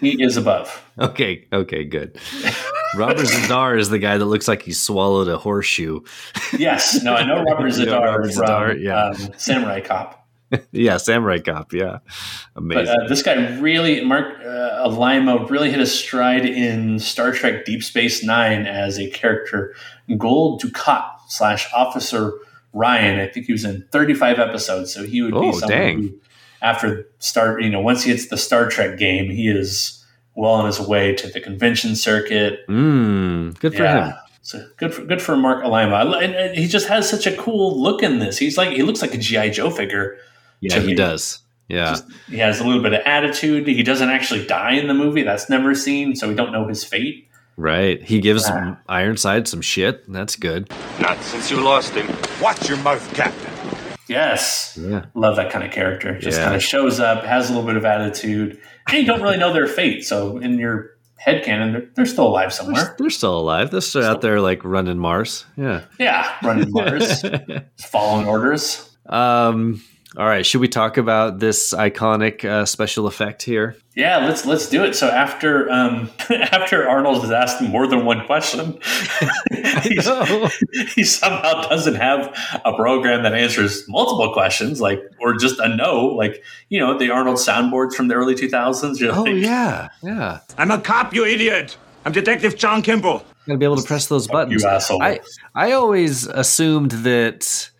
He 0.00 0.22
is 0.22 0.36
above. 0.36 0.82
Okay, 0.98 1.46
okay, 1.52 1.84
good. 1.84 2.18
Robert 2.96 3.26
Z'Dar 3.26 3.78
is 3.78 3.90
the 3.90 3.98
guy 3.98 4.16
that 4.16 4.24
looks 4.24 4.48
like 4.48 4.62
he 4.62 4.72
swallowed 4.72 5.28
a 5.28 5.36
horseshoe. 5.36 6.00
Yes, 6.58 7.02
no, 7.02 7.14
I 7.14 7.22
know 7.26 7.42
Robert 7.46 7.76
You 7.76 7.84
know 7.84 8.00
Zadar 8.00 8.04
Robert 8.06 8.32
from 8.32 8.44
Zadar, 8.46 8.82
yeah. 8.82 9.08
um, 9.08 9.16
Samurai 9.36 9.80
Cop. 9.82 10.25
yeah, 10.72 10.96
Samurai 10.96 11.38
Cop. 11.38 11.72
Yeah, 11.72 11.98
But 12.54 12.62
amazing. 12.62 12.96
uh, 13.02 13.08
this 13.08 13.22
guy 13.22 13.34
really, 13.58 14.04
Mark 14.04 14.38
uh, 14.44 15.46
really 15.50 15.70
hit 15.70 15.80
a 15.80 15.86
stride 15.86 16.44
in 16.46 16.98
Star 16.98 17.32
Trek 17.32 17.64
Deep 17.64 17.82
Space 17.82 18.22
Nine 18.22 18.66
as 18.66 18.98
a 18.98 19.10
character, 19.10 19.74
Gul 20.16 20.58
Dukat 20.60 21.04
slash 21.28 21.66
Officer 21.74 22.32
Ryan. 22.72 23.18
I 23.20 23.26
think 23.28 23.46
he 23.46 23.52
was 23.52 23.64
in 23.64 23.84
35 23.90 24.38
episodes, 24.38 24.92
so 24.92 25.02
he 25.04 25.22
would 25.22 25.32
be 25.32 25.38
Oh, 25.38 25.52
someone 25.52 25.78
dang. 25.78 26.02
who, 26.02 26.14
after 26.62 27.06
start, 27.18 27.62
you 27.62 27.70
know, 27.70 27.80
once 27.80 28.04
he 28.04 28.10
hits 28.10 28.28
the 28.28 28.36
Star 28.36 28.68
Trek 28.68 28.98
game, 28.98 29.30
he 29.30 29.48
is 29.48 30.04
well 30.34 30.52
on 30.52 30.66
his 30.66 30.78
way 30.78 31.14
to 31.14 31.28
the 31.28 31.40
convention 31.40 31.96
circuit. 31.96 32.60
Mm, 32.68 33.58
good 33.58 33.74
for 33.74 33.84
him. 33.86 34.12
So 34.42 34.64
good 34.76 34.94
for 34.94 35.02
good 35.04 35.20
for 35.20 35.36
Mark 35.36 35.64
Alima. 35.64 36.18
And, 36.22 36.34
and 36.34 36.56
he 36.56 36.68
just 36.68 36.86
has 36.86 37.08
such 37.10 37.26
a 37.26 37.36
cool 37.36 37.82
look 37.82 38.00
in 38.02 38.20
this. 38.20 38.38
He's 38.38 38.56
like 38.56 38.70
he 38.70 38.82
looks 38.84 39.02
like 39.02 39.12
a 39.12 39.18
GI 39.18 39.50
Joe 39.50 39.70
figure. 39.70 40.18
Yeah, 40.60 40.80
he 40.80 40.88
me. 40.88 40.94
does. 40.94 41.40
Yeah, 41.68 41.90
Just- 41.90 42.04
he 42.28 42.38
has 42.38 42.60
a 42.60 42.64
little 42.64 42.82
bit 42.82 42.92
of 42.94 43.00
attitude. 43.04 43.66
He 43.66 43.82
doesn't 43.82 44.08
actually 44.08 44.46
die 44.46 44.72
in 44.74 44.86
the 44.86 44.94
movie. 44.94 45.22
That's 45.22 45.50
never 45.50 45.74
seen, 45.74 46.14
so 46.14 46.28
we 46.28 46.34
don't 46.34 46.52
know 46.52 46.66
his 46.68 46.84
fate. 46.84 47.24
right. 47.56 48.02
He 48.02 48.20
gives 48.20 48.48
Yeah. 48.48 48.76
Ironside 48.88 49.48
some 49.48 49.62
shit. 49.62 50.04
That's 50.12 50.36
good. 50.36 50.70
Not 51.00 51.20
since 51.22 51.50
you 51.50 51.60
lost 51.62 51.94
him. 51.94 52.06
Watch 52.40 52.68
your 52.68 52.76
mouth, 52.78 53.12
Captain. 53.14 53.50
Yes, 54.08 54.78
Yeah. 54.80 55.06
love 55.14 55.36
that 55.36 55.50
kind 55.50 55.64
of 55.64 55.72
character. 55.72 56.18
Just 56.18 56.38
Yeah. 56.38 56.44
kind 56.44 56.56
of 56.56 56.62
shows 56.62 57.00
up, 57.00 57.24
has 57.24 57.48
a 57.50 57.52
little 57.54 57.66
bit 57.66 57.76
of 57.76 57.84
attitude, 57.84 58.58
and 58.88 58.98
you 58.98 59.04
don't 59.04 59.20
really 59.22 59.36
know 59.38 59.52
their 59.52 59.66
fate. 59.66 60.04
So 60.04 60.36
in 60.38 60.58
your 60.58 60.90
head 61.16 61.42
canon, 61.44 61.72
they're, 61.72 61.86
they're 61.96 62.06
still 62.06 62.26
alive 62.28 62.50
They're, 62.50 62.50
somewhere. 62.50 62.94
they're 62.98 63.10
still 63.10 63.36
alive. 63.40 63.70
They're 63.72 63.80
still 63.80 64.04
out 64.04 64.20
there 64.20 64.40
like 64.40 64.62
running 64.64 64.98
Mars. 64.98 65.44
Yeah. 65.56 65.80
Yeah, 65.98 66.30
running 66.44 66.70
Mars, 66.70 67.24
following 67.78 68.28
orders. 68.28 68.88
Um. 69.08 69.82
All 70.16 70.24
right. 70.24 70.46
Should 70.46 70.62
we 70.62 70.68
talk 70.68 70.96
about 70.96 71.40
this 71.40 71.74
iconic 71.74 72.42
uh, 72.42 72.64
special 72.64 73.06
effect 73.06 73.42
here? 73.42 73.76
Yeah, 73.94 74.26
let's 74.26 74.46
let's 74.46 74.66
do 74.66 74.82
it. 74.82 74.94
So 74.94 75.08
after 75.08 75.70
um, 75.70 76.10
after 76.30 76.88
Arnold 76.88 77.22
has 77.22 77.30
asked 77.30 77.60
more 77.60 77.86
than 77.86 78.06
one 78.06 78.24
question, 78.24 78.78
he 80.94 81.04
somehow 81.04 81.62
doesn't 81.68 81.96
have 81.96 82.34
a 82.64 82.72
program 82.74 83.24
that 83.24 83.34
answers 83.34 83.86
multiple 83.88 84.32
questions, 84.32 84.80
like 84.80 85.02
or 85.20 85.34
just 85.34 85.60
a 85.60 85.76
no, 85.76 86.06
like 86.06 86.42
you 86.70 86.80
know 86.80 86.96
the 86.98 87.10
Arnold 87.10 87.36
soundboards 87.36 87.92
from 87.92 88.08
the 88.08 88.14
early 88.14 88.34
two 88.34 88.48
thousands. 88.48 89.02
Oh 89.02 89.26
yeah, 89.26 89.88
yeah. 90.02 90.40
I'm 90.56 90.70
a 90.70 90.80
cop, 90.80 91.12
you 91.12 91.26
idiot. 91.26 91.76
I'm 92.06 92.12
Detective 92.12 92.56
John 92.56 92.80
Kimble. 92.80 93.22
Gotta 93.46 93.58
be 93.58 93.64
able 93.66 93.76
to 93.76 93.86
press 93.86 94.06
those 94.06 94.28
buttons. 94.28 94.62
you 94.62 94.68
asshole. 94.68 95.02
I 95.02 95.20
I 95.54 95.72
always 95.72 96.26
assumed 96.26 96.92
that 96.92 97.70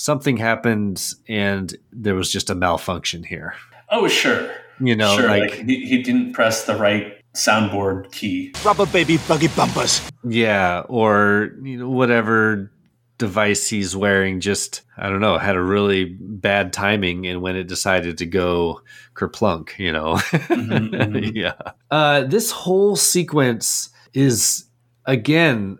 something 0.00 0.36
happened 0.36 1.02
and 1.28 1.76
there 1.92 2.14
was 2.14 2.30
just 2.32 2.50
a 2.50 2.54
malfunction 2.54 3.22
here. 3.22 3.54
Oh 3.90 4.08
sure, 4.08 4.50
You 4.80 4.96
know, 4.96 5.16
sure. 5.16 5.28
like, 5.28 5.50
Like, 5.58 5.66
he, 5.66 5.84
he 5.86 6.02
didn't 6.02 6.32
press 6.32 6.64
the 6.64 6.76
right 6.76 7.16
soundboard 7.34 8.10
key. 8.12 8.52
Rubber 8.64 8.86
baby 8.86 9.18
buggy 9.28 9.48
bumpers. 9.48 10.00
yeah, 10.24 10.82
or 10.88 11.50
you 11.62 11.76
know 11.78 11.88
whatever 11.88 12.70
device 13.18 13.68
he's 13.68 13.94
wearing 13.94 14.40
just 14.40 14.80
I 14.96 15.10
don't 15.10 15.20
know 15.20 15.36
had 15.36 15.54
a 15.54 15.60
really 15.62 16.04
bad 16.18 16.72
timing 16.72 17.26
and 17.26 17.42
when 17.42 17.54
it 17.54 17.64
decided 17.68 18.16
to 18.18 18.26
go 18.26 18.80
kerplunk, 19.14 19.78
you 19.78 19.92
know. 19.92 20.14
mhm. 20.14 21.32
yeah. 21.34 21.52
Uh, 21.90 22.22
this 22.22 22.50
whole 22.50 22.96
sequence 22.96 23.90
is 24.14 24.64
again 25.04 25.78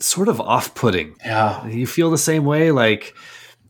sort 0.00 0.28
of 0.28 0.40
off-putting. 0.40 1.14
Yeah, 1.24 1.66
You 1.66 1.86
feel 1.86 2.10
the 2.10 2.18
same 2.18 2.44
way, 2.44 2.70
like 2.70 3.14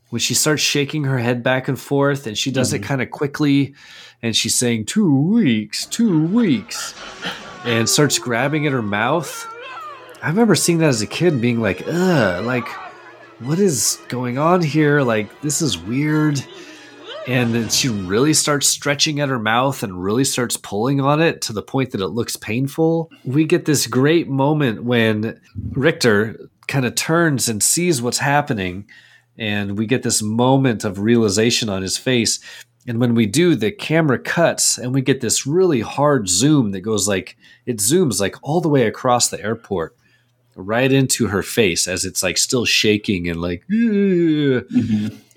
when 0.09 0.19
she 0.19 0.33
starts 0.33 0.61
shaking 0.61 1.03
her 1.05 1.17
head 1.19 1.43
back 1.43 1.67
and 1.67 1.79
forth 1.79 2.25
and 2.27 2.37
she 2.37 2.51
does 2.51 2.73
Mm-hmm. 2.73 2.83
it 2.83 2.87
kind 2.87 3.01
of 3.01 3.11
quickly 3.11 3.73
and 4.21 4.35
she's 4.35 4.55
saying 4.55 4.85
two 4.85 5.13
weeks 5.15 5.85
two 5.85 6.25
weeks 6.27 6.93
and 7.65 7.87
starts 7.89 8.17
grabbing 8.19 8.65
at 8.67 8.73
her 8.73 8.81
mouth 8.81 9.47
i 10.21 10.27
remember 10.29 10.55
seeing 10.55 10.79
that 10.79 10.89
as 10.89 11.01
a 11.01 11.07
kid 11.07 11.39
being 11.41 11.59
like 11.61 11.83
ugh 11.87 12.43
like 12.45 12.67
what 13.39 13.59
is 13.59 13.99
going 14.09 14.37
on 14.37 14.61
here 14.61 15.01
like 15.01 15.41
this 15.41 15.61
is 15.61 15.77
weird 15.77 16.43
and 17.27 17.53
then 17.53 17.69
she 17.69 17.89
really 17.89 18.33
starts 18.33 18.67
stretching 18.67 19.19
at 19.19 19.29
her 19.29 19.37
mouth 19.37 19.83
and 19.83 20.03
really 20.03 20.23
starts 20.23 20.57
pulling 20.57 20.99
on 20.99 21.21
it 21.21 21.41
to 21.43 21.53
the 21.53 21.61
point 21.61 21.91
that 21.91 22.01
it 22.01 22.07
looks 22.07 22.35
painful. 22.35 23.11
We 23.23 23.43
get 23.45 23.65
this 23.65 23.85
great 23.85 24.27
moment 24.29 24.83
when 24.83 25.39
Richter 25.73 26.39
kind 26.67 26.85
of 26.85 26.95
turns 26.95 27.47
and 27.47 27.61
sees 27.61 28.01
what's 28.01 28.17
happening, 28.17 28.87
and 29.39 29.77
we 29.77 29.87
get 29.87 30.03
this 30.03 30.21
moment 30.21 30.83
of 30.83 30.99
realization 30.99 31.69
on 31.69 31.81
his 31.81 31.97
face. 31.97 32.39
And 32.87 32.99
when 32.99 33.15
we 33.15 33.25
do, 33.25 33.55
the 33.55 33.71
camera 33.71 34.19
cuts 34.19 34.77
and 34.77 34.93
we 34.93 35.01
get 35.01 35.21
this 35.21 35.47
really 35.47 35.81
hard 35.81 36.27
zoom 36.29 36.71
that 36.71 36.81
goes 36.81 37.07
like 37.07 37.37
it 37.65 37.77
zooms 37.77 38.19
like 38.19 38.35
all 38.43 38.61
the 38.61 38.69
way 38.69 38.85
across 38.85 39.29
the 39.29 39.41
airport 39.41 39.95
right 40.55 40.91
into 40.91 41.27
her 41.27 41.41
face 41.41 41.87
as 41.87 42.03
it's 42.03 42.21
like 42.21 42.37
still 42.37 42.65
shaking 42.65 43.29
and 43.29 43.39
like 43.41 43.63
"Ugh." 43.71 44.65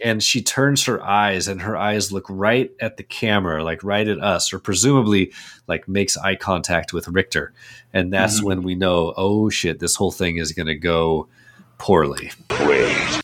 and 0.04 0.20
she 0.20 0.42
turns 0.42 0.84
her 0.84 1.00
eyes 1.04 1.46
and 1.46 1.62
her 1.62 1.76
eyes 1.76 2.10
look 2.10 2.26
right 2.28 2.72
at 2.80 2.96
the 2.96 3.04
camera 3.04 3.62
like 3.62 3.84
right 3.84 4.08
at 4.08 4.18
us 4.18 4.52
or 4.52 4.58
presumably 4.58 5.32
like 5.68 5.86
makes 5.86 6.16
eye 6.16 6.34
contact 6.34 6.92
with 6.92 7.06
richter 7.06 7.52
and 7.92 8.12
that's 8.12 8.40
Mhm. 8.40 8.44
when 8.44 8.62
we 8.62 8.74
know 8.74 9.14
oh 9.16 9.48
shit 9.48 9.78
this 9.78 9.94
whole 9.94 10.10
thing 10.10 10.38
is 10.38 10.50
going 10.52 10.66
to 10.66 10.74
go 10.74 11.28
poorly. 11.78 12.30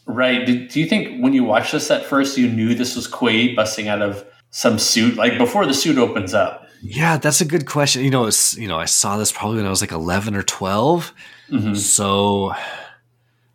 Right. 0.07 0.45
Did, 0.45 0.69
do 0.69 0.81
you 0.81 0.87
think 0.87 1.23
when 1.23 1.33
you 1.33 1.45
watched 1.45 1.73
this 1.73 1.91
at 1.91 2.05
first, 2.05 2.39
you 2.39 2.49
knew 2.49 2.75
this 2.75 2.97
was 2.97 3.07
Quaid 3.07 3.57
busting 3.57 3.89
out 3.89 4.03
of 4.03 4.25
some 4.51 4.79
suit, 4.79 5.17
like 5.17 5.39
before 5.39 5.67
the 5.67 5.75
suit 5.75 5.99
opens 5.99 6.35
up? 6.35 6.69
yeah 6.83 7.17
that's 7.17 7.41
a 7.41 7.45
good 7.45 7.67
question. 7.67 8.05
You 8.05 8.11
know 8.11 8.27
it's 8.27 8.57
you 8.57 8.69
know 8.69 8.79
i 8.79 8.85
saw 8.85 9.17
this 9.17 9.33
probably 9.33 9.57
when 9.59 9.67
i 9.67 9.71
was 9.71 9.81
like 9.81 9.93
11 9.93 10.35
or 10.35 10.43
12 10.43 11.15
mm-hmm. 11.51 11.75
so 11.75 12.53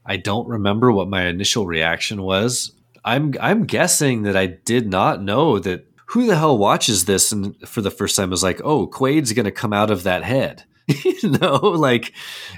i 0.06 0.18
don't 0.18 0.48
remember 0.48 0.92
what 0.92 1.10
my 1.10 1.26
initial 1.28 1.66
reaction 1.66 2.22
was. 2.22 2.72
I'm 3.06 3.34
i'm 3.42 3.66
guessing 3.66 4.24
that 4.24 4.38
i 4.38 4.46
did 4.48 4.88
not 4.88 5.22
know 5.22 5.60
that 5.60 5.86
who 6.08 6.26
the 6.26 6.38
hell 6.38 6.58
watches 6.58 7.06
this 7.06 7.32
and 7.32 7.56
for 7.68 7.82
the 7.82 7.92
first 7.92 8.16
time 8.16 8.32
is 8.32 8.44
like 8.44 8.62
oh 8.64 8.88
quaid's 8.88 9.34
gonna 9.34 9.52
come 9.52 9.74
out 9.74 9.92
of 9.92 10.04
that 10.04 10.24
head 10.24 10.64
you 11.06 11.30
know 11.40 11.56
like 11.58 12.12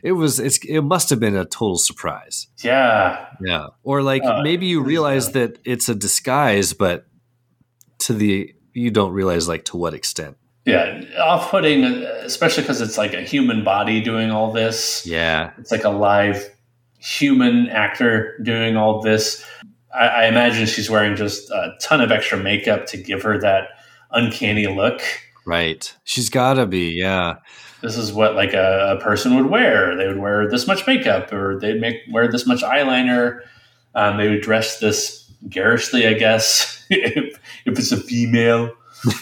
it 0.03 0.13
was 0.13 0.39
it's 0.39 0.57
it 0.65 0.81
must 0.81 1.09
have 1.11 1.19
been 1.19 1.35
a 1.35 1.45
total 1.45 1.77
surprise 1.77 2.47
Yeah. 2.63 3.27
yeah 3.41 3.67
or 3.83 4.01
like 4.01 4.23
Uh, 4.23 4.41
maybe 4.41 4.65
you 4.65 4.81
realize 4.81 5.31
that 5.33 5.59
it's 5.63 5.89
a 5.89 5.95
disguise 5.95 6.73
but 6.73 7.05
to 7.99 8.13
the 8.13 8.51
you 8.73 8.89
don't 8.91 9.11
realize 9.13 9.47
like 9.47 9.63
to 9.65 9.77
what 9.77 9.93
extent 9.93 10.37
Yeah. 10.65 11.03
Off 11.21 11.51
putting, 11.51 11.83
especially 12.25 12.63
because 12.63 12.81
it's 12.81 12.97
like 12.97 13.13
a 13.13 13.21
human 13.21 13.63
body 13.63 14.01
doing 14.01 14.31
all 14.31 14.51
this. 14.51 15.05
yeah 15.05 15.51
It's 15.59 15.71
like 15.71 15.83
a 15.85 15.89
live 15.91 16.49
human 16.97 17.69
actor 17.69 18.37
doing 18.43 18.75
all 18.75 19.01
this. 19.01 19.45
I, 19.93 20.07
I 20.07 20.25
imagine 20.25 20.65
she's 20.65 20.89
wearing 20.89 21.15
just 21.15 21.49
a 21.51 21.73
ton 21.81 22.01
of 22.01 22.11
extra 22.11 22.37
makeup 22.37 22.87
to 22.87 22.97
give 22.97 23.21
her 23.23 23.39
that 23.41 23.69
uncanny 24.11 24.67
look. 24.67 25.01
right 25.45 25.95
she's 26.03 26.29
gotta 26.29 26.65
be 26.65 26.89
yeah 26.99 27.35
This 27.81 27.97
is 27.97 28.11
what 28.13 28.35
like 28.35 28.53
a, 28.53 28.97
a 28.97 29.03
person 29.03 29.35
would 29.35 29.47
wear. 29.47 29.95
They 29.95 30.07
would 30.07 30.19
wear 30.19 30.49
this 30.49 30.67
much 30.67 30.85
makeup, 30.87 31.31
or 31.33 31.59
they'd 31.59 31.79
make 31.79 31.97
wear 32.11 32.27
this 32.31 32.47
much 32.47 32.61
eyeliner. 32.61 33.41
Um, 33.93 34.17
they 34.17 34.29
would 34.29 34.41
dress 34.41 34.79
this 34.79 35.31
garishly, 35.49 36.07
I 36.07 36.13
guess, 36.13 36.83
if, 36.89 37.39
if 37.65 37.77
it's 37.79 37.91
a 37.91 37.97
female. 37.97 38.71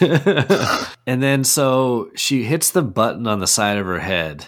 and 1.06 1.22
then 1.22 1.44
so 1.44 2.10
she 2.14 2.44
hits 2.44 2.70
the 2.70 2.82
button 2.82 3.26
on 3.26 3.40
the 3.40 3.46
side 3.46 3.76
of 3.76 3.84
her 3.86 3.98
head 3.98 4.46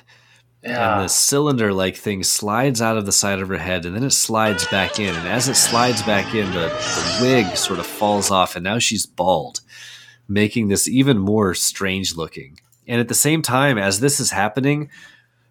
Yeah. 0.62 0.94
and 0.94 1.04
the 1.04 1.08
cylinder 1.08 1.74
like 1.74 1.96
thing 1.96 2.22
slides 2.22 2.80
out 2.80 2.96
of 2.96 3.04
the 3.04 3.12
side 3.12 3.40
of 3.40 3.48
her 3.48 3.58
head 3.58 3.84
and 3.84 3.94
then 3.94 4.04
it 4.04 4.12
slides 4.12 4.66
back 4.68 4.98
in 4.98 5.14
and 5.14 5.28
as 5.28 5.48
it 5.48 5.56
slides 5.56 6.02
back 6.04 6.34
in 6.34 6.46
the, 6.52 6.68
the 6.68 7.18
wig 7.20 7.54
sort 7.56 7.78
of 7.78 7.86
falls 7.86 8.30
off 8.30 8.56
and 8.56 8.64
now 8.64 8.78
she's 8.78 9.04
bald 9.04 9.60
making 10.26 10.68
this 10.68 10.88
even 10.88 11.18
more 11.18 11.52
strange 11.54 12.16
looking 12.16 12.58
and 12.88 13.00
at 13.00 13.08
the 13.08 13.14
same 13.14 13.42
time 13.42 13.78
as 13.78 14.00
this 14.00 14.20
is 14.20 14.30
happening 14.30 14.88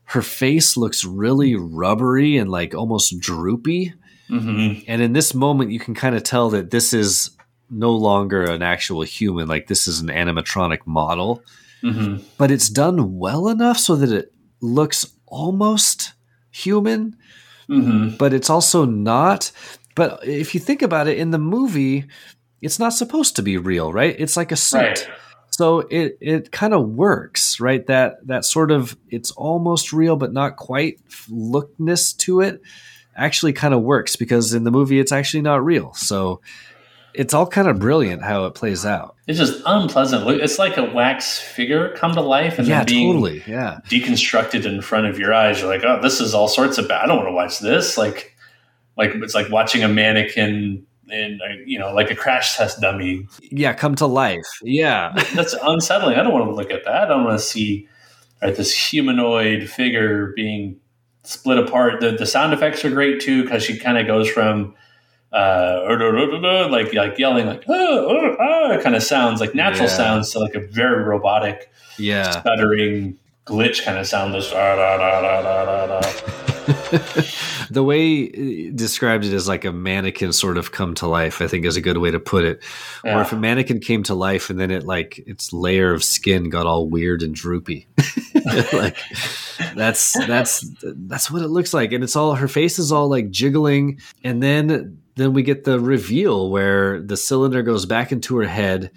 her 0.10 0.22
face 0.22 0.78
looks 0.78 1.04
really 1.04 1.56
rubbery 1.56 2.38
and 2.38 2.50
like 2.52 2.74
almost 2.76 3.20
droopy 3.20 3.94
Mm-hmm. 4.30 4.84
and 4.88 5.02
in 5.04 5.14
this 5.14 5.36
moment 5.36 5.70
you 5.72 5.80
can 5.80 5.94
kind 5.94 6.16
of 6.16 6.24
tell 6.24 6.50
that 6.50 6.72
this 6.72 6.94
is 6.94 7.30
no 7.70 7.92
longer 7.92 8.44
an 8.44 8.64
actual 8.64 9.04
human 9.04 9.48
like 9.48 9.68
this 9.68 9.88
is 9.88 10.00
an 10.00 10.08
animatronic 10.08 10.80
model 10.88 11.44
Mm-hmm. 11.84 12.24
but 12.38 12.50
it's 12.50 12.70
done 12.70 13.20
well 13.20 13.48
enough 13.50 13.78
so 13.78 13.96
that 13.96 14.12
it 14.12 14.34
looks 14.62 15.06
almost 15.28 16.14
human, 16.50 17.16
Mm-hmm. 17.70 18.18
but 18.18 18.34
it's 18.34 18.50
also 18.50 18.86
not. 18.86 19.52
But 19.96 20.26
if 20.28 20.54
you 20.56 20.60
think 20.62 20.82
about 20.82 21.08
it, 21.08 21.18
in 21.18 21.32
the 21.32 21.38
movie, 21.40 22.06
it's 22.62 22.80
not 22.80 22.94
supposed 22.94 23.36
to 23.36 23.42
be 23.44 23.58
real, 23.58 23.92
right? 23.94 24.16
It's 24.20 24.38
like 24.38 24.52
a 24.52 24.56
suit. 24.56 24.80
Right. 24.80 25.08
So 25.56 25.80
it 25.90 26.18
it 26.20 26.52
kind 26.52 26.74
of 26.74 26.86
works, 26.90 27.62
right? 27.62 27.88
That 27.88 28.28
that 28.28 28.44
sort 28.44 28.72
of 28.72 28.98
it's 29.10 29.32
almost 29.32 29.94
real 29.94 30.18
but 30.18 30.34
not 30.34 30.58
quite 30.58 31.00
lookness 31.30 32.12
to 32.12 32.42
it 32.42 32.62
actually 33.16 33.54
kind 33.54 33.74
of 33.74 33.82
works 33.82 34.18
because 34.18 34.54
in 34.54 34.66
the 34.66 34.72
movie 34.72 35.00
it's 35.00 35.14
actually 35.14 35.44
not 35.44 35.64
real. 35.64 35.94
So 35.94 36.42
it's 37.14 37.34
all 37.34 37.48
kind 37.48 37.70
of 37.70 37.80
brilliant 37.80 38.22
how 38.22 38.48
it 38.48 38.54
plays 38.54 38.86
out. 38.86 39.16
It's 39.28 39.40
just 39.40 39.64
unpleasant. 39.66 40.28
It's 40.42 40.60
like 40.60 40.76
a 40.76 40.84
wax 40.84 41.40
figure 41.40 41.96
come 41.96 42.12
to 42.16 42.22
life 42.22 42.60
and 42.60 42.68
yeah, 42.68 42.80
then 42.80 42.88
being 42.88 43.14
totally. 43.14 43.42
Yeah. 43.48 43.80
deconstructed 43.88 44.66
in 44.66 44.82
front 44.82 45.06
of 45.06 45.18
your 45.18 45.34
eyes. 45.34 45.62
You're 45.62 45.70
like, 45.70 45.86
oh, 45.86 46.02
this 46.02 46.20
is 46.20 46.34
all 46.34 46.50
sorts 46.50 46.78
of 46.78 46.90
bad. 46.90 47.06
I 47.06 47.08
don't 47.08 47.16
want 47.16 47.30
to 47.30 47.34
watch 47.34 47.60
this. 47.60 47.98
Like, 47.98 48.36
like 48.98 49.12
it's 49.16 49.34
like 49.34 49.50
watching 49.50 49.86
a 49.86 49.88
mannequin 49.88 50.86
in, 51.10 51.40
uh, 51.42 51.54
you 51.66 51.78
know, 51.80 51.94
like 51.94 52.10
a 52.12 52.16
crash 52.16 52.58
test 52.58 52.82
dummy. 52.82 53.28
Yeah, 53.52 53.74
come 53.74 53.96
to 53.96 54.06
life. 54.06 54.46
Yeah. 54.64 55.14
That's 55.34 55.56
unsettling. 55.62 56.18
I 56.18 56.24
don't 56.24 56.34
want 56.34 56.46
to 56.46 56.56
look 56.56 56.72
at 56.72 56.84
that. 56.86 57.04
I 57.04 57.08
don't 57.08 57.24
want 57.26 57.40
to 57.40 57.46
see 57.46 57.88
right, 58.42 58.56
this 58.56 58.74
humanoid 58.74 59.70
figure 59.70 60.34
being 60.36 60.80
split 61.24 61.58
apart. 61.58 62.02
The, 62.02 62.12
the 62.12 62.26
sound 62.26 62.54
effects 62.54 62.84
are 62.86 62.90
great 62.90 63.22
too 63.22 63.44
because 63.44 63.64
she 63.64 63.78
kind 63.78 63.98
of 63.98 64.08
goes 64.08 64.30
from 64.30 64.76
uh, 65.34 65.82
like 66.70 66.94
like 66.94 67.20
yelling 67.20 67.46
like 67.48 67.64
oh, 67.68 68.08
oh, 68.10 68.36
oh, 68.40 68.80
kind 68.82 68.96
of 68.96 69.04
sounds 69.04 69.42
like 69.42 69.54
natural 69.54 69.88
Yeah. 69.90 69.96
sounds 69.96 70.32
to 70.32 70.40
like 70.40 70.56
a 70.56 70.62
very 70.68 71.04
robotic 71.04 71.70
Yeah. 71.98 72.30
stuttering 72.30 73.18
glitch 73.46 73.84
kind 73.84 73.98
of 73.98 74.08
sound. 74.08 74.34
This 74.34 74.50
da, 74.52 74.76
da, 74.76 74.98
da, 74.98 75.22
da, 75.22 75.42
da, 75.42 75.86
da, 75.88 76.00
da. 76.02 76.45
the 77.70 77.84
way 77.84 78.28
uh, 78.28 78.72
described 78.76 79.26
it 79.26 79.34
as 79.34 79.48
like 79.48 79.66
a 79.66 79.72
mannequin 79.72 80.34
sort 80.34 80.58
of 80.58 80.72
come 80.72 80.96
to 80.96 81.08
life, 81.08 81.42
I 81.42 81.48
think 81.48 81.66
is 81.66 81.78
a 81.78 81.82
good 81.82 81.98
way 81.98 82.12
to 82.12 82.20
put 82.20 82.44
it. 82.44 82.64
Or 83.04 83.22
if 83.22 83.32
a 83.32 83.38
mannequin 83.38 83.80
came 83.80 84.04
to 84.04 84.16
life 84.16 84.50
and 84.50 84.60
then 84.60 84.72
it 84.72 84.84
like 84.84 85.20
its 85.28 85.54
layer 85.54 85.94
of 85.94 86.04
skin 86.04 86.50
got 86.50 86.66
all 86.66 86.90
weird 86.90 87.22
and 87.22 87.36
droopy. 87.36 87.88
like 88.74 88.98
that's 89.76 90.14
that's 90.28 90.68
that's 90.82 91.30
what 91.30 91.42
it 91.42 91.50
looks 91.50 91.74
like. 91.74 91.92
And 91.92 92.04
it's 92.04 92.16
all 92.16 92.36
her 92.36 92.48
face 92.48 92.80
is 92.80 92.92
all 92.92 93.10
like 93.10 93.30
jiggling. 93.30 94.00
And 94.24 94.42
then 94.42 95.00
then 95.16 95.34
we 95.34 95.44
get 95.44 95.64
the 95.64 95.80
reveal 95.80 96.50
where 96.50 97.02
the 97.02 97.18
cylinder 97.18 97.62
goes 97.62 97.86
back 97.86 98.12
into 98.12 98.38
her 98.38 98.48
head 98.48 98.92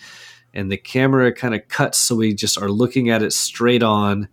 and 0.54 0.72
the 0.72 0.76
camera 0.76 1.32
kind 1.32 1.54
of 1.54 1.68
cuts 1.68 1.98
so 1.98 2.16
we 2.16 2.34
just 2.34 2.60
are 2.60 2.70
looking 2.70 3.10
at 3.10 3.22
it 3.22 3.32
straight 3.32 3.82
on 3.82 4.28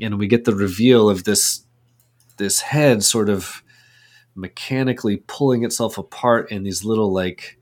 and 0.00 0.18
we 0.18 0.26
get 0.26 0.44
the 0.44 0.54
reveal 0.54 1.10
of 1.10 1.24
this 1.24 1.64
this 2.40 2.62
head 2.62 3.04
sort 3.04 3.28
of 3.28 3.62
mechanically 4.34 5.18
pulling 5.28 5.62
itself 5.62 5.98
apart 5.98 6.50
in 6.50 6.64
these 6.64 6.84
little 6.84 7.12
like 7.12 7.58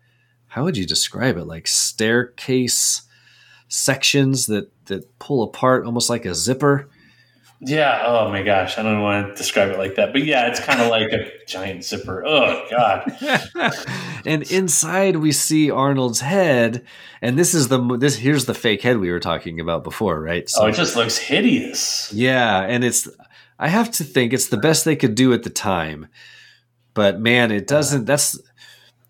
how 0.47 0.65
would 0.65 0.77
you 0.77 0.87
describe 0.87 1.37
it 1.37 1.45
like 1.45 1.67
staircase 1.67 3.03
sections 3.69 4.47
that 4.47 4.71
that 4.87 5.19
pull 5.19 5.43
apart 5.43 5.85
almost 5.85 6.09
like 6.09 6.25
a 6.25 6.35
zipper 6.35 6.89
Yeah. 7.61 8.05
Oh 8.07 8.29
my 8.31 8.43
gosh. 8.45 8.79
I 8.79 8.85
don't 8.85 9.03
want 9.03 9.31
to 9.31 9.35
describe 9.35 9.71
it 9.71 9.79
like 9.79 9.97
that, 9.97 10.13
but 10.13 10.23
yeah, 10.25 10.47
it's 10.47 10.61
kind 10.61 10.81
of 10.81 10.91
like 10.91 11.11
a 11.11 11.29
giant 11.49 11.85
zipper. 11.85 12.25
Oh 12.25 12.65
god. 12.71 13.17
and 14.25 14.49
inside 14.53 15.17
we 15.17 15.33
see 15.33 15.69
Arnold's 15.69 16.21
head 16.21 16.85
and 17.21 17.37
this 17.37 17.55
is 17.55 17.67
the 17.67 17.97
this 17.99 18.17
here's 18.17 18.45
the 18.45 18.55
fake 18.55 18.83
head 18.83 18.99
we 18.99 19.11
were 19.11 19.19
talking 19.19 19.59
about 19.59 19.83
before 19.83 20.21
right 20.21 20.49
oh, 20.57 20.67
it 20.67 20.77
just 20.77 20.95
looks 20.95 21.19
hideous. 21.19 22.13
Yeah, 22.13 22.61
and 22.61 22.85
it's 22.85 23.09
I 23.59 23.69
have 23.69 23.91
to 23.93 24.05
think 24.05 24.33
it's 24.33 24.49
the 24.49 24.57
best 24.57 24.85
they 24.85 24.97
could 24.97 25.15
do 25.15 25.33
at 25.33 25.43
the 25.43 25.51
time. 25.51 26.07
But 26.95 27.21
man, 27.21 27.51
it 27.51 27.67
doesn't 27.67 28.05
that's 28.05 28.39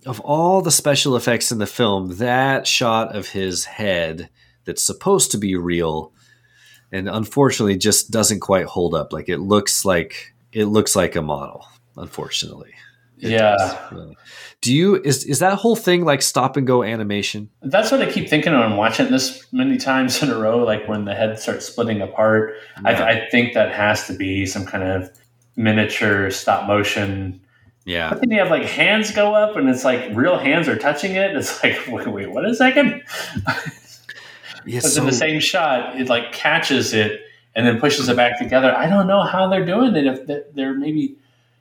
of 0.07 0.21
all 0.21 0.63
the 0.63 0.71
special 0.71 1.17
effects 1.17 1.53
in 1.53 1.59
the 1.59 1.67
film, 1.67 2.17
that 2.17 2.67
shot 2.67 3.15
of 3.15 3.29
his 3.29 3.65
head 3.65 4.31
that's 4.65 4.83
supposed 4.83 5.33
to 5.33 5.39
be 5.39 5.57
real 5.57 6.13
and 6.93 7.09
unfortunately 7.09 7.77
just 7.77 8.11
doesn't 8.11 8.41
quite 8.41 8.67
hold 8.67 8.95
up. 8.95 9.13
Like 9.13 9.29
it 9.29 9.39
looks 9.39 9.85
like 9.85 10.35
it 10.53 10.65
looks 10.67 10.97
like 10.97 11.17
a 11.17 11.23
model, 11.23 11.67
unfortunately. 11.97 12.73
It 13.19 13.31
Yeah. 13.33 13.57
does, 13.57 13.77
really. 13.93 14.17
Do 14.61 14.75
you 14.75 14.97
is 14.97 15.25
is 15.25 15.39
that 15.39 15.57
whole 15.57 15.77
thing 15.77 16.05
like 16.05 16.21
stop 16.21 16.57
and 16.57 16.67
go 16.67 16.83
animation? 16.83 17.49
That's 17.63 17.93
what 17.93 18.03
I 18.03 18.11
keep 18.11 18.29
thinking 18.29 18.53
when 18.53 18.63
I'm 18.63 18.77
watching 18.77 19.11
this 19.11 19.47
many 19.53 19.77
times 19.79 20.21
in 20.23 20.31
a 20.31 20.39
row. 20.39 20.59
Like 20.65 20.89
when 20.89 21.05
the 21.05 21.15
head 21.15 21.39
starts 21.39 21.67
splitting 21.67 22.01
apart, 22.01 22.55
Yeah. 22.83 22.91
I, 23.05 23.11
I 23.11 23.29
think 23.31 23.55
that 23.55 23.71
has 23.73 24.07
to 24.09 24.15
be 24.15 24.47
some 24.47 24.67
kind 24.67 24.83
of 24.83 25.11
miniature 25.55 26.31
stop 26.33 26.67
motion. 26.67 27.41
Yeah. 27.85 28.11
But 28.11 28.21
then 28.21 28.31
you 28.33 28.39
have 28.41 28.51
like 28.51 28.65
hands 28.65 29.13
go 29.13 29.33
up, 29.35 29.57
and 29.57 29.69
it's 29.69 29.85
like 29.85 30.11
real 30.13 30.39
hands 30.39 30.67
are 30.69 30.77
touching 30.77 31.15
it. 31.15 31.37
It's 31.37 31.63
like 31.63 31.79
wait, 31.89 32.09
wait 32.09 32.31
what 32.31 32.45
a 32.45 32.55
second. 32.55 33.03
Yeah, 34.67 34.81
But 34.83 34.97
in 34.97 35.07
the 35.07 35.13
same 35.13 35.41
shot, 35.41 35.99
it 36.01 36.09
like 36.09 36.33
catches 36.33 36.93
it 36.93 37.21
and 37.55 37.67
then 37.67 37.81
pushes 37.81 38.09
it 38.09 38.17
back 38.17 38.39
together. 38.39 38.75
I 38.77 38.89
don't 38.89 39.07
know 39.07 39.23
how 39.23 39.49
they're 39.49 39.65
doing 39.65 39.95
it. 39.97 40.05
If 40.29 40.55
they're 40.55 40.75
maybe 40.75 41.17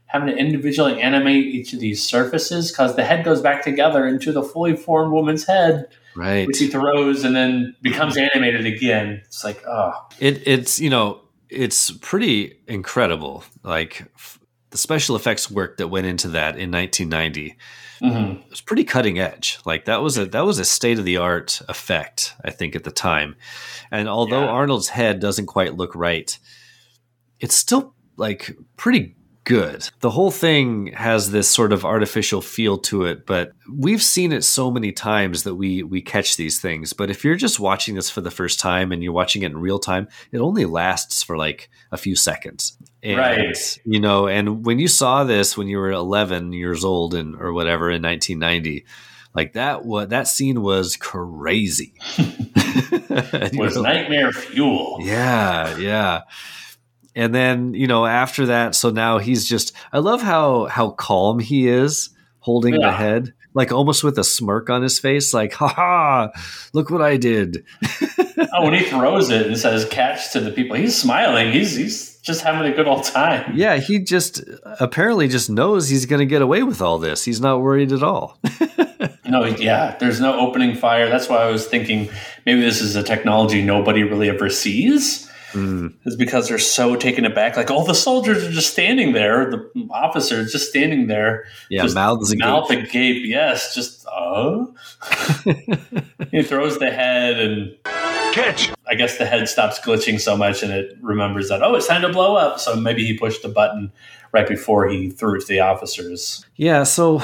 having 0.08 0.28
to 0.30 0.36
individually 0.38 1.02
animate 1.02 1.46
each 1.46 1.74
of 1.74 1.80
these 1.80 2.02
surfaces 2.04 2.72
because 2.72 2.96
the 2.96 3.04
head 3.04 3.24
goes 3.26 3.42
back 3.42 3.64
together 3.64 4.08
into 4.08 4.32
the 4.32 4.42
fully 4.44 4.76
formed 4.76 5.12
woman's 5.12 5.46
head, 5.46 5.88
Right. 6.16 6.48
which 6.48 6.60
he 6.60 6.68
throws 6.68 7.24
and 7.24 7.36
then 7.36 7.76
becomes 7.82 8.18
animated 8.18 8.66
again. 8.66 9.22
It's 9.26 9.44
like, 9.44 9.64
oh, 9.68 9.92
It 10.20 10.48
it's 10.48 10.80
you 10.80 10.90
know 10.90 11.22
it's 11.50 11.92
pretty 11.92 12.60
incredible. 12.68 13.44
Like 13.64 14.04
f- 14.16 14.40
the 14.72 14.78
special 14.78 15.16
effects 15.16 15.50
work 15.52 15.78
that 15.78 15.88
went 15.90 16.08
into 16.08 16.28
that 16.30 16.58
in 16.58 16.72
1990 16.72 17.56
Mhm. 18.02 18.44
it 18.44 18.50
was 18.50 18.62
pretty 18.62 18.84
cutting 18.84 19.18
edge. 19.20 19.58
Like 19.66 19.86
that 19.86 20.02
was 20.02 20.18
a 20.18 20.26
that 20.28 20.46
was 20.46 20.60
a 20.60 20.66
state 20.66 21.00
of 21.00 21.06
the 21.06 21.18
art 21.18 21.62
effect, 21.68 22.34
I 22.46 22.52
think, 22.52 22.76
at 22.76 22.84
the 22.84 22.92
time. 22.92 23.36
And 23.92 24.08
although 24.08 24.44
Yeah. 24.44 24.50
Arnold's 24.52 24.90
head 24.90 25.20
doesn't 25.20 25.48
quite 25.48 25.76
look 25.76 25.96
right, 25.96 26.38
it's 27.40 27.56
still 27.56 27.94
like 28.18 28.56
pretty 28.78 29.16
good. 29.48 29.90
The 30.02 30.10
whole 30.10 30.30
thing 30.30 30.88
has 30.88 31.32
this 31.32 31.48
sort 31.48 31.72
of 31.72 31.86
artificial 31.86 32.42
feel 32.42 32.78
to 32.80 33.06
it, 33.06 33.26
but 33.26 33.54
we've 33.74 34.04
seen 34.04 34.34
it 34.34 34.44
so 34.44 34.70
many 34.70 34.92
times 34.92 35.44
that 35.44 35.56
we 35.56 35.84
we 35.84 36.02
catch 36.02 36.36
these 36.36 36.60
things. 36.60 36.92
But 36.92 37.10
if 37.10 37.24
you're 37.24 37.38
just 37.38 37.58
watching 37.58 37.96
this 37.96 38.10
for 38.10 38.20
the 38.20 38.30
first 38.30 38.60
time 38.60 38.92
and 38.92 39.02
you're 39.02 39.14
watching 39.14 39.44
it 39.44 39.52
in 39.52 39.58
real 39.58 39.80
time, 39.80 40.10
it 40.34 40.40
only 40.40 40.66
lasts 40.66 41.24
for 41.24 41.38
like 41.38 41.70
a 41.94 41.98
few 41.98 42.16
seconds. 42.16 42.78
And, 43.02 43.18
Right. 43.18 43.80
You 43.86 44.02
know, 44.02 44.28
and 44.28 44.66
when 44.66 44.80
you 44.80 44.90
saw 44.90 45.24
this 45.24 45.58
when 45.58 45.70
you 45.70 45.78
were 45.78 45.92
11 45.92 46.52
years 46.52 46.84
old 46.84 47.14
and 47.14 47.36
or 47.40 47.54
whatever 47.54 47.90
in 47.90 48.02
1990, 48.02 48.86
like 49.34 49.54
that 49.54 49.86
what 49.86 50.10
that 50.10 50.28
scene 50.28 50.62
was 50.62 50.98
crazy. 50.98 51.94
Was 53.54 53.78
like, 53.78 54.02
nightmare 54.02 54.32
fuel. 54.32 54.98
yeah, 55.02 55.78
yeah. 55.78 56.22
And 57.18 57.34
then, 57.34 57.74
you 57.74 57.88
know, 57.88 58.06
after 58.06 58.46
that, 58.46 58.76
so 58.76 58.92
now 58.92 59.18
he's 59.18 59.50
just 59.50 59.74
I 59.92 59.98
love 59.98 60.22
how 60.22 60.66
how 60.66 60.92
calm 60.92 61.40
he 61.40 61.68
is 61.68 62.12
holding 62.42 62.76
the 62.76 62.92
head, 62.92 63.34
like 63.56 63.72
almost 63.72 64.04
with 64.04 64.20
a 64.20 64.24
smirk 64.24 64.70
on 64.70 64.84
his 64.84 65.00
face, 65.00 65.34
like, 65.34 65.52
ha 65.54 65.68
ha, 65.68 66.30
look 66.74 66.92
what 66.92 67.02
I 67.02 67.18
did. 67.18 67.66
Oh, 68.54 68.64
when 68.64 68.74
he 68.74 68.84
throws 68.84 69.30
it 69.30 69.48
and 69.48 69.58
says 69.58 69.86
catch 69.86 70.32
to 70.32 70.40
the 70.40 70.52
people, 70.52 70.76
he's 70.76 70.96
smiling. 70.96 71.52
He's 71.52 71.76
he's 71.76 72.18
just 72.22 72.42
having 72.42 72.72
a 72.72 72.76
good 72.76 72.88
old 72.88 73.04
time. 73.04 73.52
Yeah, 73.56 73.78
he 73.78 74.00
just 74.00 74.42
apparently 74.80 75.28
just 75.28 75.50
knows 75.50 75.90
he's 75.90 76.06
gonna 76.06 76.26
get 76.26 76.42
away 76.44 76.62
with 76.64 76.82
all 76.82 76.98
this. 76.98 77.26
He's 77.26 77.42
not 77.42 77.62
worried 77.62 77.92
at 77.92 78.04
all. 78.04 78.38
No, 79.28 79.44
yeah, 79.44 79.98
there's 80.00 80.22
no 80.22 80.40
opening 80.40 80.74
fire. 80.74 81.10
That's 81.10 81.28
why 81.28 81.38
I 81.38 81.52
was 81.52 81.68
thinking 81.68 82.10
maybe 82.46 82.62
this 82.62 82.82
is 82.82 82.96
a 82.96 83.04
technology 83.04 83.62
nobody 83.62 84.04
really 84.04 84.30
ever 84.30 84.50
sees. 84.50 85.27
Mm. 85.54 85.94
Is 86.06 86.16
because 86.16 86.50
they're 86.50 86.60
so 86.60 86.96
taken 86.96 87.26
aback. 87.26 87.56
Like 87.56 87.72
all 87.72 87.86
the 87.86 87.96
soldiers 87.96 88.44
are 88.44 88.52
just 88.52 88.72
standing 88.72 89.14
there, 89.14 89.50
the 89.50 89.88
officers 89.92 90.52
just 90.52 90.70
standing 90.70 91.08
there. 91.08 91.46
Yeah, 91.70 91.84
just 91.84 91.96
mouths 91.96 92.32
agape. 92.32 92.46
mouth 92.46 92.70
agape. 92.70 93.26
Yes, 93.26 93.74
just 93.74 94.06
oh. 94.12 94.74
he 96.32 96.44
throws 96.44 96.80
the 96.80 96.92
head 96.92 97.40
and 97.40 97.78
Catch! 98.34 98.72
I 98.88 98.96
guess 98.96 99.18
the 99.18 99.26
head 99.26 99.50
stops 99.50 99.80
glitching 99.80 100.20
so 100.20 100.38
much 100.38 100.62
and 100.62 100.72
it 100.72 100.98
remembers 101.02 101.50
that 101.50 101.64
oh, 101.64 101.76
it's 101.76 101.88
time 101.88 102.02
to 102.02 102.10
blow 102.10 102.36
up. 102.36 102.60
So 102.60 102.76
maybe 102.76 103.06
he 103.06 103.18
pushed 103.18 103.42
the 103.42 103.50
button 103.50 103.92
right 104.32 104.48
before 104.48 104.88
he 104.88 105.10
threw 105.10 105.36
it 105.36 105.42
to 105.42 105.48
the 105.48 105.62
officers. 105.62 106.46
Yeah, 106.56 106.84
so 106.84 107.22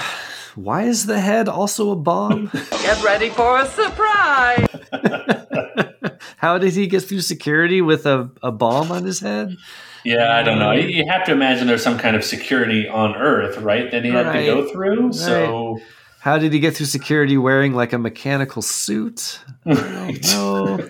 why 0.56 0.84
is 0.84 1.06
the 1.06 1.20
head 1.20 1.48
also 1.48 1.92
a 1.92 1.96
bomb? 1.96 2.50
Get 2.72 3.04
ready 3.04 3.30
for 3.30 3.60
a 3.60 3.66
surprise. 3.68 4.68
How 6.38 6.58
did 6.58 6.74
he 6.74 6.88
get 6.88 7.02
through 7.02 7.22
security 7.22 7.82
with 7.82 8.06
a, 8.06 8.30
a 8.42 8.52
bomb 8.52 8.92
on 8.92 9.04
his 9.06 9.20
head? 9.20 9.56
Yeah, 10.04 10.36
I 10.36 10.44
don't 10.44 10.60
know. 10.60 10.72
You 10.72 10.88
you 10.88 11.06
have 11.10 11.26
to 11.28 11.32
imagine 11.32 11.68
there's 11.68 11.84
some 11.84 11.98
kind 11.98 12.16
of 12.16 12.24
security 12.24 12.88
on 12.88 13.16
Earth, 13.16 13.58
right? 13.60 13.90
That 13.92 14.04
he 14.04 14.12
had 14.12 14.26
Right. 14.26 14.42
to 14.42 14.46
go 14.64 14.72
through. 14.72 15.14
So 15.14 15.80
How 16.24 16.38
did 16.38 16.54
he 16.54 16.60
get 16.60 16.74
through 16.78 16.86
security 16.86 17.38
wearing 17.38 17.74
like 17.74 17.92
a 17.92 17.98
mechanical 17.98 18.62
suit? 18.62 19.42
No. 19.66 19.76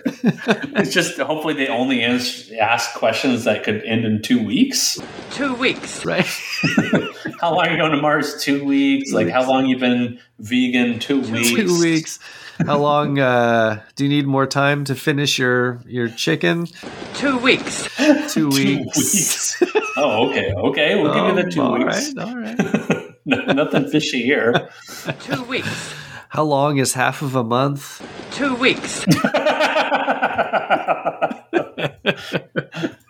it's 0.06 0.92
just 0.94 1.18
hopefully 1.18 1.54
they 1.54 1.66
only 1.66 2.02
ans- 2.02 2.52
ask 2.60 2.94
questions 2.94 3.42
that 3.42 3.64
could 3.64 3.82
end 3.82 4.04
in 4.04 4.22
two 4.22 4.44
weeks. 4.44 4.96
Two 5.32 5.54
weeks. 5.54 6.04
Right. 6.04 6.24
How 7.40 7.50
long 7.52 7.66
are 7.66 7.70
you 7.72 7.76
going 7.76 7.90
to 7.90 8.00
Mars? 8.00 8.40
Two 8.44 8.64
weeks. 8.64 9.10
Like 9.12 9.28
how 9.28 9.46
long 9.48 9.66
you 9.66 9.76
been 9.76 10.20
vegan? 10.38 11.00
Two 11.00 11.20
weeks. 11.20 11.50
Two 11.50 11.80
weeks. 11.80 12.18
How 12.64 12.78
long 12.78 13.18
uh, 13.18 13.82
do 13.96 14.04
you 14.04 14.10
need 14.10 14.26
more 14.28 14.46
time 14.46 14.84
to 14.84 14.94
finish 14.94 15.36
your 15.38 15.80
your 15.84 16.08
chicken? 16.08 16.66
Two 17.14 17.38
weeks. 17.38 17.88
Two 17.96 18.28
Two 18.28 18.48
weeks. 18.50 19.60
weeks. 19.60 19.62
Oh, 19.96 20.28
okay, 20.30 20.52
okay. 20.54 21.02
We'll 21.02 21.12
give 21.12 21.36
you 21.36 21.42
the 21.44 21.50
two 21.50 21.60
Um, 21.60 21.66
all 21.72 21.78
weeks. 21.78 22.14
right, 22.14 22.24
all 22.28 22.36
right. 22.36 23.03
No- 23.24 23.44
Nothing 23.52 23.88
fishy 23.88 24.22
here. 24.22 24.68
Two 25.20 25.42
weeks. 25.44 25.94
How 26.28 26.42
long 26.44 26.78
is 26.78 26.94
half 26.94 27.22
of 27.22 27.36
a 27.36 27.44
month? 27.44 28.04
Two 28.32 28.54
weeks. 28.56 29.04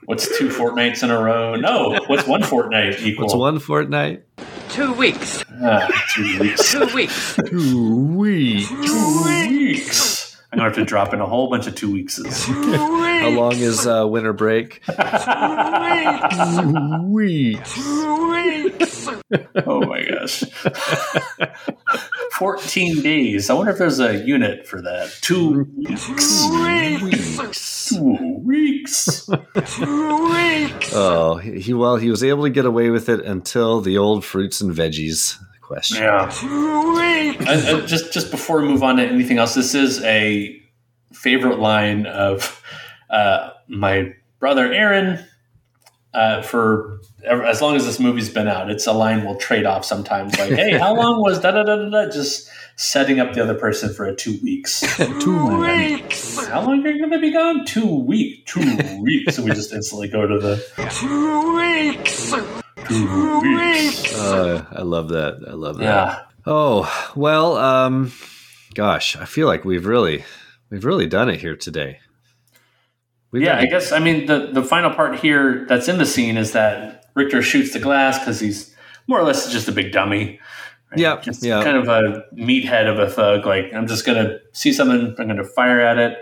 What's 0.07 0.39
two 0.39 0.51
fortnights 0.51 1.03
in 1.03 1.11
a 1.11 1.19
row? 1.21 1.57
No. 1.57 1.99
What's 2.07 2.27
one 2.29 2.43
fortnight 2.43 3.01
equal? 3.01 3.25
What's 3.25 3.35
one 3.35 3.59
fortnight? 3.59 4.25
Two 4.69 4.93
weeks. 4.93 5.43
Ah, 5.63 5.89
two 6.15 6.39
weeks. 6.41 6.71
Two 6.73 6.87
weeks. 6.95 7.37
Two 7.49 8.07
weeks. 8.15 8.69
Two 8.69 9.25
weeks. 9.25 10.24
I'm 10.55 10.59
gonna 10.59 10.69
have 10.69 10.77
to 10.79 10.85
drop 10.85 11.13
in 11.13 11.21
a 11.21 11.27
whole 11.27 11.51
bunch 11.51 11.67
of 11.67 11.75
two 11.75 11.91
weeks. 11.91 12.21
How 12.47 13.29
long 13.31 13.55
is 13.57 13.89
uh, 13.89 14.07
winter 14.07 14.33
break? 14.33 14.83
Two 14.85 14.93
weeks. 17.09 17.89
Oh 19.67 19.81
my 19.85 20.05
gosh. 20.05 20.45
14 22.35 23.03
days. 23.03 23.51
I 23.51 23.55
wonder 23.55 23.73
if 23.73 23.79
there's 23.79 23.99
a 23.99 24.25
unit 24.25 24.69
for 24.69 24.81
that. 24.81 25.13
Two 25.23 25.65
weeks. 25.77 26.07
Two 26.47 27.03
weeks. 27.03 27.37
Two 27.89 28.41
weeks. 28.45 29.29
Oh, 30.95 31.37
he 31.43 31.61
he- 31.61 31.75
well, 31.75 31.97
he 31.97 32.11
was 32.11 32.23
able 32.23 32.45
to 32.45 32.51
get 32.51 32.65
away 32.65 32.91
with 32.91 33.09
it 33.09 33.21
until 33.25 33.81
the 33.81 33.99
old 33.99 34.25
fruits 34.25 34.61
and 34.61 34.73
veggies 34.73 35.37
question. 35.67 36.03
Yeah. 36.03 36.31
And- 36.43 37.49
and 37.49 37.89
just 37.89 38.13
just 38.13 38.31
before 38.31 38.61
we 38.61 38.69
move 38.69 38.83
on 38.83 38.97
to 38.97 39.03
anything 39.07 39.39
else, 39.39 39.55
this 39.55 39.75
is 39.75 40.03
a 40.05 40.61
favorite 41.13 41.59
line 41.59 42.07
of 42.07 42.63
uh, 43.11 43.51
my 43.69 44.15
brother 44.41 44.73
Aaron. 44.73 45.25
Uh, 46.13 46.43
for 46.43 47.01
ever- 47.25 47.43
as 47.43 47.61
long 47.61 47.75
as 47.75 47.85
this 47.85 47.99
movie's 47.99 48.31
been 48.31 48.47
out, 48.47 48.71
it's 48.71 48.87
a 48.87 48.93
line 48.93 49.25
we'll 49.25 49.35
trade 49.35 49.67
off 49.67 49.85
sometimes. 49.85 50.39
Like, 50.39 50.53
hey, 50.53 50.79
how 50.79 50.95
long 51.03 51.21
was 51.21 51.41
da 51.41 51.51
da 51.51 51.65
da 51.65 51.75
da 51.75 51.89
da? 51.91 52.09
Just 52.13 52.49
setting 52.77 53.19
up 53.19 53.33
the 53.35 53.43
other 53.43 53.55
person 53.57 53.93
for 53.93 54.05
a 54.05 54.15
two 54.15 54.39
weeks. 54.41 54.85
Two 55.21 55.61
weeks. 55.61 56.47
How 56.47 56.61
long 56.63 56.87
are 56.87 56.91
you 56.91 56.99
going 57.01 57.11
to 57.11 57.19
be 57.19 57.33
gone? 57.33 57.65
Two 57.65 57.87
weeks. 58.05 58.53
Two 58.53 59.01
weeks. 59.03 59.35
So 59.35 59.43
we 59.43 59.51
just 59.53 59.73
instantly 59.73 60.07
go 60.09 60.25
to 60.25 60.39
the 60.39 60.57
Two 61.01 61.57
weeks. 61.57 62.33
Uh, 62.77 64.65
I 64.73 64.83
love 64.83 65.09
that. 65.11 65.45
I 65.47 65.53
love 65.53 65.79
that. 65.79 65.85
Yeah. 65.85 66.21
Oh 66.47 67.11
well, 67.17 67.57
um, 67.57 68.13
gosh, 68.75 69.17
I 69.17 69.25
feel 69.25 69.47
like 69.47 69.65
we've 69.65 69.87
really, 69.87 70.25
we've 70.71 70.85
really 70.85 71.07
done 71.07 71.29
it 71.29 71.41
here 71.41 71.57
today. 71.57 72.01
We've 73.31 73.43
Yeah, 73.43 73.59
I 73.59 73.67
guess 73.67 73.93
I 73.93 73.99
mean 73.99 74.27
the 74.27 74.51
the 74.53 74.63
final 74.63 74.91
part 74.91 75.17
here 75.17 75.67
that's 75.69 75.89
in 75.89 75.99
the 75.99 76.07
scene 76.07 76.37
is 76.37 76.53
that 76.53 77.07
Richter 77.15 77.43
shoots 77.43 77.73
the 77.73 77.79
glass 77.81 78.19
because 78.19 78.41
he's 78.41 78.75
more 79.07 79.19
or 79.19 79.25
less 79.25 79.51
just 79.51 79.69
a 79.69 79.73
big 79.73 79.93
dummy. 79.93 80.41
right? 80.91 81.01
Yeah, 81.01 81.21
just 81.21 81.43
yeah. 81.43 81.63
kind 81.63 81.77
of 81.77 81.89
a 81.89 82.25
meathead 82.35 82.87
of 82.87 82.99
a 82.99 83.11
thug. 83.11 83.47
Like 83.47 83.73
I'm 83.73 83.87
just 83.87 84.05
gonna 84.05 84.39
see 84.53 84.73
something, 84.73 85.15
I'm 85.19 85.27
gonna 85.27 85.45
fire 85.45 85.81
at 85.81 85.99
it. 85.99 86.19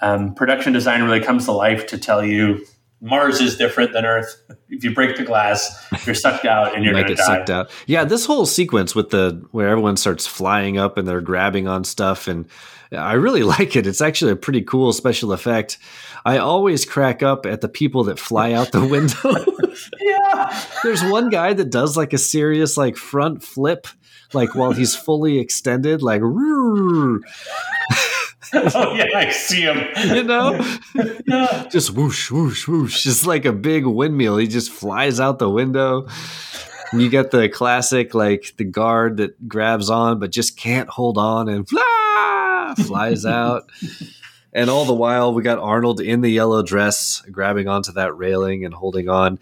Um, 0.00 0.34
production 0.34 0.72
design 0.72 1.02
really 1.02 1.20
comes 1.20 1.46
to 1.46 1.52
life 1.52 1.86
to 1.88 1.98
tell 1.98 2.24
you 2.24 2.64
Mars 3.00 3.40
is 3.40 3.56
different 3.56 3.92
than 3.92 4.04
Earth. 4.04 4.42
If 4.68 4.82
you 4.82 4.92
break 4.92 5.16
the 5.16 5.22
glass, 5.22 5.86
you're 6.04 6.14
sucked 6.14 6.44
out 6.44 6.74
and 6.74 6.84
you're 6.84 6.92
going 6.92 7.06
to 7.06 7.14
get 7.14 7.18
die. 7.18 7.24
sucked 7.24 7.50
out. 7.50 7.70
Yeah, 7.86 8.04
this 8.04 8.26
whole 8.26 8.44
sequence 8.44 8.94
with 8.94 9.10
the 9.10 9.46
where 9.52 9.68
everyone 9.68 9.96
starts 9.96 10.26
flying 10.26 10.78
up 10.78 10.98
and 10.98 11.06
they're 11.06 11.20
grabbing 11.20 11.68
on 11.68 11.84
stuff, 11.84 12.26
and 12.26 12.46
I 12.90 13.14
really 13.14 13.42
like 13.44 13.76
it. 13.76 13.86
It's 13.86 14.00
actually 14.00 14.32
a 14.32 14.36
pretty 14.36 14.62
cool 14.62 14.92
special 14.92 15.32
effect. 15.32 15.78
I 16.24 16.38
always 16.38 16.84
crack 16.84 17.22
up 17.22 17.46
at 17.46 17.60
the 17.60 17.68
people 17.68 18.04
that 18.04 18.18
fly 18.18 18.52
out 18.52 18.72
the 18.72 18.86
window. 18.86 19.44
yeah, 20.00 20.64
there's 20.82 21.02
one 21.04 21.30
guy 21.30 21.52
that 21.52 21.70
does 21.70 21.96
like 21.96 22.12
a 22.12 22.18
serious 22.18 22.76
like 22.76 22.96
front 22.96 23.42
flip, 23.42 23.86
like 24.32 24.54
while 24.54 24.72
he's 24.72 24.94
fully 24.94 25.38
extended, 25.38 26.02
like. 26.02 26.22
Oh 28.54 28.94
yeah, 28.94 29.08
I 29.14 29.30
see 29.30 29.60
him. 29.60 29.86
you 30.14 30.22
know, 30.22 30.58
yeah. 31.26 31.66
just 31.70 31.90
whoosh, 31.90 32.30
whoosh, 32.30 32.66
whoosh, 32.66 33.02
just 33.02 33.26
like 33.26 33.44
a 33.44 33.52
big 33.52 33.84
windmill. 33.84 34.38
He 34.38 34.46
just 34.46 34.70
flies 34.70 35.20
out 35.20 35.38
the 35.38 35.50
window. 35.50 36.06
And 36.90 37.02
you 37.02 37.10
get 37.10 37.30
the 37.30 37.50
classic, 37.50 38.14
like 38.14 38.54
the 38.56 38.64
guard 38.64 39.18
that 39.18 39.48
grabs 39.48 39.90
on 39.90 40.18
but 40.18 40.30
just 40.30 40.56
can't 40.56 40.88
hold 40.88 41.18
on 41.18 41.50
and 41.50 41.68
fly, 41.68 42.74
flies 42.86 43.26
out. 43.26 43.68
And 44.54 44.70
all 44.70 44.86
the 44.86 44.94
while, 44.94 45.34
we 45.34 45.42
got 45.42 45.58
Arnold 45.58 46.00
in 46.00 46.22
the 46.22 46.30
yellow 46.30 46.62
dress, 46.62 47.22
grabbing 47.30 47.68
onto 47.68 47.92
that 47.92 48.16
railing 48.16 48.64
and 48.64 48.72
holding 48.72 49.10
on. 49.10 49.38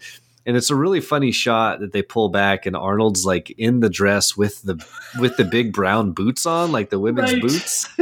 And 0.47 0.55
it's 0.55 0.69
a 0.69 0.75
really 0.75 1.01
funny 1.01 1.31
shot 1.33 1.81
that 1.81 1.91
they 1.91 2.01
pull 2.01 2.29
back, 2.29 2.65
and 2.65 2.75
Arnold's 2.75 3.25
like 3.25 3.51
in 3.51 3.81
the 3.81 3.89
dress 3.89 4.35
with 4.37 4.61
the 4.63 4.83
with 5.19 5.35
the 5.37 5.43
big 5.43 5.73
brown 5.73 6.13
boots 6.13 6.45
on, 6.45 6.71
like 6.71 6.89
the 6.89 6.99
women's 6.99 7.33
Right. 7.33 7.41
boots. 7.41 7.87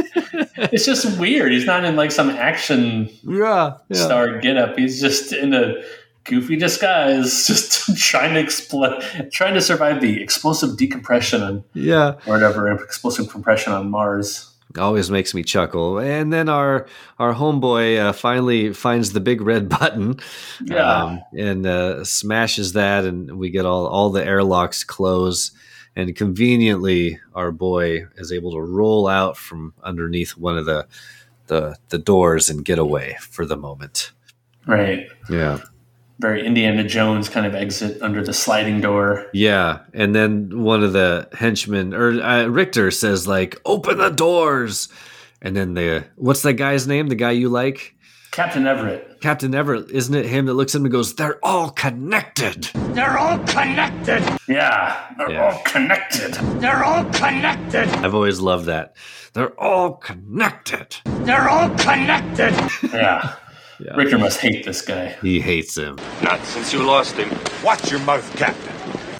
It's 0.58 0.86
just 0.86 1.18
weird. 1.20 1.52
He's 1.52 1.66
not 1.66 1.84
in 1.84 1.96
like 1.96 2.10
some 2.10 2.30
action 2.30 3.10
yeah, 3.22 3.74
yeah. 3.90 4.04
star 4.04 4.38
getup. 4.38 4.78
He's 4.78 5.00
just 5.02 5.32
in 5.34 5.52
a 5.52 5.82
goofy 6.24 6.56
disguise, 6.56 7.46
just 7.46 7.94
trying 7.98 8.34
to 8.34 8.40
explode, 8.40 9.02
trying 9.32 9.52
to 9.54 9.60
survive 9.60 10.00
the 10.00 10.22
explosive 10.22 10.76
decompression 10.78 11.42
and 11.42 11.62
yeah. 11.74 12.14
or 12.26 12.34
whatever 12.34 12.70
explosive 12.72 13.28
compression 13.28 13.72
on 13.74 13.90
Mars. 13.90 14.50
Always 14.78 15.10
makes 15.10 15.34
me 15.34 15.42
chuckle. 15.42 15.98
And 15.98 16.32
then 16.32 16.48
our 16.48 16.86
our 17.18 17.34
homeboy 17.34 17.98
uh, 17.98 18.12
finally 18.12 18.72
finds 18.72 19.12
the 19.12 19.20
big 19.20 19.40
red 19.40 19.68
button, 19.78 20.18
Yeah. 20.64 21.02
um, 21.04 21.22
and 21.36 21.66
uh, 21.66 22.04
smashes 22.04 22.72
that, 22.74 23.04
and 23.04 23.38
we 23.38 23.50
get 23.50 23.66
all 23.66 23.86
all 23.86 24.10
the 24.10 24.24
airlocks 24.24 24.84
close. 24.84 25.52
And 25.98 26.14
conveniently, 26.14 27.18
our 27.34 27.50
boy 27.52 28.04
is 28.16 28.30
able 28.30 28.52
to 28.52 28.60
roll 28.60 29.08
out 29.08 29.36
from 29.38 29.72
underneath 29.82 30.32
one 30.36 30.58
of 30.58 30.66
the 30.66 30.86
the 31.46 31.76
the 31.88 31.98
doors 31.98 32.50
and 32.50 32.64
get 32.64 32.78
away 32.78 33.16
for 33.20 33.46
the 33.46 33.56
moment. 33.56 34.12
Right. 34.66 35.08
Yeah. 35.30 35.60
Very 36.18 36.46
Indiana 36.46 36.82
Jones 36.84 37.28
kind 37.28 37.44
of 37.46 37.54
exit 37.54 38.00
under 38.00 38.24
the 38.24 38.32
sliding 38.32 38.80
door. 38.80 39.26
Yeah, 39.34 39.80
and 39.92 40.14
then 40.14 40.62
one 40.62 40.82
of 40.82 40.92
the 40.94 41.28
henchmen 41.32 41.92
or 41.92 42.20
uh, 42.22 42.46
Richter 42.46 42.90
says 42.90 43.26
like, 43.28 43.60
"Open 43.66 43.98
the 43.98 44.08
doors," 44.10 44.88
and 45.42 45.54
then 45.54 45.74
the 45.74 46.06
what's 46.16 46.42
that 46.42 46.54
guy's 46.54 46.86
name? 46.86 47.08
The 47.08 47.14
guy 47.16 47.32
you 47.32 47.48
like? 47.50 47.92
Captain 48.32 48.66
Everett. 48.66 49.20
Captain 49.22 49.54
Everett, 49.54 49.90
isn't 49.90 50.14
it 50.14 50.26
him 50.26 50.44
that 50.44 50.52
looks 50.54 50.74
at 50.74 50.78
him 50.80 50.84
and 50.84 50.92
goes, 50.92 51.14
They're 51.14 51.38
all 51.42 51.70
connected. 51.70 52.64
They're 52.92 53.16
all 53.16 53.38
connected. 53.38 54.22
Yeah, 54.46 54.94
they're 55.16 55.30
Yeah. 55.30 55.44
all 55.52 55.62
connected. 55.64 56.34
They're 56.60 56.84
all 56.84 57.04
connected. 57.06 57.88
I've 58.04 58.14
always 58.14 58.38
loved 58.38 58.66
that. 58.66 58.94
They're 59.32 59.58
all 59.58 59.94
connected. 59.94 60.96
They're 61.06 61.48
all 61.48 61.70
connected. 61.70 62.54
Yeah. 62.92 63.36
Yeah. 63.78 63.94
Richter 63.96 64.18
must 64.18 64.40
hate 64.40 64.64
this 64.64 64.82
guy. 64.82 65.16
He 65.22 65.40
hates 65.40 65.76
him. 65.76 65.96
Not 66.22 66.42
since 66.44 66.72
you 66.72 66.82
lost 66.82 67.16
him. 67.16 67.36
Watch 67.62 67.90
your 67.90 68.00
mouth, 68.00 68.34
Captain. 68.36 68.72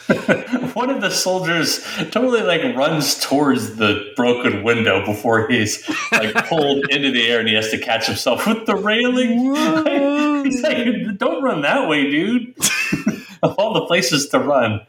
One 0.74 0.90
of 0.90 1.00
the 1.00 1.10
soldiers 1.10 1.84
totally 2.10 2.42
like 2.42 2.76
runs 2.76 3.18
towards 3.20 3.76
the 3.76 4.12
broken 4.14 4.62
window 4.62 5.04
before 5.04 5.48
he's 5.48 5.88
like 6.12 6.34
pulled 6.48 6.88
into 6.90 7.10
the 7.10 7.26
air 7.26 7.40
and 7.40 7.48
he 7.48 7.54
has 7.54 7.70
to 7.70 7.78
catch 7.78 8.06
himself 8.06 8.46
with 8.46 8.66
the 8.66 8.76
railing. 8.76 9.54
he's 10.44 10.62
like, 10.62 11.18
"Don't 11.18 11.42
run 11.42 11.62
that 11.62 11.88
way, 11.88 12.08
dude." 12.10 12.54
of 13.42 13.54
all 13.58 13.74
the 13.74 13.86
places 13.86 14.28
to 14.28 14.38
run, 14.38 14.80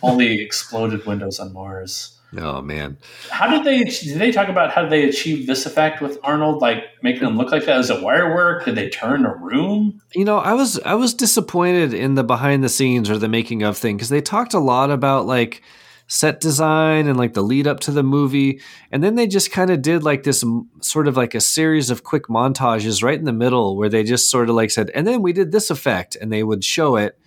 all 0.00 0.16
the 0.16 0.40
exploded 0.42 1.06
windows 1.06 1.38
on 1.38 1.52
Mars. 1.52 2.18
Oh 2.36 2.62
man. 2.62 2.96
How 3.30 3.48
did 3.48 3.64
they? 3.64 3.84
Did 3.84 4.18
they 4.18 4.32
talk 4.32 4.48
about 4.48 4.72
how 4.72 4.88
they 4.88 5.04
achieved 5.08 5.46
this 5.46 5.66
effect 5.66 6.00
with 6.00 6.18
Arnold, 6.22 6.62
like 6.62 6.84
making 7.02 7.26
him 7.26 7.36
look 7.36 7.52
like 7.52 7.66
that? 7.66 7.76
Was 7.76 7.90
it 7.90 8.02
wire 8.02 8.34
work? 8.34 8.64
Did 8.64 8.74
they 8.74 8.88
turn 8.88 9.26
a 9.26 9.34
room? 9.34 10.00
You 10.14 10.24
know, 10.24 10.38
I 10.38 10.54
was 10.54 10.78
I 10.80 10.94
was 10.94 11.12
disappointed 11.12 11.92
in 11.92 12.14
the 12.14 12.24
behind 12.24 12.64
the 12.64 12.70
scenes 12.70 13.10
or 13.10 13.18
the 13.18 13.28
making 13.28 13.62
of 13.62 13.76
thing 13.76 13.96
because 13.96 14.08
they 14.08 14.22
talked 14.22 14.54
a 14.54 14.58
lot 14.58 14.90
about 14.90 15.26
like 15.26 15.62
set 16.06 16.40
design 16.40 17.06
and 17.06 17.18
like 17.18 17.32
the 17.34 17.42
lead 17.42 17.66
up 17.66 17.80
to 17.80 17.90
the 17.90 18.02
movie 18.02 18.60
and 18.90 19.02
then 19.02 19.14
they 19.14 19.26
just 19.26 19.50
kind 19.50 19.70
of 19.70 19.80
did 19.80 20.02
like 20.02 20.24
this 20.24 20.42
m- 20.42 20.68
sort 20.80 21.08
of 21.08 21.16
like 21.16 21.34
a 21.34 21.40
series 21.40 21.88
of 21.88 22.04
quick 22.04 22.24
montages 22.24 23.02
right 23.02 23.18
in 23.18 23.24
the 23.24 23.32
middle 23.32 23.78
where 23.78 23.88
they 23.88 24.02
just 24.02 24.30
sort 24.30 24.50
of 24.50 24.54
like 24.54 24.70
said 24.70 24.90
and 24.90 25.06
then 25.06 25.22
we 25.22 25.32
did 25.32 25.52
this 25.52 25.70
effect 25.70 26.14
and 26.16 26.30
they 26.30 26.42
would 26.42 26.62
show 26.62 26.96
it 26.96 27.18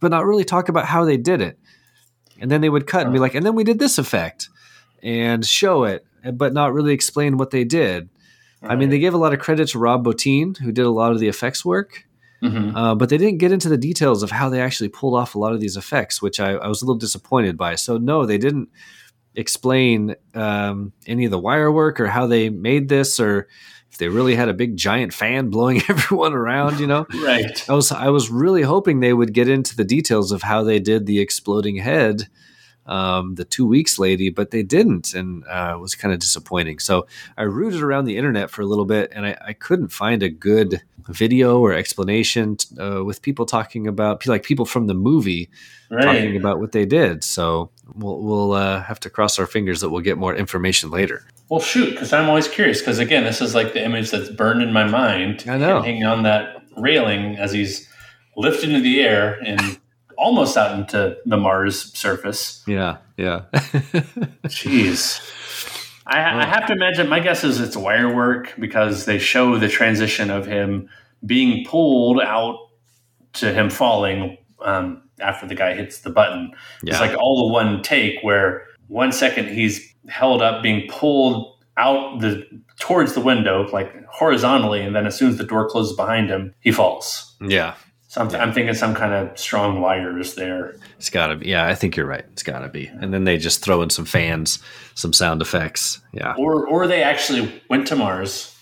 but 0.00 0.10
not 0.10 0.26
really 0.26 0.44
talk 0.44 0.68
about 0.68 0.86
how 0.86 1.04
they 1.04 1.16
did 1.16 1.40
it 1.40 1.56
and 2.40 2.50
then 2.50 2.60
they 2.60 2.68
would 2.68 2.86
cut 2.86 3.04
and 3.04 3.12
be 3.12 3.18
like 3.18 3.34
and 3.34 3.44
then 3.44 3.54
we 3.54 3.64
did 3.64 3.78
this 3.78 3.98
effect 3.98 4.48
and 5.02 5.44
show 5.44 5.84
it 5.84 6.04
but 6.34 6.52
not 6.52 6.72
really 6.72 6.92
explain 6.92 7.36
what 7.36 7.50
they 7.50 7.64
did 7.64 8.08
I 8.62 8.74
mean, 8.74 8.88
they 8.90 8.98
gave 8.98 9.14
a 9.14 9.18
lot 9.18 9.32
of 9.32 9.38
credit 9.38 9.68
to 9.68 9.78
Rob 9.78 10.04
Bottin, 10.04 10.56
who 10.58 10.72
did 10.72 10.86
a 10.86 10.90
lot 10.90 11.12
of 11.12 11.20
the 11.20 11.28
effects 11.28 11.64
work, 11.64 12.04
Mm-hmm. 12.42 12.76
uh, 12.76 12.94
but 12.94 13.08
they 13.08 13.16
didn't 13.16 13.38
get 13.38 13.50
into 13.50 13.70
the 13.70 13.78
details 13.78 14.22
of 14.22 14.30
how 14.30 14.50
they 14.50 14.60
actually 14.60 14.90
pulled 14.90 15.18
off 15.18 15.34
a 15.34 15.38
lot 15.38 15.54
of 15.54 15.60
these 15.60 15.76
effects, 15.76 16.20
which 16.20 16.38
I, 16.38 16.50
I 16.52 16.68
was 16.68 16.82
a 16.82 16.84
little 16.84 16.98
disappointed 16.98 17.56
by. 17.56 17.76
So, 17.76 17.96
no, 17.96 18.26
they 18.26 18.36
didn't 18.36 18.68
explain 19.34 20.16
um, 20.34 20.92
any 21.06 21.24
of 21.24 21.30
the 21.30 21.38
wire 21.38 21.72
work 21.72 21.98
or 21.98 22.08
how 22.08 22.26
they 22.26 22.50
made 22.50 22.90
this, 22.90 23.18
or 23.18 23.48
they 23.96 24.08
really 24.08 24.34
had 24.34 24.48
a 24.48 24.54
big 24.54 24.76
giant 24.76 25.12
fan 25.12 25.50
blowing 25.54 25.82
everyone 25.88 26.32
around. 26.32 26.80
You 26.80 26.86
know, 26.86 27.06
Right. 27.22 27.68
I 27.68 27.74
was 27.74 27.92
I 27.92 28.08
was 28.10 28.30
really 28.30 28.62
hoping 28.62 29.00
they 29.00 29.12
would 29.12 29.32
get 29.32 29.48
into 29.48 29.74
the 29.76 29.84
details 29.84 30.32
of 30.32 30.42
how 30.42 30.62
they 30.62 30.78
did 30.78 31.06
the 31.06 31.20
exploding 31.20 31.76
head, 31.76 32.28
um, 32.86 33.34
the 33.34 33.44
two 33.44 33.66
weeks 33.66 33.98
lady, 33.98 34.30
but 34.30 34.50
they 34.50 34.62
didn't, 34.62 35.12
and 35.14 35.44
uh, 35.48 35.72
it 35.76 35.80
was 35.80 35.94
kind 35.94 36.14
of 36.14 36.20
disappointing. 36.20 36.78
So 36.78 37.06
I 37.36 37.42
rooted 37.42 37.82
around 37.82 38.04
the 38.04 38.16
internet 38.16 38.50
for 38.50 38.62
a 38.62 38.66
little 38.66 38.84
bit, 38.84 39.10
and 39.14 39.26
I, 39.26 39.36
I 39.44 39.52
couldn't 39.54 39.88
find 39.88 40.22
a 40.22 40.28
good 40.28 40.82
video 41.08 41.60
or 41.60 41.72
explanation 41.72 42.56
uh, 42.80 43.02
with 43.04 43.22
people 43.22 43.46
talking 43.46 43.86
about 43.86 44.26
like 44.26 44.42
people 44.42 44.66
from 44.66 44.86
the 44.86 44.94
movie 44.94 45.48
Right. 45.88 46.02
talking 46.04 46.36
about 46.36 46.58
what 46.58 46.72
they 46.72 46.84
did. 46.84 47.22
So 47.22 47.70
we'll 47.94 48.20
we'll 48.20 48.52
uh, 48.52 48.82
have 48.82 49.00
to 49.00 49.10
cross 49.10 49.38
our 49.38 49.46
fingers 49.46 49.80
that 49.80 49.90
we'll 49.90 50.02
get 50.02 50.18
more 50.18 50.34
information 50.34 50.90
later. 50.90 51.26
Well, 51.48 51.60
shoot, 51.60 51.90
because 51.90 52.12
I'm 52.12 52.28
always 52.28 52.48
curious. 52.48 52.80
Because 52.80 52.98
again, 52.98 53.24
this 53.24 53.40
is 53.40 53.54
like 53.54 53.72
the 53.72 53.84
image 53.84 54.10
that's 54.10 54.28
burned 54.30 54.62
in 54.62 54.72
my 54.72 54.84
mind. 54.84 55.44
I 55.48 55.58
know. 55.58 55.82
hanging 55.82 56.04
on 56.04 56.22
that 56.24 56.62
railing 56.76 57.36
as 57.36 57.52
he's 57.52 57.88
lifted 58.36 58.70
into 58.70 58.80
the 58.80 59.00
air 59.00 59.38
and 59.44 59.78
almost 60.18 60.56
out 60.56 60.78
into 60.78 61.16
the 61.24 61.36
Mars 61.36 61.92
surface. 61.96 62.62
Yeah, 62.66 62.98
yeah. 63.16 63.44
Jeez. 64.46 65.32
I, 66.06 66.42
I 66.42 66.44
have 66.44 66.66
to 66.66 66.72
imagine. 66.72 67.08
My 67.08 67.20
guess 67.20 67.44
is 67.44 67.60
it's 67.60 67.76
wire 67.76 68.14
work 68.14 68.54
because 68.58 69.04
they 69.06 69.18
show 69.18 69.58
the 69.58 69.68
transition 69.68 70.30
of 70.30 70.46
him 70.46 70.88
being 71.24 71.64
pulled 71.64 72.20
out 72.20 72.58
to 73.34 73.52
him 73.52 73.70
falling 73.70 74.38
um, 74.60 75.02
after 75.20 75.46
the 75.46 75.54
guy 75.54 75.74
hits 75.74 76.00
the 76.00 76.10
button. 76.10 76.52
Yeah. 76.82 76.92
It's 76.92 77.00
like 77.00 77.18
all 77.18 77.46
the 77.46 77.52
one 77.52 77.82
take 77.82 78.18
where 78.22 78.64
one 78.88 79.12
second 79.12 79.48
he's 79.48 79.94
held 80.08 80.42
up, 80.42 80.62
being 80.62 80.88
pulled 80.88 81.54
out 81.76 82.20
the 82.20 82.44
towards 82.78 83.14
the 83.14 83.20
window, 83.20 83.68
like 83.72 84.04
horizontally, 84.06 84.80
and 84.80 84.94
then 84.94 85.06
as 85.06 85.16
soon 85.16 85.30
as 85.30 85.38
the 85.38 85.44
door 85.44 85.68
closes 85.68 85.96
behind 85.96 86.28
him, 86.28 86.54
he 86.60 86.72
falls. 86.72 87.36
yeah. 87.40 87.74
So 88.08 88.20
I'm, 88.22 88.34
I'm 88.36 88.52
thinking 88.52 88.72
some 88.72 88.94
kind 88.94 89.12
of 89.12 89.36
strong 89.36 89.80
wires 89.80 90.36
there. 90.36 90.76
It's 90.96 91.10
got 91.10 91.26
to 91.26 91.36
be. 91.36 91.48
Yeah, 91.48 91.66
I 91.66 91.74
think 91.74 91.96
you're 91.96 92.06
right. 92.06 92.24
It's 92.32 92.42
got 92.42 92.60
to 92.60 92.68
be. 92.68 92.86
And 92.86 93.12
then 93.12 93.24
they 93.24 93.36
just 93.36 93.62
throw 93.62 93.82
in 93.82 93.90
some 93.90 94.06
fans, 94.06 94.58
some 94.94 95.12
sound 95.12 95.42
effects. 95.42 96.00
Yeah. 96.12 96.34
Or 96.38 96.66
or 96.66 96.86
they 96.86 97.02
actually 97.02 97.62
went 97.68 97.86
to 97.88 97.96
Mars, 97.96 98.55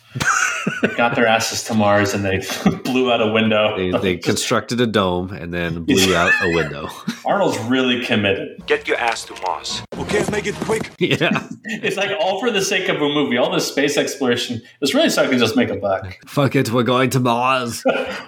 got 0.97 1.15
their 1.15 1.27
asses 1.27 1.63
to 1.65 1.75
Mars, 1.75 2.15
and 2.15 2.25
they 2.25 2.39
blew 2.85 3.13
out 3.13 3.21
a 3.21 3.33
window. 3.33 3.77
They, 3.77 3.91
they 3.99 4.17
constructed 4.17 4.81
a 4.81 4.87
dome 4.87 5.33
and 5.33 5.53
then 5.53 5.85
blew 5.87 6.15
out 6.15 6.33
a 6.43 6.55
window. 6.55 6.89
Arnold's 7.25 7.59
really 7.61 8.05
committed. 8.05 8.65
Get 8.67 8.87
your 8.89 8.97
ass 8.99 9.25
to 9.27 9.35
Mars. 9.43 9.83
Okay, 9.99 10.25
make 10.31 10.47
it 10.47 10.55
quick. 10.57 10.91
yeah. 10.99 11.49
It's 11.65 11.97
like 11.97 12.11
all 12.21 12.41
for 12.41 12.51
the 12.51 12.63
sake 12.63 12.89
of 12.89 12.97
a 12.97 13.09
movie. 13.09 13.37
All 13.37 13.51
this 13.53 13.67
space 13.69 13.97
exploration 13.97 14.61
is 14.81 14.95
really 14.95 15.11
so 15.11 15.25
I 15.25 15.29
can 15.29 15.39
just 15.39 15.57
make 15.57 15.71
a 15.71 15.77
buck. 15.77 16.17
Fuck 16.27 16.55
it. 16.57 16.71
We're 16.71 16.83
going 16.83 17.11
to 17.11 17.21
Mars. 17.21 17.83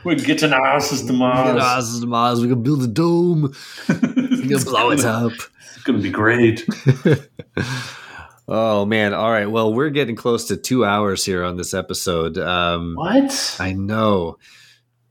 we're 0.04 0.16
getting 0.16 0.52
our 0.52 0.66
asses 0.66 1.00
to 1.02 1.06
Get 1.08 1.16
Mars. 1.18 1.48
our 1.62 1.78
asses 1.78 2.00
to 2.00 2.06
Mars. 2.06 2.40
We're 2.40 2.48
going 2.48 2.64
to 2.64 2.70
build 2.70 2.82
a 2.82 2.86
dome. 2.88 3.54
We're 3.88 3.94
going 3.96 4.58
to 4.58 4.64
blow 4.64 4.90
it 4.90 5.04
up. 5.04 5.32
It's 5.74 5.82
gonna 5.84 5.98
be 5.98 6.10
great. 6.10 6.66
Oh, 8.48 8.86
man. 8.86 9.12
All 9.12 9.30
right. 9.30 9.50
Well, 9.50 9.72
we're 9.74 9.90
getting 9.90 10.14
close 10.16 10.46
to 10.48 10.56
two 10.56 10.84
hours 10.84 11.24
here 11.24 11.42
on 11.44 11.56
this 11.56 11.74
episode. 11.74 12.38
Um, 12.38 12.94
What? 12.94 13.56
I 13.58 13.72
know. 13.72 14.38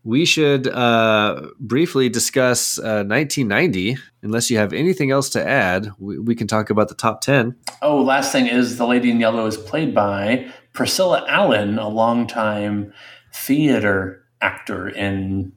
we 0.03 0.23
should 0.23 0.67
uh, 0.67 1.47
briefly 1.59 2.07
discuss 2.09 2.77
uh, 2.79 3.03
1990. 3.03 3.97
Unless 4.23 4.49
you 4.49 4.57
have 4.57 4.71
anything 4.71 5.11
else 5.11 5.29
to 5.31 5.45
add, 5.45 5.89
we, 5.99 6.17
we 6.19 6.35
can 6.35 6.47
talk 6.47 6.69
about 6.69 6.87
the 6.89 6.95
top 6.95 7.21
10. 7.21 7.55
Oh, 7.81 8.01
last 8.01 8.31
thing 8.31 8.47
is 8.47 8.77
the 8.77 8.87
lady 8.87 9.09
in 9.11 9.19
yellow 9.19 9.45
is 9.47 9.57
played 9.57 9.93
by 9.93 10.47
Priscilla 10.73 11.25
Allen, 11.27 11.77
a 11.79 11.89
longtime 11.89 12.93
theater 13.33 14.23
actor 14.41 14.87
in 14.89 15.51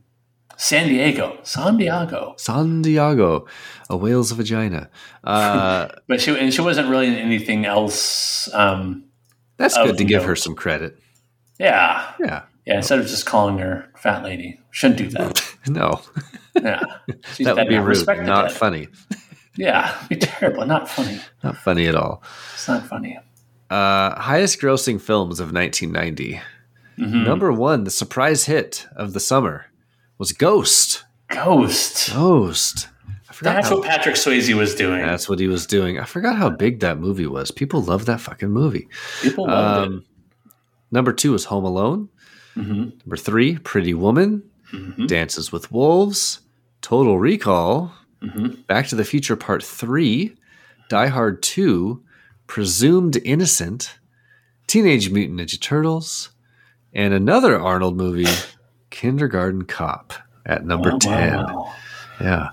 San 0.59 0.89
Diego. 0.89 1.39
San 1.44 1.76
Diego. 1.76 2.35
San 2.36 2.82
Diego, 2.82 3.47
a 3.89 3.97
whale's 3.97 4.32
vagina. 4.32 4.90
Uh, 5.22 5.86
but 6.09 6.20
she 6.20 6.36
and 6.36 6.52
she 6.52 6.60
wasn't 6.60 6.89
really 6.89 7.06
in 7.06 7.14
anything 7.14 7.64
else. 7.64 8.52
Um, 8.52 9.05
that's 9.56 9.76
good 9.76 9.97
to 9.97 10.05
give 10.05 10.24
her 10.24 10.35
some 10.35 10.56
credit. 10.56 10.98
Yeah. 11.60 12.12
Yeah. 12.18 12.43
Yeah. 12.66 12.76
Instead 12.76 12.98
of 12.98 13.06
just 13.06 13.24
calling 13.24 13.59
her 13.59 13.90
fat 13.97 14.24
lady, 14.24 14.60
shouldn't 14.72 14.98
do 14.98 15.09
that. 15.10 15.55
no. 15.68 16.01
Yeah. 16.56 16.82
that 17.39 17.56
would 17.56 17.68
be 17.68 17.78
rude. 17.78 18.06
Not 18.26 18.51
funny. 18.51 18.89
Yeah, 19.56 19.97
be 20.09 20.16
terrible. 20.16 20.66
Not 20.66 20.89
funny. 20.89 21.20
Not 21.43 21.56
funny 21.56 21.86
at 21.86 21.94
all. 21.94 22.22
It's 22.55 22.66
not 22.66 22.85
funny. 22.86 23.16
Uh, 23.70 24.18
highest 24.20 24.60
grossing 24.60 25.01
films 25.01 25.39
of 25.39 25.52
1990. 25.52 26.40
Mm-hmm. 26.98 27.24
Number 27.24 27.52
one, 27.52 27.85
the 27.85 27.90
surprise 27.90 28.47
hit 28.47 28.86
of 28.97 29.12
the 29.12 29.20
summer 29.20 29.66
was 30.19 30.32
Ghost. 30.32 31.05
Ghost. 31.28 32.12
Ghost. 32.12 32.89
That's 33.40 33.69
how, 33.69 33.77
what 33.77 33.86
Patrick 33.86 34.16
Swayze 34.16 34.53
was 34.55 34.74
doing. 34.74 35.01
That's 35.03 35.28
what 35.28 35.39
he 35.39 35.47
was 35.47 35.66
doing. 35.66 35.99
I 35.99 36.05
forgot 36.05 36.36
how 36.36 36.51
big 36.51 36.81
that 36.81 36.99
movie 36.99 37.27
was. 37.27 37.51
People 37.51 37.82
love 37.82 38.07
that 38.07 38.20
fucking 38.20 38.51
movie. 38.51 38.89
People 39.23 39.47
loved 39.47 39.86
um, 39.86 39.95
it. 39.99 40.53
Number 40.90 41.12
two 41.12 41.32
was 41.32 41.45
Home 41.45 41.65
Alone. 41.65 42.09
Mm-hmm. 42.57 42.90
Number 43.05 43.16
three, 43.16 43.59
Pretty 43.59 43.95
Woman. 43.95 44.43
Mm-hmm. 44.73 45.07
Dances 45.07 45.53
with 45.53 45.70
Wolves. 45.70 46.40
Total 46.81 47.19
Recall. 47.19 47.93
Mm-hmm. 48.23 48.62
Back 48.62 48.89
to 48.89 48.97
the 48.97 49.05
Future 49.05 49.36
Part 49.36 49.62
Three. 49.62 50.36
Die 50.89 51.07
Hard 51.07 51.43
Two. 51.43 52.03
Presumed 52.47 53.19
Innocent. 53.24 53.99
Teenage 54.66 55.11
Mutant 55.11 55.40
Ninja 55.40 55.61
Turtles. 55.61 56.31
And 56.93 57.15
another 57.15 57.61
Arnold 57.61 57.97
movie, 57.97 58.27
Kindergarten 58.90 59.65
Cop, 59.65 60.12
at 60.47 60.65
number 60.65 60.93
oh, 60.93 60.98
10. 60.98 61.35
Wow. 61.35 61.74
Yeah 62.20 62.48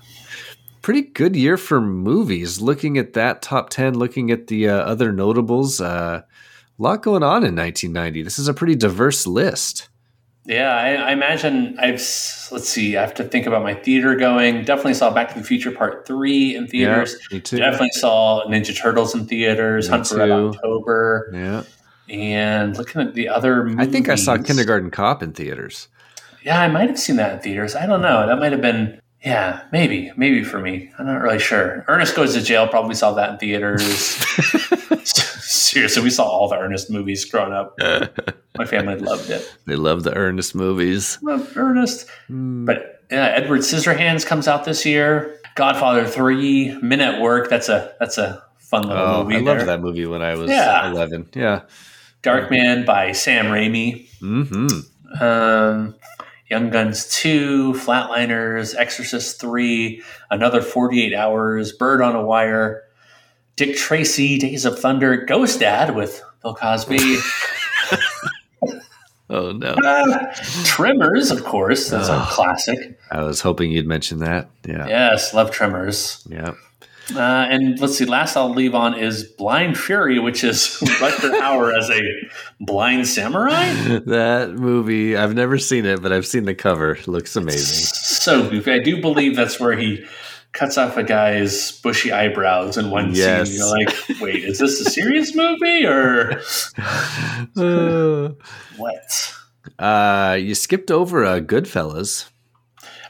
pretty 0.86 1.02
good 1.02 1.34
year 1.34 1.56
for 1.56 1.80
movies. 1.80 2.60
Looking 2.60 2.96
at 2.96 3.14
that 3.14 3.42
top 3.42 3.70
10, 3.70 3.98
looking 3.98 4.30
at 4.30 4.46
the 4.46 4.68
uh, 4.68 4.76
other 4.76 5.10
notables, 5.10 5.80
uh, 5.80 6.22
a 6.22 6.82
lot 6.82 7.02
going 7.02 7.24
on 7.24 7.42
in 7.42 7.56
1990. 7.56 8.22
This 8.22 8.38
is 8.38 8.46
a 8.46 8.54
pretty 8.54 8.76
diverse 8.76 9.26
list. 9.26 9.88
Yeah, 10.44 10.72
I, 10.72 10.90
I, 10.92 11.10
imagine 11.10 11.76
I've 11.80 11.94
let's 12.52 12.68
see. 12.68 12.96
I 12.96 13.00
have 13.00 13.14
to 13.14 13.24
think 13.24 13.46
about 13.46 13.64
my 13.64 13.74
theater 13.74 14.14
going. 14.14 14.64
Definitely 14.64 14.94
saw 14.94 15.12
Back 15.12 15.32
to 15.32 15.40
the 15.40 15.44
Future 15.44 15.72
Part 15.72 16.06
Three 16.06 16.54
in 16.54 16.68
theaters. 16.68 17.16
Yeah, 17.32 17.36
me 17.36 17.40
too. 17.40 17.56
Definitely 17.56 17.90
saw 17.90 18.44
Ninja 18.46 18.78
Turtles 18.78 19.12
in 19.12 19.26
theaters. 19.26 19.88
Me 19.88 19.90
Hunt 19.90 20.06
for 20.06 20.18
Red 20.18 20.30
October. 20.30 21.30
Yeah. 21.34 21.64
And 22.08 22.78
looking 22.78 23.00
at 23.00 23.14
the 23.14 23.28
other, 23.28 23.64
movies, 23.64 23.88
I 23.88 23.90
think 23.90 24.08
I 24.08 24.14
saw 24.14 24.38
Kindergarten 24.38 24.92
Cop 24.92 25.20
in 25.20 25.32
theaters. 25.32 25.88
Yeah, 26.46 26.60
I 26.60 26.68
might 26.68 26.88
have 26.88 26.98
seen 26.98 27.16
that 27.16 27.32
in 27.32 27.38
theaters. 27.40 27.74
I 27.74 27.86
don't 27.86 28.00
know. 28.00 28.24
That 28.24 28.38
might 28.38 28.52
have 28.52 28.62
been 28.62 29.00
yeah, 29.24 29.62
maybe, 29.72 30.12
maybe 30.16 30.44
for 30.44 30.60
me. 30.60 30.92
I'm 30.96 31.06
not 31.06 31.20
really 31.20 31.40
sure. 31.40 31.84
Ernest 31.88 32.14
Goes 32.14 32.34
to 32.34 32.40
Jail 32.40 32.68
probably 32.68 32.94
saw 32.94 33.12
that 33.14 33.30
in 33.30 33.38
theaters. 33.38 33.82
Seriously, 35.42 36.04
we 36.04 36.10
saw 36.10 36.22
all 36.22 36.48
the 36.48 36.56
Ernest 36.56 36.88
movies 36.88 37.24
growing 37.24 37.52
up. 37.52 37.76
My 38.56 38.64
family 38.64 38.94
loved 38.94 39.28
it. 39.28 39.52
They 39.66 39.74
love 39.74 40.04
the 40.04 40.16
Ernest 40.16 40.54
movies. 40.54 41.18
Love 41.20 41.56
Ernest. 41.56 42.06
Mm. 42.30 42.64
But 42.64 43.02
yeah, 43.10 43.32
Edward 43.34 43.62
Scissorhands 43.62 44.24
comes 44.24 44.46
out 44.46 44.64
this 44.64 44.86
year. 44.86 45.40
Godfather 45.56 46.06
Three, 46.06 46.78
Men 46.80 47.00
at 47.00 47.20
Work. 47.20 47.50
That's 47.50 47.68
a 47.68 47.92
that's 47.98 48.18
a 48.18 48.40
fun 48.58 48.86
little 48.86 49.02
oh, 49.02 49.24
movie. 49.24 49.36
I 49.36 49.40
there. 49.40 49.54
loved 49.56 49.68
that 49.68 49.80
movie 49.80 50.06
when 50.06 50.22
I 50.22 50.36
was 50.36 50.48
Yeah. 50.48 50.92
11. 50.92 51.30
Yeah. 51.34 51.62
Dark 52.22 52.52
Man 52.52 52.84
by 52.84 53.10
Sam 53.10 53.46
Raimi. 53.46 54.08
Mm-hmm. 54.20 55.22
Um, 55.22 55.94
Young 56.50 56.70
Guns 56.70 57.08
2, 57.08 57.72
Flatliners, 57.74 58.74
Exorcist 58.76 59.40
3, 59.40 60.02
Another 60.30 60.62
48 60.62 61.12
Hours, 61.14 61.72
Bird 61.72 62.00
on 62.00 62.14
a 62.14 62.24
Wire, 62.24 62.84
Dick 63.56 63.76
Tracy, 63.76 64.38
Days 64.38 64.64
of 64.64 64.78
Thunder, 64.78 65.16
Ghost 65.24 65.60
Dad 65.60 65.96
with 65.96 66.22
Bill 66.42 66.54
Cosby. 66.54 66.98
oh 69.30 69.52
no. 69.52 69.74
Uh, 69.84 70.32
Tremors, 70.64 71.30
of 71.30 71.44
course. 71.44 71.90
That's 71.90 72.08
a 72.08 72.14
Oh. 72.16 72.28
classic. 72.30 72.98
I 73.10 73.22
was 73.22 73.40
hoping 73.40 73.70
you'd 73.72 73.86
mention 73.86 74.20
that. 74.20 74.48
Yeah. 74.66 74.86
Yes, 74.86 75.34
love 75.34 75.50
Tremors. 75.50 76.24
Yeah. 76.30 76.52
Uh, 77.14 77.20
and 77.20 77.78
let's 77.78 77.96
see, 77.96 78.04
last 78.04 78.36
I'll 78.36 78.50
leave 78.52 78.74
on 78.74 78.98
is 78.98 79.22
Blind 79.24 79.78
Fury, 79.78 80.18
which 80.18 80.42
is 80.42 80.58
Rutger 81.00 81.30
Hauer 81.40 81.76
as 81.76 81.88
a 81.88 82.00
blind 82.58 83.06
samurai. 83.06 83.72
that 84.06 84.54
movie, 84.54 85.16
I've 85.16 85.34
never 85.34 85.56
seen 85.58 85.86
it, 85.86 86.02
but 86.02 86.12
I've 86.12 86.26
seen 86.26 86.46
the 86.46 86.54
cover. 86.54 86.92
It 86.96 87.06
looks 87.06 87.36
amazing. 87.36 87.86
So 87.86 88.50
goofy. 88.50 88.72
I 88.72 88.78
do 88.80 89.00
believe 89.00 89.36
that's 89.36 89.60
where 89.60 89.76
he 89.76 90.04
cuts 90.52 90.78
off 90.78 90.96
a 90.96 91.04
guy's 91.04 91.72
bushy 91.80 92.10
eyebrows 92.10 92.76
in 92.76 92.90
one 92.90 93.14
Yes. 93.14 93.50
scene. 93.50 93.58
You're 93.58 93.68
like, 93.70 94.20
wait, 94.20 94.42
is 94.44 94.58
this 94.58 94.80
a 94.80 94.90
serious 94.90 95.34
movie 95.34 95.86
or 95.86 96.40
Uh, 97.56 98.30
what? 98.78 99.34
uh, 99.78 100.36
you 100.40 100.54
skipped 100.54 100.90
over 100.90 101.24
uh, 101.24 101.40
Goodfellas. 101.40 102.28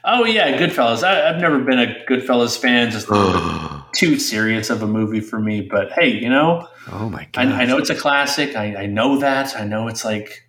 Oh 0.04 0.24
yeah, 0.24 0.56
Goodfellas. 0.58 1.02
I, 1.02 1.28
I've 1.28 1.40
never 1.40 1.58
been 1.60 1.78
a 1.78 1.94
Goodfellas 2.08 2.58
fan. 2.58 2.90
Just 2.90 3.08
a 3.08 3.12
little 3.12 3.32
bit 3.32 3.75
too 3.96 4.18
serious 4.18 4.70
of 4.70 4.82
a 4.82 4.86
movie 4.86 5.20
for 5.20 5.38
me. 5.40 5.62
But 5.62 5.92
hey, 5.92 6.08
you 6.08 6.28
know, 6.28 6.68
Oh 6.90 7.08
my 7.08 7.26
god! 7.32 7.46
I 7.48 7.64
know 7.64 7.78
it's 7.78 7.90
a 7.90 7.94
classic. 7.96 8.54
I, 8.54 8.82
I 8.82 8.86
know 8.86 9.18
that. 9.18 9.56
I 9.56 9.64
know 9.64 9.88
it's 9.88 10.04
like 10.04 10.44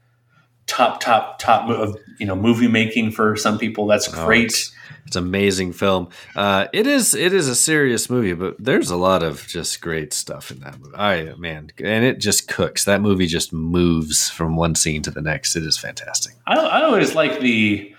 top, 0.68 0.99
top, 0.99 1.40
top 1.40 1.69
of 1.69 1.98
you 2.19 2.26
know 2.28 2.36
movie 2.36 2.68
making 2.68 3.11
for 3.11 3.36
some 3.36 3.57
people. 3.57 3.88
That's 3.88 4.14
Oh, 4.14 4.26
great. 4.26 4.45
it's, 4.45 4.72
it's 5.07 5.15
amazing 5.15 5.72
film. 5.74 6.10
Uh, 6.36 6.68
it 6.74 6.86
is 6.86 7.15
it 7.15 7.34
is 7.34 7.48
a 7.48 7.56
serious 7.56 8.10
movie, 8.10 8.34
but 8.34 8.56
there's 8.60 8.90
a 8.91 8.98
lot 8.98 9.24
of 9.24 9.48
just 9.48 9.82
great 9.82 10.14
stuff 10.14 10.52
in 10.52 10.60
that 10.60 10.78
movie. 10.80 10.95
I 10.95 11.34
man, 11.38 11.72
and 11.84 12.03
it 12.06 12.19
just 12.19 12.48
cooks. 12.48 12.84
That 12.86 13.02
movie 13.02 13.26
just 13.28 13.52
moves 13.53 14.30
from 14.30 14.56
one 14.57 14.76
scene 14.76 15.02
to 15.03 15.11
the 15.11 15.22
next. 15.22 15.56
It 15.56 15.64
is 15.64 15.78
fantastic. 15.78 16.34
I, 16.45 16.56
I 16.57 16.84
always 16.84 17.15
like 17.15 17.40
the 17.40 17.94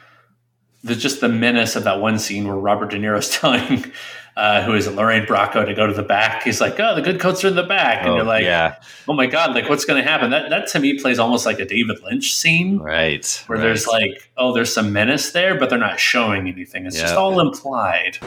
the 0.85 0.95
just 0.95 1.21
the 1.21 1.29
menace 1.29 1.75
of 1.75 1.85
that 1.85 2.01
one 2.01 2.19
scene 2.19 2.47
where 2.47 2.57
Robert 2.57 2.91
De 2.91 2.99
Niro's 2.99 3.31
telling 3.41 3.91
uh, 4.39 4.63
who 4.63 4.73
is 4.73 4.87
Lorraine 4.87 5.27
Bracco 5.27 5.67
to 5.67 5.75
go 5.75 5.89
to 5.89 5.93
the 5.93 6.03
back. 6.03 6.45
He's 6.45 6.61
like, 6.61 6.79
"Oh, 6.79 6.95
the 6.95 7.03
good 7.03 7.19
coats 7.19 7.45
are 7.45 7.49
in 7.49 7.57
the 7.57 7.65
back," 7.65 8.03
and 8.03 8.11
Oh, 8.11 8.17
you're 8.17 8.25
like, 8.25 8.45
yeah, 8.45 8.77
"Oh 9.09 9.13
my 9.13 9.27
god, 9.27 9.53
like 9.53 9.69
what's 9.69 9.85
going 9.85 10.01
to 10.01 10.09
happen?" 10.09 10.31
That 10.31 10.49
that 10.51 10.69
to 10.69 10.79
me 10.79 10.97
plays 10.97 11.19
almost 11.19 11.45
like 11.45 11.59
a 11.59 11.65
David 11.65 12.01
Lynch 12.05 12.33
scene 12.33 12.79
right. 12.79 13.45
where 13.49 13.59
right. 13.59 13.65
there's 13.65 13.89
like, 13.89 14.31
"Oh, 14.37 14.53
there's 14.53 14.73
some 14.73 14.93
menace 14.93 15.33
there," 15.33 15.59
but 15.59 15.71
they're 15.71 15.79
not 15.79 15.99
showing 15.99 16.47
anything. 16.47 16.87
It's 16.87 17.01
just 17.01 17.17
all 17.17 17.41
implied. 17.41 18.19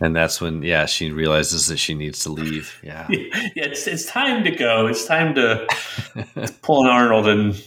and 0.00 0.16
that's 0.16 0.40
when 0.40 0.64
yeah 0.64 0.86
she 0.86 1.12
realizes 1.12 1.68
that 1.68 1.76
she 1.76 1.94
needs 1.94 2.24
to 2.24 2.30
leave. 2.30 2.76
Yeah, 2.82 3.06
yeah, 3.10 3.20
it's 3.54 3.86
it's 3.86 4.06
time 4.06 4.42
to 4.42 4.50
go. 4.50 4.88
It's 4.88 5.04
time 5.04 5.36
to 5.36 5.68
pull 6.62 6.86
an 6.86 6.90
Arnold 6.90 7.28
and 7.28 7.64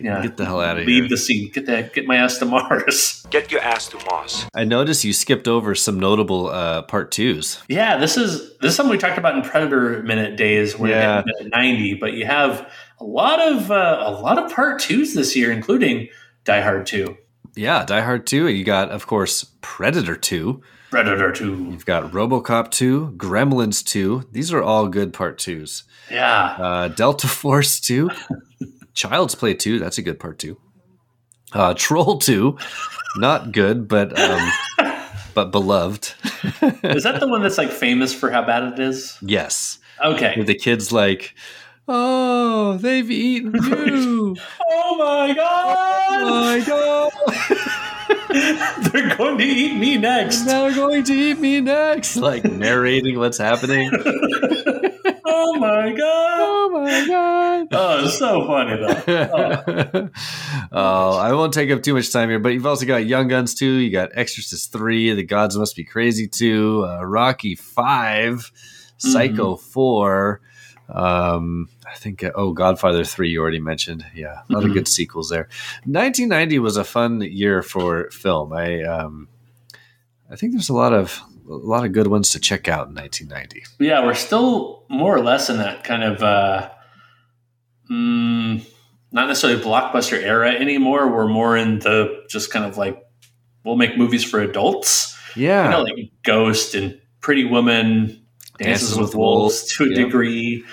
yeah, 0.00 0.22
Get 0.22 0.36
the 0.36 0.44
hell 0.44 0.60
outta 0.60 0.80
leave 0.80 0.88
here. 0.88 1.00
Leave 1.02 1.10
the 1.10 1.16
scene. 1.16 1.50
Get 1.52 1.66
that. 1.66 1.92
Get 1.94 2.06
my 2.06 2.16
ass 2.16 2.38
to 2.38 2.44
Mars. 2.46 3.26
Get 3.30 3.50
your 3.52 3.60
ass 3.60 3.88
to 3.88 3.98
Mars. 4.10 4.46
I 4.54 4.64
noticed 4.64 5.04
you 5.04 5.12
skipped 5.12 5.46
over 5.48 5.74
some 5.74 5.98
notable 6.00 6.48
uh, 6.48 6.82
part 6.82 7.10
twos. 7.10 7.62
Yeah, 7.68 7.96
this 7.98 8.16
is 8.16 8.56
this 8.58 8.70
is 8.70 8.76
something 8.76 8.90
we 8.90 8.98
talked 8.98 9.18
about 9.18 9.34
in 9.36 9.42
Predator 9.42 10.02
Minute 10.02 10.36
days, 10.36 10.78
where 10.78 10.90
Yeah. 10.90 11.18
you 11.18 11.24
get 11.24 11.34
minute 11.38 11.52
ninety, 11.52 11.94
but 11.94 12.12
you 12.14 12.26
have 12.26 12.70
a 13.00 13.04
lot 13.04 13.40
of 13.40 13.70
uh, 13.70 14.02
a 14.06 14.10
lot 14.12 14.38
of 14.38 14.52
part 14.52 14.80
twos 14.80 15.14
this 15.14 15.34
year, 15.36 15.50
including 15.52 16.08
Die 16.44 16.60
Hard 16.60 16.86
Two, 16.86 17.16
Yeah, 17.56 17.84
Die 17.84 18.00
Hard 18.00 18.26
two. 18.26 18.48
You 18.48 18.64
got 18.64 18.90
of 18.90 19.06
course 19.06 19.44
Predator 19.60 20.16
two. 20.16 20.62
Predator 20.90 21.30
Two. 21.32 21.68
You've 21.70 21.84
got 21.84 22.12
RoboCop 22.12 22.70
two, 22.70 23.12
Gremlins 23.18 23.84
two. 23.84 24.26
These 24.32 24.54
are 24.54 24.62
all 24.62 24.88
good 24.88 25.12
part 25.12 25.36
twos. 25.38 25.84
Yeah, 26.10 26.56
Uh, 26.58 26.88
Delta 26.88 27.28
Force 27.28 27.78
2, 27.80 28.08
Child's 28.98 29.36
Play 29.36 29.54
2, 29.54 29.78
that's 29.78 29.96
a 29.98 30.02
good 30.02 30.18
part 30.18 30.40
2. 30.40 30.58
Uh, 31.52 31.72
Troll 31.74 32.18
2, 32.18 32.58
not 33.18 33.52
good, 33.52 33.86
but 33.86 34.18
um, 34.18 34.50
but 35.34 35.52
beloved. 35.52 36.14
is 36.82 37.04
that 37.04 37.20
the 37.20 37.28
one 37.28 37.40
that's 37.42 37.58
like 37.58 37.70
famous 37.70 38.12
for 38.12 38.28
how 38.28 38.44
bad 38.44 38.64
it 38.72 38.80
is? 38.80 39.16
yes. 39.22 39.78
Okay. 40.04 40.34
With 40.36 40.48
the 40.48 40.56
kids 40.56 40.90
like, 40.90 41.36
oh, 41.86 42.76
they've 42.78 43.08
eaten 43.08 43.54
you. 43.62 44.36
Oh 44.68 44.96
my 44.98 45.32
god! 45.32 46.06
Oh 46.10 46.40
my 46.40 46.60
god. 46.66 47.12
They're 48.92 49.16
going 49.16 49.38
to 49.38 49.44
eat 49.44 49.76
me 49.78 49.96
next. 49.96 50.42
They're 50.42 50.74
going 50.74 51.04
to 51.04 51.12
eat 51.12 51.38
me 51.38 51.60
next. 51.60 52.16
Like 52.16 52.44
narrating 52.44 53.16
what's 53.18 53.38
happening. 53.38 53.90
oh 55.24 55.54
my 55.58 55.92
god! 55.92 56.38
Oh 56.40 56.70
my 56.72 57.06
god! 57.06 57.68
Oh, 57.72 58.04
it's 58.04 58.18
so 58.18 58.46
funny 58.46 58.76
though. 58.76 60.08
Oh. 60.70 61.12
oh, 61.12 61.16
I 61.18 61.32
won't 61.32 61.52
take 61.54 61.70
up 61.70 61.82
too 61.82 61.94
much 61.94 62.12
time 62.12 62.28
here, 62.28 62.38
but 62.38 62.50
you've 62.50 62.66
also 62.66 62.86
got 62.86 63.06
Young 63.06 63.28
Guns 63.28 63.54
2, 63.54 63.66
you 63.66 63.90
got 63.90 64.10
Exorcist 64.14 64.72
3, 64.72 65.14
The 65.14 65.22
Gods 65.22 65.56
Must 65.56 65.74
Be 65.76 65.84
Crazy 65.84 66.26
2, 66.28 66.84
uh, 66.86 67.02
Rocky 67.04 67.54
5, 67.54 68.52
Psycho 68.98 69.54
Mm-hmm. 69.56 69.70
4, 69.70 70.40
um, 70.90 71.68
I 71.90 71.94
think, 71.96 72.22
uh, 72.24 72.32
oh, 72.34 72.52
Godfather 72.52 73.04
3, 73.04 73.30
you 73.30 73.40
already 73.40 73.60
mentioned. 73.60 74.04
Yeah, 74.14 74.40
a 74.48 74.52
lot 74.52 74.62
Mhm. 74.62 74.68
of 74.68 74.72
good 74.74 74.88
sequels 74.88 75.28
there. 75.30 75.48
1990 75.84 76.58
was 76.58 76.76
a 76.76 76.84
fun 76.84 77.20
year 77.22 77.62
for 77.62 78.10
film. 78.10 78.52
I, 78.52 78.82
um, 78.82 79.28
I 80.30 80.36
think 80.36 80.52
there's 80.52 80.68
a 80.70 80.74
lot 80.74 80.92
of 80.92 81.20
a 81.48 81.54
lot 81.54 81.84
of 81.84 81.92
good 81.92 82.06
ones 82.06 82.30
to 82.30 82.40
check 82.40 82.68
out 82.68 82.88
in 82.88 82.94
1990. 82.94 83.64
Yeah, 83.80 84.04
we're 84.04 84.14
still 84.14 84.84
more 84.88 85.14
or 85.16 85.20
less 85.22 85.48
in 85.50 85.58
that 85.58 85.84
kind 85.84 86.02
of 86.02 86.22
uh, 86.22 86.70
mm, 87.90 88.64
not 89.12 89.28
necessarily 89.28 89.62
blockbuster 89.62 90.20
era 90.22 90.50
anymore. 90.50 91.10
We're 91.10 91.28
more 91.28 91.56
in 91.56 91.78
the 91.80 92.24
just 92.28 92.52
kind 92.52 92.64
of 92.64 92.76
like 92.76 93.02
we'll 93.64 93.76
make 93.76 93.96
movies 93.96 94.24
for 94.24 94.40
adults. 94.40 95.16
Yeah, 95.36 95.64
You 95.64 95.70
know, 95.70 95.82
like 95.82 96.10
Ghost 96.24 96.74
and 96.74 97.00
Pretty 97.20 97.44
Woman, 97.44 98.22
Dances, 98.58 98.98
with, 98.98 99.14
Wolves, 99.14 99.74
to 99.76 99.84
a 99.84 99.88
Yep. 99.88 99.96
degree. 99.96 100.64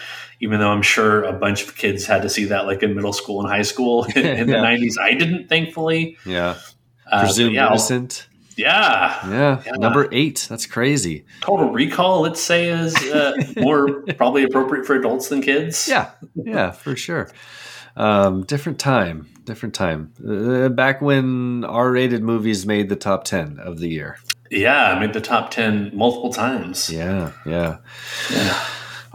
Even 0.41 0.59
though 0.59 0.69
I'm 0.69 0.81
sure 0.81 1.23
a 1.23 1.33
bunch 1.33 1.63
of 1.65 1.75
kids 1.77 2.05
had 2.05 2.21
to 2.23 2.29
see 2.29 2.45
that 2.45 2.65
like 2.65 2.83
in 2.83 2.93
middle 2.93 3.13
school 3.13 3.39
and 3.41 3.49
high 3.49 3.61
school 3.61 4.03
in, 4.03 4.25
in 4.25 4.47
the 4.47 4.53
Yeah. 4.57 4.63
90s. 4.65 4.97
I 4.99 5.13
didn't, 5.13 5.47
thankfully. 5.47 6.17
yeah. 6.25 6.57
Uh, 7.09 7.21
Presumed 7.21 7.53
yeah, 7.55 7.67
innocent. 7.67 8.27
Yeah. 8.55 9.29
Yeah. 9.29 9.61
Yeah. 9.65 9.71
number 9.73 10.07
eight. 10.11 10.47
That's 10.49 10.65
crazy. 10.65 11.25
Total 11.41 11.69
Recall, 11.69 12.21
let's 12.21 12.41
say, 12.41 12.69
is 12.69 12.95
uh, 12.95 13.33
more 13.57 14.01
probably 14.17 14.43
appropriate 14.43 14.85
for 14.85 14.95
adults 14.95 15.29
than 15.29 15.41
kids. 15.41 15.87
Yeah, 15.87 16.11
yeah, 16.35 16.71
for 16.71 16.95
sure. 16.95 17.31
Um, 17.97 18.43
different 18.43 18.79
time, 18.79 19.27
different 19.45 19.73
time. 19.73 20.11
Uh, 20.27 20.69
back 20.69 21.01
when 21.01 21.63
R-rated 21.63 22.21
movies 22.23 22.65
made 22.65 22.89
the 22.89 22.95
top 22.97 23.23
ten 23.23 23.59
of 23.59 23.79
the 23.79 23.87
year. 23.87 24.17
Yeah, 24.51 24.91
I 24.91 24.99
made 24.99 25.13
the 25.13 25.21
top 25.21 25.49
10 25.51 25.91
multiple 25.93 26.31
times. 26.31 26.89
Yeah, 26.89 27.31
yeah. 27.45 27.77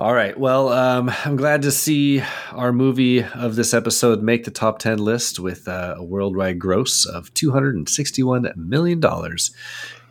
All 0.01 0.15
right. 0.15 0.35
Well, 0.35 0.71
um, 0.71 1.13
I'm 1.27 1.37
glad 1.37 1.61
to 1.61 1.71
see 1.71 2.23
our 2.53 2.73
movie 2.73 3.23
of 3.23 3.55
this 3.55 3.75
episode 3.75 4.23
make 4.23 4.45
the 4.45 4.51
top 4.51 4.79
10 4.79 4.97
list 4.97 5.39
with 5.39 5.69
uh, 5.69 5.97
a 5.99 6.03
worldwide 6.03 6.59
gross 6.59 7.05
of 7.05 7.35
$261 7.35 8.57
million. 8.57 9.03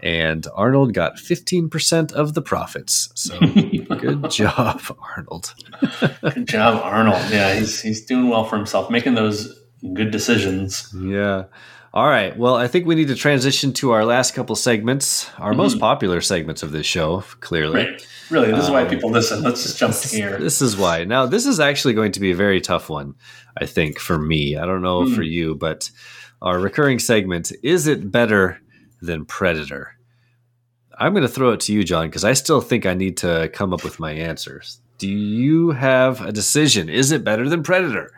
And 0.03 0.47
Arnold 0.53 0.93
got 0.93 1.15
15% 1.15 2.11
of 2.11 2.35
the 2.35 2.41
profits. 2.43 3.09
So 3.15 3.39
good 3.39 4.29
job, 4.29 4.79
Arnold. 5.17 5.55
Good 6.21 6.47
job, 6.47 6.83
Arnold. 6.83 7.23
Yeah, 7.31 7.55
he's 7.55 7.81
he's 7.81 8.05
doing 8.05 8.29
well 8.29 8.43
for 8.43 8.57
himself, 8.57 8.91
making 8.91 9.15
those 9.15 9.59
good 9.95 10.11
decisions. 10.11 10.93
Yeah. 10.95 11.45
All 11.91 12.07
right. 12.07 12.37
Well, 12.37 12.55
I 12.55 12.67
think 12.67 12.85
we 12.85 12.93
need 12.93 13.07
to 13.07 13.15
transition 13.15 13.73
to 13.73 13.91
our 13.91 14.05
last 14.05 14.35
couple 14.35 14.55
segments, 14.55 15.27
our 15.39 15.53
most 15.53 15.79
popular 15.79 16.21
segments 16.21 16.61
of 16.61 16.71
this 16.71 16.85
show, 16.85 17.21
clearly. 17.39 17.83
Right. 17.85 18.07
Really, 18.29 18.51
this 18.51 18.65
is 18.65 18.69
why 18.69 18.83
Um, 18.83 18.89
people 18.89 19.09
listen. 19.09 19.41
Let's 19.41 19.63
just 19.63 19.79
jump 19.79 19.95
to 19.95 20.07
here. 20.07 20.37
This 20.37 20.61
is 20.61 20.77
why. 20.77 21.03
Now, 21.03 21.25
this 21.25 21.47
is 21.47 21.59
actually 21.59 21.95
going 21.95 22.11
to 22.11 22.19
be 22.19 22.29
a 22.29 22.35
very 22.35 22.61
tough 22.61 22.89
one, 22.89 23.15
I 23.57 23.65
think, 23.65 23.97
for 23.97 24.19
me. 24.19 24.55
I 24.55 24.67
don't 24.67 24.83
know 24.83 25.05
Hmm. 25.05 25.15
for 25.15 25.23
you, 25.23 25.55
but 25.55 25.89
our 26.43 26.59
recurring 26.59 26.99
segment 26.99 27.51
is 27.63 27.87
it 27.87 28.11
better 28.11 28.59
than 29.01 29.25
Predator? 29.25 29.95
I'm 30.99 31.13
going 31.13 31.23
to 31.23 31.27
throw 31.33 31.51
it 31.53 31.59
to 31.61 31.73
you, 31.73 31.83
Jon, 31.83 32.07
because 32.07 32.23
I 32.23 32.33
still 32.33 32.61
think 32.61 32.85
I 32.85 32.93
need 32.93 33.17
to 33.17 33.49
come 33.51 33.73
up 33.73 33.83
with 33.83 33.99
my 33.99 34.11
answers. 34.11 34.79
Do 34.99 35.07
you 35.07 35.71
have 35.71 36.21
a 36.21 36.31
decision? 36.31 36.87
Is 36.87 37.11
it 37.11 37.23
better 37.23 37.49
than 37.49 37.63
Predator? 37.63 38.11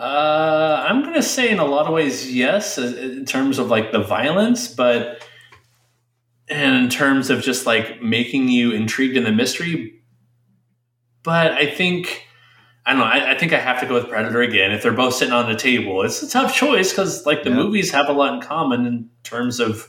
Uh, 0.00 0.82
I'm 0.88 1.02
going 1.02 1.14
to 1.14 1.22
say 1.22 1.50
in 1.50 1.58
a 1.58 1.64
lot 1.66 1.86
of 1.86 1.92
ways, 1.92 2.32
yes, 2.32 2.78
uh, 2.78 2.82
in 2.98 3.26
terms 3.26 3.58
of 3.58 3.68
like 3.68 3.92
the 3.92 3.98
violence, 3.98 4.66
but 4.66 5.22
and 6.48 6.74
in 6.84 6.88
terms 6.88 7.28
of 7.28 7.42
just 7.42 7.66
like 7.66 8.00
making 8.00 8.48
you 8.48 8.72
intrigued 8.72 9.16
in 9.18 9.24
the 9.24 9.30
mystery. 9.32 10.00
But 11.22 11.52
I 11.52 11.66
think 11.66 12.26
I 12.86 12.92
don't 12.92 13.00
know. 13.00 13.06
I, 13.06 13.32
I 13.32 13.38
think 13.38 13.52
I 13.52 13.58
have 13.58 13.78
to 13.80 13.86
go 13.86 13.92
with 13.92 14.08
Predator 14.08 14.40
again. 14.40 14.72
If 14.72 14.82
they're 14.82 14.92
both 14.92 15.14
sitting 15.14 15.34
on 15.34 15.52
the 15.52 15.58
table, 15.58 16.02
it's 16.02 16.22
a 16.22 16.30
tough 16.30 16.54
choice 16.54 16.92
because 16.92 17.26
like 17.26 17.42
the 17.44 17.50
Yeah. 17.50 17.56
movies 17.56 17.90
have 17.90 18.08
a 18.08 18.12
lot 18.14 18.32
in 18.32 18.40
common 18.40 18.86
in 18.86 19.10
terms 19.22 19.60
of 19.60 19.86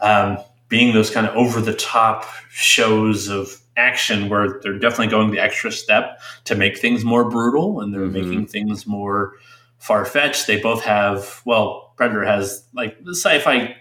um, 0.00 0.38
being 0.68 0.94
those 0.94 1.10
kind 1.10 1.26
of 1.26 1.36
over 1.36 1.60
the 1.60 1.74
top 1.74 2.24
shows 2.50 3.28
of 3.28 3.60
action 3.76 4.28
where 4.28 4.60
they're 4.62 4.78
definitely 4.78 5.08
going 5.08 5.30
the 5.30 5.38
extra 5.40 5.70
step 5.72 6.20
to 6.44 6.54
make 6.54 6.78
things 6.78 7.04
more 7.04 7.28
brutal 7.28 7.80
and 7.80 7.92
they're 7.92 8.02
Mhm. 8.02 8.12
making 8.12 8.46
things 8.46 8.86
more 8.86 9.34
far 9.78 10.04
fetched. 10.04 10.46
They 10.46 10.58
both 10.60 10.84
have, 10.84 11.40
well, 11.44 11.92
Predator 11.96 12.24
has 12.24 12.64
like 12.74 13.02
the 13.04 13.14
sci 13.14 13.38
fi 13.40 13.76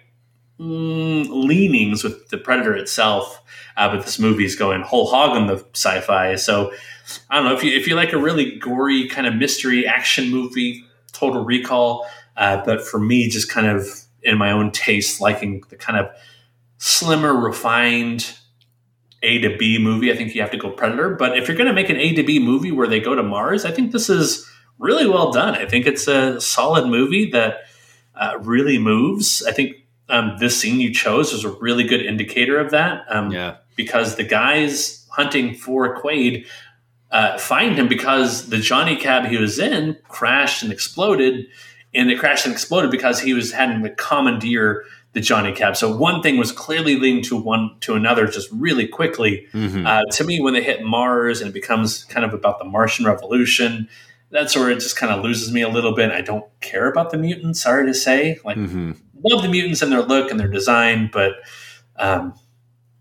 mm, 0.60 1.28
leanings 1.30 2.04
with 2.04 2.30
the 2.30 2.38
Predator 2.38 2.76
itself, 2.76 3.42
uh, 3.76 3.90
but 3.90 4.06
this 4.06 4.20
movie's 4.20 4.56
going 4.56 4.82
whole 4.82 5.08
hog 5.08 5.32
on 5.32 5.48
the 5.48 5.66
sci 5.74 6.00
fi. 6.02 6.36
So 6.36 6.72
I 7.30 7.36
don't 7.38 7.46
know 7.46 7.56
if 7.56 7.64
you 7.64 7.76
if 7.76 7.88
you 7.88 7.96
like 7.96 8.14
a 8.14 8.18
really 8.18 8.58
gory 8.60 9.08
kind 9.08 9.26
of 9.28 9.36
mystery 9.36 9.86
action 9.88 10.30
movie, 10.30 10.86
Total 11.12 11.44
Recall. 11.44 12.08
Uh, 12.38 12.64
but 12.64 12.86
for 12.86 13.00
me, 13.00 13.28
just 13.30 13.50
kind 13.50 13.68
of 13.68 13.88
in 14.22 14.38
my 14.38 14.52
own 14.52 14.72
taste, 14.72 15.20
liking 15.20 15.64
the 15.70 15.76
kind 15.76 16.00
of 16.00 16.10
slimmer, 16.78 17.34
refined 17.34 18.38
A 19.24 19.40
to 19.40 19.58
B 19.58 19.80
movie, 19.80 20.12
I 20.12 20.16
think 20.16 20.36
you 20.36 20.42
have 20.42 20.52
to 20.52 20.58
go 20.58 20.70
Predator. 20.70 21.12
But 21.16 21.38
if 21.38 21.48
you're 21.48 21.58
going 21.58 21.68
to 21.68 21.74
make 21.74 21.90
an 21.90 21.98
A 21.98 22.14
to 22.14 22.24
B 22.24 22.40
movie 22.40 22.72
where 22.72 22.88
they 22.88 23.00
go 23.00 23.16
to 23.16 23.24
Mars, 23.24 23.66
I 23.66 23.72
think 23.72 23.92
this 23.92 24.10
is 24.10 24.50
really 24.78 25.08
well 25.08 25.32
done. 25.32 25.56
I 25.56 25.66
think 25.66 25.88
it's 25.88 26.08
a 26.08 26.40
solid 26.42 26.88
movie 26.88 27.32
that 27.32 27.62
uh, 28.16 28.38
really 28.42 28.78
moves. 28.78 29.44
I 29.44 29.52
think 29.52 29.78
um, 30.10 30.36
this 30.40 30.60
scene 30.60 30.80
you 30.80 30.94
chose 30.94 31.32
was 31.32 31.44
a 31.44 31.50
really 31.50 31.84
good 31.84 32.02
indicator 32.06 32.60
of 32.60 32.72
that. 32.72 33.06
Um, 33.10 33.32
Yeah. 33.32 33.58
Because 33.76 34.18
the 34.18 34.24
guys 34.24 35.08
hunting 35.10 35.56
for 35.56 36.00
Quaid 36.00 36.46
uh, 37.10 37.38
find 37.38 37.76
him 37.76 37.88
because 37.88 38.50
the 38.50 38.58
Johnny 38.58 38.96
cab 38.96 39.26
he 39.26 39.38
was 39.38 39.58
in 39.58 39.98
crashed 40.10 40.64
and 40.64 40.72
exploded, 40.72 41.48
and 41.94 42.12
it 42.12 42.20
crashed 42.20 42.46
and 42.46 42.54
exploded 42.54 42.92
because 42.92 43.20
he 43.20 43.34
was 43.34 43.52
having 43.52 43.82
the 43.82 43.90
commandeer 43.90 44.84
the 45.14 45.22
Johnny 45.22 45.52
cab. 45.52 45.78
So 45.78 45.96
one 45.96 46.22
thing 46.22 46.38
was 46.38 46.52
clearly 46.52 46.96
leading 46.98 47.22
to 47.24 47.36
one 47.38 47.76
to 47.82 47.94
another 47.94 48.28
just 48.28 48.50
really 48.52 48.88
quickly. 48.88 49.48
Mhm. 49.54 49.86
Uh, 49.88 50.04
to 50.12 50.24
me, 50.24 50.42
when 50.42 50.54
they 50.54 50.64
hit 50.64 50.84
Mars 50.84 51.40
and 51.40 51.50
it 51.50 51.54
becomes 51.54 52.04
kind 52.06 52.26
of 52.26 52.34
about 52.34 52.58
the 52.60 52.66
Martian 52.66 53.06
Revolution, 53.06 53.88
that's 54.32 54.56
where 54.56 54.72
it 54.72 54.76
just 54.76 54.98
kind 54.98 55.14
of 55.14 55.24
loses 55.24 55.52
me 55.52 55.62
a 55.62 55.70
little 55.70 55.94
bit. 55.94 56.12
I 56.12 56.22
don't 56.22 56.46
care 56.62 56.88
about 56.90 57.12
the 57.12 57.18
mutants. 57.20 57.62
Sorry 57.62 57.86
to 57.86 57.94
say, 57.94 58.40
like 58.44 58.58
Mhm. 58.58 58.98
love 59.24 59.44
the 59.44 59.50
mutants 59.50 59.82
and 59.84 59.92
their 59.92 60.02
look 60.02 60.32
and 60.32 60.40
their 60.40 60.48
design, 60.48 61.10
but 61.14 61.34
um, 61.98 62.34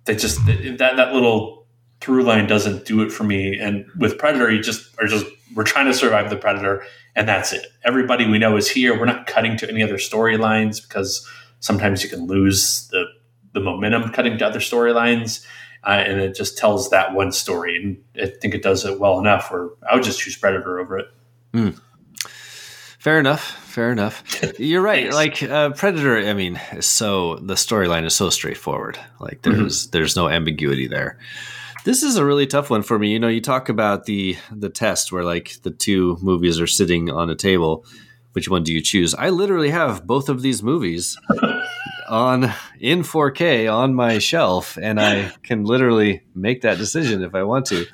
they 0.04 0.14
just 0.14 0.38
that 0.46 0.96
that 0.96 1.14
little 1.14 1.66
through 2.02 2.24
line 2.24 2.46
doesn't 2.46 2.84
do 2.84 3.00
it 3.00 3.10
for 3.10 3.24
me. 3.24 3.58
And 3.58 3.86
with 3.96 4.18
Predator, 4.18 4.50
you 4.50 4.60
just 4.62 4.90
are 5.00 5.06
just 5.06 5.24
we're 5.54 5.64
trying 5.64 5.86
to 5.86 5.94
survive 5.94 6.28
the 6.28 6.36
Predator, 6.36 6.82
and 7.16 7.26
that's 7.26 7.52
it. 7.54 7.66
Everybody 7.84 8.26
we 8.26 8.38
know 8.38 8.56
is 8.58 8.68
here. 8.68 8.98
We're 8.98 9.06
not 9.06 9.26
cutting 9.26 9.56
to 9.58 9.68
any 9.70 9.82
other 9.82 9.96
storylines 9.96 10.82
because 10.86 11.26
sometimes 11.62 12.02
you 12.04 12.10
can 12.10 12.26
lose 12.26 12.88
the 12.88 13.06
the 13.54 13.60
momentum 13.60 14.10
cutting 14.10 14.36
to 14.38 14.46
other 14.46 14.60
storylines. 14.60 15.44
Uh, 15.84 15.90
and 16.06 16.20
it 16.20 16.36
just 16.36 16.56
tells 16.56 16.90
that 16.90 17.12
one 17.12 17.32
story, 17.32 17.76
and 17.76 17.96
I 18.16 18.32
think 18.40 18.54
it 18.54 18.62
does 18.62 18.84
it 18.84 19.00
well 19.00 19.18
enough. 19.18 19.50
Where 19.50 19.70
I 19.90 19.96
would 19.96 20.04
just 20.04 20.20
choose 20.20 20.36
Predator 20.36 20.78
over 20.78 20.98
it. 20.98 21.06
Fair 23.00 23.18
enough. 23.18 23.42
Fair 23.42 23.90
enough. 23.90 24.22
You're 24.60 24.80
right. 24.80 25.12
Like 25.12 25.42
uh, 25.42 25.70
Predator, 25.70 26.18
I 26.18 26.34
mean, 26.34 26.60
so 26.78 27.34
the 27.36 27.54
storyline 27.54 28.04
is 28.04 28.14
so 28.14 28.30
straightforward. 28.30 28.96
Like 29.18 29.42
there's 29.42 29.88
there's 29.88 30.14
no 30.14 30.28
ambiguity 30.28 30.86
there. 30.86 31.18
This 31.84 32.04
is 32.04 32.14
a 32.16 32.24
really 32.24 32.46
tough 32.46 32.70
one 32.70 32.82
for 32.82 33.00
me. 33.00 33.10
You 33.10 33.18
know, 33.18 33.26
you 33.26 33.40
talk 33.40 33.68
about 33.68 34.04
the 34.04 34.36
the 34.52 34.68
test 34.68 35.10
where 35.10 35.24
like 35.24 35.56
the 35.62 35.72
two 35.72 36.16
movies 36.22 36.60
are 36.60 36.68
sitting 36.68 37.10
on 37.10 37.28
a 37.28 37.34
table. 37.34 37.84
Which 38.32 38.48
one 38.48 38.62
do 38.62 38.72
you 38.72 38.80
choose? 38.80 39.14
I 39.14 39.28
literally 39.28 39.70
have 39.70 40.06
both 40.06 40.28
of 40.28 40.42
these 40.42 40.62
movies 40.62 41.18
on 42.08 42.52
in 42.80 43.02
4K 43.02 43.72
on 43.72 43.94
my 43.94 44.18
shelf, 44.18 44.78
and 44.80 45.00
I 45.00 45.32
can 45.42 45.64
literally 45.64 46.22
make 46.34 46.62
that 46.62 46.78
decision 46.78 47.22
if 47.22 47.34
I 47.34 47.42
want 47.42 47.66
to. 47.66 47.86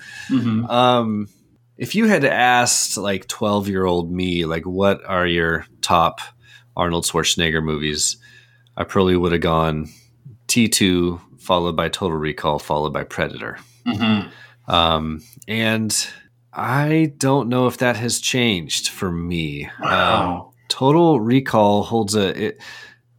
Um, 0.69 1.28
if 1.77 1.94
you 1.94 2.06
had 2.06 2.24
asked 2.24 2.97
like 2.97 3.28
12 3.28 3.69
year 3.69 3.85
old 3.85 4.12
me, 4.12 4.44
like, 4.44 4.65
what 4.65 5.05
are 5.05 5.27
your 5.27 5.66
top 5.81 6.20
Arnold 6.77 7.05
Schwarzenegger 7.05 7.62
movies? 7.62 8.16
I 8.77 8.85
probably 8.85 9.16
would 9.16 9.32
have 9.32 9.40
gone 9.40 9.89
T2, 10.48 11.20
followed 11.40 11.77
by 11.77 11.89
Total 11.89 12.16
Recall, 12.16 12.59
followed 12.59 12.93
by 12.93 13.05
Predator. 13.05 13.59
Mm-hmm. 13.86 14.28
Um, 14.73 15.23
and 15.47 16.09
I 16.59 17.12
don't 17.18 17.48
know 17.48 17.68
if 17.68 17.78
that 17.78 17.97
has 17.97 18.20
changed 18.20 18.89
for 18.89 19.12
me. 19.12 19.70
Wow. 19.80 20.48
Um, 20.48 20.52
Total 20.68 21.20
Recall 21.20 21.85
holds 21.85 22.14
a. 22.14 22.47
It, 22.47 22.62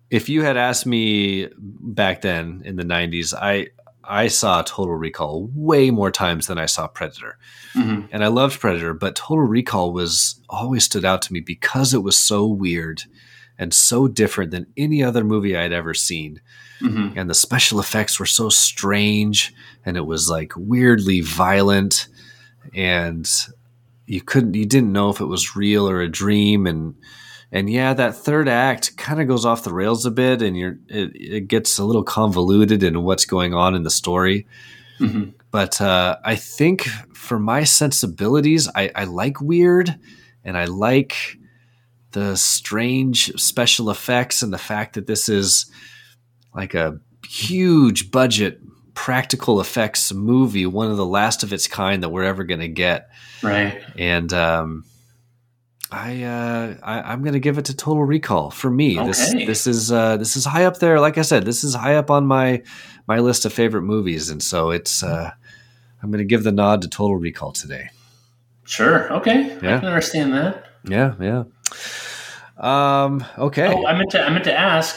if 0.10 0.28
you 0.28 0.44
had 0.44 0.58
asked 0.58 0.86
me 0.86 1.48
back 1.58 2.22
then 2.22 2.62
in 2.66 2.76
the 2.76 2.84
90s, 2.84 3.34
I 3.34 3.68
I 4.04 4.28
saw 4.28 4.62
Total 4.62 4.96
Recall 4.96 5.50
way 5.54 5.92
more 5.92 6.12
times 6.12 6.48
than 6.48 6.58
I 6.58 6.66
saw 6.66 6.88
Predator. 6.88 7.38
Mm-hmm. 7.76 8.08
And 8.12 8.24
I 8.24 8.28
loved 8.28 8.60
Predator, 8.60 8.94
but 8.94 9.16
Total 9.16 9.46
Recall 9.46 9.94
was 9.94 10.42
always 10.50 10.84
stood 10.84 11.06
out 11.06 11.22
to 11.24 11.34
me 11.34 11.40
because 11.40 11.94
it 11.94 12.04
was 12.04 12.18
so 12.18 12.46
weird 12.46 13.04
and 13.58 13.74
so 13.74 14.08
different 14.08 14.52
than 14.52 14.66
any 14.76 15.04
other 15.04 15.24
movie 15.24 15.56
I'd 15.56 15.74
ever 15.74 15.94
seen. 15.94 16.42
Mm-hmm. 16.82 17.20
And 17.20 17.30
the 17.30 17.36
special 17.36 17.80
effects 17.80 18.20
were 18.20 18.26
so 18.26 18.50
strange 18.50 19.54
and 19.86 19.96
it 19.96 20.06
was 20.06 20.30
like 20.30 20.54
weirdly 20.56 21.22
violent 21.22 22.08
and 22.74 23.30
you 24.06 24.22
couldn't 24.22 24.56
you 24.56 24.66
didn't 24.66 24.92
know 24.92 25.10
if 25.10 25.20
it 25.20 25.26
was 25.26 25.56
real 25.56 25.88
or 25.88 26.02
a 26.02 26.10
dream 26.10 26.66
and 26.66 26.96
and 27.52 27.70
yeah 27.70 27.94
that 27.94 28.16
third 28.16 28.48
act 28.48 28.98
kind 28.98 29.22
of 29.22 29.28
goes 29.28 29.46
off 29.46 29.64
the 29.64 29.74
rails 29.74 30.06
a 30.06 30.12
bit 30.12 30.42
and 30.42 30.58
you're 30.58 30.78
it, 30.88 31.12
it 31.16 31.48
gets 31.48 31.78
a 31.78 31.86
little 31.86 32.04
convoluted 32.04 32.84
in 32.84 33.04
what's 33.04 33.26
going 33.26 33.54
on 33.54 33.76
in 33.76 33.84
the 33.84 33.90
story 33.90 34.48
mm-hmm. 35.00 35.30
but 35.52 35.80
uh, 35.80 36.18
i 36.26 36.36
think 36.36 36.84
for 37.14 37.40
my 37.40 37.64
sensibilities 37.64 38.68
I, 38.76 38.92
I 38.96 39.04
like 39.04 39.40
weird 39.42 39.98
and 40.44 40.58
i 40.58 40.66
like 40.66 41.38
the 42.12 42.36
strange 42.36 43.32
special 43.40 43.92
effects 43.92 44.42
and 44.42 44.52
the 44.52 44.58
fact 44.58 44.96
that 44.96 45.06
this 45.06 45.30
is 45.30 45.72
like 46.56 46.74
a 46.74 47.00
huge 47.28 48.10
budget 48.10 48.60
practical 49.00 49.62
effects 49.62 50.12
movie 50.12 50.66
one 50.66 50.92
of 50.92 50.98
the 50.98 51.06
last 51.06 51.42
of 51.42 51.54
its 51.54 51.70
kind 51.70 52.04
that 52.04 52.10
we're 52.10 52.26
ever 52.26 52.44
going 52.44 52.60
to 52.60 52.68
get 52.68 53.10
right 53.42 53.82
and 53.98 54.34
um, 54.34 54.84
I, 55.90 56.22
uh, 56.24 56.76
I 56.84 57.14
am 57.14 57.24
gonna 57.24 57.40
give 57.40 57.58
it 57.58 57.66
to 57.66 57.76
Total 57.76 58.04
Recall 58.04 58.52
for 58.52 58.70
me. 58.70 59.00
Okay. 59.00 59.08
This 59.08 59.32
this 59.32 59.68
is 59.68 59.92
uh, 59.92 60.18
this 60.18 60.36
is 60.36 60.46
high 60.46 60.66
up 60.66 60.78
there. 60.78 61.00
Like 61.00 61.18
I 61.18 61.24
said, 61.24 61.46
this 61.46 61.64
is 61.64 61.74
high 61.74 61.96
up 61.96 62.12
on 62.12 62.28
my 62.28 62.62
my 63.08 63.18
list 63.18 63.46
of 63.46 63.54
favorite 63.54 63.82
movies, 63.82 64.30
and 64.30 64.44
so 64.44 64.70
it's 64.70 65.02
uh, 65.02 65.32
I'm 66.04 66.12
gonna 66.12 66.26
give 66.26 66.44
the 66.44 66.52
nod 66.52 66.84
to 66.84 66.90
Total 66.90 67.16
Recall 67.18 67.54
today. 67.54 67.90
Sure. 68.66 69.12
Okay. 69.14 69.58
Yeah. 69.64 69.78
I 69.78 69.80
can 69.80 69.88
understand 69.88 70.34
that. 70.34 70.66
Yeah. 70.88 71.16
Yeah. 71.20 71.46
Um. 72.58 73.26
Okay. 73.36 73.74
Oh, 73.74 73.88
I 73.88 73.98
meant 73.98 74.12
to 74.12 74.22
I 74.22 74.30
meant 74.30 74.44
to 74.44 74.56
ask. 74.56 74.96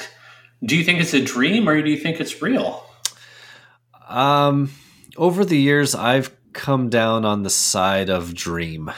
Do 0.63 0.77
you 0.77 0.85
think 0.85 1.01
it's 1.01 1.15
a 1.15 1.25
dream 1.25 1.67
or 1.71 1.81
do 1.81 1.89
you 1.89 1.97
think 1.97 2.21
it's 2.21 2.43
real? 2.43 2.85
Um. 4.13 4.71
Over 5.15 5.45
the 5.45 5.59
years, 5.59 5.95
I've 5.95 6.35
come 6.55 6.89
down 6.89 7.27
on 7.27 7.43
the 7.43 7.51
side 7.51 8.09
of 8.09 8.35
dream. 8.35 8.91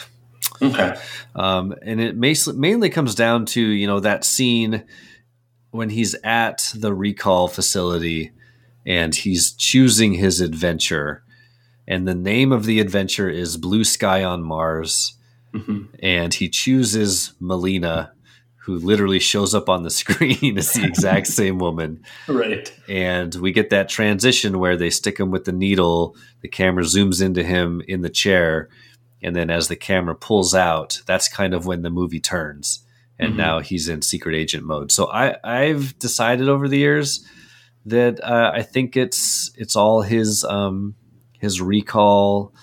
Okay. 0.63 0.97
Um, 1.35 1.75
and 1.83 2.01
it 2.01 2.17
mainly 2.17 2.89
comes 2.89 3.17
down 3.17 3.47
to 3.47 3.61
you 3.61 3.89
know 3.89 3.99
that 3.99 4.25
scene 4.25 4.85
when 5.73 5.91
he's 5.91 6.15
at 6.23 6.71
the 6.73 6.95
recall 6.95 7.49
facility 7.49 8.31
and 8.87 9.13
he's 9.13 9.53
choosing 9.53 10.15
his 10.15 10.41
adventure, 10.41 11.25
and 11.89 12.07
the 12.07 12.15
name 12.15 12.53
of 12.53 12.65
the 12.65 12.79
adventure 12.79 13.29
is 13.29 13.57
Blue 13.57 13.83
Sky 13.83 14.23
on 14.23 14.45
Mars, 14.45 15.19
mm-hmm. 15.53 15.87
and 16.01 16.33
he 16.33 16.49
chooses 16.49 17.35
Melina, 17.41 18.13
who 18.65 18.79
literally 18.79 19.19
shows 19.19 19.55
up 19.55 19.69
on 19.69 19.83
the 19.83 19.91
screen 20.03 20.59
is 20.59 20.73
the 20.73 20.85
exact 20.85 21.27
same 21.41 21.59
woman. 21.59 22.03
Right. 22.29 22.73
And 22.89 23.35
we 23.35 23.53
get 23.53 23.71
that 23.71 23.89
transition 23.89 24.59
where 24.59 24.77
they 24.77 24.91
stick 24.91 25.19
him 25.19 25.31
with 25.31 25.45
the 25.45 25.53
needle, 25.53 26.17
the 26.41 26.49
camera 26.49 26.85
zooms 26.85 27.23
into 27.23 27.43
him 27.43 27.83
in 27.87 28.01
the 28.01 28.11
chair 28.11 28.69
and 29.25 29.35
then 29.35 29.49
as 29.49 29.69
the 29.69 29.77
camera 29.77 30.15
pulls 30.15 30.55
out 30.55 31.01
that's 31.07 31.29
kind 31.29 31.55
of 31.55 31.67
when 31.67 31.83
the 31.83 31.91
movie 31.91 32.21
turns 32.21 32.85
and 33.19 33.31
mm-hmm. 33.31 33.39
now 33.39 33.61
he's 33.61 33.89
in 33.89 34.03
secret 34.03 34.37
agent 34.37 34.65
mode 34.65 34.93
so 34.93 35.11
i 35.11 35.37
i've 35.43 35.99
decided 35.99 36.49
over 36.49 36.69
the 36.69 36.79
years 36.79 37.27
that 37.87 38.23
uh, 38.23 38.53
i 38.55 38.63
think 38.63 38.97
it's 38.97 39.51
it's 39.57 39.75
all 39.75 40.03
his 40.03 40.45
um 40.45 40.95
his 41.41 41.61
recall 41.61 42.55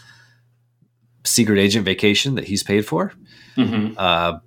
secret 1.26 1.60
agent 1.60 1.84
vacation 1.84 2.36
that 2.36 2.46
he's 2.46 2.64
paid 2.64 2.86
for 2.86 3.12
mm-hmm. 3.58 3.94
uh 3.98 4.38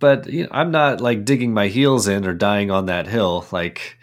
but 0.00 0.26
you 0.26 0.42
know, 0.42 0.48
i'm 0.50 0.72
not 0.72 1.00
like 1.00 1.24
digging 1.24 1.54
my 1.54 1.68
heels 1.68 2.08
in 2.08 2.26
or 2.26 2.34
dying 2.34 2.70
on 2.70 2.86
that 2.86 3.06
hill 3.06 3.46
like 3.52 3.96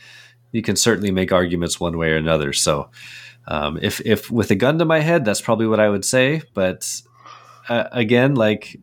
you 0.54 0.62
can 0.62 0.78
certainly 0.78 1.12
make 1.12 1.34
arguments 1.34 1.80
one 1.80 1.98
way 1.98 2.12
or 2.12 2.16
another 2.16 2.54
so 2.54 2.90
um, 3.48 3.80
if 3.82 4.02
if 4.02 4.30
with 4.30 4.52
a 4.52 4.56
gun 4.56 4.78
to 4.80 4.86
my 4.86 5.00
head, 5.00 5.24
that's 5.24 5.42
probably 5.42 5.68
what 5.68 5.80
I 5.80 5.90
would 5.90 6.04
say. 6.04 6.42
But 6.54 7.02
uh, 7.70 7.86
again, 7.92 8.36
like 8.36 8.78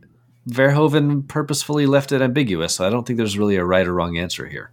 Verhoeven 0.48 1.28
purposefully 1.28 1.86
left 1.86 2.12
it 2.12 2.22
ambiguous. 2.22 2.74
So 2.74 2.86
I 2.86 2.90
don't 2.90 3.06
think 3.06 3.18
there's 3.18 3.38
really 3.38 3.56
a 3.56 3.64
right 3.64 3.86
or 3.86 3.94
wrong 3.94 4.16
answer 4.16 4.46
here. 4.46 4.70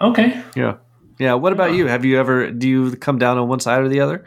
Okay. 0.00 0.42
Yeah. 0.56 0.76
Yeah. 1.18 1.34
What 1.34 1.52
about 1.52 1.74
you? 1.74 1.86
Have 1.86 2.04
you 2.04 2.18
ever, 2.18 2.50
do 2.50 2.68
you 2.68 2.96
come 2.96 3.18
down 3.18 3.38
on 3.38 3.48
one 3.48 3.60
side 3.60 3.80
or 3.80 3.88
the 3.88 4.00
other? 4.00 4.24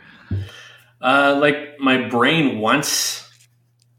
Uh, 1.02 1.38
like 1.40 1.80
my 1.80 2.08
brain 2.08 2.60
wants 2.60 3.27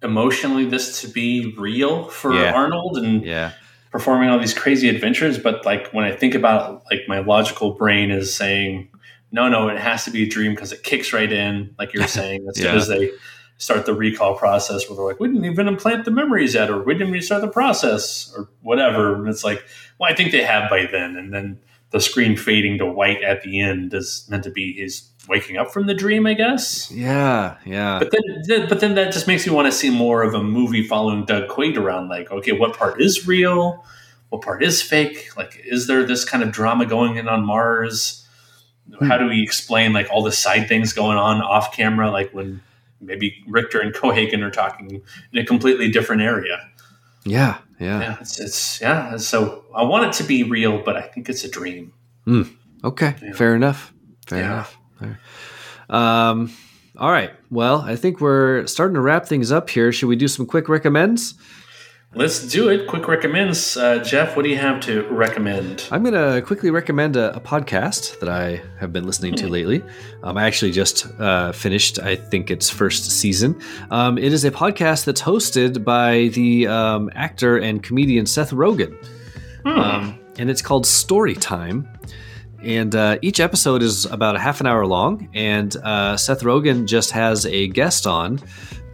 emotionally 0.02 0.64
this 0.64 1.00
to 1.02 1.08
be 1.08 1.54
real 1.58 2.04
for 2.04 2.34
Yeah. 2.34 2.52
Arnold 2.52 2.98
and 2.98 3.24
Yeah. 3.24 3.52
performing 3.90 4.28
all 4.28 4.38
these 4.38 4.54
crazy 4.54 4.88
adventures. 4.88 5.38
But 5.38 5.64
like 5.66 5.90
when 5.92 6.04
I 6.04 6.12
think 6.12 6.34
about 6.34 6.70
it, 6.70 6.94
like 6.94 7.08
my 7.08 7.20
logical 7.20 7.72
brain 7.72 8.10
is 8.10 8.34
saying, 8.34 8.88
no, 9.32 9.48
no, 9.48 9.68
it 9.68 9.78
has 9.78 10.04
to 10.04 10.10
be 10.10 10.22
a 10.22 10.28
dream 10.28 10.54
because 10.54 10.72
it 10.72 10.82
kicks 10.82 11.12
right 11.12 11.30
in, 11.30 11.74
like 11.78 11.92
you're 11.92 12.06
saying, 12.06 12.46
as 12.48 12.58
soon 12.58 12.76
as 12.76 12.88
they 12.88 13.10
start 13.58 13.86
the 13.86 13.94
recall 13.94 14.36
process 14.36 14.88
where 14.88 14.96
they're 14.96 15.04
like, 15.04 15.18
we 15.20 15.26
didn't 15.28 15.44
even 15.44 15.66
implant 15.66 16.04
the 16.04 16.10
memories 16.12 16.54
yet, 16.54 16.70
or 16.70 16.82
we 16.82 16.94
didn't 16.94 17.08
even 17.08 17.22
start 17.22 17.42
the 17.42 17.48
process, 17.48 18.32
or 18.36 18.48
whatever. 18.62 19.16
And 19.16 19.28
it's 19.28 19.42
like, 19.42 19.64
well, 19.98 20.10
I 20.10 20.14
think 20.14 20.30
they 20.30 20.44
have 20.44 20.70
by 20.70 20.86
then. 20.90 21.16
And 21.16 21.34
then 21.34 21.58
the 21.90 22.00
screen 22.00 22.36
fading 22.36 22.78
to 22.78 22.86
white 22.86 23.22
at 23.22 23.42
the 23.42 23.60
end 23.60 23.92
is 23.94 24.26
meant 24.30 24.44
to 24.44 24.50
be 24.50 24.74
his 24.74 25.08
waking 25.28 25.56
up 25.56 25.70
from 25.72 25.86
the 25.86 25.94
dream, 25.94 26.26
I 26.26 26.34
guess. 26.34 26.90
Yeah. 26.90 27.56
Yeah. 27.64 27.98
But 27.98 28.10
then, 28.46 28.68
but 28.68 28.80
then 28.80 28.94
that 28.94 29.12
just 29.12 29.26
makes 29.26 29.46
me 29.46 29.52
want 29.52 29.66
to 29.66 29.72
see 29.72 29.90
more 29.90 30.22
of 30.22 30.34
a 30.34 30.42
movie 30.42 30.82
following 30.86 31.24
Doug 31.24 31.48
Quaid 31.48 31.76
around. 31.76 32.08
Like, 32.08 32.30
okay, 32.30 32.52
what 32.52 32.76
part 32.76 33.00
is 33.00 33.26
real? 33.26 33.84
What 34.30 34.42
part 34.42 34.62
is 34.62 34.82
fake? 34.82 35.30
Like, 35.36 35.60
is 35.64 35.86
there 35.86 36.04
this 36.04 36.24
kind 36.24 36.42
of 36.42 36.50
drama 36.52 36.86
going 36.86 37.16
in 37.16 37.28
on 37.28 37.44
Mars? 37.44 38.26
How 39.02 39.18
do 39.18 39.26
we 39.28 39.42
explain 39.42 39.92
like 39.92 40.08
all 40.10 40.22
the 40.22 40.32
side 40.32 40.66
things 40.66 40.92
going 40.94 41.18
on 41.18 41.42
off 41.42 41.76
camera? 41.76 42.10
Like 42.10 42.32
when 42.32 42.62
maybe 43.00 43.44
Richter 43.46 43.80
and 43.80 43.94
Cohaagen 43.94 44.42
are 44.42 44.50
talking 44.50 45.02
in 45.32 45.38
a 45.38 45.44
completely 45.44 45.90
different 45.90 46.22
area. 46.22 46.58
yeah. 47.24 47.58
Yeah. 47.80 48.00
Yeah, 48.00 48.16
it's, 48.20 48.40
it's 48.40 48.80
yeah. 48.80 49.16
So 49.18 49.64
I 49.72 49.84
want 49.84 50.06
it 50.06 50.12
to 50.14 50.24
be 50.24 50.42
real, 50.42 50.82
but 50.82 50.96
I 50.96 51.02
think 51.02 51.28
it's 51.28 51.44
a 51.44 51.48
dream. 51.48 51.92
Hmm. 52.24 52.42
Okay. 52.82 53.14
Yeah. 53.22 53.34
Fair 53.34 53.54
enough. 53.54 53.92
Fair 54.26 54.40
Yeah. 54.40 54.44
enough. 54.46 54.77
Um, 55.88 56.52
all 56.96 57.10
right. 57.10 57.30
Well, 57.50 57.80
I 57.82 57.96
think 57.96 58.20
we're 58.20 58.66
starting 58.66 58.94
to 58.94 59.00
wrap 59.00 59.26
things 59.26 59.52
up 59.52 59.70
here. 59.70 59.92
Should 59.92 60.08
we 60.08 60.16
do 60.16 60.28
some 60.28 60.46
quick 60.46 60.68
recommends? 60.68 61.34
Let's 62.14 62.48
do 62.48 62.70
it. 62.70 62.86
Quick 62.88 63.06
recommends, 63.06 63.76
uh, 63.76 63.98
Jeff. 63.98 64.34
What 64.34 64.42
do 64.42 64.48
you 64.48 64.56
have 64.56 64.80
to 64.80 65.02
recommend? 65.08 65.86
I'm 65.92 66.02
going 66.02 66.14
to 66.14 66.40
quickly 66.40 66.70
recommend 66.70 67.16
a, 67.16 67.36
a 67.36 67.40
podcast 67.40 68.18
that 68.20 68.30
I 68.30 68.62
have 68.80 68.94
been 68.94 69.04
listening 69.04 69.34
to 69.36 69.46
lately. 69.46 69.84
Um, 70.22 70.38
I 70.38 70.46
actually 70.46 70.72
just 70.72 71.06
uh, 71.20 71.52
finished, 71.52 71.98
I 71.98 72.16
think, 72.16 72.50
its 72.50 72.70
first 72.70 73.10
season. 73.10 73.60
Um, 73.90 74.16
it 74.16 74.32
is 74.32 74.46
a 74.46 74.50
podcast 74.50 75.04
that's 75.04 75.20
hosted 75.20 75.84
by 75.84 76.28
the 76.28 76.66
um, 76.66 77.10
actor 77.14 77.58
and 77.58 77.82
comedian 77.82 78.24
Seth 78.24 78.52
Rogen. 78.52 78.96
Um, 79.66 80.18
and 80.38 80.48
it's 80.48 80.62
called 80.62 80.86
Story 80.86 81.34
Time. 81.34 81.86
And 82.62 82.94
uh, 82.94 83.18
each 83.22 83.40
episode 83.40 83.82
is 83.82 84.04
about 84.06 84.36
a 84.36 84.38
half 84.38 84.60
an 84.60 84.66
hour 84.66 84.84
long. 84.86 85.28
And 85.32 85.76
uh, 85.76 86.16
Seth 86.16 86.42
Rogen 86.42 86.86
just 86.86 87.12
has 87.12 87.46
a 87.46 87.68
guest 87.68 88.06
on 88.06 88.40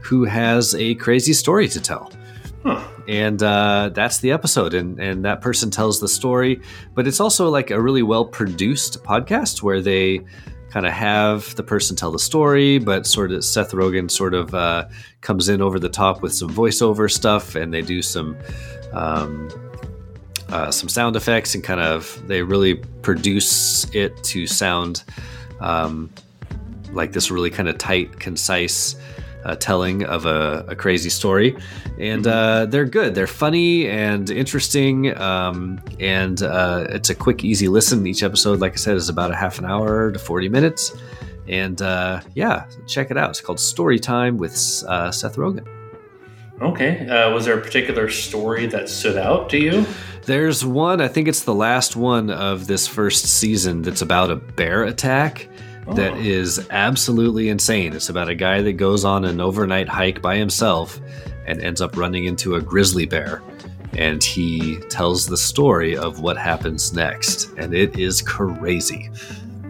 who 0.02 0.24
has 0.24 0.74
a 0.74 0.94
crazy 0.96 1.32
story 1.32 1.68
to 1.68 1.80
tell 1.80 2.12
and 3.08 3.42
uh, 3.42 3.90
that's 3.92 4.18
the 4.18 4.30
episode 4.30 4.74
and, 4.74 4.98
and 4.98 5.24
that 5.24 5.40
person 5.40 5.70
tells 5.70 6.00
the 6.00 6.08
story 6.08 6.60
but 6.94 7.06
it's 7.06 7.20
also 7.20 7.48
like 7.50 7.70
a 7.70 7.80
really 7.80 8.02
well 8.02 8.24
produced 8.24 9.02
podcast 9.04 9.62
where 9.62 9.80
they 9.80 10.20
kind 10.70 10.86
of 10.86 10.92
have 10.92 11.54
the 11.56 11.62
person 11.62 11.94
tell 11.94 12.10
the 12.10 12.18
story 12.18 12.78
but 12.78 13.06
sort 13.06 13.30
of 13.32 13.44
seth 13.44 13.72
rogen 13.72 14.10
sort 14.10 14.34
of 14.34 14.54
uh, 14.54 14.86
comes 15.20 15.48
in 15.48 15.60
over 15.60 15.78
the 15.78 15.88
top 15.88 16.22
with 16.22 16.32
some 16.32 16.48
voiceover 16.50 17.10
stuff 17.10 17.54
and 17.54 17.72
they 17.72 17.82
do 17.82 18.00
some 18.00 18.36
um, 18.92 19.48
uh, 20.54 20.70
some 20.70 20.88
sound 20.88 21.16
effects 21.16 21.56
and 21.56 21.64
kind 21.64 21.80
of 21.80 22.22
they 22.28 22.42
really 22.42 22.76
produce 23.02 23.92
it 23.92 24.22
to 24.22 24.46
sound 24.46 25.02
um, 25.60 26.08
like 26.92 27.12
this 27.12 27.28
really 27.28 27.50
kind 27.50 27.68
of 27.68 27.76
tight 27.76 28.20
concise 28.20 28.94
uh, 29.44 29.56
telling 29.56 30.04
of 30.04 30.26
a, 30.26 30.64
a 30.68 30.76
crazy 30.76 31.10
story. 31.10 31.56
And 31.98 32.24
uh, 32.26 32.66
they're 32.66 32.84
good. 32.84 33.16
They're 33.16 33.26
funny 33.26 33.88
and 33.88 34.30
interesting 34.30 35.16
um, 35.20 35.82
and 35.98 36.40
uh, 36.40 36.86
it's 36.88 37.10
a 37.10 37.16
quick 37.16 37.42
easy 37.42 37.66
listen. 37.66 38.06
Each 38.06 38.22
episode 38.22 38.60
like 38.60 38.74
i 38.74 38.76
said 38.76 38.94
is 38.94 39.08
about 39.08 39.32
a 39.32 39.36
half 39.36 39.58
an 39.58 39.64
hour 39.64 40.12
to 40.12 40.18
40 40.20 40.48
minutes. 40.48 40.96
And 41.48 41.82
uh, 41.82 42.20
yeah 42.34 42.66
check 42.86 43.10
it 43.10 43.18
out. 43.18 43.30
It's 43.30 43.40
called 43.40 43.58
story 43.58 43.98
time 43.98 44.38
with 44.38 44.54
uh, 44.86 45.10
seth 45.10 45.34
rogen 45.34 45.66
Okay. 46.60 47.06
Uh, 47.08 47.30
was 47.32 47.44
there 47.44 47.58
a 47.58 47.60
particular 47.60 48.08
story 48.08 48.66
that 48.66 48.88
stood 48.88 49.16
out 49.16 49.50
to 49.50 49.58
you? 49.58 49.84
There's 50.22 50.64
one, 50.64 51.00
I 51.00 51.08
think 51.08 51.28
it's 51.28 51.42
the 51.42 51.54
last 51.54 51.96
one 51.96 52.30
of 52.30 52.66
this 52.66 52.86
first 52.86 53.26
season 53.26 53.82
that's 53.82 54.02
about 54.02 54.30
a 54.30 54.36
bear 54.36 54.84
attack. 54.84 55.48
that 55.96 56.16
is 56.16 56.66
absolutely 56.70 57.50
insane. 57.50 57.92
It's 57.92 58.08
about 58.08 58.30
a 58.30 58.34
guy 58.34 58.62
that 58.62 58.74
goes 58.74 59.04
on 59.04 59.26
an 59.26 59.38
overnight 59.38 59.86
hike 59.86 60.22
by 60.22 60.36
himself 60.36 60.98
and 61.46 61.60
ends 61.60 61.82
up 61.82 61.94
running 61.98 62.24
into 62.24 62.54
a 62.54 62.60
grizzly 62.62 63.04
bear. 63.04 63.42
And 63.92 64.24
he 64.24 64.78
tells 64.88 65.26
the 65.26 65.36
story 65.36 65.94
of 65.94 66.20
what 66.20 66.38
happens 66.38 66.94
next. 66.94 67.50
And 67.58 67.74
it 67.74 67.98
is 67.98 68.22
crazy. 68.22 69.10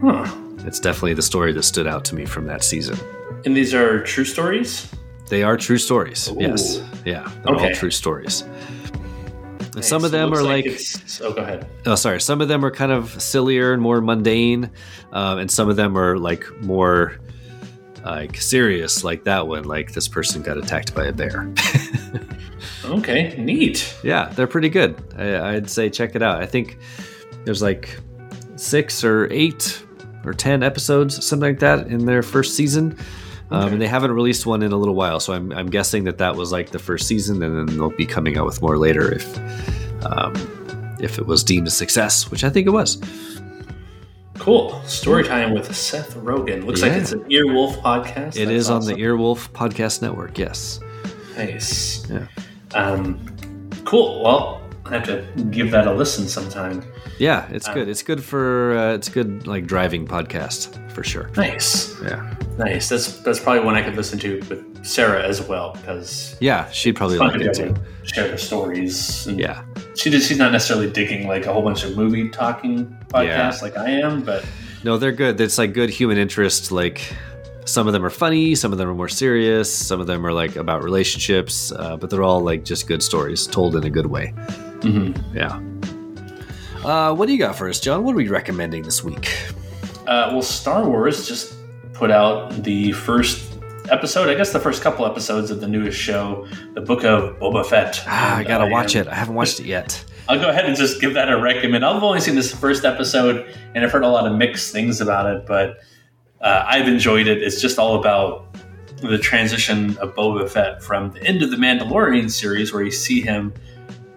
Huh. 0.00 0.32
It's 0.58 0.78
definitely 0.78 1.14
the 1.14 1.22
story 1.22 1.52
that 1.52 1.64
stood 1.64 1.88
out 1.88 2.04
to 2.06 2.14
me 2.14 2.26
from 2.26 2.46
that 2.46 2.62
season. 2.62 2.96
And 3.44 3.56
these 3.56 3.74
are 3.74 4.02
true 4.04 4.24
stories? 4.24 4.88
They 5.28 5.42
are 5.42 5.56
true 5.56 5.78
stories. 5.78 6.30
Yes. 6.38 6.80
Yeah. 7.04 7.28
They're 7.44 7.54
Okay. 7.54 7.68
all 7.68 7.74
true 7.74 7.90
stories. 7.90 8.42
And 9.74 9.84
some 9.84 10.04
of 10.04 10.10
them 10.12 10.32
are 10.32 10.42
like, 10.42 10.66
it's- 10.66 11.20
oh, 11.22 11.32
go 11.32 11.42
ahead. 11.42 11.66
oh, 11.86 11.94
sorry. 11.96 12.20
Some 12.20 12.40
of 12.40 12.46
them 12.48 12.64
are 12.64 12.70
kind 12.70 12.92
of 12.92 13.20
sillier 13.20 13.72
and 13.72 13.82
more 13.82 14.00
mundane, 14.00 14.70
um, 15.12 15.38
and 15.38 15.50
some 15.50 15.68
of 15.68 15.74
them 15.76 15.96
are 15.98 16.16
like 16.18 16.46
more 16.62 17.18
like 18.04 18.36
serious, 18.40 19.02
like 19.02 19.24
that 19.24 19.48
one. 19.48 19.64
Like 19.64 19.92
this 19.92 20.06
person 20.08 20.42
got 20.42 20.58
attacked 20.58 20.94
by 20.94 21.06
a 21.06 21.12
bear. 21.12 21.52
Okay, 22.84 23.34
neat. 23.38 23.94
yeah, 24.02 24.28
they're 24.34 24.46
pretty 24.46 24.68
good. 24.68 24.94
I, 25.16 25.54
I'd 25.54 25.70
say 25.70 25.88
check 25.88 26.14
it 26.14 26.22
out. 26.22 26.42
I 26.42 26.46
think 26.46 26.76
there's 27.44 27.62
like 27.62 27.98
six 28.56 29.02
or 29.02 29.26
eight 29.32 29.82
or 30.24 30.34
ten 30.34 30.62
episodes, 30.62 31.24
something 31.26 31.48
like 31.48 31.60
that, 31.60 31.86
in 31.86 32.04
their 32.04 32.22
first 32.22 32.54
season. 32.54 32.98
Um, 33.50 33.74
and 33.74 33.80
they 33.80 33.86
haven't 33.86 34.12
released 34.12 34.46
one 34.46 34.62
in 34.62 34.72
a 34.72 34.76
little 34.76 34.94
while, 34.94 35.20
so 35.20 35.32
I'm, 35.32 35.52
I'm 35.52 35.68
guessing 35.68 36.04
that 36.04 36.18
that 36.18 36.34
was 36.34 36.50
like 36.50 36.70
the 36.70 36.78
first 36.78 37.06
season, 37.06 37.42
and 37.42 37.68
then 37.68 37.76
they'll 37.76 37.90
be 37.90 38.06
coming 38.06 38.38
out 38.38 38.46
with 38.46 38.62
more 38.62 38.78
later 38.78 39.12
if 39.12 39.38
um, 40.04 40.34
if 41.00 41.18
it 41.18 41.26
was 41.26 41.44
deemed 41.44 41.66
a 41.66 41.70
success, 41.70 42.30
which 42.30 42.42
I 42.42 42.50
think 42.50 42.66
it 42.66 42.70
was. 42.70 42.98
Cool. 44.38 44.82
Story 44.82 45.24
time 45.24 45.52
with 45.52 45.74
Seth 45.74 46.14
Rogen. 46.16 46.64
Looks 46.64 46.82
like 46.82 46.92
it's 46.92 47.12
an 47.12 47.24
Earwolf 47.24 47.80
podcast. 47.82 48.36
It 48.36 48.46
That's 48.46 48.50
is 48.50 48.70
on 48.70 48.84
the 48.84 48.94
Earwolf 48.94 49.50
Podcast 49.50 50.02
Network. 50.02 50.38
Yes. 50.38 50.80
Nice. 51.36 52.08
Yeah. 52.10 52.26
Um, 52.74 53.24
cool. 53.84 54.22
Well, 54.22 54.60
I 54.86 54.90
have 54.94 55.04
to 55.04 55.24
give 55.50 55.70
that 55.70 55.86
a 55.86 55.92
listen 55.92 56.28
sometime. 56.28 56.82
Yeah, 57.18 57.46
it's 57.50 57.66
Um, 57.68 57.74
good. 57.74 57.88
It's 57.88 58.02
good 58.02 58.22
for 58.22 58.76
uh, 58.76 58.94
it's 58.94 59.08
good 59.08 59.46
like 59.46 59.66
driving 59.66 60.06
podcast 60.06 60.78
for 60.92 61.02
sure. 61.02 61.30
Nice. 61.36 61.94
Yeah. 62.02 62.34
Nice. 62.58 62.88
That's 62.90 63.18
that's 63.20 63.40
probably 63.40 63.64
one 63.64 63.74
I 63.76 63.82
could 63.82 63.96
listen 63.96 64.18
to 64.20 64.40
with 64.50 64.84
Sarah 64.84 65.26
as 65.26 65.40
well 65.48 65.72
because 65.80 66.36
Yeah, 66.40 66.68
she'd 66.70 66.96
probably 66.96 67.16
like 67.18 67.32
to 67.34 67.40
it 67.50 67.54
too. 67.54 67.74
share 68.04 68.28
the 68.30 68.36
stories. 68.38 69.26
Yeah. 69.26 69.64
She 69.96 70.10
just, 70.10 70.28
she's 70.28 70.38
not 70.38 70.52
necessarily 70.52 70.90
digging 70.90 71.26
like 71.26 71.46
a 71.46 71.52
whole 71.52 71.62
bunch 71.62 71.84
of 71.84 71.96
movie 71.96 72.28
talking 72.28 72.86
podcasts 73.08 73.24
Yeah. 73.26 73.58
like 73.62 73.76
I 73.78 73.88
am, 73.90 74.22
but 74.22 74.44
No, 74.84 74.98
they're 74.98 75.12
good. 75.12 75.40
It's 75.40 75.56
like 75.56 75.72
good 75.72 75.88
human 75.88 76.18
interest. 76.18 76.70
Like 76.72 77.00
some 77.64 77.86
of 77.86 77.94
them 77.94 78.04
are 78.04 78.10
funny, 78.10 78.54
some 78.54 78.70
of 78.72 78.76
them 78.78 78.88
are 78.90 78.94
more 78.94 79.08
serious, 79.08 79.72
some 79.72 79.98
of 80.00 80.06
them 80.06 80.26
are 80.26 80.32
like 80.32 80.56
about 80.56 80.84
relationships, 80.84 81.72
uh, 81.72 81.96
but 81.96 82.10
they're 82.10 82.22
all 82.22 82.42
like 82.42 82.64
just 82.64 82.86
good 82.86 83.02
stories 83.02 83.46
told 83.46 83.76
in 83.76 83.84
a 83.84 83.90
good 83.90 84.06
way. 84.06 84.34
Mhm. 84.84 85.24
Yeah. 85.34 85.60
Uh, 86.84 87.14
what 87.14 87.26
do 87.26 87.32
you 87.32 87.38
got 87.38 87.56
for 87.56 87.68
us, 87.68 87.80
Jon? 87.80 88.04
What 88.04 88.12
are 88.12 88.16
we 88.16 88.28
recommending 88.28 88.82
this 88.82 89.02
week? 89.02 89.32
Uh, 90.06 90.28
well, 90.32 90.42
Star 90.42 90.84
Wars 90.84 91.26
just 91.26 91.54
put 91.94 92.10
out 92.10 92.62
the 92.62 92.92
first 92.92 93.52
episode, 93.90 94.28
I 94.28 94.34
guess 94.34 94.52
the 94.52 94.60
first 94.60 94.82
couple 94.82 95.06
episodes 95.06 95.50
of 95.50 95.60
the 95.60 95.68
newest 95.68 95.98
show, 95.98 96.46
the 96.74 96.80
Book 96.80 97.04
of 97.04 97.38
Boba 97.38 97.64
Fett. 97.64 98.02
Ah, 98.06 98.36
I 98.36 98.44
gotta 98.44 98.66
watch 98.70 98.96
it. 98.96 99.06
I 99.08 99.14
haven't 99.14 99.34
watched 99.34 99.60
it 99.60 99.66
yet. 99.66 100.02
I'll 100.28 100.38
go 100.38 100.48
ahead 100.48 100.64
and 100.64 100.76
just 100.76 101.00
give 101.00 101.14
that 101.14 101.30
a 101.30 101.38
recommend. 101.40 101.84
I've 101.84 102.02
only 102.02 102.20
seen 102.20 102.34
this 102.34 102.54
first 102.54 102.84
episode, 102.84 103.46
and 103.74 103.84
I've 103.84 103.92
heard 103.92 104.04
a 104.04 104.08
lot 104.08 104.26
of 104.26 104.36
mixed 104.36 104.72
things 104.72 105.00
about 105.00 105.26
it, 105.34 105.46
but 105.46 105.78
uh, 106.40 106.64
I've 106.66 106.88
enjoyed 106.88 107.26
it. 107.26 107.42
It's 107.42 107.60
just 107.60 107.78
all 107.78 107.98
about 107.98 108.54
the 109.02 109.18
transition 109.18 109.96
of 109.98 110.14
Boba 110.14 110.48
Fett 110.48 110.82
from 110.82 111.10
the 111.12 111.22
end 111.24 111.42
of 111.42 111.50
the 111.50 111.56
Mandalorian 111.58 112.30
series, 112.30 112.72
where 112.72 112.82
you 112.82 112.90
see 112.90 113.20
him 113.20 113.52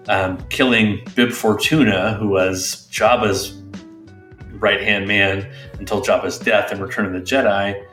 um, 0.08 0.38
killing 0.50 1.02
Bib 1.16 1.32
Fortuna, 1.32 2.14
who 2.14 2.30
was 2.30 2.88
Jabba's 2.92 3.62
right 4.54 4.82
hand 4.82 5.08
man 5.08 5.50
until 5.80 6.02
Jabba's 6.02 6.40
death 6.40 6.72
in 6.72 6.82
Return 6.82 7.06
of 7.06 7.14
the 7.14 7.20
Jedi. 7.20 7.84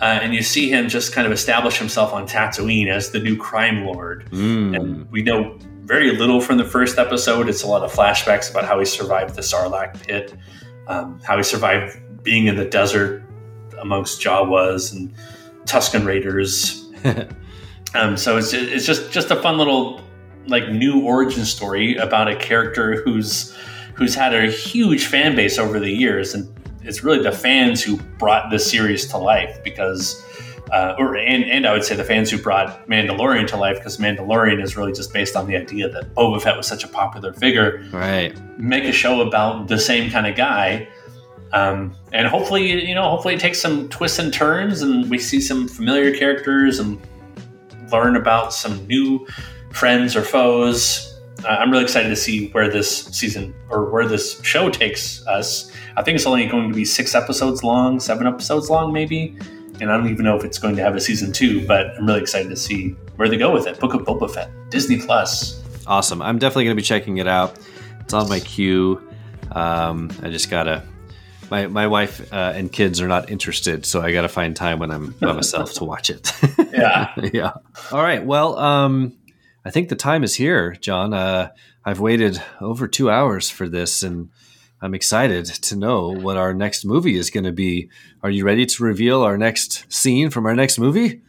Uh, 0.00 0.04
and 0.22 0.32
you 0.32 0.42
see 0.42 0.70
him 0.70 0.88
just 0.88 1.12
kind 1.12 1.26
of 1.26 1.32
establish 1.32 1.78
himself 1.78 2.12
on 2.12 2.26
Tatooine 2.26 2.88
as 2.88 3.10
the 3.10 3.18
new 3.18 3.36
crime 3.36 3.84
lord. 3.84 4.30
Mm. 4.30 4.76
And 4.76 5.10
we 5.10 5.22
know 5.22 5.58
very 5.82 6.14
little 6.16 6.40
from 6.40 6.58
the 6.58 6.64
first 6.64 6.98
episode. 6.98 7.48
It's 7.48 7.62
a 7.62 7.66
lot 7.66 7.82
of 7.82 7.92
flashbacks 7.92 8.50
about 8.50 8.64
how 8.64 8.78
he 8.78 8.84
survived 8.84 9.34
the 9.34 9.42
Sarlacc 9.42 10.06
pit, 10.06 10.34
um, 10.86 11.20
how 11.24 11.36
he 11.36 11.42
survived 11.42 11.98
being 12.22 12.46
in 12.46 12.56
the 12.56 12.64
desert 12.64 13.24
amongst 13.80 14.20
Jawas 14.20 14.92
and 14.92 15.12
Tuscan 15.66 16.04
Raiders. 16.04 16.88
um, 17.94 18.16
so 18.16 18.36
it's 18.36 18.52
it's 18.52 18.86
just 18.86 19.10
just 19.10 19.30
a 19.30 19.36
fun 19.36 19.58
little 19.58 20.00
like 20.48 20.68
new 20.68 21.00
origin 21.00 21.44
story 21.44 21.96
about 21.96 22.28
a 22.28 22.36
character 22.36 23.02
who's 23.02 23.56
who's 23.94 24.14
had 24.14 24.34
a 24.34 24.50
huge 24.50 25.06
fan 25.06 25.34
base 25.34 25.58
over 25.58 25.80
the 25.80 25.90
years, 25.90 26.34
and 26.34 26.48
it's 26.82 27.02
really 27.02 27.22
the 27.22 27.32
fans 27.32 27.82
who 27.82 27.96
brought 28.18 28.50
this 28.50 28.68
series 28.68 29.06
to 29.08 29.18
life 29.18 29.62
because. 29.64 30.24
Uh, 30.70 30.94
or 30.98 31.16
and, 31.16 31.44
and 31.44 31.66
I 31.66 31.72
would 31.72 31.82
say 31.82 31.96
the 31.96 32.04
fans 32.04 32.30
who 32.30 32.36
brought 32.36 32.86
Mandalorian 32.88 33.46
to 33.46 33.56
life 33.56 33.78
because 33.78 33.96
Mandalorian 33.96 34.62
is 34.62 34.76
really 34.76 34.92
just 34.92 35.14
based 35.14 35.34
on 35.34 35.46
the 35.46 35.56
idea 35.56 35.88
that 35.88 36.14
Boba 36.14 36.42
Fett 36.42 36.58
was 36.58 36.66
such 36.66 36.84
a 36.84 36.88
popular 36.88 37.32
figure. 37.32 37.82
Right. 37.90 38.38
Make 38.58 38.84
a 38.84 38.92
show 38.92 39.22
about 39.26 39.68
the 39.68 39.78
same 39.78 40.10
kind 40.10 40.26
of 40.26 40.36
guy, 40.36 40.86
um, 41.52 41.96
and 42.12 42.28
hopefully, 42.28 42.86
you 42.86 42.94
know, 42.94 43.08
hopefully 43.08 43.34
it 43.34 43.40
takes 43.40 43.60
some 43.60 43.88
twists 43.88 44.18
and 44.18 44.32
turns, 44.32 44.82
and 44.82 45.08
we 45.08 45.18
see 45.18 45.40
some 45.40 45.68
familiar 45.68 46.14
characters 46.14 46.78
and 46.78 47.00
learn 47.90 48.16
about 48.16 48.52
some 48.52 48.86
new 48.86 49.26
friends 49.72 50.16
or 50.16 50.22
foes. 50.22 51.04
Uh, 51.44 51.48
I'm 51.48 51.70
really 51.70 51.84
excited 51.84 52.08
to 52.08 52.16
see 52.16 52.48
where 52.50 52.68
this 52.68 53.06
season 53.06 53.54
or 53.70 53.90
where 53.90 54.06
this 54.06 54.42
show 54.42 54.70
takes 54.70 55.24
us. 55.26 55.70
I 55.96 56.02
think 56.02 56.16
it's 56.16 56.26
only 56.26 56.46
going 56.46 56.68
to 56.68 56.74
be 56.74 56.84
six 56.84 57.14
episodes 57.14 57.62
long, 57.62 58.00
seven 58.00 58.26
episodes 58.26 58.68
long, 58.70 58.92
maybe. 58.92 59.36
And 59.80 59.90
I 59.92 59.96
don't 59.96 60.08
even 60.08 60.24
know 60.24 60.36
if 60.36 60.44
it's 60.44 60.58
going 60.58 60.74
to 60.76 60.82
have 60.82 60.96
a 60.96 61.00
season 61.00 61.32
two, 61.32 61.64
but 61.66 61.96
I'm 61.96 62.06
really 62.06 62.20
excited 62.20 62.48
to 62.48 62.56
see 62.56 62.90
where 63.16 63.28
they 63.28 63.36
go 63.36 63.52
with 63.52 63.66
it. 63.68 63.78
Book 63.78 63.94
of 63.94 64.00
Boba 64.02 64.28
Fett, 64.28 64.50
Disney 64.70 64.98
Plus. 64.98 65.62
Awesome. 65.86 66.20
I'm 66.20 66.38
definitely 66.38 66.64
going 66.64 66.76
to 66.76 66.82
be 66.82 66.84
checking 66.84 67.18
it 67.18 67.28
out. 67.28 67.56
It's 68.00 68.12
on 68.12 68.28
my 68.28 68.40
queue. 68.40 69.00
Um, 69.52 70.10
I 70.22 70.30
just 70.30 70.50
gotta. 70.50 70.82
My 71.50 71.66
my 71.66 71.86
wife 71.86 72.30
uh, 72.32 72.52
and 72.54 72.70
kids 72.70 73.00
are 73.00 73.08
not 73.08 73.30
interested, 73.30 73.86
so 73.86 74.02
I 74.02 74.12
gotta 74.12 74.28
find 74.28 74.54
time 74.54 74.78
when 74.78 74.90
I'm 74.90 75.12
by 75.12 75.32
myself 75.32 75.72
to 75.74 75.84
watch 75.84 76.10
it. 76.10 76.32
Yeah. 76.72 77.12
yeah. 77.32 77.52
All 77.90 78.02
right. 78.02 78.24
Well, 78.24 78.56
um, 78.58 79.16
I 79.64 79.70
think 79.70 79.88
the 79.88 79.96
time 79.96 80.24
is 80.24 80.36
here, 80.36 80.74
Jon. 80.76 81.12
Uh, 81.12 81.50
I've 81.84 82.00
waited 82.00 82.42
over 82.60 82.88
two 82.88 83.10
hours 83.10 83.50
for 83.50 83.68
this, 83.68 84.02
and 84.02 84.30
I'm 84.80 84.94
excited 84.94 85.46
to 85.46 85.76
know 85.76 86.08
what 86.10 86.36
our 86.36 86.54
next 86.54 86.84
movie 86.84 87.16
is 87.16 87.30
going 87.30 87.44
to 87.44 87.52
be. 87.52 87.90
Are 88.22 88.30
you 88.30 88.44
ready 88.44 88.66
to 88.66 88.82
reveal 88.82 89.22
our 89.22 89.36
next 89.36 89.92
scene 89.92 90.30
from 90.30 90.46
our 90.46 90.54
next 90.54 90.78
movie? 90.78 91.22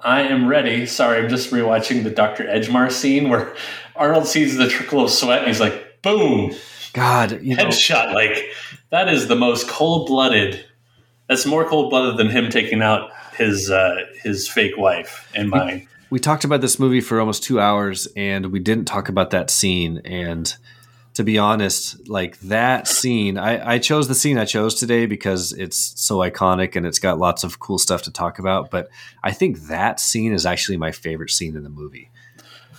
I 0.00 0.22
am 0.22 0.46
ready. 0.46 0.86
Sorry, 0.86 1.18
I'm 1.18 1.28
just 1.28 1.50
rewatching 1.50 2.04
the 2.04 2.10
Dr. 2.10 2.44
Edgemar 2.44 2.92
scene 2.92 3.28
where 3.28 3.54
Arnold 3.96 4.28
sees 4.28 4.56
the 4.56 4.68
trickle 4.68 5.02
of 5.02 5.10
sweat 5.10 5.40
and 5.40 5.48
he's 5.48 5.60
like, 5.60 6.02
boom, 6.02 6.54
God, 6.92 7.42
you 7.42 7.56
know, 7.56 7.64
headshot. 7.64 8.14
Like, 8.14 8.44
that 8.90 9.08
is 9.08 9.26
the 9.26 9.34
most 9.34 9.68
cold 9.68 10.06
blooded. 10.06 10.64
That's 11.28 11.46
more 11.46 11.68
cold 11.68 11.90
blooded 11.90 12.16
than 12.16 12.30
him 12.30 12.48
taking 12.48 12.80
out 12.80 13.10
his 13.36 13.70
uh, 13.70 14.04
his 14.22 14.48
fake 14.48 14.76
wife 14.76 15.30
in 15.34 15.48
mine. 15.48 15.88
We 16.10 16.18
talked 16.18 16.44
about 16.44 16.60
this 16.60 16.78
movie 16.78 17.00
for 17.00 17.20
almost 17.20 17.42
two 17.42 17.60
hours 17.60 18.08
and 18.16 18.46
we 18.46 18.58
didn't 18.58 18.86
talk 18.86 19.08
about 19.08 19.30
that 19.30 19.50
scene 19.50 20.00
and 20.04 20.56
to 21.14 21.24
be 21.24 21.38
honest 21.38 22.08
like 22.08 22.38
that 22.40 22.86
scene 22.86 23.36
I, 23.38 23.74
I 23.74 23.78
chose 23.78 24.08
the 24.08 24.14
scene 24.14 24.38
i 24.38 24.44
chose 24.44 24.74
today 24.74 25.06
because 25.06 25.52
it's 25.52 26.00
so 26.00 26.18
iconic 26.18 26.76
and 26.76 26.86
it's 26.86 26.98
got 26.98 27.18
lots 27.18 27.44
of 27.44 27.58
cool 27.58 27.78
stuff 27.78 28.02
to 28.02 28.12
talk 28.12 28.38
about 28.38 28.70
but 28.70 28.88
i 29.22 29.32
think 29.32 29.58
that 29.62 30.00
scene 30.00 30.32
is 30.32 30.46
actually 30.46 30.76
my 30.76 30.92
favorite 30.92 31.30
scene 31.30 31.56
in 31.56 31.62
the 31.62 31.70
movie 31.70 32.10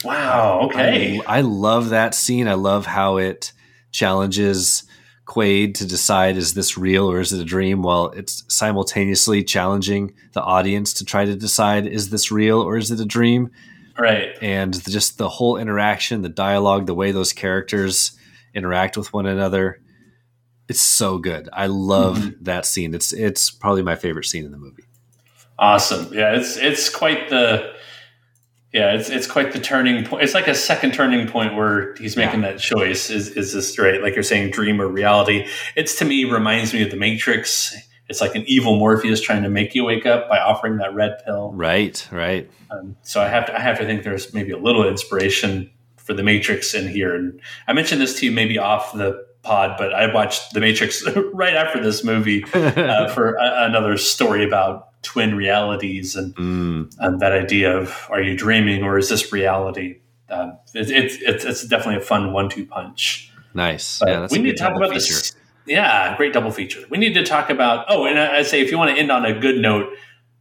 Wow. 0.01 0.61
Okay. 0.61 1.19
I, 1.27 1.39
I 1.39 1.41
love 1.41 1.89
that 1.89 2.15
scene 2.15 2.47
i 2.47 2.53
love 2.53 2.85
how 2.85 3.17
it 3.17 3.51
challenges 3.91 4.83
Quaid 5.29 5.75
to 5.75 5.85
decide 5.85 6.37
is 6.37 6.55
this 6.55 6.75
real 6.77 7.05
or 7.11 7.19
is 7.19 7.31
it 7.31 7.39
a 7.39 7.45
dream 7.45 7.83
while 7.83 8.07
it's 8.15 8.43
simultaneously 8.47 9.43
challenging 9.43 10.13
the 10.33 10.41
audience 10.41 10.91
to 10.93 11.05
try 11.05 11.23
to 11.23 11.35
decide 11.35 11.85
is 11.85 12.09
this 12.09 12.31
real 12.31 12.59
or 12.61 12.77
is 12.77 12.89
it 12.89 12.99
a 12.99 13.05
dream 13.05 13.51
Right. 13.95 14.29
and 14.41 14.73
just 14.89 15.17
the 15.17 15.29
whole 15.29 15.57
interaction, 15.57 16.21
the 16.23 16.29
dialogue, 16.29 16.87
the 16.87 16.95
way 16.95 17.11
those 17.11 17.31
characters 17.33 18.13
interact 18.55 18.97
with 18.97 19.13
one 19.13 19.25
another. 19.27 19.81
It's 20.67 20.81
so 20.81 21.17
good. 21.19 21.47
I 21.53 21.67
love 21.67 22.17
Mm-hmm. 22.17 22.43
that 22.45 22.65
scene. 22.65 22.93
It's 22.95 23.11
it's 23.13 23.51
probably 23.51 23.83
my 23.83 23.95
favorite 23.95 24.25
scene 24.25 24.45
in 24.45 24.51
the 24.51 24.57
movie. 24.57 24.83
Awesome. 25.59 26.11
Yeah, 26.13 26.31
it's 26.35 26.57
it's 26.57 26.89
quite 26.89 27.29
the 27.29 27.73
yeah, 28.73 28.93
it's 28.93 29.09
it's 29.09 29.27
quite 29.27 29.51
the 29.51 29.59
turning 29.59 30.05
point. 30.05 30.23
It's 30.23 30.33
like 30.33 30.47
a 30.47 30.55
second 30.55 30.93
turning 30.93 31.27
point 31.27 31.55
where 31.55 31.95
he's 31.95 32.15
making 32.15 32.41
that 32.41 32.59
choice. 32.59 33.09
Is 33.09 33.29
is 33.29 33.53
this 33.53 33.77
right? 33.79 34.01
Like 34.01 34.13
you're 34.15 34.23
saying, 34.23 34.51
dream 34.51 34.81
or 34.81 34.87
reality? 34.87 35.47
It's 35.75 35.97
to 35.99 36.05
me 36.05 36.25
reminds 36.25 36.73
me 36.73 36.83
of 36.83 36.91
the 36.91 36.97
Matrix 36.97 37.75
it's 38.09 38.21
like 38.21 38.33
an 38.33 38.43
evil 38.47 38.77
Morpheus 38.77 39.21
trying 39.21 39.43
to 39.43 39.49
make 39.49 39.75
you 39.75 39.85
wake 39.85 40.05
up 40.05 40.27
by 40.27 40.39
offering 40.39 40.77
that 40.77 40.93
red 40.95 41.23
pill. 41.23 41.51
Right, 41.53 42.05
right. 42.11 42.49
Um, 42.71 42.97
so 43.03 43.21
I 43.21 43.27
have 43.27 43.45
to 43.45 43.55
I 43.55 43.61
have 43.61 43.77
to 43.77 43.85
think 43.85 44.03
there's 44.03 44.33
maybe 44.33 44.51
a 44.51 44.57
little 44.57 44.87
inspiration 44.87 45.69
for 45.97 46.15
the 46.15 46.23
Matrix 46.23 46.73
in 46.73 46.87
here. 46.87 47.13
And 47.13 47.39
I 47.67 47.73
mentioned 47.73 48.01
this 48.01 48.19
to 48.19 48.25
you 48.25 48.31
maybe 48.31 48.57
off 48.57 48.93
the 48.93 49.25
pod, 49.43 49.75
but 49.77 49.93
I 49.93 50.11
watched 50.11 50.53
the 50.53 50.59
Matrix 50.59 51.05
right 51.33 51.53
after 51.53 51.81
this 51.81 52.03
movie 52.03 52.43
uh, 52.51 53.07
for 53.13 53.35
a, 53.35 53.65
another 53.65 53.95
story 53.97 54.43
about 54.43 54.88
twin 55.01 55.35
realities 55.35 56.15
and 56.15 56.35
Mm. 56.35 56.93
um, 56.99 57.19
that 57.19 57.31
idea 57.31 57.75
of 57.77 58.07
are 58.09 58.21
you 58.21 58.35
dreaming 58.35 58.83
or 58.83 58.97
is 58.97 59.09
this 59.09 59.31
reality? 59.31 59.99
Um, 60.29 60.57
it, 60.75 60.91
it, 60.91 61.11
it's 61.21 61.43
it's 61.45 61.67
definitely 61.67 62.01
a 62.01 62.05
fun 62.05 62.31
one-two 62.33 62.65
punch. 62.65 63.31
Nice. 63.53 63.99
But 63.99 64.09
yeah, 64.09 64.19
that's 64.21 64.33
we 64.33 64.39
need 64.39 64.51
to 64.51 64.57
talk 64.57 64.75
about 64.75 64.89
feature. 64.89 65.13
this. 65.13 65.35
Yeah, 65.65 66.15
great 66.17 66.33
double 66.33 66.51
feature. 66.51 66.81
We 66.89 66.97
need 66.97 67.13
to 67.13 67.23
talk 67.23 67.49
about. 67.49 67.85
Oh, 67.89 68.05
and 68.05 68.19
I, 68.19 68.37
I 68.39 68.41
say 68.43 68.61
if 68.61 68.71
you 68.71 68.77
want 68.77 68.93
to 68.95 68.99
end 68.99 69.11
on 69.11 69.25
a 69.25 69.37
good 69.39 69.57
note 69.57 69.91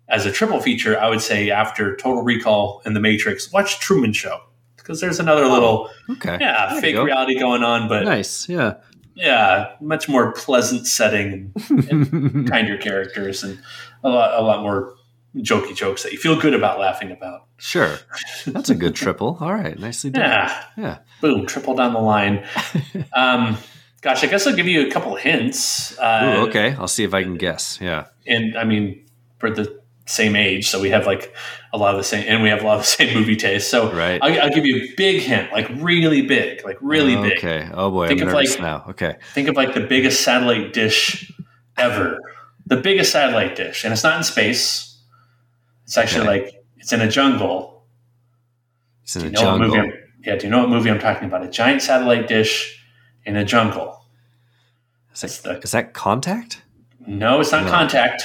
as 0.09 0.26
a 0.26 0.32
triple 0.32 0.60
feature, 0.60 0.98
I 0.98 1.09
would 1.09 1.20
say 1.22 1.51
after 1.51 1.97
Total 1.97 2.22
Recall 2.22 2.82
and 2.85 2.94
The 2.97 3.01
Matrix, 3.01 3.51
watch 3.52 3.78
Truman 3.78 4.12
Show 4.12 4.40
because 4.76 5.01
there's 5.01 5.20
another 5.20 5.47
little 5.47 5.90
Okay. 6.10 6.39
yeah 6.40 6.70
There 6.72 6.80
fake 6.80 6.94
go. 6.97 7.05
reality 7.05 7.39
going 7.39 7.62
on, 7.62 7.89
but 7.89 8.05
Nice. 8.05 8.48
Yeah. 8.48 8.74
yeah, 9.14 9.72
much 9.82 10.09
more 10.09 10.32
pleasant 10.32 10.86
setting, 10.86 11.52
and, 11.68 11.90
and 12.12 12.51
kinder 12.51 12.76
characters, 12.78 13.43
and 13.43 13.59
a 14.04 14.08
lot 14.08 14.38
a 14.38 14.42
lot 14.42 14.62
more 14.62 14.94
jokey 15.36 15.74
jokes 15.74 16.02
that 16.02 16.12
you 16.12 16.18
feel 16.18 16.38
good 16.40 16.54
about 16.54 16.78
laughing 16.78 17.10
about. 17.12 17.46
Sure. 17.58 17.98
That's 18.46 18.70
a 18.70 18.74
good 18.74 18.94
triple. 18.94 19.36
All 19.40 19.52
right. 19.54 19.78
Nicely 19.78 20.10
done. 20.10 20.22
Yeah. 20.22 20.64
Yeah. 20.76 20.98
Boom, 21.20 21.46
triple 21.46 21.74
down 21.74 21.92
the 21.92 22.00
line. 22.00 22.44
um, 23.12 23.56
gosh, 24.00 24.24
I 24.24 24.26
guess 24.28 24.46
I'll 24.46 24.56
give 24.56 24.66
you 24.68 24.86
a 24.86 24.90
couple 24.90 25.14
hints. 25.16 25.98
Uh, 25.98 26.36
Ooh, 26.38 26.48
okay. 26.48 26.74
I'll 26.78 26.88
see 26.88 27.04
if 27.04 27.14
I 27.14 27.22
can 27.22 27.36
guess. 27.36 27.78
Yeah. 27.80 28.06
and 28.26 28.56
I 28.56 28.64
mean, 28.64 29.04
we're 29.42 29.50
the 29.50 29.78
same 30.06 30.34
age, 30.36 30.68
so 30.68 30.80
we 30.80 30.88
have 30.90 31.06
like 31.06 31.34
a 31.72 31.76
lot 31.78 31.94
of 31.94 31.98
the 31.98 32.04
same, 32.04 32.24
and 32.26 32.42
we 32.42 32.48
have 32.48 32.62
a 32.62 32.66
lot 32.66 32.76
of 32.78 32.80
the 32.82 32.86
same 32.86 33.14
movie 33.14 33.36
taste. 33.36 33.70
So 33.70 33.92
Right. 33.92 34.18
I'll, 34.22 34.40
I'll 34.42 34.50
give 34.54 34.64
you 34.64 34.76
a 34.84 34.94
big 34.96 35.20
hint, 35.20 35.52
like 35.52 35.68
really 35.76 36.22
big, 36.22 36.64
like 36.64 36.78
really 36.80 37.14
big. 37.16 37.38
Okay. 37.38 37.68
Oh 37.74 37.90
boy, 37.90 38.08
Think 38.08 38.22
I'm 38.22 38.28
of 38.28 38.34
nervous 38.34 38.52
like- 38.54 38.62
now. 38.62 38.84
Okay. 38.90 39.16
Think 39.34 39.48
of 39.48 39.56
like 39.56 39.74
the 39.74 39.80
biggest 39.80 40.22
satellite 40.22 40.72
dish 40.72 41.30
ever, 41.76 42.18
the 42.68 42.76
biggest 42.76 43.12
satellite 43.12 43.56
dish, 43.56 43.84
and 43.84 43.92
it's 43.92 44.02
not 44.04 44.16
in 44.16 44.24
space. 44.24 44.98
It's 45.84 45.96
actually 45.96 46.28
Okay. 46.28 46.44
like 46.44 46.54
it's 46.76 46.92
in 46.92 47.00
a 47.00 47.08
jungle. 47.08 47.86
It's 49.02 49.16
in 49.16 49.26
a 49.26 49.30
jungle. 49.30 49.90
Yeah, 50.24 50.36
do 50.36 50.46
you 50.46 50.50
know 50.50 50.60
what 50.60 50.68
movie 50.68 50.90
I'm 50.90 50.98
talking 50.98 51.26
about? 51.28 51.42
A 51.44 51.48
giant 51.48 51.80
satellite 51.82 52.28
dish 52.28 52.84
in 53.24 53.36
a 53.36 53.44
jungle. 53.44 54.04
Is 55.14 55.40
that, 55.42 55.64
is 55.64 55.70
that 55.72 55.94
contact? 55.94 56.62
No, 57.06 57.40
it's 57.40 57.52
not 57.52 57.64
No. 57.64 57.70
Contact. 57.70 58.22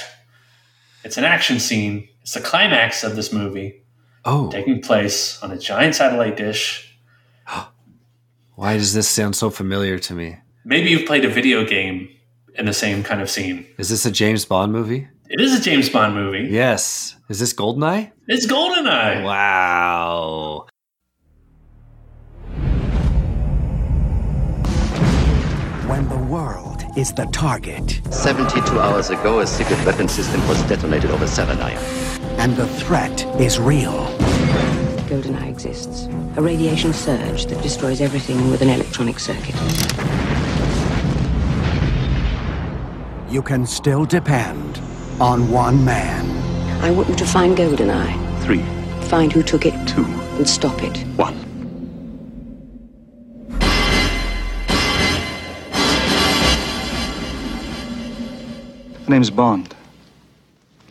It's 1.04 1.16
an 1.16 1.24
action 1.24 1.58
scene. 1.58 2.08
It's 2.22 2.34
the 2.34 2.40
climax 2.40 3.02
of 3.04 3.16
this 3.16 3.32
movie 3.32 3.82
Oh, 4.24 4.50
taking 4.50 4.80
place 4.80 5.42
on 5.42 5.50
a 5.50 5.58
giant 5.58 5.94
satellite 5.94 6.36
dish. 6.36 6.96
why 8.54 8.76
does 8.76 8.92
this 8.94 9.08
sound 9.08 9.36
so 9.36 9.50
familiar 9.50 9.98
to 9.98 10.14
me? 10.14 10.36
Maybe 10.64 10.90
you've 10.90 11.06
played 11.06 11.24
a 11.24 11.28
video 11.28 11.64
game 11.64 12.08
in 12.56 12.66
the 12.66 12.72
same 12.72 13.02
kind 13.02 13.20
of 13.20 13.28
scene. 13.30 13.66
Is 13.78 13.88
this 13.88 14.06
a 14.06 14.10
James 14.10 14.44
Bond 14.44 14.72
movie? 14.72 15.08
It 15.28 15.40
is 15.40 15.58
a 15.58 15.60
James 15.62 15.88
Bond 15.88 16.14
movie. 16.14 16.48
Yes. 16.50 17.16
Is 17.28 17.40
this 17.40 17.52
Goldeneye? 17.52 18.12
It's 18.28 18.46
GoldenEye. 18.46 19.24
Wow. 19.24 20.66
When 25.86 26.08
the 26.08 26.18
world 26.18 26.82
is 26.96 27.12
the 27.12 27.26
target 27.26 28.00
72 28.10 28.80
hours 28.80 29.10
ago, 29.10 29.40
a 29.40 29.46
secret 29.46 29.84
weapon 29.84 30.08
system 30.08 30.46
was 30.48 30.60
detonated 30.64 31.10
over 31.10 31.26
Severnaya. 31.26 31.78
and 32.38 32.56
the 32.56 32.66
threat 32.66 33.24
is 33.40 33.58
real, 33.60 34.06
GoldenEye 35.08 35.48
exists. 35.48 36.06
A 36.36 36.42
radiation 36.42 36.92
surge 36.92 37.46
that 37.46 37.62
destroys 37.62 38.00
everything 38.00 38.50
with 38.50 38.62
an 38.62 38.68
electronic 38.70 39.18
circuit. 39.20 39.54
You 43.34 43.42
can 43.42 43.66
still 43.66 44.04
depend 44.04 44.78
on 45.20 45.50
one 45.50 45.84
man. 45.84 46.24
I 46.84 46.92
want 46.92 47.08
you 47.08 47.16
to 47.16 47.26
find 47.26 47.56
GoldenEye. 47.58 48.14
Three, 48.44 48.62
Find 49.08 49.32
who 49.32 49.42
took 49.42 49.66
it. 49.66 49.74
two, 49.88 50.04
And 50.38 50.48
stop 50.48 50.80
it. 50.84 50.96
one. 51.16 51.34
My 59.06 59.08
name's 59.16 59.30
Bond. 59.30 59.74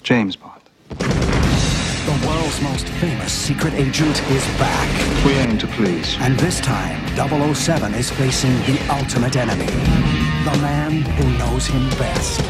James 0.03 0.35
Bond. 0.35 0.61
The 0.99 2.27
world's 2.27 2.61
most 2.61 2.87
famous 2.99 3.31
secret 3.33 3.73
agent 3.73 4.21
is 4.31 4.45
back. 4.59 5.25
We 5.25 5.33
aim 5.33 5.57
to 5.59 5.67
please. 5.67 6.15
And 6.19 6.37
this 6.39 6.59
time, 6.59 6.99
007 7.55 7.93
is 7.95 8.11
facing 8.11 8.51
the 8.63 8.79
ultimate 8.91 9.35
enemy. 9.37 9.65
The 10.43 10.57
man 10.57 11.03
who 11.03 11.37
knows 11.37 11.67
him 11.67 11.89
best. 11.91 12.41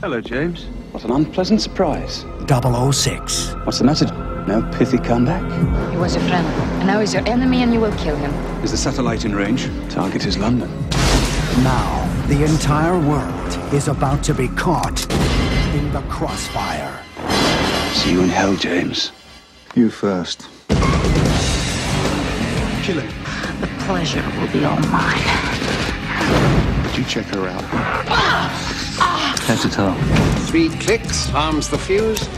Hello, 0.00 0.20
James. 0.20 0.66
What 0.92 1.02
an 1.02 1.10
unpleasant 1.10 1.60
surprise. 1.60 2.24
006. 2.46 3.54
What's 3.64 3.78
the 3.78 3.84
matter? 3.84 4.06
No 4.46 4.62
pithy 4.78 4.98
comeback? 4.98 5.42
He 5.90 5.96
was 5.96 6.14
your 6.14 6.22
friend, 6.28 6.46
and 6.46 6.86
now 6.86 7.00
he's 7.00 7.12
your 7.12 7.28
enemy, 7.28 7.64
and 7.64 7.74
you 7.74 7.80
will 7.80 7.96
kill 7.96 8.14
him. 8.14 8.30
Is 8.62 8.70
the 8.70 8.76
satellite 8.76 9.24
in 9.24 9.34
range? 9.34 9.68
Target 9.90 10.24
is 10.24 10.38
London. 10.38 10.70
Now, 11.64 12.06
the 12.28 12.44
entire 12.44 12.96
world 13.00 13.74
is 13.74 13.88
about 13.88 14.22
to 14.22 14.32
be 14.32 14.46
caught 14.46 15.10
in 15.74 15.92
the 15.92 16.02
crossfire. 16.02 17.02
See 17.94 18.12
you 18.12 18.22
in 18.22 18.28
hell, 18.28 18.54
James. 18.54 19.10
You 19.74 19.90
first. 19.90 20.48
Kill 22.84 23.00
him. 23.00 23.12
The 23.60 23.66
pleasure 23.80 24.22
will 24.38 24.52
be 24.52 24.64
all 24.64 24.78
mine. 24.92 26.73
Did 26.94 27.02
you 27.02 27.10
check 27.10 27.26
her 27.34 27.48
out? 27.48 27.64
Head 29.40 29.58
to 29.62 29.68
toe. 29.68 29.94
Three 30.46 30.68
clicks, 30.68 31.28
arms 31.34 31.68
the 31.68 31.76
fuse. 31.76 32.28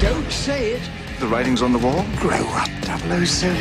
Don't 0.00 0.28
say 0.28 0.72
it. 0.72 0.82
The 1.20 1.28
writing's 1.28 1.62
on 1.62 1.72
the 1.72 1.78
wall? 1.78 2.04
Grow 2.16 2.44
up, 2.48 2.68
007. 2.82 3.56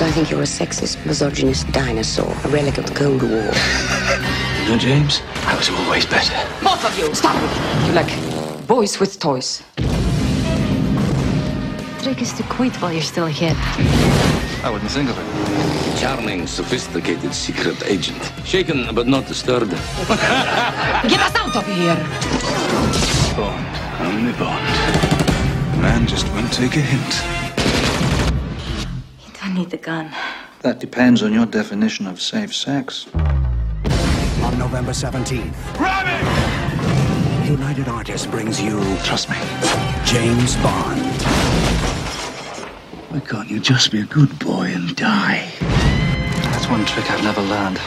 I 0.00 0.10
think 0.10 0.30
you're 0.30 0.40
a 0.40 0.44
sexist, 0.44 1.04
misogynist 1.04 1.70
dinosaur, 1.70 2.34
a 2.44 2.48
relic 2.48 2.78
of 2.78 2.86
the 2.86 2.94
Cold 2.94 3.22
War. 3.22 3.52
You 4.62 4.70
know, 4.70 4.78
James, 4.78 5.20
I 5.48 5.54
was 5.54 5.68
always 5.68 6.06
better. 6.06 6.34
Both 6.64 6.82
of 6.86 6.98
you, 6.98 7.14
stop 7.14 7.36
it! 7.36 7.84
You're 7.84 7.96
like 7.96 8.66
boys 8.66 8.98
with 9.00 9.18
toys. 9.18 9.62
Trick 12.02 12.22
is 12.22 12.32
to 12.32 12.42
quit 12.44 12.74
while 12.80 12.90
you're 12.90 13.02
still 13.02 13.26
ahead. 13.26 14.33
I 14.64 14.70
wouldn't 14.70 14.90
think 14.90 15.10
of 15.10 15.18
it. 15.18 16.00
Charming, 16.00 16.46
sophisticated 16.46 17.34
secret 17.34 17.76
agent. 17.84 18.32
Shaken 18.46 18.94
but 18.94 19.06
not 19.06 19.26
disturbed. 19.26 19.70
Get 21.10 21.20
us 21.20 21.34
out 21.36 21.54
of 21.54 21.66
here! 21.66 21.94
Bond. 23.36 23.66
Only 24.00 24.32
Bond. 24.32 24.66
The 25.74 25.82
man 25.82 26.06
just 26.06 26.26
won't 26.28 26.50
take 26.50 26.76
a 26.76 26.80
hint. 26.80 27.12
You 29.26 29.32
don't 29.38 29.54
need 29.54 29.68
the 29.68 29.76
gun. 29.76 30.10
That 30.62 30.80
depends 30.80 31.22
on 31.22 31.34
your 31.34 31.44
definition 31.44 32.06
of 32.06 32.18
safe 32.18 32.54
sex. 32.54 33.06
On 33.14 34.58
November 34.58 34.92
17th, 34.92 35.54
United 37.46 37.88
Artists 37.88 38.26
brings 38.26 38.62
you 38.62 38.80
Trust 39.04 39.28
me. 39.28 39.36
James 40.06 40.56
Bond. 40.56 41.13
Why 43.14 43.20
can't 43.20 43.48
you 43.48 43.60
just 43.60 43.92
be 43.92 44.00
a 44.00 44.06
good 44.06 44.36
boy 44.40 44.72
and 44.74 44.96
die? 44.96 45.48
That's 45.60 46.68
one 46.68 46.84
trick 46.84 47.08
I've 47.08 47.22
never 47.22 47.42
learned. 47.42 47.78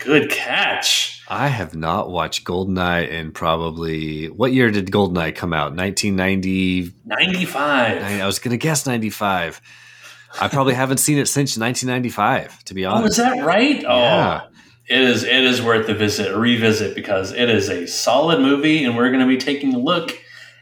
Good 0.00 0.30
catch. 0.30 1.13
I 1.28 1.48
have 1.48 1.74
not 1.74 2.10
watched 2.10 2.44
Goldeneye 2.44 3.08
in 3.08 3.32
probably 3.32 4.28
what 4.28 4.52
year 4.52 4.70
did 4.70 4.90
Goldeneye 4.90 5.34
come 5.34 5.52
out? 5.52 5.74
1990. 5.74 6.92
95. 7.06 8.02
I 8.02 8.26
was 8.26 8.38
going 8.38 8.50
to 8.52 8.58
guess 8.58 8.86
95. 8.86 9.60
I 10.40 10.48
probably 10.48 10.74
haven't 10.74 10.98
seen 10.98 11.18
it 11.18 11.26
since 11.26 11.56
1995, 11.56 12.64
to 12.64 12.74
be 12.74 12.84
Oh, 12.84 12.90
honest. 12.92 13.12
is 13.12 13.24
that 13.24 13.44
right? 13.44 13.84
Oh, 13.86 14.40
it 14.88 15.00
is. 15.00 15.22
It 15.22 15.44
is 15.44 15.62
worth 15.62 15.86
the 15.86 15.94
visit, 15.94 16.36
revisit, 16.36 16.94
because 16.96 17.32
it 17.32 17.48
is 17.48 17.68
a 17.70 17.86
solid 17.86 18.40
movie, 18.40 18.84
and 18.84 18.96
we're 18.96 19.08
going 19.10 19.20
to 19.20 19.26
be 19.28 19.36
taking 19.38 19.74
a 19.74 19.78
look 19.78 20.10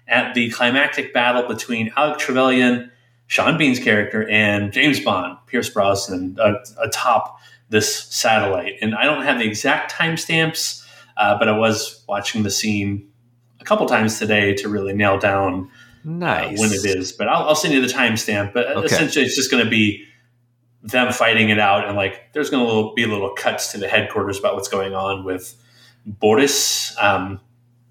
at 0.06 0.34
the 0.34 0.50
climactic 0.50 1.14
battle 1.14 1.48
between 1.48 1.90
Alec 1.96 2.18
Trevelyan, 2.18 2.90
Sean 3.28 3.56
Bean's 3.56 3.78
character, 3.78 4.28
and 4.28 4.72
James 4.72 5.00
Bond, 5.00 5.38
Pierce 5.46 5.70
Brosnan, 5.70 6.36
a 6.38 6.56
atop 6.84 7.38
this 7.72 8.04
satellite. 8.14 8.74
And 8.80 8.94
I 8.94 9.04
don't 9.04 9.22
have 9.22 9.38
the 9.38 9.46
exact 9.46 9.92
timestamps, 9.92 10.86
uh, 11.16 11.38
but 11.38 11.48
I 11.48 11.58
was 11.58 12.04
watching 12.06 12.44
the 12.44 12.50
scene 12.50 13.10
a 13.60 13.64
couple 13.64 13.86
times 13.86 14.18
today 14.18 14.54
to 14.56 14.68
really 14.68 14.92
nail 14.92 15.18
down 15.18 15.70
nice. 16.04 16.58
uh, 16.58 16.62
when 16.62 16.72
it 16.72 16.84
is. 16.84 17.12
But 17.12 17.28
I'll, 17.28 17.48
I'll 17.48 17.54
send 17.54 17.74
you 17.74 17.80
the 17.80 17.92
timestamp. 17.92 18.52
But 18.52 18.68
okay. 18.68 18.86
essentially, 18.86 19.24
it's 19.24 19.34
just 19.34 19.50
going 19.50 19.64
to 19.64 19.70
be 19.70 20.04
them 20.82 21.12
fighting 21.12 21.48
it 21.48 21.60
out, 21.60 21.86
and 21.86 21.96
like 21.96 22.32
there's 22.32 22.50
going 22.50 22.66
to 22.66 22.92
be 22.94 23.06
little 23.06 23.30
cuts 23.30 23.72
to 23.72 23.78
the 23.78 23.88
headquarters 23.88 24.38
about 24.38 24.54
what's 24.54 24.68
going 24.68 24.94
on 24.94 25.24
with 25.24 25.54
Boris. 26.04 26.96
Um, 27.00 27.40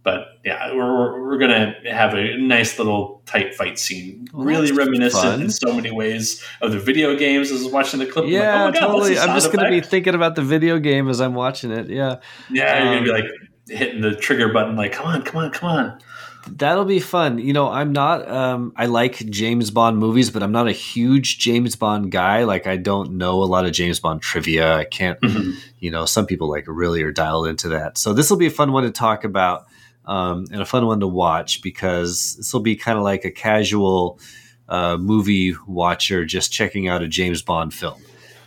but 0.04 0.40
yeah, 0.44 0.74
we're, 0.74 1.22
we're 1.22 1.38
going 1.38 1.52
to 1.52 1.92
have 1.92 2.14
a 2.14 2.38
nice 2.38 2.78
little 2.78 3.22
tight 3.26 3.54
fight 3.56 3.78
scene. 3.78 4.28
Well, 4.34 4.46
really 4.46 4.72
reminiscent 4.72 5.24
fun. 5.24 5.42
in 5.42 5.50
so 5.52 5.74
many 5.74 5.92
ways 5.92 6.44
of 6.62 6.72
the 6.72 6.80
video 6.80 7.16
games. 7.16 7.52
As 7.52 7.62
I 7.62 7.64
was 7.66 7.74
watching 7.74 8.00
the 8.00 8.06
clip, 8.06 8.26
yeah, 8.28 8.66
like, 8.66 8.76
oh 8.76 8.80
God, 8.80 8.88
totally. 8.88 9.20
I'm 9.20 9.36
just 9.36 9.52
going 9.52 9.64
to 9.66 9.70
be 9.70 9.82
thinking 9.82 10.16
about 10.16 10.36
the 10.36 10.42
video 10.42 10.80
game 10.80 11.10
as 11.10 11.22
I'm 11.22 11.36
watching 11.36 11.72
it. 11.72 11.90
Yeah, 11.90 12.18
yeah, 12.50 12.78
um, 12.78 12.84
you're 12.84 12.94
going 12.94 13.06
to 13.06 13.06
be 13.06 13.12
like 13.12 13.80
hitting 13.80 14.02
the 14.02 14.16
trigger 14.16 14.52
button, 14.52 14.76
like, 14.76 14.94
come 14.94 15.08
on, 15.08 15.22
come 15.22 15.44
on, 15.44 15.52
come 15.52 15.70
on. 15.70 16.00
That'll 16.48 16.86
be 16.86 17.00
fun. 17.00 17.38
You 17.38 17.54
know, 17.54 17.70
I'm 17.70 17.92
not. 17.92 18.28
Um, 18.28 18.74
I 18.76 18.88
like 18.88 19.18
James 19.30 19.70
Bond 19.70 20.00
movies, 20.00 20.32
but 20.32 20.42
I'm 20.42 20.52
not 20.52 20.68
a 20.68 20.72
huge 20.72 21.38
James 21.38 21.76
Bond 21.76 22.12
guy. 22.12 22.46
Like, 22.46 22.66
I 22.66 22.78
don't 22.78 23.12
know 23.18 23.44
a 23.44 23.46
lot 23.46 23.66
of 23.66 23.74
James 23.74 24.00
Bond 24.00 24.24
trivia. 24.24 24.76
I 24.76 24.86
can't. 24.86 25.22
Mm-hmm. 25.22 25.60
You 25.78 25.92
know, 25.92 26.06
some 26.06 26.26
people 26.26 26.50
like 26.50 26.66
really 26.68 27.04
are 27.04 27.12
dialed 27.12 27.46
into 27.46 27.70
that. 27.70 28.00
So 28.00 28.14
this 28.14 28.32
will 28.32 28.38
be 28.38 28.48
a 28.48 28.52
fun 28.52 28.72
one 28.72 28.84
to 28.84 28.92
talk 28.92 29.24
about 29.24 29.68
um, 30.12 30.46
and 30.52 30.62
a 30.62 30.66
fun 30.66 30.86
one 30.86 31.00
to 31.00 31.08
watch 31.08 31.62
because 31.62 32.36
this 32.36 32.52
will 32.52 32.60
be 32.60 32.76
kind 32.76 32.98
of 32.98 33.04
like 33.06 33.24
a 33.24 33.32
casual 33.32 34.20
uh, 34.68 34.98
movie 34.98 35.56
watcher 35.68 36.26
just 36.26 36.52
checking 36.52 36.90
out 36.90 37.02
a 37.02 37.08
James 37.08 37.42
Bond 37.42 37.74
film, 37.74 38.02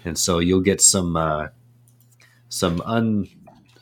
and 0.05 0.18
so 0.18 0.41
you'll 0.41 0.60
get 0.60 0.83
some 0.83 1.17
uh, 1.17 1.49
some 2.51 2.83
un, 2.83 3.28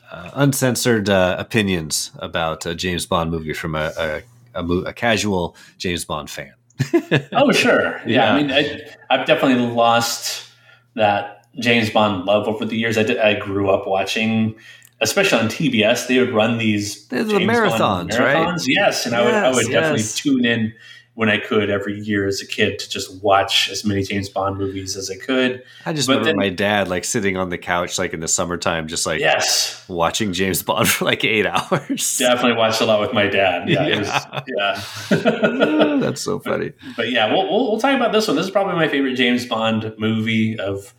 uh, 0.09 0.31
uncensored 0.33 1.09
uh, 1.09 1.35
opinions 1.37 2.11
about 2.19 2.65
a 2.65 2.73
James 2.73 3.05
Bond 3.05 3.31
movie 3.31 3.51
from 3.51 3.75
a, 3.75 3.91
a, 3.97 4.21
a, 4.55 4.65
a 4.65 4.93
casual 4.93 5.57
James 5.77 6.05
Bond 6.05 6.29
fan. 6.29 6.53
oh 7.33 7.51
sure, 7.51 7.99
yeah. 8.05 8.05
yeah. 8.05 8.33
I 8.33 8.41
mean, 8.41 8.49
I, 8.49 8.79
I've 9.09 9.27
definitely 9.27 9.65
lost 9.65 10.49
that 10.95 11.47
James 11.59 11.89
Bond 11.89 12.23
love 12.23 12.47
over 12.47 12.63
the 12.63 12.77
years. 12.77 12.97
I, 12.97 13.03
did, 13.03 13.17
I 13.17 13.37
grew 13.37 13.69
up 13.69 13.87
watching 13.87 14.55
especially 15.01 15.39
on 15.39 15.47
TBS, 15.47 16.07
they 16.07 16.19
would 16.19 16.33
run 16.33 16.57
these 16.57 17.07
the 17.07 17.17
marathons, 17.17 18.11
marathons, 18.11 18.19
right? 18.19 18.61
Yes, 18.67 19.05
and 19.05 19.13
yes, 19.13 19.13
I 19.13 19.23
would, 19.23 19.33
I 19.33 19.49
would 19.51 19.67
yes. 19.69 19.71
definitely 19.71 20.03
tune 20.03 20.45
in 20.45 20.73
when 21.15 21.29
I 21.29 21.37
could 21.37 21.69
every 21.69 21.99
year 21.99 22.25
as 22.25 22.41
a 22.41 22.47
kid 22.47 22.79
to 22.79 22.89
just 22.89 23.21
watch 23.21 23.69
as 23.69 23.85
many 23.85 24.01
James 24.01 24.29
Bond 24.29 24.57
movies 24.57 24.97
as 24.97 25.11
I 25.11 25.15
could. 25.15 25.63
I 25.85 25.93
just 25.93 26.07
but 26.07 26.19
remember 26.19 26.29
then, 26.29 26.37
my 26.37 26.49
dad 26.49 26.87
like 26.87 27.05
sitting 27.05 27.37
on 27.37 27.49
the 27.49 27.57
couch 27.57 27.99
like 27.99 28.13
in 28.13 28.19
the 28.19 28.27
summertime, 28.27 28.87
just 28.87 29.05
like 29.05 29.19
yes, 29.19 29.85
watching 29.87 30.33
James 30.33 30.63
Bond 30.63 30.89
for 30.89 31.05
like 31.05 31.23
eight 31.23 31.45
hours. 31.45 32.17
Definitely 32.17 32.57
watched 32.57 32.81
a 32.81 32.85
lot 32.85 32.99
with 32.99 33.13
my 33.13 33.27
dad. 33.27 33.69
Yeah, 33.69 33.87
yeah, 33.87 33.99
was, 33.99 34.43
yeah. 34.47 35.97
that's 35.99 36.21
so 36.21 36.39
funny. 36.39 36.69
But, 36.69 36.95
but 36.97 37.11
yeah, 37.11 37.31
we'll, 37.31 37.47
we'll, 37.49 37.71
we'll 37.71 37.79
talk 37.79 37.95
about 37.95 38.11
this 38.11 38.27
one. 38.27 38.35
This 38.35 38.45
is 38.45 38.51
probably 38.51 38.75
my 38.75 38.87
favorite 38.87 39.15
James 39.15 39.45
Bond 39.45 39.93
movie 39.97 40.57
of. 40.59 40.93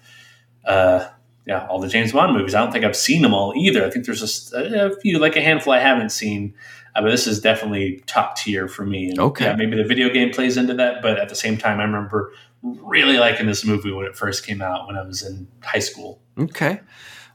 Uh, 0.64 1.06
yeah, 1.46 1.66
all 1.66 1.78
the 1.78 1.88
James 1.88 2.12
Bond 2.12 2.36
movies. 2.36 2.54
I 2.54 2.62
don't 2.62 2.72
think 2.72 2.84
I've 2.84 2.96
seen 2.96 3.22
them 3.22 3.34
all 3.34 3.52
either. 3.56 3.84
I 3.84 3.90
think 3.90 4.06
there's 4.06 4.20
just 4.20 4.52
a, 4.52 4.92
a 4.92 5.00
few, 5.00 5.18
like 5.18 5.36
a 5.36 5.40
handful 5.40 5.72
I 5.72 5.80
haven't 5.80 6.10
seen. 6.10 6.54
Uh, 6.94 7.02
but 7.02 7.10
this 7.10 7.26
is 7.26 7.40
definitely 7.40 8.02
top 8.06 8.36
tier 8.36 8.68
for 8.68 8.86
me. 8.86 9.10
And 9.10 9.18
okay. 9.18 9.46
Yeah, 9.46 9.56
maybe 9.56 9.76
the 9.76 9.84
video 9.84 10.08
game 10.08 10.30
plays 10.30 10.56
into 10.56 10.74
that, 10.74 11.02
but 11.02 11.18
at 11.18 11.28
the 11.28 11.34
same 11.34 11.58
time, 11.58 11.80
I 11.80 11.84
remember 11.84 12.32
really 12.62 13.18
liking 13.18 13.46
this 13.46 13.64
movie 13.64 13.92
when 13.92 14.06
it 14.06 14.16
first 14.16 14.46
came 14.46 14.62
out 14.62 14.86
when 14.86 14.96
I 14.96 15.02
was 15.02 15.22
in 15.22 15.48
high 15.62 15.80
school. 15.80 16.22
Okay. 16.38 16.80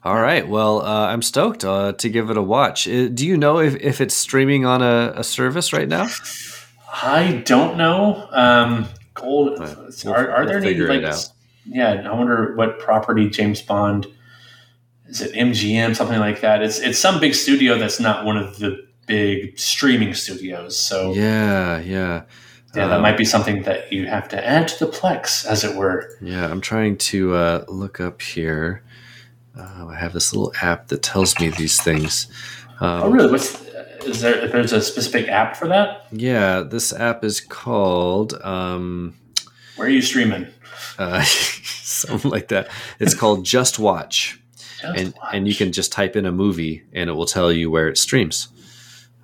All 0.03 0.19
right. 0.19 0.47
Well, 0.47 0.81
uh, 0.81 1.07
I'm 1.07 1.21
stoked 1.21 1.65
uh, 1.65 1.91
to 1.93 2.09
give 2.09 2.29
it 2.29 2.38
a 2.38 2.41
watch. 2.41 2.88
Uh, 2.88 3.09
do 3.09 3.27
you 3.27 3.38
know 3.38 3.59
if, 3.59 3.75
if 3.75 4.01
it's 4.01 4.15
streaming 4.15 4.65
on 4.65 4.81
a, 4.81 5.13
a 5.17 5.23
service 5.23 5.73
right 5.73 5.88
now? 5.88 6.07
I 6.91 7.43
don't 7.45 7.77
know. 7.77 8.27
Um, 8.31 8.88
Gold. 9.13 9.59
We'll, 9.59 10.13
are, 10.13 10.31
are 10.31 10.39
we'll 10.39 10.47
there 10.47 10.57
any 10.57 10.73
like 10.75 11.13
yeah, 11.69 12.09
I 12.09 12.14
wonder 12.14 12.56
what 12.56 12.80
property 12.80 13.30
James 13.30 13.61
Bond 13.61 14.07
is 15.07 15.22
it 15.22 15.33
MGM 15.33 15.95
something 15.95 16.19
like 16.19 16.41
that. 16.41 16.61
It's 16.61 16.80
it's 16.80 16.99
some 16.99 17.19
big 17.19 17.33
studio 17.33 17.77
that's 17.77 17.99
not 17.99 18.25
one 18.25 18.38
of 18.38 18.59
the 18.59 18.88
big 19.06 19.57
streaming 19.57 20.14
studios. 20.14 20.77
So 20.77 21.14
yeah, 21.14 21.80
yeah. 21.80 22.23
Yeah, 22.75 22.88
that 22.88 22.98
um, 22.98 23.01
might 23.01 23.17
be 23.17 23.25
something 23.25 23.64
that 23.64 23.91
you 23.91 24.06
have 24.06 24.30
to 24.30 24.48
add 24.48 24.67
to 24.67 24.85
the 24.85 24.91
Plex, 24.91 25.43
as 25.43 25.64
it 25.64 25.75
were. 25.75 26.15
Yeah, 26.22 26.45
I'm 26.45 26.61
trying 26.61 26.98
to 26.98 27.33
uh, 27.33 27.65
look 27.67 27.99
up 27.99 28.22
here. 28.22 28.83
Uh, 29.57 29.88
I 29.88 29.95
have 29.95 30.14
this 30.14 30.31
little 30.33 30.53
app 30.61 30.89
that 30.89 31.01
tells 31.01 31.39
me 31.39 31.49
these 31.49 31.81
things. 31.81 32.27
Um, 32.80 33.03
oh, 33.03 33.09
really? 33.09 33.31
What's 33.31 33.59
is 34.06 34.22
there? 34.22 34.35
If 34.45 34.51
there's 34.51 34.72
a 34.72 34.83
specific 34.83 35.27
app 35.30 35.57
for 35.57 35.67
that? 35.67 36.06
Yeah, 36.11 36.61
this 36.61 36.93
app 36.93 37.23
is 37.23 37.41
called. 37.41 38.39
Um, 38.43 39.15
Where 39.75 39.88
are 39.88 39.91
you 39.91 40.03
streaming? 40.03 40.45
Uh, 40.99 41.23
something 41.23 42.29
like 42.29 42.49
that. 42.49 42.69
It's 42.99 43.13
called 43.15 43.45
Just 43.45 43.79
Watch, 43.79 44.39
just 44.81 44.97
and 44.97 45.13
watch. 45.13 45.33
and 45.33 45.47
you 45.47 45.55
can 45.55 45.71
just 45.71 45.91
type 45.91 46.15
in 46.15 46.25
a 46.25 46.31
movie 46.31 46.83
and 46.93 47.09
it 47.09 47.13
will 47.13 47.25
tell 47.25 47.51
you 47.51 47.71
where 47.71 47.87
it 47.87 47.97
streams. 47.97 48.49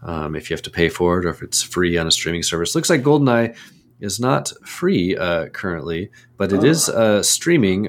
Um, 0.01 0.35
if 0.35 0.49
you 0.49 0.53
have 0.53 0.61
to 0.63 0.69
pay 0.69 0.89
for 0.89 1.19
it 1.19 1.25
or 1.25 1.29
if 1.29 1.41
it's 1.41 1.63
free 1.63 1.97
on 1.97 2.05
a 2.05 2.11
streaming 2.11 2.43
service. 2.43 2.75
Looks 2.75 2.91
like 2.91 3.01
Goldeneye 3.01 3.55
is 3.99 4.19
not 4.19 4.51
free 4.63 5.17
uh, 5.17 5.47
currently, 5.47 6.11
but 6.37 6.53
it 6.53 6.59
oh. 6.59 6.65
is 6.65 6.89
uh, 6.89 7.23
streaming 7.23 7.85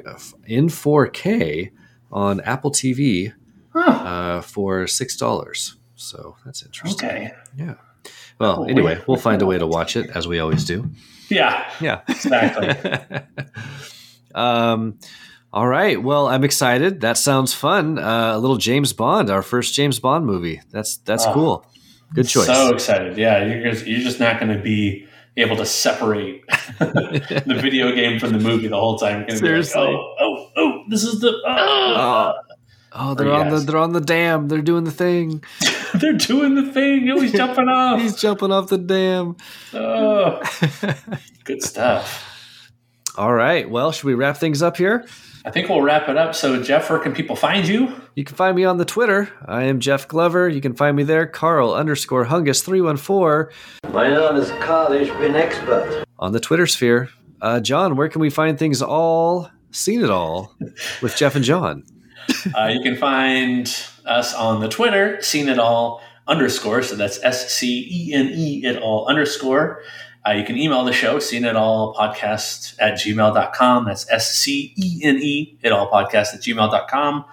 in 0.46 0.68
4K 0.68 1.72
on 2.10 2.40
Apple 2.40 2.70
TV 2.70 3.34
huh. 3.74 3.90
uh, 3.90 4.40
for 4.40 4.86
six 4.86 5.16
dollars. 5.16 5.76
So 5.96 6.36
that's 6.44 6.62
interesting. 6.62 7.08
Okay. 7.08 7.32
Yeah. 7.56 7.74
Well, 8.38 8.60
oh, 8.60 8.64
anyway, 8.64 9.02
we'll 9.06 9.16
find 9.16 9.42
a 9.42 9.46
way 9.46 9.58
to 9.58 9.66
watch 9.66 9.96
it 9.96 10.10
as 10.10 10.28
we 10.28 10.38
always 10.38 10.64
do. 10.64 10.90
Yeah. 11.28 11.70
Yeah. 11.80 12.02
Exactly. 12.08 12.70
um, 14.34 14.98
all 15.52 15.66
right. 15.66 16.02
Well, 16.02 16.28
I'm 16.28 16.44
excited. 16.44 17.00
That 17.00 17.16
sounds 17.16 17.54
fun. 17.54 17.98
Uh, 17.98 18.32
a 18.34 18.38
little 18.38 18.58
James 18.58 18.92
Bond, 18.92 19.30
our 19.30 19.42
first 19.42 19.74
James 19.74 19.98
Bond 19.98 20.26
movie. 20.26 20.60
That's 20.70 20.98
that's 20.98 21.24
oh, 21.26 21.32
cool. 21.32 21.66
Good 22.14 22.28
choice. 22.28 22.46
So 22.46 22.74
excited. 22.74 23.16
Yeah, 23.16 23.44
you're 23.44 23.72
just, 23.72 23.86
you're 23.86 24.00
just 24.00 24.20
not 24.20 24.38
going 24.40 24.56
to 24.56 24.62
be 24.62 25.06
able 25.36 25.56
to 25.56 25.66
separate 25.66 26.46
the 26.78 27.58
video 27.60 27.92
game 27.94 28.18
from 28.18 28.32
the 28.32 28.38
movie 28.38 28.68
the 28.68 28.76
whole 28.76 28.98
time. 28.98 29.28
Seriously. 29.28 29.80
Like, 29.80 29.90
oh, 29.90 30.14
oh, 30.20 30.50
oh, 30.56 30.84
this 30.88 31.04
is 31.04 31.20
the. 31.20 31.32
Oh, 31.46 32.34
oh 32.92 33.14
they're 33.14 33.32
on 33.32 33.50
the 33.50 33.58
they're 33.60 33.78
on 33.78 33.92
the 33.92 34.00
dam. 34.00 34.48
They're 34.48 34.62
doing 34.62 34.84
the 34.84 34.90
thing. 34.90 35.42
They're 35.94 36.12
doing 36.12 36.54
the 36.54 36.70
thing. 36.72 37.08
Oh, 37.10 37.20
he's 37.20 37.32
jumping 37.32 37.68
off. 37.68 38.00
he's 38.00 38.16
jumping 38.16 38.52
off 38.52 38.68
the 38.68 38.78
dam. 38.78 39.36
Oh, 39.72 40.40
good 41.44 41.62
stuff. 41.62 42.32
All 43.16 43.32
right. 43.32 43.68
Well, 43.68 43.92
should 43.92 44.04
we 44.04 44.14
wrap 44.14 44.36
things 44.36 44.62
up 44.62 44.76
here? 44.76 45.06
I 45.44 45.50
think 45.50 45.68
we'll 45.68 45.80
wrap 45.80 46.08
it 46.08 46.16
up. 46.16 46.34
So, 46.34 46.60
Jeff, 46.62 46.90
where 46.90 46.98
can 46.98 47.14
people 47.14 47.36
find 47.36 47.66
you? 47.68 47.94
You 48.16 48.24
can 48.24 48.34
find 48.36 48.56
me 48.56 48.64
on 48.64 48.78
the 48.78 48.84
Twitter. 48.84 49.30
I 49.46 49.62
am 49.64 49.78
Jeff 49.78 50.08
Glover. 50.08 50.48
You 50.48 50.60
can 50.60 50.74
find 50.74 50.96
me 50.96 51.04
there, 51.04 51.24
Karl 51.26 51.72
underscore 51.72 52.26
Hungus 52.26 52.64
314. 52.64 53.54
My 53.92 54.08
name 54.08 54.36
is 54.36 54.50
Carl 54.60 54.88
Bin 54.90 55.36
Expert. 55.36 56.04
On 56.18 56.32
the 56.32 56.40
Twitter 56.40 56.66
sphere. 56.66 57.10
Uh, 57.40 57.60
Jon, 57.60 57.94
where 57.96 58.08
can 58.08 58.20
we 58.20 58.28
find 58.28 58.58
things 58.58 58.82
all, 58.82 59.48
Scene 59.70 60.02
it 60.02 60.10
all, 60.10 60.52
with 61.00 61.16
Jeff 61.16 61.36
and 61.36 61.44
Jon? 61.44 61.84
uh, 62.58 62.66
you 62.66 62.80
can 62.82 62.96
find 62.96 63.68
us 64.06 64.34
on 64.34 64.60
the 64.60 64.68
Twitter, 64.68 65.20
Scene 65.22 65.48
it 65.48 65.58
all 65.58 66.02
underscore. 66.26 66.82
So 66.82 66.96
that's 66.96 67.22
S 67.22 67.52
C 67.52 67.86
E 67.90 68.14
N 68.14 68.30
E 68.32 68.64
it 68.64 68.82
all 68.82 69.06
underscore. 69.06 69.82
Uh, 70.26 70.32
you 70.32 70.44
can 70.44 70.56
email 70.56 70.84
the 70.84 70.92
show, 70.92 71.18
Scene 71.18 71.44
it 71.44 71.54
all 71.54 71.94
podcast 71.94 72.74
at 72.80 72.94
gmail.com. 72.94 73.84
That's 73.84 74.10
S 74.10 74.36
C 74.36 74.74
E 74.76 75.00
N 75.02 75.18
E 75.18 75.58
it 75.62 75.72
all 75.72 75.90
podcast 75.90 76.34
at 76.34 76.40
gmail.com. 76.40 77.24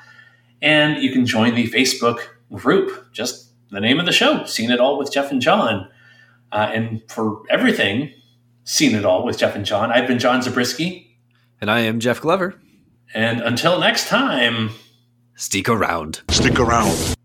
And 0.62 1.04
you 1.04 1.12
can 1.12 1.26
join 1.26 1.56
the 1.56 1.70
Facebook 1.70 2.20
group, 2.54 3.12
just 3.12 3.50
the 3.70 3.82
name 3.82 4.00
of 4.00 4.06
the 4.06 4.12
show, 4.12 4.46
Scene 4.46 4.72
It 4.72 4.80
All 4.80 4.98
with 4.98 5.12
Jeff 5.12 5.32
and 5.32 5.42
Jon. 5.42 5.90
Uh, 6.52 6.72
and 6.74 7.02
for 7.10 7.42
everything, 7.50 8.14
Scene 8.64 8.96
It 8.96 9.04
All 9.04 9.26
with 9.26 9.38
Jeff 9.38 9.56
and 9.56 9.66
Jon, 9.66 9.92
I've 9.92 10.08
been 10.08 10.20
Jon 10.20 10.42
Zabriskie. 10.42 11.18
And 11.60 11.70
I 11.70 11.80
am 11.80 12.00
Jeff 12.00 12.22
Glover. 12.22 12.56
And 13.14 13.42
until 13.42 13.80
next 13.80 14.08
time, 14.08 14.70
Stick 15.36 15.68
around. 15.68 16.22
Stick 16.30 16.60
around. 16.60 17.16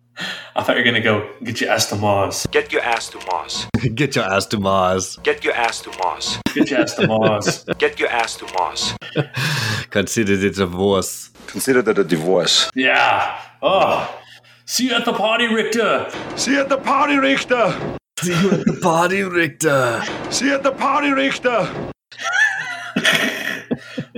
I 0.57 0.63
thought 0.63 0.77
you 0.77 0.83
were 0.83 0.85
gonna 0.85 1.01
go 1.01 1.31
get 1.45 1.61
your 1.61 1.71
ass 1.71 1.89
to 1.91 1.97
Mars. 1.97 2.47
Get 2.51 2.73
your 2.73 2.83
ass 2.83 3.11
to 3.11 3.19
Mars. 3.31 3.67
get 3.95 4.17
your 4.17 4.25
ass 4.25 4.47
to 4.47 4.59
Mars. 4.59 5.19
Get 5.23 5.45
your 5.45 5.55
ass 5.55 5.81
to 5.83 5.91
Mars. 5.99 6.39
Get 6.55 6.71
your 6.71 6.81
ass 6.81 6.95
to 6.95 7.07
Mars. 7.07 7.65
get 7.79 8.01
your 8.01 8.09
ass 8.09 8.37
to 8.39 8.47
Mars. 8.55 8.95
Consider 9.91 10.33
it 10.33 10.45
a 10.45 10.51
divorce. 10.51 11.31
Consider 11.47 11.83
that 11.83 11.99
a 11.99 12.05
divorce. 12.05 12.71
Yeah. 12.75 13.41
Oh. 13.63 14.23
See 14.65 14.89
you 14.89 14.95
at 14.95 15.05
the 15.05 15.13
party, 15.13 15.47
Richter. 15.47 16.11
See 16.37 16.53
you 16.53 16.61
at 16.61 16.69
the 16.69 16.79
party, 16.79 17.17
Richter. 17.17 17.99
See 18.19 18.33
you 18.33 18.51
at 18.51 18.65
the 18.65 18.79
party, 18.83 19.23
Richter. 19.23 20.03
See 20.31 20.47
you 20.47 20.55
at 20.55 20.63
the 20.63 20.73
party, 20.73 21.11
Richter. 21.11 21.93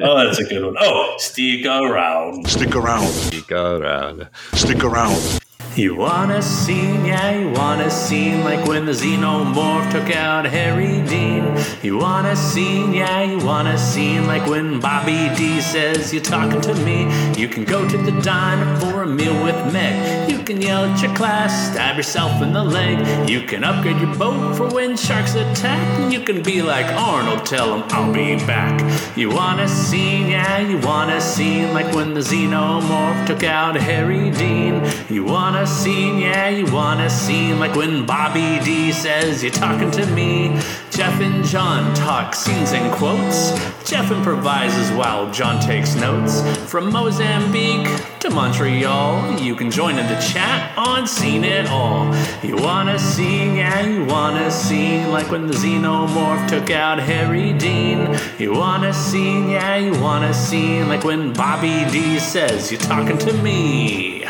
Oh, 0.02 0.24
that's 0.24 0.38
a 0.38 0.44
good 0.44 0.64
one. 0.64 0.76
Oh, 0.80 1.14
stick 1.18 1.66
around. 1.66 2.48
Stick 2.48 2.74
around. 2.74 3.08
Stick 3.08 3.52
around. 3.52 4.28
Stick 4.52 4.84
around. 4.84 5.40
You 5.76 5.94
want 5.94 6.32
a 6.32 6.42
scene, 6.42 7.04
yeah, 7.04 7.38
you 7.38 7.50
want 7.50 7.80
a 7.80 7.90
scene 7.90 8.42
like 8.42 8.66
when 8.66 8.86
the 8.86 8.92
xenomorph 8.92 9.92
took 9.92 10.14
out 10.14 10.44
Harry 10.44 11.00
Dean. 11.06 11.56
You 11.80 11.96
want 11.96 12.26
a 12.26 12.34
scene, 12.34 12.92
yeah, 12.92 13.22
you 13.22 13.38
want 13.38 13.68
a 13.68 13.78
scene 13.78 14.26
like 14.26 14.46
when 14.48 14.80
Bobby 14.80 15.30
D 15.36 15.60
says 15.60 16.12
you're 16.12 16.22
talking 16.22 16.60
to 16.62 16.74
me. 16.84 17.04
You 17.40 17.46
can 17.46 17.64
go 17.64 17.88
to 17.88 17.96
the 17.96 18.20
diner 18.20 18.80
for 18.80 19.04
a 19.04 19.06
meal 19.06 19.42
with 19.44 19.72
Meg. 19.72 20.28
You 20.28 20.40
can 20.42 20.60
yell 20.60 20.86
at 20.86 21.00
your 21.00 21.14
class, 21.14 21.70
stab 21.70 21.96
yourself 21.96 22.42
in 22.42 22.52
the 22.52 22.64
leg. 22.64 23.30
You 23.30 23.42
can 23.42 23.62
upgrade 23.62 24.00
your 24.00 24.14
boat 24.16 24.56
for 24.56 24.68
when 24.68 24.96
sharks 24.96 25.36
attack. 25.36 25.78
And 26.00 26.12
you 26.12 26.20
can 26.20 26.42
be 26.42 26.62
like 26.62 26.86
Arnold, 26.86 27.46
tell 27.46 27.76
him 27.76 27.84
I'll 27.90 28.12
be 28.12 28.34
back. 28.44 28.80
You 29.16 29.30
want 29.30 29.60
a 29.60 29.68
scene, 29.68 30.26
yeah, 30.26 30.58
you 30.58 30.78
want 30.78 31.10
a 31.10 31.20
scene 31.20 31.72
like 31.72 31.94
when 31.94 32.12
the 32.12 32.20
xenomorph 32.20 33.26
took 33.26 33.44
out 33.44 33.76
Harry 33.76 34.30
Dean. 34.30 34.84
You 35.08 35.24
want 35.24 35.49
a 35.54 35.66
scene, 35.66 36.18
yeah, 36.18 36.48
you 36.48 36.66
want 36.72 37.00
a 37.00 37.08
scene 37.08 37.58
like 37.58 37.74
when 37.74 38.04
Bobby 38.04 38.58
D 38.64 38.92
says 38.92 39.42
you're 39.42 39.52
talking 39.52 39.90
to 39.92 40.06
me. 40.06 40.58
Jeff 40.90 41.20
and 41.20 41.44
Jon 41.44 41.94
talk 41.94 42.34
scenes 42.34 42.72
and 42.72 42.92
quotes. 42.92 43.52
Jeff 43.88 44.10
improvises 44.10 44.90
while 44.92 45.30
Jon 45.30 45.60
takes 45.60 45.94
notes. 45.94 46.42
From 46.70 46.92
Mozambique 46.92 47.88
to 48.20 48.30
Montreal, 48.30 49.40
you 49.40 49.54
can 49.54 49.70
join 49.70 49.98
in 49.98 50.06
the 50.08 50.20
chat 50.20 50.76
on 50.76 51.06
Scene 51.06 51.44
It 51.44 51.66
All. 51.68 52.14
You 52.42 52.56
wanna 52.56 52.98
scene, 52.98 53.56
yeah, 53.56 53.80
you 53.86 54.04
wanna 54.04 54.50
scene 54.50 55.10
like 55.10 55.30
when 55.30 55.46
the 55.46 55.54
xenomorph 55.54 56.48
took 56.48 56.70
out 56.70 56.98
Harry 56.98 57.52
Dean. 57.54 58.18
You 58.38 58.52
wanna 58.52 58.92
scene, 58.92 59.48
yeah, 59.48 59.76
you 59.76 59.98
wanna 60.00 60.34
scene 60.34 60.88
like 60.88 61.04
when 61.04 61.32
Bobby 61.32 61.86
D 61.90 62.18
says 62.18 62.70
you're 62.70 62.80
talking 62.80 63.18
to 63.18 63.32
me. 63.34 64.26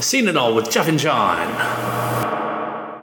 Scene 0.00 0.28
it 0.28 0.36
all 0.36 0.54
with 0.54 0.70
Jeff 0.70 0.88
and 0.88 0.98
Jon. 0.98 2.23